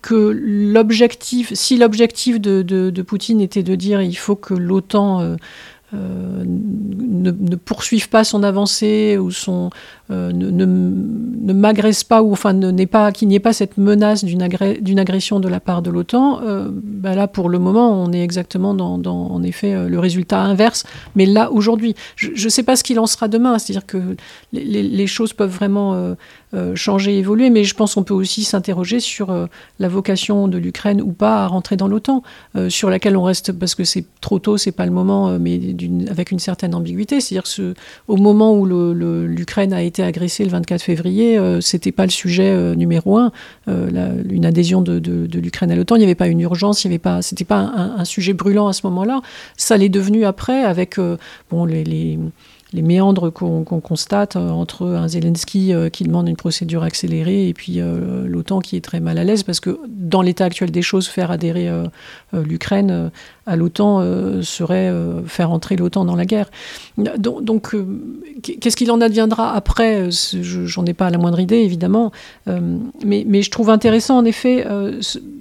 que 0.00 0.14
l'objectif, 0.14 1.52
si 1.54 1.76
l'objectif 1.76 2.40
de, 2.40 3.02
Poutine 3.02 3.40
était 3.40 3.62
de 3.62 3.74
dire 3.74 4.02
il 4.02 4.16
faut 4.16 4.36
que 4.36 4.54
l'OTAN 4.54 5.20
euh, 5.20 5.36
euh, 5.94 6.44
ne, 6.46 7.30
ne, 7.30 7.56
poursuive 7.56 8.08
pas 8.08 8.24
son 8.24 8.42
avancée 8.42 9.18
ou 9.18 9.30
son, 9.30 9.68
euh, 10.10 10.32
ne, 10.32 10.50
ne, 10.50 11.52
m'agresse 11.52 12.04
pas, 12.04 12.22
ou 12.22 12.32
enfin 12.32 12.54
n'est 12.54 12.86
pas, 12.86 13.12
qu'il 13.12 13.28
n'y 13.28 13.34
ait 13.34 13.40
pas 13.40 13.52
cette 13.52 13.76
menace 13.76 14.24
d'une 14.24 14.42
agression 14.98 15.38
de 15.40 15.48
la 15.48 15.60
part 15.60 15.82
de 15.82 15.90
l'OTAN, 15.90 16.40
bah 16.72 17.14
là 17.14 17.28
pour 17.28 17.50
le 17.50 17.58
moment 17.58 18.02
on 18.02 18.12
est 18.12 18.22
exactement 18.22 18.74
dans, 18.74 19.02
en 19.04 19.42
effet 19.42 19.88
le 19.88 19.98
résultat 19.98 20.40
inverse. 20.40 20.84
Mais 21.14 21.26
là 21.26 21.50
aujourd'hui, 21.50 21.94
je 22.16 22.44
ne 22.44 22.50
sais 22.50 22.62
pas 22.62 22.76
ce 22.76 22.84
qu'il 22.84 22.98
en 22.98 23.06
sera 23.06 23.28
demain, 23.28 23.58
c'est-à-dire 23.58 23.86
que 23.86 24.16
les, 24.52 25.06
choses 25.06 25.34
peuvent 25.34 25.50
vraiment 25.50 26.16
changer, 26.74 27.18
évoluer, 27.18 27.50
mais 27.50 27.64
je 27.64 27.74
pense 27.74 27.94
qu'on 27.94 28.02
peut 28.02 28.14
aussi 28.14 28.44
s'interroger 28.44 29.00
sur 29.00 29.48
la 29.78 29.88
vocation 29.88 30.48
de 30.48 30.58
l'Ukraine 30.58 31.00
ou 31.00 31.12
pas 31.12 31.44
à 31.44 31.46
rentrer 31.46 31.76
dans 31.76 31.88
l'OTAN, 31.88 32.22
sur 32.68 32.90
laquelle 32.90 33.16
on 33.16 33.22
reste 33.22 33.52
parce 33.52 33.74
que 33.74 33.84
c'est 33.84 34.04
trop 34.20 34.38
tôt, 34.38 34.58
c'est 34.58 34.72
pas 34.72 34.86
le 34.86 34.92
moment, 34.92 35.38
mais 35.38 35.60
avec 36.10 36.30
une 36.30 36.38
certaine 36.38 36.74
ambiguïté. 36.74 37.20
C'est-à-dire 37.20 37.46
ce, 37.46 37.74
au 38.08 38.16
moment 38.16 38.54
où 38.54 38.66
l'Ukraine 38.66 39.72
a 39.72 39.82
été 39.82 40.02
agressée 40.02 40.44
le 40.44 40.50
24 40.50 40.82
février, 40.82 41.38
euh, 41.38 41.60
c'était 41.60 41.92
pas 41.92 42.04
le 42.04 42.10
sujet 42.10 42.50
euh, 42.50 42.74
numéro 42.74 43.16
un. 43.16 43.32
Euh, 43.68 44.22
une 44.28 44.46
adhésion 44.46 44.82
de, 44.82 45.00
l'Ukraine 45.38 45.70
à 45.70 45.76
l'OTAN, 45.76 45.96
il 45.96 46.00
n'y 46.00 46.04
avait 46.04 46.14
pas 46.14 46.28
une 46.28 46.40
urgence, 46.40 46.84
il 46.84 46.88
n'y 46.88 46.94
avait 46.94 46.98
pas, 46.98 47.20
pas 47.48 47.56
un, 47.56 48.04
sujet 48.04 48.32
brûlant 48.32 48.68
à 48.68 48.72
ce 48.72 48.86
moment-là. 48.86 49.20
Ça 49.56 49.76
l'est 49.76 49.88
devenu 49.88 50.24
après 50.24 50.62
avec 50.64 50.98
bon 51.50 51.64
les 51.64 52.18
les 52.72 52.82
méandres 52.82 53.30
qu'on 53.32 53.64
constate 53.64 54.36
euh, 54.36 54.50
entre 54.50 54.86
un 54.86 55.08
Zelensky 55.08 55.72
euh, 55.72 55.90
qui 55.90 56.04
demande 56.04 56.28
une 56.28 56.36
procédure 56.36 56.82
accélérée 56.82 57.48
et 57.48 57.54
puis 57.54 57.80
euh, 57.80 58.26
l'OTAN 58.26 58.60
qui 58.60 58.76
est 58.76 58.80
très 58.80 59.00
mal 59.00 59.18
à 59.18 59.24
l'aise 59.24 59.42
parce 59.42 59.60
que 59.60 59.78
dans 59.88 60.22
l'état 60.22 60.46
actuel 60.46 60.70
des 60.70 60.82
choses, 60.82 61.06
faire 61.06 61.30
adhérer 61.30 61.70
l'Ukraine 62.32 63.10
à 63.46 63.56
l'OTAN 63.56 64.02
serait 64.42 64.92
faire 65.26 65.50
entrer 65.50 65.76
l'OTAN 65.76 66.04
dans 66.04 66.16
la 66.16 66.24
guerre. 66.24 66.50
Donc, 66.96 67.74
qu'est-ce 68.42 68.76
qu'il 68.76 68.90
en 68.90 69.00
adviendra 69.00 69.54
après 69.54 70.10
J'en 70.10 70.84
ai 70.86 70.94
pas 70.94 71.10
la 71.10 71.18
moindre 71.18 71.40
idée, 71.40 71.58
évidemment. 71.58 72.12
mais, 72.46 73.42
je 73.42 73.50
trouve 73.50 73.70
intéressant, 73.70 74.18
en 74.18 74.24
effet, 74.24 74.66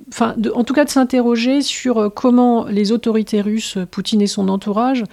enfin, 0.09 0.35
en 0.55 0.63
tout 0.63 0.73
cas, 0.73 0.85
de 0.85 0.89
s'interroger 0.89 1.61
sur 1.61 2.11
comment 2.13 2.65
les 2.65 2.91
autorités 2.91 3.41
russes, 3.41 3.77
Poutine 3.91 4.21
et 4.21 4.27
son 4.27 4.49
entourage, 4.49 5.03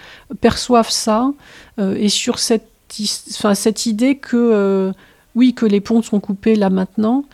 perçoivent 0.41 0.91
ça. 0.91 1.33
Euh, 1.79 1.95
et 1.99 2.09
sur 2.09 2.39
cette, 2.39 3.87
idée 3.87 4.17
que, 4.17 4.37
euh, 4.37 4.93
oui, 5.35 5.55
que 5.55 5.67
les 5.67 5.81
ponts 5.81 6.03
sont 6.03 6.21
coupés 6.21 6.57
là 6.57 6.71
maintenant, 6.71 7.25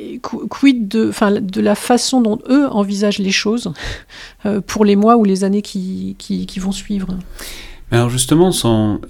euh, 0.00 0.18
quid 0.48 0.88
de, 0.88 1.08
enfin, 1.08 1.32
de 1.32 1.60
la 1.60 1.74
façon 1.74 2.20
dont 2.20 2.38
eux 2.48 2.68
envisagent 2.68 3.18
les 3.18 3.32
choses 3.32 3.72
pour 4.66 4.84
les 4.84 4.96
mois 4.96 5.16
ou 5.16 5.24
les 5.24 5.44
années 5.44 5.62
qui, 5.62 6.16
qui, 6.18 6.58
vont 6.58 6.72
suivre. 6.72 7.08
Alors 7.90 8.10
justement, 8.10 8.52
sans, 8.52 9.00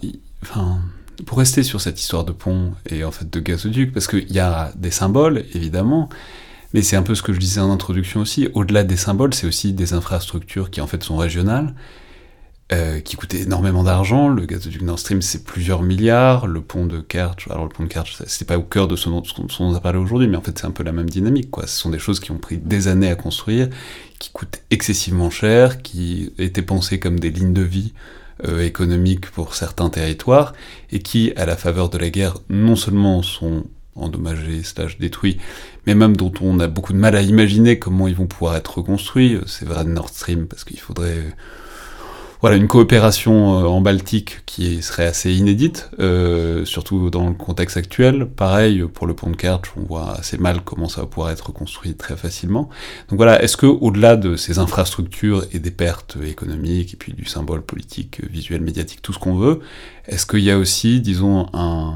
enfin, 0.42 0.78
pour 1.26 1.38
rester 1.38 1.62
sur 1.62 1.80
cette 1.80 2.00
histoire 2.00 2.24
de 2.24 2.32
pont 2.32 2.72
et 2.88 3.04
en 3.04 3.10
fait 3.10 3.28
de 3.30 3.40
gazoduc, 3.40 3.92
parce 3.92 4.06
qu'il 4.06 4.30
y 4.32 4.38
a 4.38 4.72
des 4.76 4.90
symboles, 4.90 5.44
évidemment, 5.54 6.08
mais 6.72 6.82
c'est 6.82 6.96
un 6.96 7.02
peu 7.02 7.14
ce 7.14 7.22
que 7.22 7.32
je 7.32 7.38
disais 7.38 7.60
en 7.60 7.70
introduction 7.70 8.20
aussi, 8.20 8.48
au-delà 8.54 8.84
des 8.84 8.96
symboles, 8.96 9.34
c'est 9.34 9.46
aussi 9.46 9.72
des 9.72 9.92
infrastructures 9.92 10.70
qui 10.70 10.80
en 10.80 10.86
fait 10.86 11.02
sont 11.02 11.16
régionales, 11.16 11.74
euh, 12.72 13.00
qui 13.00 13.16
coûtait 13.16 13.40
énormément 13.40 13.82
d'argent. 13.82 14.28
Le 14.28 14.46
gazoduc 14.46 14.82
Nord 14.82 15.00
Stream, 15.00 15.22
c'est 15.22 15.42
plusieurs 15.42 15.82
milliards. 15.82 16.46
Le 16.46 16.60
pont 16.60 16.86
de 16.86 17.00
Kerch, 17.00 17.48
alors 17.50 17.64
le 17.64 17.68
pont 17.68 17.82
de 17.82 17.88
Kerch, 17.88 18.22
c'était 18.26 18.44
pas 18.44 18.58
au 18.58 18.62
cœur 18.62 18.86
de 18.86 18.94
ce 18.94 19.08
dont, 19.08 19.24
on 19.58 19.74
a 19.74 19.80
parlé 19.80 19.98
aujourd'hui, 19.98 20.28
mais 20.28 20.36
en 20.36 20.40
fait, 20.40 20.56
c'est 20.56 20.66
un 20.66 20.70
peu 20.70 20.84
la 20.84 20.92
même 20.92 21.10
dynamique, 21.10 21.50
quoi. 21.50 21.66
Ce 21.66 21.76
sont 21.76 21.90
des 21.90 21.98
choses 21.98 22.20
qui 22.20 22.30
ont 22.30 22.38
pris 22.38 22.58
des 22.58 22.86
années 22.86 23.10
à 23.10 23.16
construire, 23.16 23.70
qui 24.20 24.30
coûtent 24.30 24.62
excessivement 24.70 25.30
cher, 25.30 25.82
qui 25.82 26.32
étaient 26.38 26.62
pensées 26.62 27.00
comme 27.00 27.18
des 27.18 27.30
lignes 27.30 27.54
de 27.54 27.62
vie 27.62 27.92
euh, 28.46 28.64
économiques 28.64 29.28
pour 29.32 29.56
certains 29.56 29.90
territoires, 29.90 30.52
et 30.92 31.00
qui, 31.00 31.32
à 31.34 31.46
la 31.46 31.56
faveur 31.56 31.88
de 31.88 31.98
la 31.98 32.10
guerre, 32.10 32.38
non 32.50 32.76
seulement 32.76 33.22
sont 33.22 33.64
endommagés, 33.96 34.62
slash 34.62 34.96
détruits, 34.98 35.38
mais 35.88 35.96
même 35.96 36.16
dont 36.16 36.32
on 36.40 36.60
a 36.60 36.68
beaucoup 36.68 36.92
de 36.92 36.98
mal 36.98 37.16
à 37.16 37.22
imaginer 37.22 37.80
comment 37.80 38.06
ils 38.06 38.14
vont 38.14 38.28
pouvoir 38.28 38.54
être 38.54 38.78
reconstruits. 38.78 39.40
C'est 39.46 39.64
vrai 39.66 39.84
de 39.84 39.90
Nord 39.90 40.10
Stream, 40.10 40.46
parce 40.46 40.62
qu'il 40.62 40.78
faudrait 40.78 41.34
voilà 42.40 42.56
une 42.56 42.68
coopération 42.68 43.60
euh, 43.60 43.66
en 43.66 43.80
Baltique 43.80 44.40
qui 44.46 44.82
serait 44.82 45.06
assez 45.06 45.32
inédite, 45.32 45.90
euh, 45.98 46.64
surtout 46.64 47.10
dans 47.10 47.28
le 47.28 47.34
contexte 47.34 47.76
actuel. 47.76 48.26
Pareil 48.26 48.82
pour 48.92 49.06
le 49.06 49.14
pont 49.14 49.30
de 49.30 49.36
Kerch, 49.36 49.72
on 49.76 49.82
voit 49.82 50.12
assez 50.12 50.38
mal 50.38 50.62
comment 50.64 50.88
ça 50.88 51.02
va 51.02 51.06
pouvoir 51.06 51.30
être 51.30 51.52
construit 51.52 51.94
très 51.94 52.16
facilement. 52.16 52.70
Donc 53.08 53.18
voilà, 53.18 53.42
est-ce 53.42 53.56
que 53.56 53.66
au-delà 53.66 54.16
de 54.16 54.36
ces 54.36 54.58
infrastructures 54.58 55.44
et 55.52 55.58
des 55.58 55.70
pertes 55.70 56.16
économiques 56.24 56.94
et 56.94 56.96
puis 56.96 57.12
du 57.12 57.26
symbole 57.26 57.62
politique, 57.62 58.22
visuel, 58.30 58.62
médiatique, 58.62 59.02
tout 59.02 59.12
ce 59.12 59.18
qu'on 59.18 59.36
veut, 59.36 59.60
est-ce 60.06 60.26
qu'il 60.26 60.40
y 60.40 60.50
a 60.50 60.58
aussi, 60.58 61.00
disons, 61.00 61.46
un, 61.52 61.94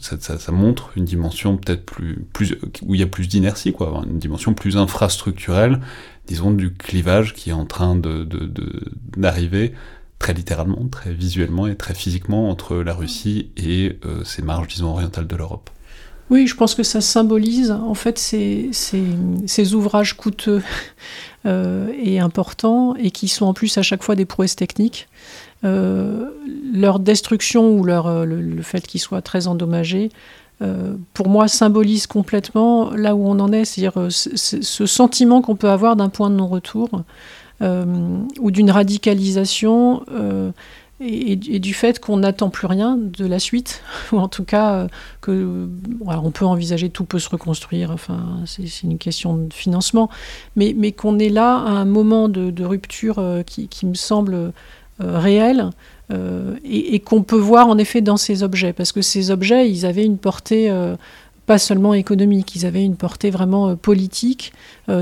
ça, 0.00 0.16
ça, 0.20 0.38
ça, 0.38 0.52
montre 0.52 0.92
une 0.96 1.04
dimension 1.04 1.56
peut-être 1.56 1.84
plus, 1.84 2.24
plus, 2.32 2.56
où 2.82 2.94
il 2.94 3.00
y 3.00 3.02
a 3.02 3.06
plus 3.06 3.28
d'inertie, 3.28 3.72
quoi, 3.72 4.02
une 4.08 4.18
dimension 4.18 4.54
plus 4.54 4.76
infrastructurelle 4.76 5.80
disons, 6.26 6.50
du 6.50 6.72
clivage 6.72 7.34
qui 7.34 7.50
est 7.50 7.54
en 7.54 7.66
train 7.66 7.96
d'arriver 7.96 9.68
de, 9.68 9.74
très 10.18 10.32
littéralement, 10.32 10.86
très 10.90 11.12
visuellement 11.12 11.66
et 11.66 11.76
très 11.76 11.94
physiquement 11.94 12.50
entre 12.50 12.76
la 12.76 12.94
Russie 12.94 13.50
et 13.56 13.98
euh, 14.04 14.24
ces 14.24 14.42
marges, 14.42 14.68
disons, 14.68 14.88
orientales 14.88 15.26
de 15.26 15.36
l'Europe. 15.36 15.70
Oui, 16.28 16.46
je 16.48 16.56
pense 16.56 16.74
que 16.74 16.82
ça 16.82 17.00
symbolise 17.00 17.70
en 17.70 17.94
fait 17.94 18.18
ces, 18.18 18.70
ces, 18.72 19.74
ouvrages 19.74 20.16
coûteux 20.16 20.62
euh, 21.46 21.92
et 22.02 22.18
importants 22.18 22.96
et 22.96 23.12
qui 23.12 23.28
sont 23.28 23.46
en 23.46 23.54
plus 23.54 23.78
à 23.78 23.82
chaque 23.82 24.02
fois 24.02 24.16
des 24.16 24.24
prouesses 24.24 24.56
techniques. 24.56 25.08
Euh, 25.64 26.30
leur 26.74 26.98
destruction 26.98 27.70
ou 27.70 27.84
leur, 27.84 28.26
le, 28.26 28.62
fait 28.62 28.86
qu'ils 28.86 29.00
soient 29.00 29.22
très 29.22 29.46
endommagés 29.46 30.10
euh, 30.10 30.10
pour 31.12 31.28
moi, 31.28 31.48
symbolise 31.48 32.06
complètement 32.06 32.90
là 32.92 33.14
où 33.14 33.26
on 33.26 33.38
en 33.40 33.52
est, 33.52 33.64
c'est-à-dire 33.64 34.00
euh, 34.00 34.10
ce 34.10 34.86
sentiment 34.86 35.42
qu'on 35.42 35.56
peut 35.56 35.68
avoir 35.68 35.96
d'un 35.96 36.08
point 36.08 36.30
de 36.30 36.36
non-retour 36.36 36.88
euh, 37.62 37.84
ou 38.40 38.50
d'une 38.50 38.70
radicalisation 38.70 40.04
et, 40.98 41.36
du 41.36 41.74
fait 41.74 42.00
qu'on 42.00 42.16
n'attend 42.16 42.48
plus 42.48 42.66
rien 42.66 42.96
de 42.96 43.26
la 43.26 43.38
suite, 43.38 43.82
ou 44.12 44.16
en 44.16 44.28
tout 44.28 44.44
cas 44.44 44.86
que 45.20 45.68
on 46.06 46.30
peut 46.30 46.46
envisager 46.46 46.88
tout 46.88 47.04
peut 47.04 47.18
se 47.18 47.28
reconstruire. 47.28 47.90
Enfin, 47.90 48.40
c'est 48.46 48.82
une 48.82 48.96
question 48.96 49.36
de 49.36 49.52
financement, 49.52 50.08
mais, 50.54 50.92
qu'on 50.92 51.18
est 51.18 51.28
là 51.28 51.56
à 51.58 51.70
un 51.70 51.84
moment 51.84 52.30
de, 52.30 52.64
rupture 52.64 53.22
qui, 53.46 53.86
me 53.86 53.94
semble 53.94 54.54
réel. 54.98 55.70
Euh, 56.12 56.54
et, 56.64 57.00
qu'on 57.00 57.22
peut 57.22 57.38
voir 57.38 57.66
en 57.66 57.78
effet 57.78 58.00
dans 58.00 58.16
ces 58.16 58.44
objets, 58.44 58.72
parce 58.72 58.92
que 58.92 59.02
ces 59.02 59.32
objets, 59.32 59.68
ils 59.68 59.84
avaient 59.84 60.04
une 60.04 60.18
portée 60.18 60.70
euh, 60.70 60.94
pas 61.46 61.58
seulement 61.58 61.94
économique. 61.94 62.54
Ils 62.54 62.64
avaient 62.64 62.84
une 62.84 62.96
portée 62.96 63.30
vraiment 63.30 63.76
politique 63.76 64.52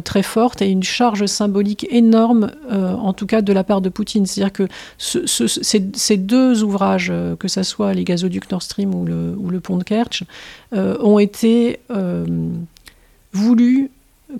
très 0.05 0.23
forte 0.23 0.61
et 0.61 0.69
une 0.69 0.83
charge 0.83 1.25
symbolique 1.25 1.87
énorme, 1.91 2.51
en 2.71 3.15
tout 3.15 3.25
cas 3.25 3.41
de 3.41 3.51
la 3.51 3.65
part 3.65 3.81
de 3.81 3.89
Poutine. 3.89 4.27
C'est-à-dire 4.27 4.53
que 4.53 4.69
ces, 4.99 6.17
deux 6.19 6.63
ouvrages, 6.63 7.11
que 7.39 7.49
ce 7.49 7.63
soit 7.63 7.95
les 7.95 8.05
gazoducs 8.05 8.51
Nord 8.51 8.61
Stream 8.61 8.95
ou 8.95 9.07
le, 9.07 9.35
ou 9.39 9.49
le 9.49 9.61
pont 9.61 9.79
de 9.79 9.85
Kerch, 9.85 10.25
ont 10.73 11.19
été 11.19 11.81
voulus 13.33 13.91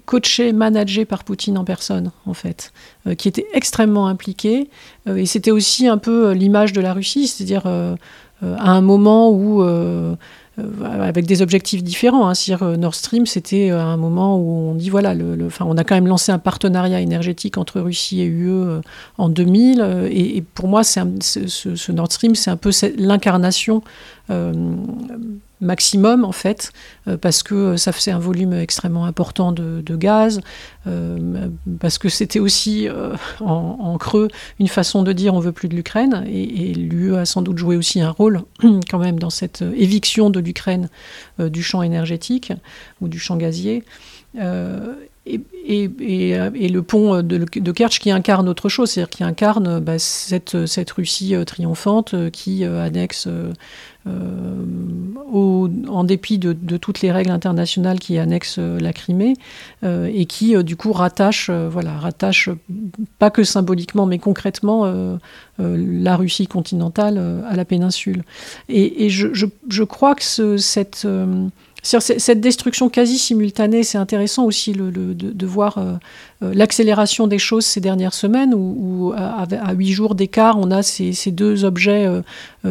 coaché, 0.05 0.53
managé 0.53 1.05
par 1.05 1.25
Poutine 1.25 1.59
en 1.59 1.65
personne, 1.65 2.11
en 2.27 2.35
fait, 2.35 2.73
euh, 3.07 3.15
qui 3.15 3.29
était 3.29 3.47
extrêmement 3.53 4.07
impliqué. 4.07 4.69
Euh, 5.09 5.17
et 5.17 5.27
c'était 5.27 5.51
aussi 5.51 5.87
un 5.87 5.99
peu 5.99 6.29
euh, 6.29 6.35
l'image 6.35 6.73
de 6.73 6.81
la 6.81 6.93
Russie, 6.93 7.27
c'est-à-dire 7.29 7.67
à 7.67 8.71
un 8.71 8.81
moment 8.83 9.31
où, 9.31 9.63
avec 10.85 11.25
des 11.25 11.41
objectifs 11.41 11.83
différents, 11.83 12.29
hein, 12.29 12.77
Nord 12.77 12.95
Stream, 12.95 13.25
c'était 13.27 13.71
à 13.71 13.85
un 13.85 13.97
moment 13.97 14.37
où 14.37 14.71
on 14.71 14.75
dit 14.75 14.91
voilà, 14.91 15.15
on 15.61 15.77
a 15.79 15.85
quand 15.85 15.95
même 15.95 16.07
lancé 16.07 16.31
un 16.31 16.39
partenariat 16.39 17.01
énergétique 17.01 17.57
entre 17.57 17.81
Russie 17.81 18.21
et 18.21 18.27
UE 18.27 18.81
en 19.17 19.29
2000. 19.31 20.09
Et, 20.11 20.43
pour 20.55 20.69
moi, 20.69 20.85
ce, 20.85 21.93
Nord 21.93 22.13
Stream, 22.13 22.35
c'est 22.35 22.51
un 22.51 22.57
peu 22.57 22.71
l'incarnation 22.99 23.83
maximum 25.65 26.25
en 26.25 26.33
fait, 26.33 26.73
euh, 27.09 27.17
parce 27.17 27.43
que 27.43 27.77
ça 27.77 27.93
faisait 27.93 28.11
un 28.11 28.19
volume 28.19 28.53
extrêmement 28.53 29.07
important 29.07 29.53
de, 29.53 29.97
gaz, 29.97 30.41
euh, 30.87 31.49
parce 31.81 31.99
que 31.99 32.09
c'était 32.09 32.39
aussi 32.39 32.89
euh, 32.89 33.15
en, 33.41 33.97
creux 33.99 34.29
une 34.59 34.69
façon 34.69 35.03
de 35.03 35.13
dire 35.13 35.35
on 35.35 35.41
veut 35.41 35.53
plus 35.53 35.69
de 35.69 35.75
l'Ukraine, 35.75 36.25
et 36.29 36.75
l'UE 36.75 37.17
a 37.17 37.25
sans 37.25 37.43
doute 37.43 37.59
joué 37.59 37.77
aussi 37.77 38.01
un 38.01 38.11
rôle 38.11 38.43
quand 38.91 38.99
même 38.99 39.19
dans 39.19 39.31
cette 39.31 39.63
éviction 39.63 40.31
de 40.31 40.41
l'Ukraine 40.41 40.89
du 41.39 41.63
champ 41.63 41.83
énergétique 41.83 42.53
ou 43.01 43.09
du 43.09 43.19
champ 43.19 43.37
gazier. 43.37 43.85
Et, 45.27 45.41
et, 45.67 46.69
le 46.69 46.83
pont 46.83 47.23
de, 47.23 47.39
de, 47.39 47.73
Kerch 47.73 47.99
qui 47.99 48.11
incarne 48.11 48.47
autre 48.49 48.69
chose, 48.69 48.91
c'est-à-dire 48.91 49.09
qui 49.09 49.25
incarne 49.25 49.81
bah, 49.81 49.99
cette, 49.99 50.55
Russie 50.91 51.35
triomphante 51.47 52.31
qui 52.31 52.65
annexe 52.65 53.27
euh, 54.07 54.65
en 55.89 56.05
dépit 56.05 56.39
de, 56.39 56.77
toutes 56.77 57.01
les 57.01 57.11
règles 57.11 57.31
internationales 57.31 57.99
qui 57.99 58.19
annexent 58.19 58.59
euh, 58.59 58.79
la 58.79 58.93
Crimée 58.93 59.35
euh, 59.83 60.11
et 60.13 60.27
qui 60.27 60.63
du 60.63 60.77
coup 60.77 60.93
rattache, 60.93 61.49
voilà, 61.51 61.99
rattache 61.99 62.51
pas 63.19 63.31
que 63.31 63.45
symboliquement 63.45 64.05
mais 64.05 64.19
concrètement 64.19 65.19
la 65.59 66.17
Russie 66.17 66.47
continentale 66.47 67.19
à 67.49 67.57
la 67.57 67.65
péninsule. 67.65 68.25
Et, 68.69 69.09
je, 69.09 69.83
crois 69.85 70.15
que 70.15 70.25
ce, 70.25 70.57
cette 70.57 71.07
cette 71.85 72.41
destruction 72.41 72.89
quasi 72.89 73.19
simultanée, 73.19 73.83
c'est 73.83 73.99
intéressant 73.99 74.45
aussi 74.45 74.73
de, 74.73 75.47
voir 75.47 75.77
euh, 75.79 75.97
l'accélération 76.41 77.27
des 77.27 77.39
choses 77.39 77.67
ces 77.67 77.81
dernières 77.81 78.15
semaines, 78.15 78.55
où, 78.55 79.13
à 79.15 79.73
huit 79.75 79.93
jours 79.93 80.15
d'écart, 80.15 80.59
on 80.59 80.71
a 80.71 80.83
ces, 80.83 81.13
deux 81.31 81.65
objets 81.65 82.07
euh, 82.07 82.15
euh, 82.17 82.23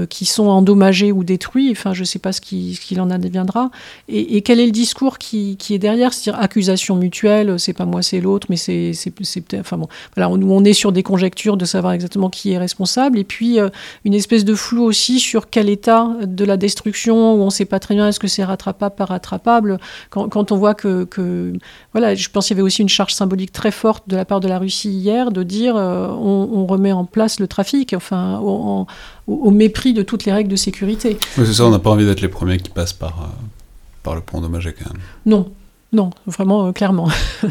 qui 0.09 0.25
sont 0.25 0.47
endommagés 0.47 1.11
ou 1.11 1.23
détruits. 1.23 1.71
Enfin, 1.71 1.93
je 1.93 2.01
ne 2.01 2.05
sais 2.05 2.19
pas 2.19 2.31
ce 2.31 2.41
qu'il 2.41 2.77
qui 2.79 2.99
en 2.99 3.09
adviendra. 3.09 3.69
Et, 4.07 4.41
quel 4.41 4.59
est 4.59 4.65
le 4.65 4.71
discours 4.71 5.17
qui, 5.17 5.57
est 5.69 5.79
derrière? 5.79 6.13
C'est-à-dire 6.13 6.41
accusation 6.41 6.95
mutuelle, 6.95 7.59
c'est 7.59 7.73
pas 7.73 7.85
moi, 7.85 8.01
c'est 8.01 8.19
l'autre, 8.19 8.47
mais 8.49 8.57
c'est 8.57 8.93
peut-être. 9.11 9.59
Enfin 9.59 9.77
bon, 9.77 9.87
voilà, 10.15 10.29
on, 10.29 10.63
est 10.63 10.73
sur 10.73 10.91
des 10.91 11.03
conjectures 11.03 11.57
de 11.57 11.65
savoir 11.65 11.93
exactement 11.93 12.29
qui 12.29 12.51
est 12.51 12.57
responsable. 12.57 13.17
Et 13.19 13.23
puis 13.23 13.59
une 14.05 14.13
espèce 14.13 14.45
de 14.45 14.55
flou 14.55 14.83
aussi 14.83 15.19
sur 15.19 15.49
quel 15.49 15.69
état 15.69 16.09
de 16.21 16.45
la 16.45 16.57
destruction, 16.57 17.33
où 17.33 17.41
on 17.41 17.45
ne 17.45 17.51
sait 17.51 17.65
pas 17.65 17.79
très 17.79 17.95
bien 17.95 18.07
est-ce 18.07 18.19
que 18.19 18.27
c'est 18.27 18.43
rattrapable, 18.43 18.95
pas 18.95 19.05
rattrapable. 19.05 19.79
Quand, 20.09 20.51
on 20.51 20.57
voit 20.57 20.73
que, 20.73 21.07
Voilà, 21.93 22.15
je 22.15 22.29
pense 22.29 22.47
qu'il 22.47 22.55
y 22.55 22.59
avait 22.59 22.65
aussi 22.65 22.81
une 22.81 22.89
charge 22.89 23.13
symbolique 23.13 23.51
très 23.51 23.71
forte 23.71 24.07
de 24.07 24.15
la 24.15 24.25
part 24.25 24.39
de 24.39 24.47
la 24.47 24.59
Russie 24.59 24.89
hier 24.89 25.31
de 25.31 25.43
dire 25.43 25.75
euh, 25.75 26.07
on, 26.07 26.65
remet 26.65 26.91
en 26.91 27.05
place 27.05 27.39
le 27.39 27.47
trafic, 27.47 27.93
enfin, 27.93 28.39
au, 29.27 29.51
mépris 29.51 29.93
de 29.93 30.01
toutes 30.01 30.25
les 30.25 30.31
règles 30.31 30.49
de 30.49 30.55
sécurité. 30.55 31.17
Oui, 31.37 31.45
c'est 31.45 31.53
ça, 31.53 31.65
on 31.65 31.71
n'a 31.71 31.79
pas 31.79 31.89
envie 31.89 32.05
d'être 32.05 32.21
les 32.21 32.27
premiers 32.27 32.57
qui 32.57 32.69
passent 32.69 32.93
par, 32.93 33.21
euh, 33.21 33.27
par 34.03 34.15
le 34.15 34.21
pont 34.21 34.39
endommagé 34.39 34.73
quand 34.73 34.91
même. 34.91 35.01
Non, 35.25 35.51
non, 35.91 36.09
vraiment, 36.25 36.67
euh, 36.67 36.71
clairement. 36.71 37.09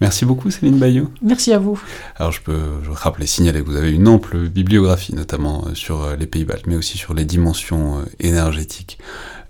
Merci 0.00 0.24
beaucoup 0.24 0.50
Céline 0.50 0.78
Bayot. 0.78 1.08
Merci 1.22 1.52
à 1.52 1.58
vous. 1.58 1.80
Alors 2.16 2.32
je 2.32 2.42
peux 2.42 2.82
je 2.82 2.90
rappeler, 2.90 3.26
signaler 3.26 3.60
que 3.60 3.66
vous 3.66 3.76
avez 3.76 3.92
une 3.92 4.08
ample 4.08 4.48
bibliographie, 4.48 5.14
notamment 5.14 5.66
sur 5.74 6.16
les 6.16 6.26
pays 6.26 6.44
baltes, 6.44 6.66
mais 6.66 6.74
aussi 6.76 6.98
sur 6.98 7.14
les 7.14 7.24
dimensions 7.24 8.04
énergétiques, 8.18 8.98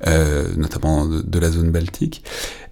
notamment 0.07 1.07
de, 1.07 1.39
la 1.39 1.51
zone 1.51 1.73
baltique. 1.73 2.23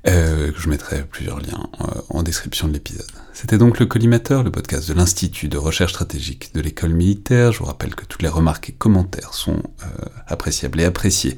Euh, 0.08 0.50
je 0.56 0.68
mettrai 0.68 1.04
plusieurs 1.04 1.38
liens 1.38 1.68
euh, 1.80 2.00
en 2.10 2.22
description 2.22 2.66
de 2.66 2.72
l'épisode. 2.72 3.06
C'était 3.32 3.58
donc 3.58 3.78
le 3.78 3.86
Collimateur, 3.86 4.42
le 4.42 4.50
podcast 4.50 4.88
de 4.88 4.94
l'Institut 4.94 5.48
de 5.48 5.56
recherche 5.56 5.92
stratégique 5.92 6.54
de 6.54 6.60
l'école 6.60 6.92
militaire. 6.92 7.50
Je 7.52 7.58
vous 7.58 7.64
rappelle 7.64 7.94
que 7.94 8.04
toutes 8.04 8.22
les 8.22 8.28
remarques 8.28 8.70
et 8.70 8.72
commentaires 8.72 9.34
sont 9.34 9.62
euh, 9.82 9.86
appréciables 10.26 10.80
et 10.80 10.84
appréciés, 10.84 11.36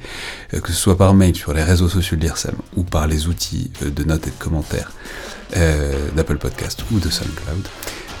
que 0.51 0.71
ce 0.71 0.77
soit 0.77 0.97
par 0.97 1.13
mail 1.13 1.35
sur 1.35 1.53
les 1.53 1.63
réseaux 1.63 1.89
sociaux 1.89 2.17
de 2.17 2.21
l'IRSEM 2.21 2.55
ou 2.75 2.83
par 2.83 3.07
les 3.07 3.27
outils 3.27 3.71
de 3.81 4.03
notes 4.03 4.27
et 4.27 4.31
de 4.31 4.35
commentaires 4.35 4.91
d'Apple 6.15 6.37
Podcast 6.37 6.83
ou 6.91 6.99
de 6.99 7.09
SoundCloud. 7.09 7.65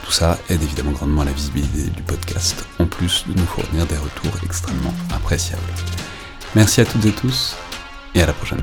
Tout 0.05 0.11
ça 0.11 0.37
aide 0.49 0.61
évidemment 0.61 0.91
grandement 0.91 1.23
à 1.23 1.25
la 1.25 1.31
visibilité 1.31 1.89
du 1.89 2.03
podcast, 2.03 2.63
en 2.77 2.85
plus 2.85 3.25
de 3.27 3.33
nous 3.33 3.45
fournir 3.45 3.87
des 3.87 3.97
retours 3.97 4.39
extrêmement 4.45 4.93
appréciables. 5.11 5.63
Merci 6.55 6.81
à 6.81 6.85
toutes 6.85 7.05
et 7.05 7.11
tous, 7.11 7.55
et 8.13 8.21
à 8.21 8.27
la 8.27 8.33
prochaine. 8.33 8.61